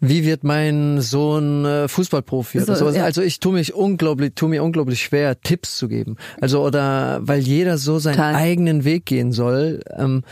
wie 0.00 0.24
wird 0.24 0.44
mein 0.44 1.00
Sohn 1.00 1.64
äh, 1.64 1.88
Fußballprofi 1.88 2.60
so, 2.60 2.72
oder 2.72 2.96
Ja. 2.96 3.04
Also 3.04 3.22
ich 3.22 3.40
tue 3.40 3.52
mich 3.52 3.74
unglaublich, 3.74 4.32
tue 4.34 4.48
mir 4.48 4.62
unglaublich 4.62 5.02
schwer, 5.02 5.40
Tipps 5.40 5.76
zu 5.76 5.88
geben. 5.88 6.16
Also 6.40 6.62
oder 6.62 7.20
weil 7.22 7.40
jeder 7.40 7.78
so 7.78 7.98
seinen 7.98 8.16
Total. 8.16 8.34
eigenen 8.34 8.84
Weg 8.84 9.06
gehen 9.06 9.32
soll, 9.32 9.80
ähm, 9.96 10.22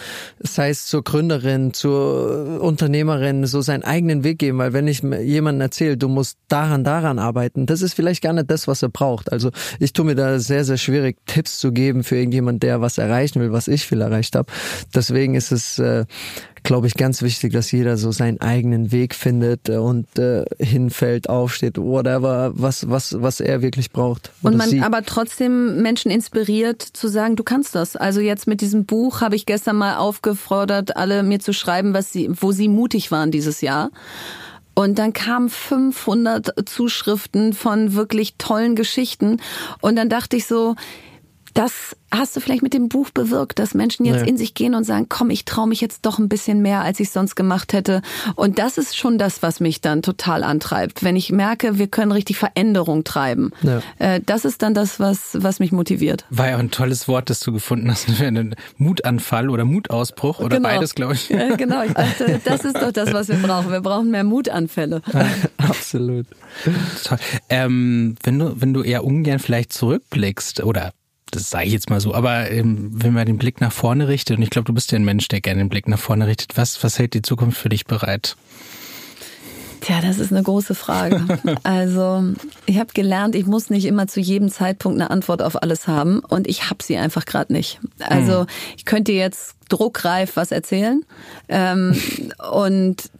sei 0.40 0.70
es 0.70 0.86
zur 0.86 1.02
Gründerin, 1.02 1.72
zur 1.72 2.60
Unternehmerin, 2.60 3.46
so 3.46 3.60
seinen 3.60 3.82
eigenen 3.82 4.24
Weg 4.24 4.38
geben, 4.38 4.58
weil 4.58 4.72
wenn 4.72 4.86
ich 4.88 5.02
jemandem 5.02 5.60
erzähle, 5.60 5.96
du 5.96 6.08
musst 6.08 6.38
daran, 6.48 6.84
daran 6.84 7.18
arbeiten, 7.18 7.66
das 7.66 7.82
ist 7.82 7.94
vielleicht 7.94 8.22
gar 8.22 8.32
nicht 8.32 8.50
das, 8.50 8.68
was 8.68 8.82
er 8.82 8.88
braucht. 8.88 9.32
Also 9.32 9.50
ich 9.78 9.92
tue 9.92 10.04
mir 10.04 10.14
da 10.14 10.38
sehr, 10.38 10.64
sehr 10.64 10.76
schwierig, 10.76 11.18
Tipps 11.26 11.58
zu 11.58 11.72
geben 11.72 12.04
für 12.04 12.16
irgendjemand, 12.16 12.62
der 12.62 12.80
was 12.80 12.98
erreichen 12.98 13.40
will, 13.40 13.52
was 13.52 13.68
ich 13.68 13.86
viel 13.86 14.00
erreicht 14.00 14.36
habe. 14.36 14.52
Deswegen 14.94 15.34
ist 15.34 15.52
es 15.52 15.78
äh, 15.78 16.04
glaube 16.66 16.86
ich, 16.86 16.94
ganz 16.94 17.22
wichtig, 17.22 17.52
dass 17.52 17.72
jeder 17.72 17.96
so 17.96 18.10
seinen 18.10 18.40
eigenen 18.40 18.92
Weg 18.92 19.14
findet 19.14 19.68
äh, 19.68 19.76
und 19.76 20.18
äh, 20.18 20.44
hinfällt, 20.58 21.28
aufsteht, 21.28 21.78
whatever, 21.78 22.52
was, 22.54 22.90
was, 22.90 23.22
was 23.22 23.40
er 23.40 23.62
wirklich 23.62 23.90
braucht. 23.92 24.32
Und 24.42 24.56
man 24.56 24.68
sie. 24.68 24.80
aber 24.80 25.02
trotzdem 25.02 25.80
Menschen 25.80 26.10
inspiriert 26.10 26.82
zu 26.82 27.08
sagen, 27.08 27.36
du 27.36 27.44
kannst 27.44 27.74
das. 27.74 27.96
Also 27.96 28.20
jetzt 28.20 28.46
mit 28.46 28.60
diesem 28.60 28.84
Buch 28.84 29.20
habe 29.20 29.36
ich 29.36 29.46
gestern 29.46 29.76
mal 29.76 29.96
aufgefordert, 29.96 30.96
alle 30.96 31.22
mir 31.22 31.40
zu 31.40 31.52
schreiben, 31.52 31.94
was 31.94 32.12
sie, 32.12 32.28
wo 32.32 32.52
sie 32.52 32.68
mutig 32.68 33.10
waren 33.10 33.30
dieses 33.30 33.60
Jahr. 33.60 33.90
Und 34.74 34.98
dann 34.98 35.14
kamen 35.14 35.48
500 35.48 36.68
Zuschriften 36.68 37.54
von 37.54 37.94
wirklich 37.94 38.34
tollen 38.36 38.74
Geschichten. 38.76 39.40
Und 39.80 39.96
dann 39.96 40.10
dachte 40.10 40.36
ich 40.36 40.46
so, 40.46 40.74
das 41.56 41.96
hast 42.10 42.36
du 42.36 42.40
vielleicht 42.40 42.62
mit 42.62 42.74
dem 42.74 42.88
Buch 42.88 43.10
bewirkt, 43.10 43.58
dass 43.58 43.74
Menschen 43.74 44.04
jetzt 44.04 44.22
nee. 44.22 44.28
in 44.28 44.36
sich 44.36 44.54
gehen 44.54 44.74
und 44.74 44.84
sagen, 44.84 45.06
komm, 45.08 45.30
ich 45.30 45.44
traue 45.44 45.66
mich 45.66 45.80
jetzt 45.80 46.04
doch 46.06 46.18
ein 46.18 46.28
bisschen 46.28 46.62
mehr, 46.62 46.82
als 46.82 47.00
ich 47.00 47.10
sonst 47.10 47.34
gemacht 47.34 47.72
hätte. 47.72 48.02
Und 48.34 48.58
das 48.58 48.78
ist 48.78 48.96
schon 48.96 49.18
das, 49.18 49.42
was 49.42 49.58
mich 49.60 49.80
dann 49.80 50.02
total 50.02 50.44
antreibt. 50.44 51.02
Wenn 51.02 51.16
ich 51.16 51.32
merke, 51.32 51.78
wir 51.78 51.88
können 51.88 52.12
richtig 52.12 52.36
Veränderung 52.36 53.04
treiben. 53.04 53.52
Ja. 53.62 53.80
Äh, 53.98 54.20
das 54.24 54.44
ist 54.44 54.62
dann 54.62 54.74
das, 54.74 55.00
was, 55.00 55.30
was 55.32 55.58
mich 55.58 55.72
motiviert. 55.72 56.24
War 56.30 56.50
ja 56.50 56.56
ein 56.58 56.70
tolles 56.70 57.08
Wort, 57.08 57.30
das 57.30 57.40
du 57.40 57.52
gefunden 57.52 57.90
hast. 57.90 58.08
Einen 58.20 58.54
Mutanfall 58.76 59.50
oder 59.50 59.64
Mutausbruch 59.64 60.40
oder 60.40 60.56
genau. 60.56 60.68
beides, 60.68 60.94
glaube 60.94 61.14
ich. 61.14 61.28
Ja, 61.28 61.56
genau, 61.56 61.82
ich 61.82 61.92
dachte, 61.92 62.40
das 62.44 62.64
ist 62.64 62.76
doch 62.76 62.92
das, 62.92 63.12
was 63.12 63.28
wir 63.28 63.36
brauchen. 63.36 63.70
Wir 63.70 63.80
brauchen 63.80 64.10
mehr 64.10 64.24
Mutanfälle. 64.24 65.02
Absolut. 65.56 66.26
Toll. 67.04 67.18
Ähm, 67.48 68.16
wenn 68.22 68.38
du, 68.38 68.60
wenn 68.60 68.74
du 68.74 68.82
eher 68.82 69.04
ungern 69.04 69.38
vielleicht 69.38 69.72
zurückblickst 69.72 70.62
oder 70.62 70.92
das 71.36 71.50
sage 71.50 71.66
ich 71.66 71.72
jetzt 71.72 71.90
mal 71.90 72.00
so, 72.00 72.14
aber 72.14 72.50
ähm, 72.50 72.90
wenn 72.92 73.12
man 73.12 73.26
den 73.26 73.38
Blick 73.38 73.60
nach 73.60 73.72
vorne 73.72 74.08
richtet, 74.08 74.38
und 74.38 74.42
ich 74.42 74.50
glaube, 74.50 74.66
du 74.66 74.72
bist 74.72 74.92
ja 74.92 74.98
ein 74.98 75.04
Mensch, 75.04 75.28
der 75.28 75.40
gerne 75.40 75.62
den 75.62 75.68
Blick 75.68 75.88
nach 75.88 75.98
vorne 75.98 76.26
richtet, 76.26 76.56
was, 76.56 76.82
was 76.82 76.98
hält 76.98 77.14
die 77.14 77.22
Zukunft 77.22 77.58
für 77.58 77.68
dich 77.68 77.86
bereit? 77.86 78.36
Tja, 79.80 80.00
das 80.00 80.18
ist 80.18 80.32
eine 80.32 80.42
große 80.42 80.74
Frage. 80.74 81.24
Also 81.62 82.24
ich 82.64 82.78
habe 82.78 82.92
gelernt, 82.92 83.34
ich 83.34 83.46
muss 83.46 83.70
nicht 83.70 83.84
immer 83.84 84.06
zu 84.06 84.20
jedem 84.20 84.50
Zeitpunkt 84.50 85.00
eine 85.00 85.10
Antwort 85.10 85.42
auf 85.42 85.62
alles 85.62 85.86
haben 85.86 86.20
und 86.20 86.46
ich 86.46 86.70
habe 86.70 86.82
sie 86.82 86.96
einfach 86.96 87.24
gerade 87.24 87.52
nicht. 87.52 87.80
Also 88.00 88.40
hm. 88.40 88.46
ich 88.76 88.84
könnte 88.84 89.12
jetzt 89.12 89.56
druckreif 89.68 90.36
was 90.36 90.52
erzählen 90.52 91.04
ähm, 91.48 91.96
und 92.52 93.10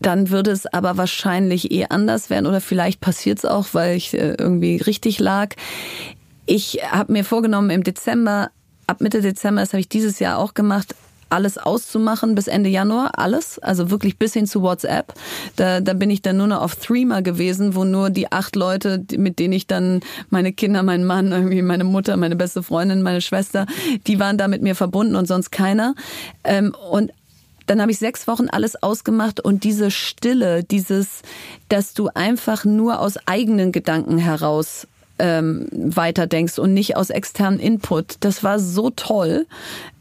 dann 0.00 0.30
würde 0.30 0.50
es 0.50 0.66
aber 0.66 0.96
wahrscheinlich 0.96 1.70
eh 1.70 1.86
anders 1.88 2.30
werden 2.30 2.46
oder 2.46 2.60
vielleicht 2.60 3.00
passiert 3.00 3.38
es 3.38 3.44
auch, 3.44 3.68
weil 3.72 3.96
ich 3.96 4.14
äh, 4.14 4.34
irgendwie 4.38 4.76
richtig 4.76 5.18
lag. 5.20 5.54
Ich 6.46 6.80
habe 6.90 7.12
mir 7.12 7.24
vorgenommen, 7.24 7.70
im 7.70 7.84
Dezember, 7.84 8.50
ab 8.86 9.00
Mitte 9.00 9.20
Dezember, 9.20 9.60
das 9.60 9.72
habe 9.72 9.80
ich 9.80 9.88
dieses 9.88 10.18
Jahr 10.18 10.38
auch 10.38 10.54
gemacht, 10.54 10.94
alles 11.32 11.56
auszumachen 11.56 12.34
bis 12.34 12.46
Ende 12.46 12.68
Januar, 12.68 13.18
alles, 13.18 13.58
also 13.58 13.90
wirklich 13.90 14.18
bis 14.18 14.34
hin 14.34 14.46
zu 14.46 14.62
WhatsApp. 14.62 15.14
Da, 15.56 15.80
da 15.80 15.94
bin 15.94 16.10
ich 16.10 16.20
dann 16.20 16.36
nur 16.36 16.46
noch 16.46 16.60
auf 16.60 16.76
Threema 16.76 17.22
gewesen, 17.22 17.74
wo 17.74 17.84
nur 17.84 18.10
die 18.10 18.30
acht 18.30 18.54
Leute, 18.54 19.02
mit 19.16 19.38
denen 19.38 19.54
ich 19.54 19.66
dann 19.66 20.00
meine 20.28 20.52
Kinder, 20.52 20.82
mein 20.82 21.04
Mann, 21.04 21.32
irgendwie 21.32 21.62
meine 21.62 21.84
Mutter, 21.84 22.16
meine 22.18 22.36
beste 22.36 22.62
Freundin, 22.62 23.02
meine 23.02 23.22
Schwester, 23.22 23.66
die 24.06 24.20
waren 24.20 24.36
da 24.36 24.46
mit 24.46 24.62
mir 24.62 24.74
verbunden 24.74 25.16
und 25.16 25.26
sonst 25.26 25.50
keiner. 25.50 25.94
Ähm, 26.44 26.74
und 26.90 27.12
dann 27.66 27.80
habe 27.80 27.92
ich 27.92 27.98
sechs 27.98 28.26
Wochen 28.26 28.48
alles 28.48 28.82
ausgemacht 28.82 29.40
und 29.40 29.64
diese 29.64 29.90
Stille, 29.90 30.64
dieses, 30.64 31.22
dass 31.68 31.94
du 31.94 32.08
einfach 32.12 32.64
nur 32.64 33.00
aus 33.00 33.16
eigenen 33.26 33.72
Gedanken 33.72 34.18
heraus 34.18 34.86
ähm, 35.18 35.68
weiterdenkst 35.72 36.58
und 36.58 36.74
nicht 36.74 36.96
aus 36.96 37.10
externem 37.10 37.60
Input. 37.60 38.16
Das 38.20 38.42
war 38.42 38.58
so 38.58 38.90
toll. 38.90 39.46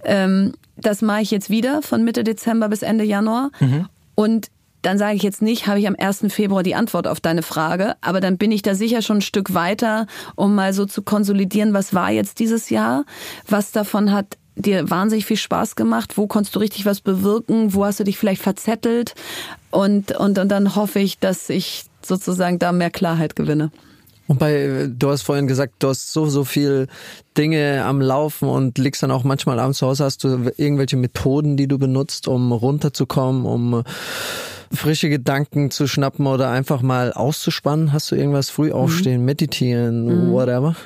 Ähm, 0.03 0.53
das 0.77 1.01
mache 1.01 1.21
ich 1.21 1.31
jetzt 1.31 1.49
wieder 1.49 1.81
von 1.81 2.03
Mitte 2.03 2.23
Dezember 2.23 2.69
bis 2.69 2.81
Ende 2.81 3.03
Januar. 3.03 3.51
Mhm. 3.59 3.87
Und 4.15 4.47
dann 4.81 4.97
sage 4.97 5.15
ich 5.15 5.23
jetzt 5.23 5.41
nicht, 5.41 5.67
habe 5.67 5.79
ich 5.79 5.87
am 5.87 5.95
1. 5.97 6.25
Februar 6.29 6.63
die 6.63 6.75
Antwort 6.75 7.07
auf 7.07 7.19
deine 7.19 7.43
Frage, 7.43 7.95
aber 8.01 8.19
dann 8.19 8.37
bin 8.37 8.51
ich 8.51 8.63
da 8.63 8.73
sicher 8.73 9.01
schon 9.01 9.17
ein 9.17 9.21
Stück 9.21 9.53
weiter, 9.53 10.07
um 10.35 10.55
mal 10.55 10.73
so 10.73 10.85
zu 10.85 11.03
konsolidieren, 11.03 11.73
was 11.73 11.93
war 11.93 12.11
jetzt 12.11 12.39
dieses 12.39 12.69
Jahr, 12.69 13.05
was 13.47 13.71
davon 13.71 14.11
hat 14.11 14.37
dir 14.55 14.89
wahnsinnig 14.89 15.25
viel 15.25 15.37
Spaß 15.37 15.75
gemacht, 15.75 16.17
wo 16.17 16.27
konntest 16.27 16.55
du 16.55 16.59
richtig 16.59 16.85
was 16.85 17.01
bewirken, 17.01 17.73
wo 17.73 17.85
hast 17.85 17.99
du 17.99 18.03
dich 18.03 18.17
vielleicht 18.17 18.41
verzettelt 18.41 19.13
und, 19.69 20.11
und, 20.17 20.39
und 20.39 20.49
dann 20.49 20.75
hoffe 20.75 20.99
ich, 20.99 21.19
dass 21.19 21.49
ich 21.49 21.85
sozusagen 22.01 22.59
da 22.59 22.71
mehr 22.71 22.89
Klarheit 22.89 23.35
gewinne. 23.35 23.71
Und 24.31 24.39
bei, 24.39 24.87
du 24.89 25.09
hast 25.09 25.23
vorhin 25.23 25.45
gesagt, 25.45 25.73
du 25.79 25.89
hast 25.89 26.13
so, 26.13 26.25
so 26.25 26.45
viel 26.45 26.87
Dinge 27.37 27.83
am 27.83 27.99
Laufen 27.99 28.47
und 28.47 28.77
liegst 28.77 29.03
dann 29.03 29.11
auch 29.11 29.25
manchmal 29.25 29.59
abends 29.59 29.79
zu 29.79 29.87
Hause. 29.87 30.05
Hast 30.05 30.23
du 30.23 30.53
irgendwelche 30.55 30.95
Methoden, 30.95 31.57
die 31.57 31.67
du 31.67 31.77
benutzt, 31.77 32.29
um 32.29 32.53
runterzukommen, 32.53 33.45
um 33.45 33.83
frische 34.71 35.09
Gedanken 35.09 35.69
zu 35.69 35.85
schnappen 35.85 36.27
oder 36.27 36.49
einfach 36.49 36.81
mal 36.81 37.11
auszuspannen? 37.11 37.91
Hast 37.91 38.09
du 38.09 38.15
irgendwas 38.15 38.49
früh 38.49 38.67
mhm. 38.67 38.75
aufstehen, 38.75 39.19
mhm. 39.19 39.25
meditieren, 39.25 40.05
mhm. 40.05 40.31
whatever? 40.31 40.77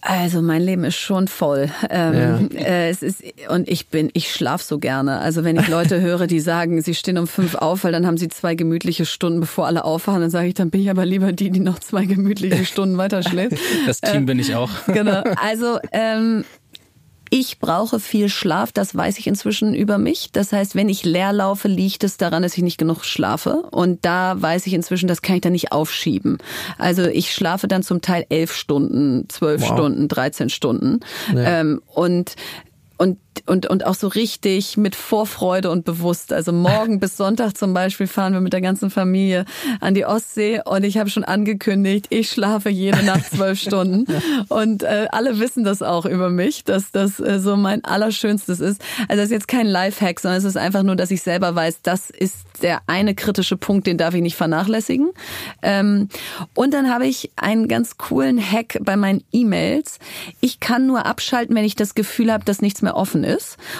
Also 0.00 0.42
mein 0.42 0.62
Leben 0.62 0.84
ist 0.84 0.96
schon 0.96 1.26
voll. 1.26 1.70
Ähm, 1.90 2.50
ja. 2.52 2.60
äh, 2.60 2.88
es 2.88 3.02
ist 3.02 3.22
und 3.48 3.68
ich 3.68 3.88
bin, 3.88 4.10
ich 4.12 4.32
schlaf 4.32 4.62
so 4.62 4.78
gerne. 4.78 5.18
Also 5.18 5.42
wenn 5.42 5.58
ich 5.58 5.66
Leute 5.66 6.00
höre, 6.00 6.26
die 6.26 6.40
sagen, 6.40 6.80
sie 6.82 6.94
stehen 6.94 7.18
um 7.18 7.26
fünf 7.26 7.56
auf, 7.56 7.84
weil 7.84 7.92
dann 7.92 8.06
haben 8.06 8.16
sie 8.16 8.28
zwei 8.28 8.54
gemütliche 8.54 9.06
Stunden, 9.06 9.40
bevor 9.40 9.66
alle 9.66 9.84
aufwachen, 9.84 10.20
dann 10.20 10.30
sage 10.30 10.48
ich, 10.48 10.54
dann 10.54 10.70
bin 10.70 10.82
ich 10.82 10.90
aber 10.90 11.04
lieber 11.04 11.32
die, 11.32 11.50
die 11.50 11.60
noch 11.60 11.80
zwei 11.80 12.04
gemütliche 12.04 12.64
Stunden 12.64 12.96
weiter 12.96 13.22
schläft. 13.22 13.58
Das 13.86 14.00
Team 14.00 14.22
äh, 14.22 14.26
bin 14.26 14.38
ich 14.38 14.54
auch. 14.54 14.70
Genau. 14.86 15.22
Also 15.42 15.78
ähm, 15.92 16.44
ich 17.30 17.58
brauche 17.58 18.00
viel 18.00 18.28
Schlaf, 18.28 18.72
das 18.72 18.94
weiß 18.94 19.18
ich 19.18 19.26
inzwischen 19.26 19.74
über 19.74 19.98
mich. 19.98 20.30
Das 20.32 20.52
heißt, 20.52 20.74
wenn 20.74 20.88
ich 20.88 21.04
leer 21.04 21.32
laufe, 21.32 21.68
liegt 21.68 22.04
es 22.04 22.16
daran, 22.16 22.42
dass 22.42 22.56
ich 22.56 22.62
nicht 22.62 22.78
genug 22.78 23.04
schlafe. 23.04 23.62
Und 23.70 24.04
da 24.04 24.40
weiß 24.40 24.66
ich 24.66 24.74
inzwischen, 24.74 25.08
das 25.08 25.22
kann 25.22 25.36
ich 25.36 25.42
dann 25.42 25.52
nicht 25.52 25.72
aufschieben. 25.72 26.38
Also 26.78 27.04
ich 27.04 27.32
schlafe 27.32 27.68
dann 27.68 27.82
zum 27.82 28.00
Teil 28.00 28.26
elf 28.28 28.52
Stunden, 28.52 29.28
zwölf 29.28 29.62
wow. 29.62 29.72
Stunden, 29.72 30.08
13 30.08 30.50
Stunden. 30.50 31.00
Ja. 31.34 31.60
Ähm, 31.60 31.82
und 31.86 32.34
und 32.98 33.18
und, 33.46 33.66
und 33.66 33.86
auch 33.86 33.94
so 33.94 34.08
richtig 34.08 34.76
mit 34.76 34.94
Vorfreude 34.94 35.70
und 35.70 35.84
bewusst. 35.84 36.32
Also 36.32 36.52
morgen 36.52 37.00
bis 37.00 37.16
Sonntag 37.16 37.56
zum 37.56 37.74
Beispiel 37.74 38.06
fahren 38.06 38.32
wir 38.32 38.40
mit 38.40 38.52
der 38.52 38.60
ganzen 38.60 38.90
Familie 38.90 39.44
an 39.80 39.94
die 39.94 40.04
Ostsee 40.04 40.60
und 40.64 40.84
ich 40.84 40.98
habe 40.98 41.10
schon 41.10 41.24
angekündigt, 41.24 42.06
ich 42.10 42.30
schlafe 42.30 42.70
jede 42.70 43.02
Nacht 43.02 43.30
zwölf 43.30 43.60
Stunden. 43.60 44.06
Und 44.48 44.82
äh, 44.82 45.06
alle 45.10 45.38
wissen 45.38 45.64
das 45.64 45.82
auch 45.82 46.06
über 46.06 46.30
mich, 46.30 46.64
dass 46.64 46.90
das 46.90 47.20
äh, 47.20 47.38
so 47.40 47.56
mein 47.56 47.84
Allerschönstes 47.84 48.60
ist. 48.60 48.82
Also 49.08 49.16
das 49.16 49.24
ist 49.24 49.32
jetzt 49.32 49.48
kein 49.48 49.66
Lifehack, 49.66 50.20
sondern 50.20 50.38
es 50.38 50.44
ist 50.44 50.56
einfach 50.56 50.82
nur, 50.82 50.96
dass 50.96 51.10
ich 51.10 51.22
selber 51.22 51.54
weiß, 51.54 51.82
das 51.82 52.10
ist 52.10 52.36
der 52.62 52.80
eine 52.86 53.14
kritische 53.14 53.56
Punkt, 53.56 53.86
den 53.86 53.98
darf 53.98 54.14
ich 54.14 54.22
nicht 54.22 54.36
vernachlässigen. 54.36 55.10
Ähm, 55.62 56.08
und 56.54 56.74
dann 56.74 56.90
habe 56.90 57.06
ich 57.06 57.30
einen 57.36 57.68
ganz 57.68 57.96
coolen 57.98 58.38
Hack 58.38 58.78
bei 58.82 58.96
meinen 58.96 59.22
E-Mails. 59.32 59.98
Ich 60.40 60.60
kann 60.60 60.86
nur 60.86 61.06
abschalten, 61.06 61.54
wenn 61.54 61.64
ich 61.64 61.76
das 61.76 61.94
Gefühl 61.94 62.32
habe, 62.32 62.44
dass 62.44 62.60
nichts 62.60 62.82
mehr 62.82 62.96
offen 62.96 63.24
ist. 63.24 63.27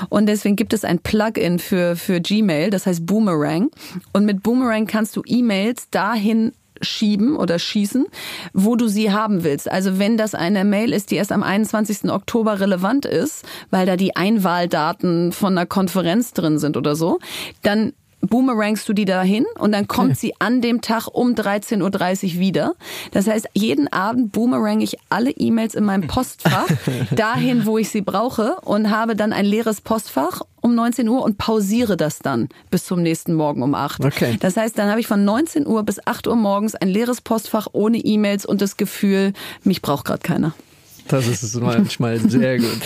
Und 0.09 0.27
deswegen 0.27 0.57
gibt 0.57 0.73
es 0.73 0.85
ein 0.85 0.99
Plugin 0.99 1.59
für, 1.59 1.97
für 1.97 2.21
Gmail, 2.21 2.71
das 2.71 2.87
heißt 2.87 3.07
Boomerang. 3.07 3.71
Und 4.13 4.25
mit 4.25 4.43
Boomerang 4.43 4.87
kannst 4.87 5.17
du 5.17 5.23
E-Mails 5.27 5.91
dahin 5.91 6.53
schieben 6.81 7.37
oder 7.37 7.59
schießen, 7.59 8.07
wo 8.53 8.77
du 8.77 8.89
sie 8.89 9.11
haben 9.11 9.45
willst. 9.45 9.71
Also 9.71 9.99
wenn 9.99 10.17
das 10.17 10.35
eine 10.35 10.65
Mail 10.65 10.93
ist, 10.93 11.11
die 11.11 11.17
erst 11.17 11.33
am 11.33 11.43
21. 11.43 12.11
Oktober 12.11 12.61
relevant 12.61 13.05
ist, 13.05 13.45
weil 13.71 13.87
da 13.87 13.97
die 13.97 14.17
Einwahldaten 14.17 15.33
von 15.33 15.59
einer 15.59 15.67
Konferenz 15.67 16.33
drin 16.33 16.59
sind 16.59 16.77
oder 16.77 16.95
so, 16.95 17.19
dann 17.63 17.93
boomerangst 18.21 18.89
du 18.89 18.93
die 18.93 19.05
dahin 19.05 19.47
und 19.59 19.73
dann 19.73 19.89
kommt 19.89 20.19
sie 20.19 20.35
an 20.41 20.61
dem 20.61 20.81
Tag 20.81 21.09
um 21.09 21.35
13.30 21.35 22.35
Uhr 22.35 22.41
wieder. 22.41 22.75
Das 23.13 23.27
heißt, 23.27 23.49
jeden 23.55 23.93
Abend 23.93 24.33
boomerang 24.33 24.81
ich 24.81 24.97
alle 25.09 25.31
E-Mails 25.31 25.75
in 25.75 25.85
meinem 25.85 26.07
Postfach 26.07 26.67
dahin, 27.13 27.67
wo 27.67 27.79
ich 27.79 27.91
sie 27.91 28.01
brauche 28.01 28.57
und 28.63 28.91
habe 28.91 29.15
dann 29.15 29.33
ein 29.33 29.45
leeres 29.45 29.81
Postfach 29.81 30.43
um 30.61 30.75
19 30.75 31.09
Uhr 31.09 31.23
und 31.23 31.39
pausiere 31.39 31.97
das 31.97 32.19
dann 32.19 32.49
bis 32.71 32.85
zum 32.85 33.03
nächsten 33.03 33.35
Morgen 33.35 33.63
um 33.63 33.75
8. 33.75 34.05
Okay. 34.05 34.37
Das 34.41 34.57
heißt, 34.57 34.77
dann 34.77 34.91
habe 34.91 35.01
ich 35.01 35.07
von 35.07 35.25
19 35.25 35.67
Uhr 35.67 35.83
bis 35.85 36.05
8 36.05 36.27
Uhr 36.27 36.37
morgens 36.37 36.75
ein 36.75 36.89
leeres 36.89 37.21
Postfach 37.21 37.69
ohne 37.73 37.99
E-Mails 37.99 38.45
und 38.45 38.61
das 38.61 38.77
Gefühl, 38.77 39.33
mich 39.63 39.83
braucht 39.83 40.05
gerade 40.05 40.21
keiner. 40.21 40.55
Das 41.09 41.27
ist 41.27 41.55
manchmal 41.61 42.19
sehr 42.19 42.59
gut. 42.59 42.81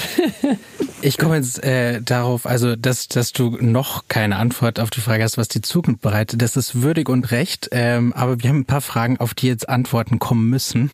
Ich 1.05 1.18
komme 1.18 1.35
jetzt 1.35 1.62
äh, 1.64 2.01
darauf, 2.01 2.47
also 2.47 2.77
dass, 2.77 3.09
dass 3.09 3.33
du 3.33 3.59
noch 3.61 4.05
keine 4.07 4.37
Antwort 4.37 4.79
auf 4.79 4.91
die 4.91 5.01
Frage 5.01 5.25
hast, 5.25 5.37
was 5.37 5.49
die 5.49 5.61
Zukunft 5.61 6.01
bereitet. 6.01 6.41
Das 6.41 6.57
ist 6.57 6.81
würdig 6.81 7.09
und 7.09 7.33
recht, 7.33 7.68
ähm, 7.73 8.12
aber 8.12 8.41
wir 8.41 8.49
haben 8.49 8.61
ein 8.61 8.64
paar 8.66 8.81
Fragen, 8.81 9.18
auf 9.18 9.35
die 9.35 9.49
jetzt 9.49 9.68
Antworten 9.68 10.20
kommen 10.20 10.49
müssen. 10.49 10.93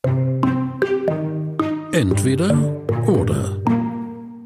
Entweder 1.92 2.56
oder. 3.06 3.60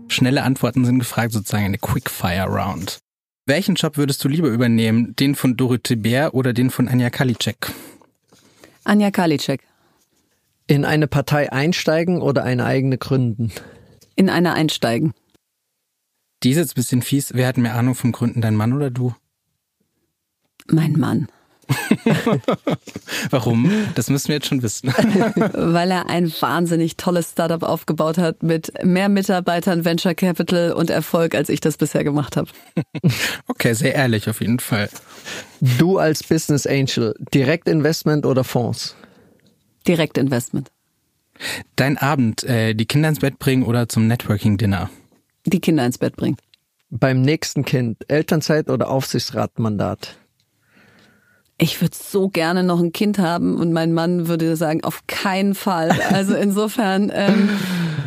Schnelle 0.09 0.43
Antworten 0.43 0.85
sind 0.85 0.99
gefragt, 0.99 1.33
sozusagen 1.33 1.65
eine 1.65 1.79
Quickfire 1.79 2.47
Round. 2.47 2.99
Welchen 3.47 3.77
Job 3.77 3.97
würdest 3.97 4.23
du 4.25 4.29
lieber 4.29 4.49
übernehmen? 4.49 5.15
Den 5.17 5.37
von 5.37 5.57
Dorothee 5.57 5.97
Bär 5.97 6.35
oder 6.35 6.53
den 6.53 6.71
von 6.71 6.89
Anja 6.89 7.11
Kalicek? 7.11 7.73
Anja 8.85 9.13
Karliczek. 9.13 9.61
In 10.73 10.87
eine 10.87 11.07
Partei 11.07 11.53
einsteigen 11.53 12.23
oder 12.23 12.45
eine 12.45 12.65
eigene 12.65 12.97
gründen? 12.97 13.53
In 14.17 14.31
eine 14.31 14.55
einsteigen. 14.55 15.13
Die 16.43 16.53
ist 16.53 16.57
jetzt 16.57 16.71
ein 16.71 16.77
bisschen 16.77 17.03
fies. 17.03 17.35
Wer 17.35 17.47
hat 17.47 17.59
mehr 17.59 17.75
Ahnung 17.75 17.95
vom 17.95 18.11
Gründen, 18.11 18.41
dein 18.41 18.57
Mann 18.57 18.73
oder 18.73 18.91
du? 18.91 19.15
Mein 20.69 20.93
Mann. 20.93 21.29
Warum? 23.29 23.71
Das 23.97 24.09
müssen 24.09 24.29
wir 24.29 24.37
jetzt 24.37 24.47
schon 24.47 24.63
wissen. 24.63 24.89
Weil 25.53 25.91
er 25.91 26.09
ein 26.09 26.33
wahnsinnig 26.41 26.97
tolles 26.97 27.33
Startup 27.33 27.63
aufgebaut 27.63 28.17
hat 28.17 28.43
mit 28.43 28.73
mehr 28.83 29.11
Mitarbeitern, 29.11 29.85
Venture 29.85 30.15
Capital 30.15 30.73
und 30.73 30.89
Erfolg, 30.89 31.35
als 31.35 31.51
ich 31.51 31.61
das 31.61 31.77
bisher 31.77 32.03
gemacht 32.03 32.39
habe. 32.39 32.49
Okay, 33.47 33.75
sehr 33.75 33.95
ehrlich 33.95 34.31
auf 34.31 34.41
jeden 34.41 34.59
Fall. 34.59 34.89
Du 35.61 35.99
als 35.99 36.23
Business 36.23 36.67
Angel, 36.67 37.15
Direktinvestment 37.35 38.25
oder 38.25 38.43
Fonds? 38.43 38.97
Direktinvestment. 39.83 40.71
Dein 41.77 41.99
Abend, 41.99 42.45
äh, 42.45 42.75
die 42.75 42.87
Kinder 42.87 43.09
ins 43.09 43.21
Bett 43.21 43.39
bringen 43.39 43.63
oder 43.63 43.89
zum 43.89 44.07
Networking-Dinner? 44.07 44.91
Die 45.47 45.61
Kinder 45.61 45.85
ins 45.85 45.99
Bett 45.99 46.17
bringen. 46.17 46.37
Beim 46.91 47.23
nächsten 47.23 47.65
Kind, 47.65 47.99
Elternzeit 48.09 48.69
oder 48.69 48.91
Aufsichtsratmandat? 48.91 50.17
Ich 51.59 51.81
würde 51.81 51.97
so 51.97 52.29
gerne 52.29 52.65
noch 52.65 52.81
ein 52.81 52.93
Kind 52.93 53.19
haben 53.19 53.57
und 53.57 53.73
mein 53.73 53.93
Mann 53.93 54.27
würde 54.29 54.57
sagen, 54.57 54.85
auf 54.85 55.07
keinen 55.07 55.55
Fall. 55.55 55.91
Also 56.11 56.35
insofern, 56.35 57.11
ähm, 57.15 57.49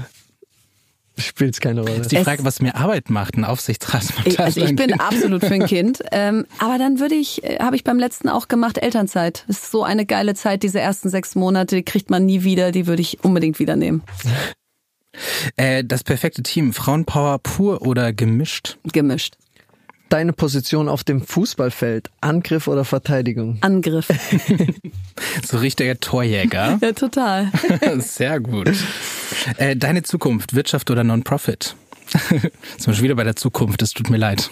Spielt 1.17 1.59
keine 1.61 1.81
Rolle. 1.81 1.95
Ist 2.01 2.11
die 2.11 2.17
Es- 2.17 2.23
Frage, 2.23 2.43
was 2.43 2.61
mir 2.61 2.75
Arbeit 2.75 3.09
macht, 3.09 3.35
ein 3.37 3.45
Aufsichtsratsmandat. 3.45 4.27
ich, 4.33 4.39
also 4.39 4.59
ich 4.61 4.75
bin 4.75 4.87
Kind. 4.89 5.01
absolut 5.01 5.43
für 5.45 5.53
ein 5.53 5.65
Kind. 5.67 6.01
Ähm, 6.11 6.45
aber 6.59 6.77
dann 6.77 6.99
würde 6.99 7.15
ich, 7.15 7.43
äh, 7.43 7.59
habe 7.59 7.75
ich 7.75 7.83
beim 7.83 7.97
letzten 7.99 8.27
auch 8.29 8.47
gemacht, 8.47 8.77
Elternzeit. 8.77 9.43
Das 9.47 9.57
ist 9.59 9.71
so 9.71 9.83
eine 9.83 10.05
geile 10.05 10.33
Zeit, 10.35 10.63
diese 10.63 10.79
ersten 10.79 11.09
sechs 11.09 11.35
Monate, 11.35 11.77
die 11.77 11.83
kriegt 11.83 12.09
man 12.09 12.25
nie 12.25 12.43
wieder, 12.43 12.71
die 12.71 12.85
würde 12.87 13.01
ich 13.01 13.23
unbedingt 13.23 13.59
wieder 13.59 13.75
nehmen. 13.75 14.03
Äh, 15.55 15.83
das 15.85 16.03
perfekte 16.03 16.43
Team, 16.43 16.73
Frauenpower 16.73 17.39
pur 17.39 17.81
oder 17.83 18.11
gemischt? 18.11 18.77
Gemischt. 18.91 19.35
Deine 20.09 20.33
Position 20.33 20.87
auf 20.87 21.03
dem 21.03 21.21
Fußballfeld, 21.21 22.11
Angriff 22.21 22.67
oder 22.67 22.85
Verteidigung? 22.85 23.57
Angriff. 23.61 24.07
So 25.45 25.57
richtiger 25.57 25.99
Torjäger. 25.99 26.79
Ja, 26.81 26.91
total. 26.91 27.51
Sehr 27.99 28.39
gut. 28.39 28.71
Äh, 29.57 29.75
deine 29.75 30.03
Zukunft, 30.03 30.55
Wirtschaft 30.55 30.89
oder 30.91 31.03
Non-Profit? 31.03 31.75
Zum 32.77 32.85
Beispiel 32.87 33.03
wieder 33.05 33.15
bei 33.15 33.23
der 33.23 33.35
Zukunft, 33.35 33.81
es 33.81 33.91
tut 33.91 34.09
mir 34.09 34.17
leid. 34.17 34.49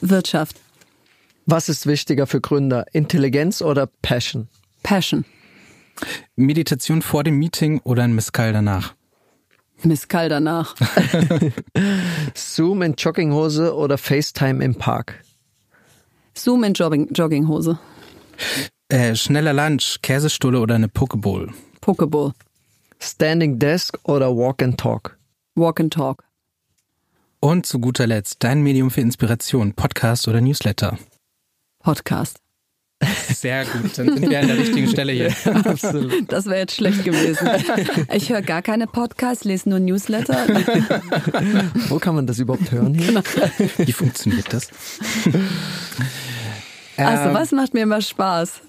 Wirtschaft. 0.00 0.56
Was 1.46 1.68
ist 1.68 1.86
wichtiger 1.86 2.26
für 2.26 2.40
Gründer, 2.40 2.86
Intelligenz 2.92 3.62
oder 3.62 3.88
Passion? 4.02 4.48
Passion. 4.82 5.24
Meditation 6.36 7.02
vor 7.02 7.24
dem 7.24 7.38
Meeting 7.38 7.80
oder 7.84 8.04
ein 8.04 8.14
Mescal 8.14 8.52
danach? 8.52 8.94
Misskal 9.84 10.28
danach. 10.28 10.74
Zoom 12.34 12.82
in 12.82 12.94
Jogginghose 12.96 13.74
oder 13.74 13.98
FaceTime 13.98 14.64
im 14.64 14.74
Park? 14.74 15.22
Zoom 16.36 16.64
in 16.64 16.74
Jogging, 16.74 17.12
Jogginghose. 17.12 17.78
Äh, 18.88 19.14
schneller 19.14 19.52
Lunch, 19.52 19.98
Käsestulle 20.02 20.60
oder 20.60 20.76
eine 20.76 20.88
Pokeball? 20.88 21.48
Pokeball. 21.80 22.32
Standing 23.00 23.58
Desk 23.58 23.98
oder 24.04 24.36
Walk 24.36 24.62
and 24.62 24.78
Talk? 24.78 25.18
Walk 25.54 25.80
and 25.80 25.92
Talk. 25.92 26.24
Und 27.40 27.66
zu 27.66 27.78
guter 27.78 28.06
Letzt, 28.06 28.42
dein 28.42 28.62
Medium 28.62 28.90
für 28.90 29.00
Inspiration, 29.00 29.72
Podcast 29.74 30.26
oder 30.26 30.40
Newsletter? 30.40 30.98
Podcast. 31.78 32.38
Sehr 33.32 33.64
gut, 33.64 33.96
dann 33.96 34.18
sind 34.18 34.28
wir 34.28 34.40
an 34.40 34.48
der 34.48 34.58
richtigen 34.58 34.88
Stelle 34.88 35.12
hier. 35.12 35.32
Absolut. 35.64 36.30
Das 36.32 36.46
wäre 36.46 36.58
jetzt 36.58 36.74
schlecht 36.74 37.04
gewesen. 37.04 37.48
Ich 38.12 38.30
höre 38.30 38.42
gar 38.42 38.62
keine 38.62 38.86
Podcasts, 38.86 39.44
lese 39.44 39.68
nur 39.68 39.78
Newsletter. 39.78 40.46
Wo 41.88 41.98
kann 41.98 42.16
man 42.16 42.26
das 42.26 42.40
überhaupt 42.40 42.72
hören 42.72 42.94
hier? 42.94 43.22
Wie 43.78 43.92
funktioniert 43.92 44.52
das? 44.52 44.68
Also, 46.96 47.34
was 47.34 47.52
macht 47.52 47.74
mir 47.74 47.82
immer 47.82 48.00
Spaß? 48.00 48.60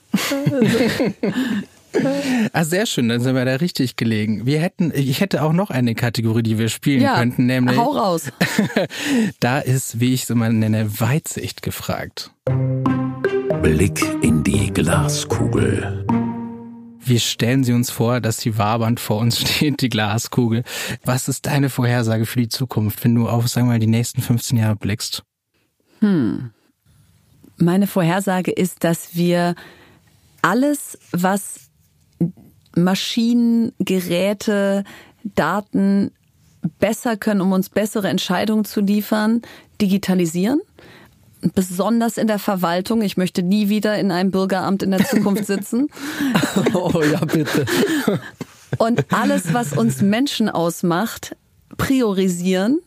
Ah, 2.54 2.64
sehr 2.64 2.86
schön, 2.86 3.10
dann 3.10 3.22
sind 3.22 3.36
wir 3.36 3.46
da 3.46 3.56
richtig 3.56 3.96
gelegen. 3.96 4.46
Wir 4.46 4.60
hätten, 4.60 4.92
ich 4.94 5.22
hätte 5.22 5.42
auch 5.42 5.54
noch 5.54 5.72
eine 5.72 5.96
Kategorie, 5.96 6.44
die 6.44 6.60
wir 6.60 6.70
spielen 6.70 7.02
Ja, 7.02 7.16
könnten, 7.16 7.48
nämlich 7.48 7.78
hau 7.78 7.92
raus. 7.92 8.32
da 9.40 9.60
ist, 9.60 10.00
wie 10.00 10.14
ich 10.14 10.24
es 10.24 10.30
immer 10.30 10.50
nenne, 10.50 11.00
Weitsicht 11.00 11.64
gefragt. 11.64 12.32
Blick 13.62 14.02
in 14.22 14.42
die 14.42 14.72
Glaskugel. 14.72 16.06
Wir 17.00 17.20
stellen 17.20 17.66
sie 17.66 17.74
uns 17.74 17.92
vor, 17.92 18.22
dass 18.22 18.38
die 18.38 18.58
Waband 18.58 19.02
vor 19.02 19.18
uns 19.18 19.40
steht, 19.42 19.82
die 19.82 19.90
Glaskugel. 19.90 20.64
Was 21.04 21.28
ist 21.28 21.46
deine 21.46 21.70
Vorhersage 21.70 22.26
für 22.26 22.40
die 22.40 22.48
Zukunft, 22.48 23.04
wenn 23.04 23.16
du 23.16 23.28
auf, 23.28 23.50
sagen 23.50 23.68
wir 23.68 23.74
mal, 23.74 23.80
die 23.80 23.88
nächsten 23.88 24.22
15 24.22 24.58
Jahre 24.58 24.78
blickst? 24.78 25.24
Meine 27.58 27.88
Vorhersage 27.88 28.52
ist, 28.52 28.86
dass 28.86 29.16
wir 29.16 29.56
alles, 30.42 30.98
was 31.12 31.70
Maschinen, 32.76 33.74
Geräte, 33.80 34.86
Daten 35.24 36.12
besser 36.80 37.18
können, 37.18 37.42
um 37.42 37.52
uns 37.52 37.68
bessere 37.68 38.08
Entscheidungen 38.08 38.64
zu 38.64 38.80
liefern, 38.80 39.42
digitalisieren. 39.82 40.62
Besonders 41.56 42.18
in 42.18 42.28
der 42.28 42.40
Verwaltung. 42.40 43.02
Ich 43.02 43.16
möchte 43.16 43.44
nie 43.44 43.70
wieder 43.70 43.98
in 43.98 44.12
einem 44.12 44.32
Bürgeramt 44.32 44.84
in 44.84 44.92
der 44.92 45.06
Zukunft 45.06 45.46
sitzen. 45.46 45.88
Oh 46.74 47.02
ja, 47.02 47.20
bitte. 47.26 47.66
Und 48.78 49.06
alles, 49.12 49.54
was 49.54 49.74
uns 49.74 50.02
Menschen 50.02 50.50
ausmacht, 50.50 51.36
priorisieren 51.78 52.80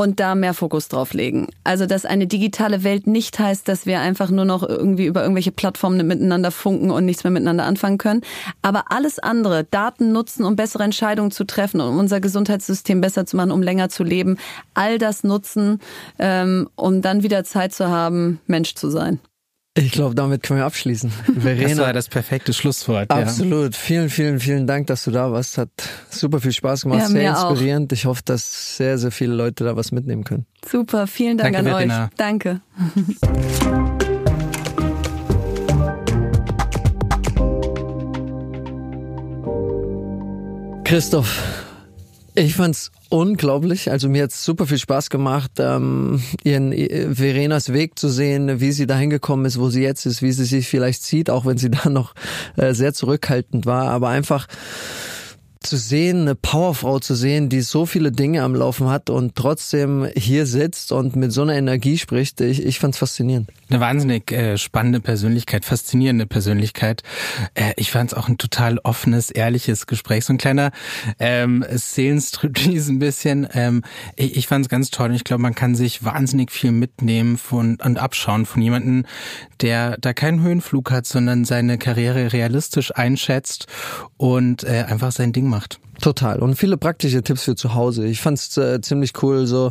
und 0.00 0.20
da 0.20 0.34
mehr 0.34 0.54
Fokus 0.54 0.88
drauf 0.88 1.14
legen. 1.14 1.48
Also, 1.64 1.86
dass 1.86 2.04
eine 2.04 2.26
digitale 2.26 2.84
Welt 2.84 3.06
nicht 3.06 3.38
heißt, 3.38 3.68
dass 3.68 3.86
wir 3.86 4.00
einfach 4.00 4.30
nur 4.30 4.44
noch 4.44 4.62
irgendwie 4.62 5.06
über 5.06 5.22
irgendwelche 5.22 5.52
Plattformen 5.52 6.06
miteinander 6.06 6.50
funken 6.50 6.90
und 6.90 7.04
nichts 7.04 7.24
mehr 7.24 7.30
miteinander 7.30 7.64
anfangen 7.64 7.98
können. 7.98 8.22
Aber 8.62 8.90
alles 8.90 9.18
andere, 9.18 9.64
Daten 9.64 10.12
nutzen, 10.12 10.44
um 10.44 10.56
bessere 10.56 10.84
Entscheidungen 10.84 11.30
zu 11.30 11.44
treffen, 11.44 11.80
um 11.80 11.98
unser 11.98 12.20
Gesundheitssystem 12.20 13.00
besser 13.00 13.26
zu 13.26 13.36
machen, 13.36 13.50
um 13.50 13.62
länger 13.62 13.88
zu 13.88 14.04
leben, 14.04 14.36
all 14.74 14.98
das 14.98 15.24
nutzen, 15.24 15.80
ähm, 16.18 16.68
um 16.76 17.02
dann 17.02 17.22
wieder 17.22 17.44
Zeit 17.44 17.72
zu 17.74 17.88
haben, 17.88 18.40
Mensch 18.46 18.74
zu 18.74 18.90
sein. 18.90 19.20
Ich 19.80 19.92
glaube, 19.92 20.14
damit 20.14 20.42
können 20.42 20.60
wir 20.60 20.66
abschließen. 20.66 21.10
Verena, 21.10 21.68
das 21.68 21.78
war 21.78 21.92
das 21.92 22.08
perfekte 22.08 22.52
Schlusswort. 22.52 23.10
Absolut. 23.10 23.72
Ja. 23.72 23.80
Vielen, 23.80 24.10
vielen, 24.10 24.38
vielen 24.38 24.66
Dank, 24.66 24.86
dass 24.88 25.04
du 25.04 25.10
da 25.10 25.32
warst. 25.32 25.56
Hat 25.56 25.70
super 26.10 26.40
viel 26.40 26.52
Spaß 26.52 26.82
gemacht, 26.82 27.00
ja, 27.00 27.06
sehr 27.08 27.30
inspirierend. 27.30 27.90
Auch. 27.90 27.96
Ich 27.96 28.04
hoffe, 28.04 28.22
dass 28.24 28.76
sehr, 28.76 28.98
sehr 28.98 29.10
viele 29.10 29.32
Leute 29.34 29.64
da 29.64 29.76
was 29.76 29.90
mitnehmen 29.90 30.24
können. 30.24 30.46
Super, 30.68 31.06
vielen 31.06 31.38
Dank 31.38 31.54
Danke, 31.54 31.70
an 31.70 31.76
Verena. 31.76 32.04
euch. 32.04 32.10
Danke. 32.16 32.60
Christoph, 40.84 41.59
ich 42.34 42.54
fand's 42.54 42.90
unglaublich. 43.08 43.90
Also 43.90 44.08
mir 44.08 44.24
hat's 44.24 44.44
super 44.44 44.66
viel 44.66 44.78
Spaß 44.78 45.10
gemacht, 45.10 45.52
ähm, 45.58 46.22
ihren 46.44 46.72
äh, 46.72 47.14
Verenas 47.14 47.72
Weg 47.72 47.98
zu 47.98 48.08
sehen, 48.08 48.60
wie 48.60 48.72
sie 48.72 48.86
dahin 48.86 49.10
gekommen 49.10 49.44
ist, 49.44 49.58
wo 49.58 49.68
sie 49.68 49.82
jetzt 49.82 50.06
ist, 50.06 50.22
wie 50.22 50.32
sie 50.32 50.44
sich 50.44 50.68
vielleicht 50.68 51.02
sieht, 51.02 51.30
auch 51.30 51.44
wenn 51.46 51.58
sie 51.58 51.70
da 51.82 51.88
noch 51.88 52.14
äh, 52.56 52.74
sehr 52.74 52.94
zurückhaltend 52.94 53.66
war. 53.66 53.88
Aber 53.88 54.08
einfach 54.08 54.46
zu 55.62 55.76
sehen, 55.76 56.22
eine 56.22 56.34
Powerfrau 56.34 57.00
zu 57.00 57.14
sehen, 57.14 57.50
die 57.50 57.60
so 57.60 57.84
viele 57.84 58.12
Dinge 58.12 58.42
am 58.42 58.54
Laufen 58.54 58.88
hat 58.88 59.10
und 59.10 59.36
trotzdem 59.36 60.08
hier 60.16 60.46
sitzt 60.46 60.90
und 60.90 61.16
mit 61.16 61.32
so 61.32 61.42
einer 61.42 61.54
Energie 61.54 61.98
spricht, 61.98 62.40
ich, 62.40 62.64
ich 62.64 62.78
fand 62.78 62.94
es 62.94 62.98
faszinierend. 62.98 63.50
Eine 63.68 63.80
wahnsinnig 63.80 64.32
äh, 64.32 64.56
spannende 64.56 65.00
Persönlichkeit, 65.00 65.66
faszinierende 65.66 66.26
Persönlichkeit. 66.26 67.02
Äh, 67.54 67.74
ich 67.76 67.90
fand 67.90 68.10
es 68.10 68.16
auch 68.16 68.28
ein 68.28 68.38
total 68.38 68.78
offenes, 68.78 69.30
ehrliches 69.30 69.86
Gespräch. 69.86 70.24
So 70.24 70.32
ein 70.32 70.38
kleiner 70.38 70.70
ähm, 71.18 71.62
Seelenstriptease 71.70 72.92
ein 72.92 72.98
bisschen. 72.98 73.46
Ähm, 73.52 73.82
ich 74.16 74.36
ich 74.36 74.46
fand 74.46 74.64
es 74.64 74.70
ganz 74.70 74.90
toll 74.90 75.10
und 75.10 75.14
ich 75.14 75.24
glaube, 75.24 75.42
man 75.42 75.54
kann 75.54 75.74
sich 75.74 76.02
wahnsinnig 76.02 76.50
viel 76.50 76.72
mitnehmen 76.72 77.36
von 77.36 77.76
und 77.84 77.98
abschauen 77.98 78.46
von 78.46 78.62
jemandem, 78.62 79.04
der 79.60 79.98
da 79.98 80.14
keinen 80.14 80.40
Höhenflug 80.40 80.90
hat, 80.90 81.04
sondern 81.04 81.44
seine 81.44 81.76
Karriere 81.76 82.32
realistisch 82.32 82.96
einschätzt 82.96 83.66
und 84.16 84.64
äh, 84.64 84.86
einfach 84.88 85.12
sein 85.12 85.34
Ding 85.34 85.49
macht. 85.50 85.80
Total. 86.00 86.38
Und 86.38 86.56
viele 86.56 86.76
praktische 86.76 87.22
Tipps 87.22 87.42
für 87.44 87.54
zu 87.54 87.74
Hause. 87.74 88.06
Ich 88.06 88.20
fand 88.20 88.38
es 88.38 88.56
äh, 88.56 88.80
ziemlich 88.80 89.12
cool, 89.22 89.46
so 89.46 89.70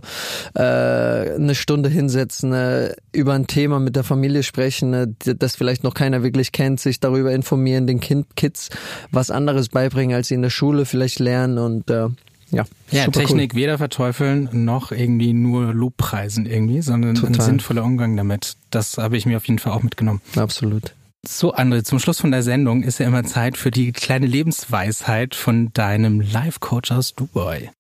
äh, 0.54 0.62
eine 0.62 1.55
Stunde 1.55 1.89
hinsetzen, 1.89 2.54
äh, 2.54 2.93
über 3.12 3.33
ein 3.33 3.47
Thema 3.47 3.79
mit 3.79 3.95
der 3.95 4.04
Familie 4.04 4.43
sprechen, 4.43 4.93
äh, 4.93 5.08
das 5.36 5.55
vielleicht 5.55 5.83
noch 5.83 5.93
keiner 5.93 6.21
wirklich 6.21 6.51
kennt, 6.51 6.79
sich 6.79 6.99
darüber 6.99 7.32
informieren, 7.32 7.87
den 7.87 7.99
kind, 7.99 8.36
Kids 8.36 8.70
was 9.12 9.32
anderes 9.32 9.70
beibringen, 9.70 10.16
als 10.16 10.28
sie 10.28 10.36
in 10.36 10.43
der 10.43 10.51
Schule 10.51 10.86
vielleicht 10.86 11.20
lernen 11.20 11.58
und 11.58 11.89
äh, 11.89 12.09
ja, 12.51 12.66
ja 12.91 13.08
Technik 13.08 13.54
cool. 13.54 13.62
weder 13.62 13.78
verteufeln 13.78 14.49
noch 14.51 14.91
irgendwie 14.91 15.33
nur 15.33 15.74
Lobpreisen 15.74 16.45
irgendwie, 16.45 16.82
sondern 16.82 17.16
Total. 17.16 17.36
ein 17.36 17.41
sinnvoller 17.41 17.83
Umgang 17.83 18.16
damit. 18.17 18.55
Das 18.71 18.97
habe 18.97 19.17
ich 19.17 19.25
mir 19.25 19.37
auf 19.37 19.47
jeden 19.47 19.59
Fall 19.59 19.74
auch 19.74 19.83
mitgenommen. 19.83 20.21
Absolut. 20.36 20.93
So, 21.28 21.54
André, 21.54 21.83
zum 21.83 22.00
Schluss 22.00 22.21
von 22.21 22.32
der 22.32 22.43
Sendung 22.43 22.82
ist 22.82 22.97
ja 23.00 23.05
immer 23.05 23.25
Zeit 23.25 23.58
für 23.58 23.71
die 23.71 23.91
kleine 23.91 24.25
Lebensweisheit 24.25 25.36
von 25.36 25.74
deinem 25.74 26.21
Life-Coach 26.21 26.91
aus 26.91 27.13
Dubai. 27.13 27.71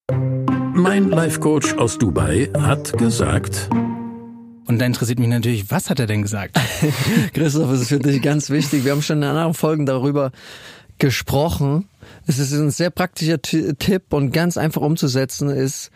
Mein 0.73 1.09
Life-Coach 1.09 1.75
aus 1.75 1.97
Dubai 1.97 2.49
hat 2.53 2.97
gesagt... 2.97 3.69
Und 4.65 4.79
da 4.79 4.85
interessiert 4.85 5.19
mich 5.19 5.29
natürlich, 5.29 5.71
was 5.71 5.89
hat 5.89 6.01
er 6.01 6.05
denn 6.05 6.21
gesagt? 6.21 6.59
Christoph, 7.33 7.71
es 7.71 7.81
ist 7.83 7.87
für 7.87 7.99
dich 7.99 8.21
ganz 8.21 8.49
wichtig. 8.49 8.83
Wir 8.83 8.91
haben 8.91 9.01
schon 9.01 9.19
in 9.19 9.23
anderen 9.23 9.53
Folgen 9.53 9.85
darüber 9.85 10.31
gesprochen. 10.97 11.87
Es 12.27 12.39
ist 12.39 12.51
ein 12.51 12.71
sehr 12.71 12.89
praktischer 12.89 13.41
Tipp 13.41 14.11
und 14.11 14.31
ganz 14.31 14.57
einfach 14.57 14.81
umzusetzen 14.81 15.49
ist, 15.49 15.91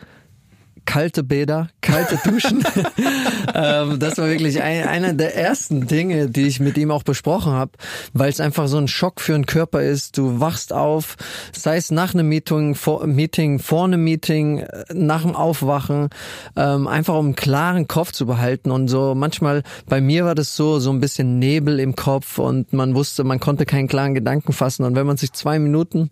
kalte 0.86 1.24
Bäder, 1.24 1.70
kalte 1.82 2.20
Duschen. 2.24 2.64
ähm, 3.56 4.00
das 4.00 4.18
war 4.18 4.28
wirklich 4.28 4.62
ein, 4.62 4.88
einer 4.88 5.14
der 5.14 5.36
ersten 5.36 5.88
Dinge, 5.88 6.30
die 6.30 6.48
ich 6.48 6.60
mit 6.60 6.78
ihm 6.78 6.92
auch 6.92 7.04
besprochen 7.04 7.54
habe, 7.54 7.72
weil 8.14 8.30
es 8.30 8.40
einfach 8.40 8.68
so 8.68 8.78
ein 8.78 8.88
Schock 8.88 9.22
für 9.22 9.34
den 9.34 9.46
Körper 9.46 9.82
ist. 9.82 10.18
Du 10.18 10.40
wachst 10.40 10.74
auf, 10.74 11.16
sei 11.52 11.78
es 11.78 11.92
nach 11.92 12.14
einem 12.14 12.28
Meeting, 12.28 12.76
vor, 12.76 13.06
Meeting, 13.08 13.60
vor 13.60 13.86
einem 13.86 14.04
Meeting, 14.04 14.60
äh, 14.60 14.84
nach 14.94 15.22
dem 15.22 15.36
Aufwachen, 15.36 16.10
ähm, 16.56 16.88
einfach 16.88 17.16
um 17.16 17.28
einen 17.28 17.36
klaren 17.36 17.88
Kopf 17.88 18.12
zu 18.12 18.26
behalten. 18.26 18.72
Und 18.72 18.88
so 18.88 19.16
manchmal, 19.16 19.64
bei 19.88 20.02
mir 20.02 20.26
war 20.26 20.36
das 20.36 20.56
so, 20.56 20.80
so 20.80 20.92
ein 20.92 21.00
bisschen 21.00 21.40
Nebel 21.40 21.80
im 21.80 21.96
Kopf 21.96 22.40
und 22.40 22.74
man 22.74 22.96
wusste, 22.96 23.24
man 23.24 23.40
konnte 23.40 23.66
keinen 23.66 23.88
klaren 23.88 24.14
Gedanken 24.14 24.54
fassen. 24.54 24.84
Und 24.84 24.96
wenn 24.96 25.08
man 25.08 25.18
sich 25.18 25.34
zwei 25.34 25.60
Minuten, 25.60 26.10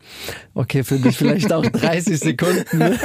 okay, 0.53 0.83
für 0.83 0.97
dich 0.97 1.17
vielleicht 1.17 1.51
auch 1.51 1.65
30 1.65 2.19
Sekunden, 2.19 2.97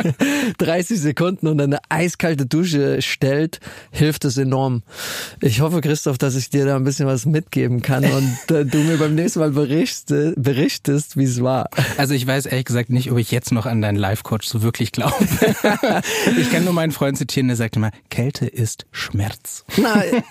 30 0.58 1.00
Sekunden 1.00 1.09
Sekunden 1.10 1.48
und 1.48 1.60
eine 1.60 1.80
eiskalte 1.88 2.46
Dusche 2.46 3.02
stellt, 3.02 3.58
hilft 3.90 4.24
es 4.24 4.38
enorm. 4.38 4.84
Ich 5.40 5.60
hoffe, 5.60 5.80
Christoph, 5.80 6.18
dass 6.18 6.36
ich 6.36 6.50
dir 6.50 6.64
da 6.64 6.76
ein 6.76 6.84
bisschen 6.84 7.06
was 7.08 7.26
mitgeben 7.26 7.82
kann 7.82 8.04
und 8.04 8.54
äh, 8.54 8.64
du 8.64 8.78
mir 8.78 8.96
beim 8.96 9.16
nächsten 9.16 9.40
Mal 9.40 9.50
berichtest, 9.50 10.40
berichtest 10.40 11.16
wie 11.16 11.24
es 11.24 11.42
war. 11.42 11.68
Also 11.96 12.14
ich 12.14 12.24
weiß 12.24 12.46
ehrlich 12.46 12.66
gesagt 12.66 12.90
nicht, 12.90 13.10
ob 13.10 13.18
ich 13.18 13.32
jetzt 13.32 13.50
noch 13.50 13.66
an 13.66 13.82
deinen 13.82 13.96
Life-Coach 13.96 14.46
so 14.46 14.62
wirklich 14.62 14.92
glaube. 14.92 15.16
ich 16.40 16.50
kann 16.52 16.62
nur 16.62 16.74
meinen 16.74 16.92
Freund 16.92 17.18
zitieren, 17.18 17.48
der 17.48 17.56
sagt 17.56 17.74
immer, 17.74 17.90
Kälte 18.08 18.46
ist 18.46 18.86
Schmerz. 18.92 19.64
Nein. 19.76 20.22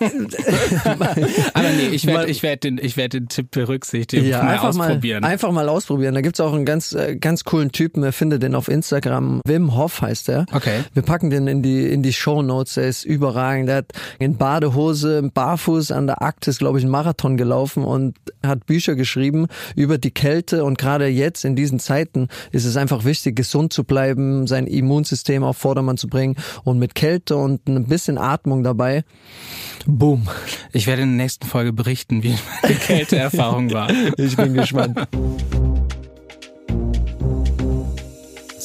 Aber 1.53 1.69
nee, 1.76 1.89
ich 1.91 2.07
werde 2.07 2.31
ich 2.31 2.41
werd 2.41 2.64
den, 2.64 2.77
ich 2.81 2.95
werd 2.95 3.11
den 3.11 3.27
Tipp 3.27 3.51
berücksichtigen 3.51 4.26
ja, 4.26 4.41
mal 4.41 4.53
einfach 4.53 4.69
ausprobieren. 4.69 5.22
Mal, 5.22 5.27
einfach 5.27 5.51
mal 5.51 5.68
ausprobieren. 5.68 6.15
Da 6.15 6.22
gibt's 6.22 6.39
auch 6.39 6.53
einen 6.53 6.64
ganz, 6.64 6.93
äh, 6.93 7.18
ganz 7.18 7.43
coolen 7.43 7.73
Typen, 7.73 8.01
er 8.01 8.14
findet 8.14 8.43
den 8.43 8.56
auf 8.56 8.69
Instagram. 8.69 9.41
Wim 9.45 9.76
Hoff 9.76 10.01
heißt 10.01 10.30
er. 10.30 10.45
Okay. 10.53 10.68
Okay. 10.69 10.83
Wir 10.93 11.03
packen 11.03 11.29
den 11.29 11.47
in 11.47 11.61
die, 11.61 11.91
in 11.91 12.03
die 12.03 12.13
Show 12.13 12.41
Notes. 12.41 12.77
Er 12.77 12.87
ist 12.87 13.03
überragend. 13.03 13.69
Er 13.69 13.77
hat 13.77 13.91
in 14.19 14.37
Badehose, 14.37 15.29
barfuß 15.33 15.91
an 15.91 16.07
der 16.07 16.21
Arktis, 16.21 16.59
glaube 16.59 16.77
ich, 16.77 16.83
einen 16.83 16.91
Marathon 16.91 17.37
gelaufen 17.37 17.83
und 17.83 18.17
hat 18.45 18.65
Bücher 18.65 18.95
geschrieben 18.95 19.47
über 19.75 19.97
die 19.97 20.11
Kälte. 20.11 20.63
Und 20.63 20.77
gerade 20.77 21.07
jetzt 21.07 21.45
in 21.45 21.55
diesen 21.55 21.79
Zeiten 21.79 22.27
ist 22.51 22.65
es 22.65 22.77
einfach 22.77 23.05
wichtig, 23.05 23.35
gesund 23.35 23.73
zu 23.73 23.83
bleiben, 23.83 24.47
sein 24.47 24.67
Immunsystem 24.67 25.43
auf 25.43 25.57
Vordermann 25.57 25.97
zu 25.97 26.07
bringen 26.07 26.35
und 26.63 26.79
mit 26.79 26.95
Kälte 26.95 27.35
und 27.35 27.67
ein 27.67 27.85
bisschen 27.87 28.17
Atmung 28.17 28.63
dabei. 28.63 29.03
Boom. 29.85 30.27
Ich 30.71 30.87
werde 30.87 31.03
in 31.03 31.09
der 31.17 31.23
nächsten 31.23 31.47
Folge 31.47 31.73
berichten, 31.73 32.23
wie 32.23 32.35
meine 32.61 32.75
Kälteerfahrung 32.79 33.71
war. 33.71 33.89
ich 34.17 34.35
bin 34.35 34.53
gespannt. 34.53 34.99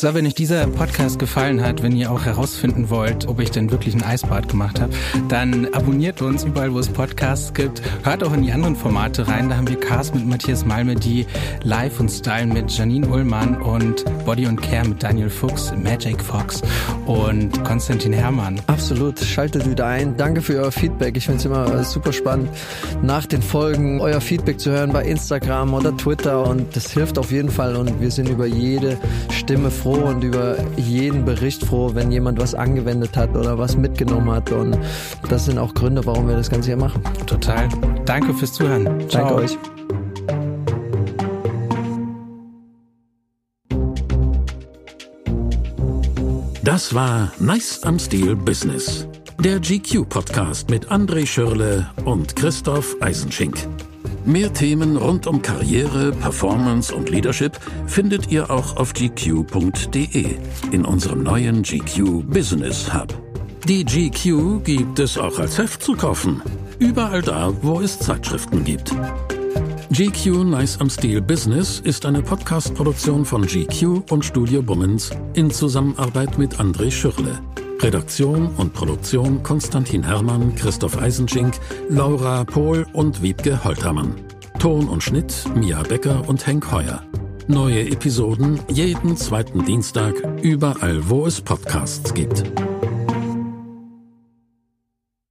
So, 0.05 0.13
wenn 0.13 0.27
euch 0.27 0.35
dieser 0.35 0.67
Podcast 0.67 1.19
gefallen 1.19 1.63
hat, 1.63 1.83
wenn 1.83 1.97
ihr 1.97 2.13
auch 2.13 2.27
herausfinden 2.27 2.91
wollt, 2.91 3.27
ob 3.27 3.41
ich 3.41 3.51
denn 3.51 3.71
wirklich 3.71 3.95
ein 3.95 4.03
Eisbad 4.03 4.51
gemacht 4.51 4.79
habe, 4.79 4.93
dann 5.31 5.73
abonniert 5.73 6.21
uns 6.21 6.45
überall, 6.45 6.75
wo 6.75 6.79
es 6.79 6.91
Podcasts 6.91 7.55
gibt. 7.55 7.81
Hört 8.03 8.23
auch 8.23 8.35
in 8.35 8.43
die 8.43 8.53
anderen 8.53 8.77
Formate 8.77 9.27
rein. 9.27 9.49
Da 9.49 9.57
haben 9.57 9.67
wir 9.67 9.81
Cars 9.81 10.13
mit 10.13 10.27
Matthias 10.27 10.67
Malme, 10.67 10.95
die 10.95 11.25
Live 11.63 12.01
und 12.01 12.11
Style 12.11 12.45
mit 12.45 12.71
Janine 12.71 13.09
Ullmann 13.09 13.63
und 13.63 14.05
Body 14.27 14.47
und 14.47 14.61
Care 14.61 14.87
mit 14.87 15.03
Daniel 15.03 15.31
Fuchs, 15.31 15.73
Magic 15.75 16.21
Fox 16.21 16.61
und 17.07 17.65
Konstantin 17.65 18.13
Herrmann. 18.13 18.61
Absolut. 18.67 19.19
Schaltet 19.21 19.67
wieder 19.71 19.87
ein. 19.87 20.19
Danke 20.19 20.43
für 20.43 20.61
euer 20.61 20.71
Feedback. 20.71 21.17
Ich 21.17 21.25
finde 21.25 21.39
es 21.39 21.47
immer 21.47 21.83
super 21.83 22.13
spannend, 22.13 22.51
nach 23.01 23.25
den 23.25 23.41
Folgen 23.41 24.03
euer 24.03 24.21
Feedback 24.21 24.61
zu 24.61 24.71
hören 24.71 24.93
bei 24.93 25.07
Instagram 25.07 25.73
oder 25.73 25.97
Twitter 25.97 26.47
und 26.47 26.77
das 26.77 26.91
hilft 26.91 27.17
auf 27.17 27.33
jeden 27.33 27.51
Fall 27.51 27.75
und 27.75 28.03
wir 28.03 28.11
sind 28.11 28.29
über 28.29 28.45
jede 28.45 28.99
Stimme 29.31 29.71
froh 29.71 29.94
froh 29.95 30.09
und 30.09 30.25
über 30.25 30.57
jeden 30.77 31.25
Bericht 31.25 31.65
froh, 31.65 31.91
wenn 31.95 32.11
jemand 32.11 32.41
was 32.41 32.55
angewendet 32.55 33.17
hat 33.17 33.35
oder 33.37 33.59
was 33.59 33.77
mitgenommen 33.77 34.31
hat. 34.31 34.51
Und 34.53 34.79
das 35.29 35.47
sind 35.47 35.59
auch 35.59 35.75
Gründe, 35.75 36.05
warum 36.05 36.29
wir 36.29 36.37
das 36.37 36.51
Ganze 36.51 36.71
hier 36.71 36.77
machen. 36.77 37.03
Total. 37.27 37.69
Danke 38.05 38.35
fürs 38.35 38.53
Zuhören. 38.53 39.09
Ciao. 39.09 39.29
Danke 39.29 39.35
euch. 39.35 39.59
Das 46.63 46.95
war 46.95 47.31
Nice 47.39 47.83
am 47.85 47.99
Stil 47.99 48.35
Business. 48.35 49.07
Der 49.39 49.61
GQ-Podcast 49.61 50.71
mit 50.71 50.91
André 50.91 51.27
Schürle 51.27 51.91
und 52.05 52.35
Christoph 52.37 52.97
Eisenschink. 53.01 53.59
Mehr 54.27 54.53
Themen 54.53 54.97
rund 54.97 55.27
um 55.27 55.43
Karriere, 55.43 56.13
Performance 56.13 56.95
und 56.95 57.11
Leadership 57.11 57.59
findet 57.87 58.31
ihr 58.33 58.51
auch 58.51 58.77
auf 58.77 58.95
gq.de 58.95 60.27
in 60.71 60.85
unserem 60.85 61.23
neuen 61.23 61.63
GQ 61.63 62.23
Business 62.27 62.93
Hub. 62.95 63.09
Die 63.69 63.85
GQ 63.85 64.65
gibt 64.65 64.99
es 64.99 65.19
auch 65.19 65.39
als 65.39 65.59
Heft 65.59 65.83
zu 65.83 65.95
kaufen. 65.95 66.43
Überall 66.79 67.21
da, 67.21 67.53
wo 67.63 67.81
es 67.81 67.99
Zeitschriften 67.99 68.65
gibt. 68.65 68.95
GQ 69.91 70.45
Nice 70.45 70.81
am 70.81 70.89
Stil 70.89 71.21
Business 71.21 71.81
ist 71.81 72.07
eine 72.07 72.23
Podcast-Produktion 72.23 73.25
von 73.25 73.47
GQ 73.47 74.11
und 74.11 74.25
Studio 74.25 74.63
Bummens 74.63 75.11
in 75.35 75.51
Zusammenarbeit 75.51 76.39
mit 76.39 76.57
André 76.57 76.91
Schürle. 76.91 77.41
Redaktion 77.85 78.49
und 78.57 78.73
Produktion 78.73 79.43
Konstantin 79.43 80.03
Herrmann, 80.03 80.55
Christoph 80.55 80.97
Eisenschink, 80.97 81.53
Laura 81.91 82.45
Pohl 82.45 82.87
und 82.95 83.21
Wiebke 83.21 83.63
Holtermann. 83.63 84.15
Ton 84.59 84.89
und 84.89 85.03
Schnitt 85.03 85.45
Mia 85.55 85.83
Becker 85.83 86.27
und 86.27 86.47
Henk 86.47 86.73
Heuer. 86.73 87.03
Neue 87.47 87.87
Episoden 87.87 88.59
jeden 88.69 89.19
zweiten 89.19 89.67
Dienstag 89.67 90.15
überall, 90.41 91.11
wo 91.11 91.27
es 91.27 91.43
Podcasts 91.43 92.15
gibt. 92.15 92.45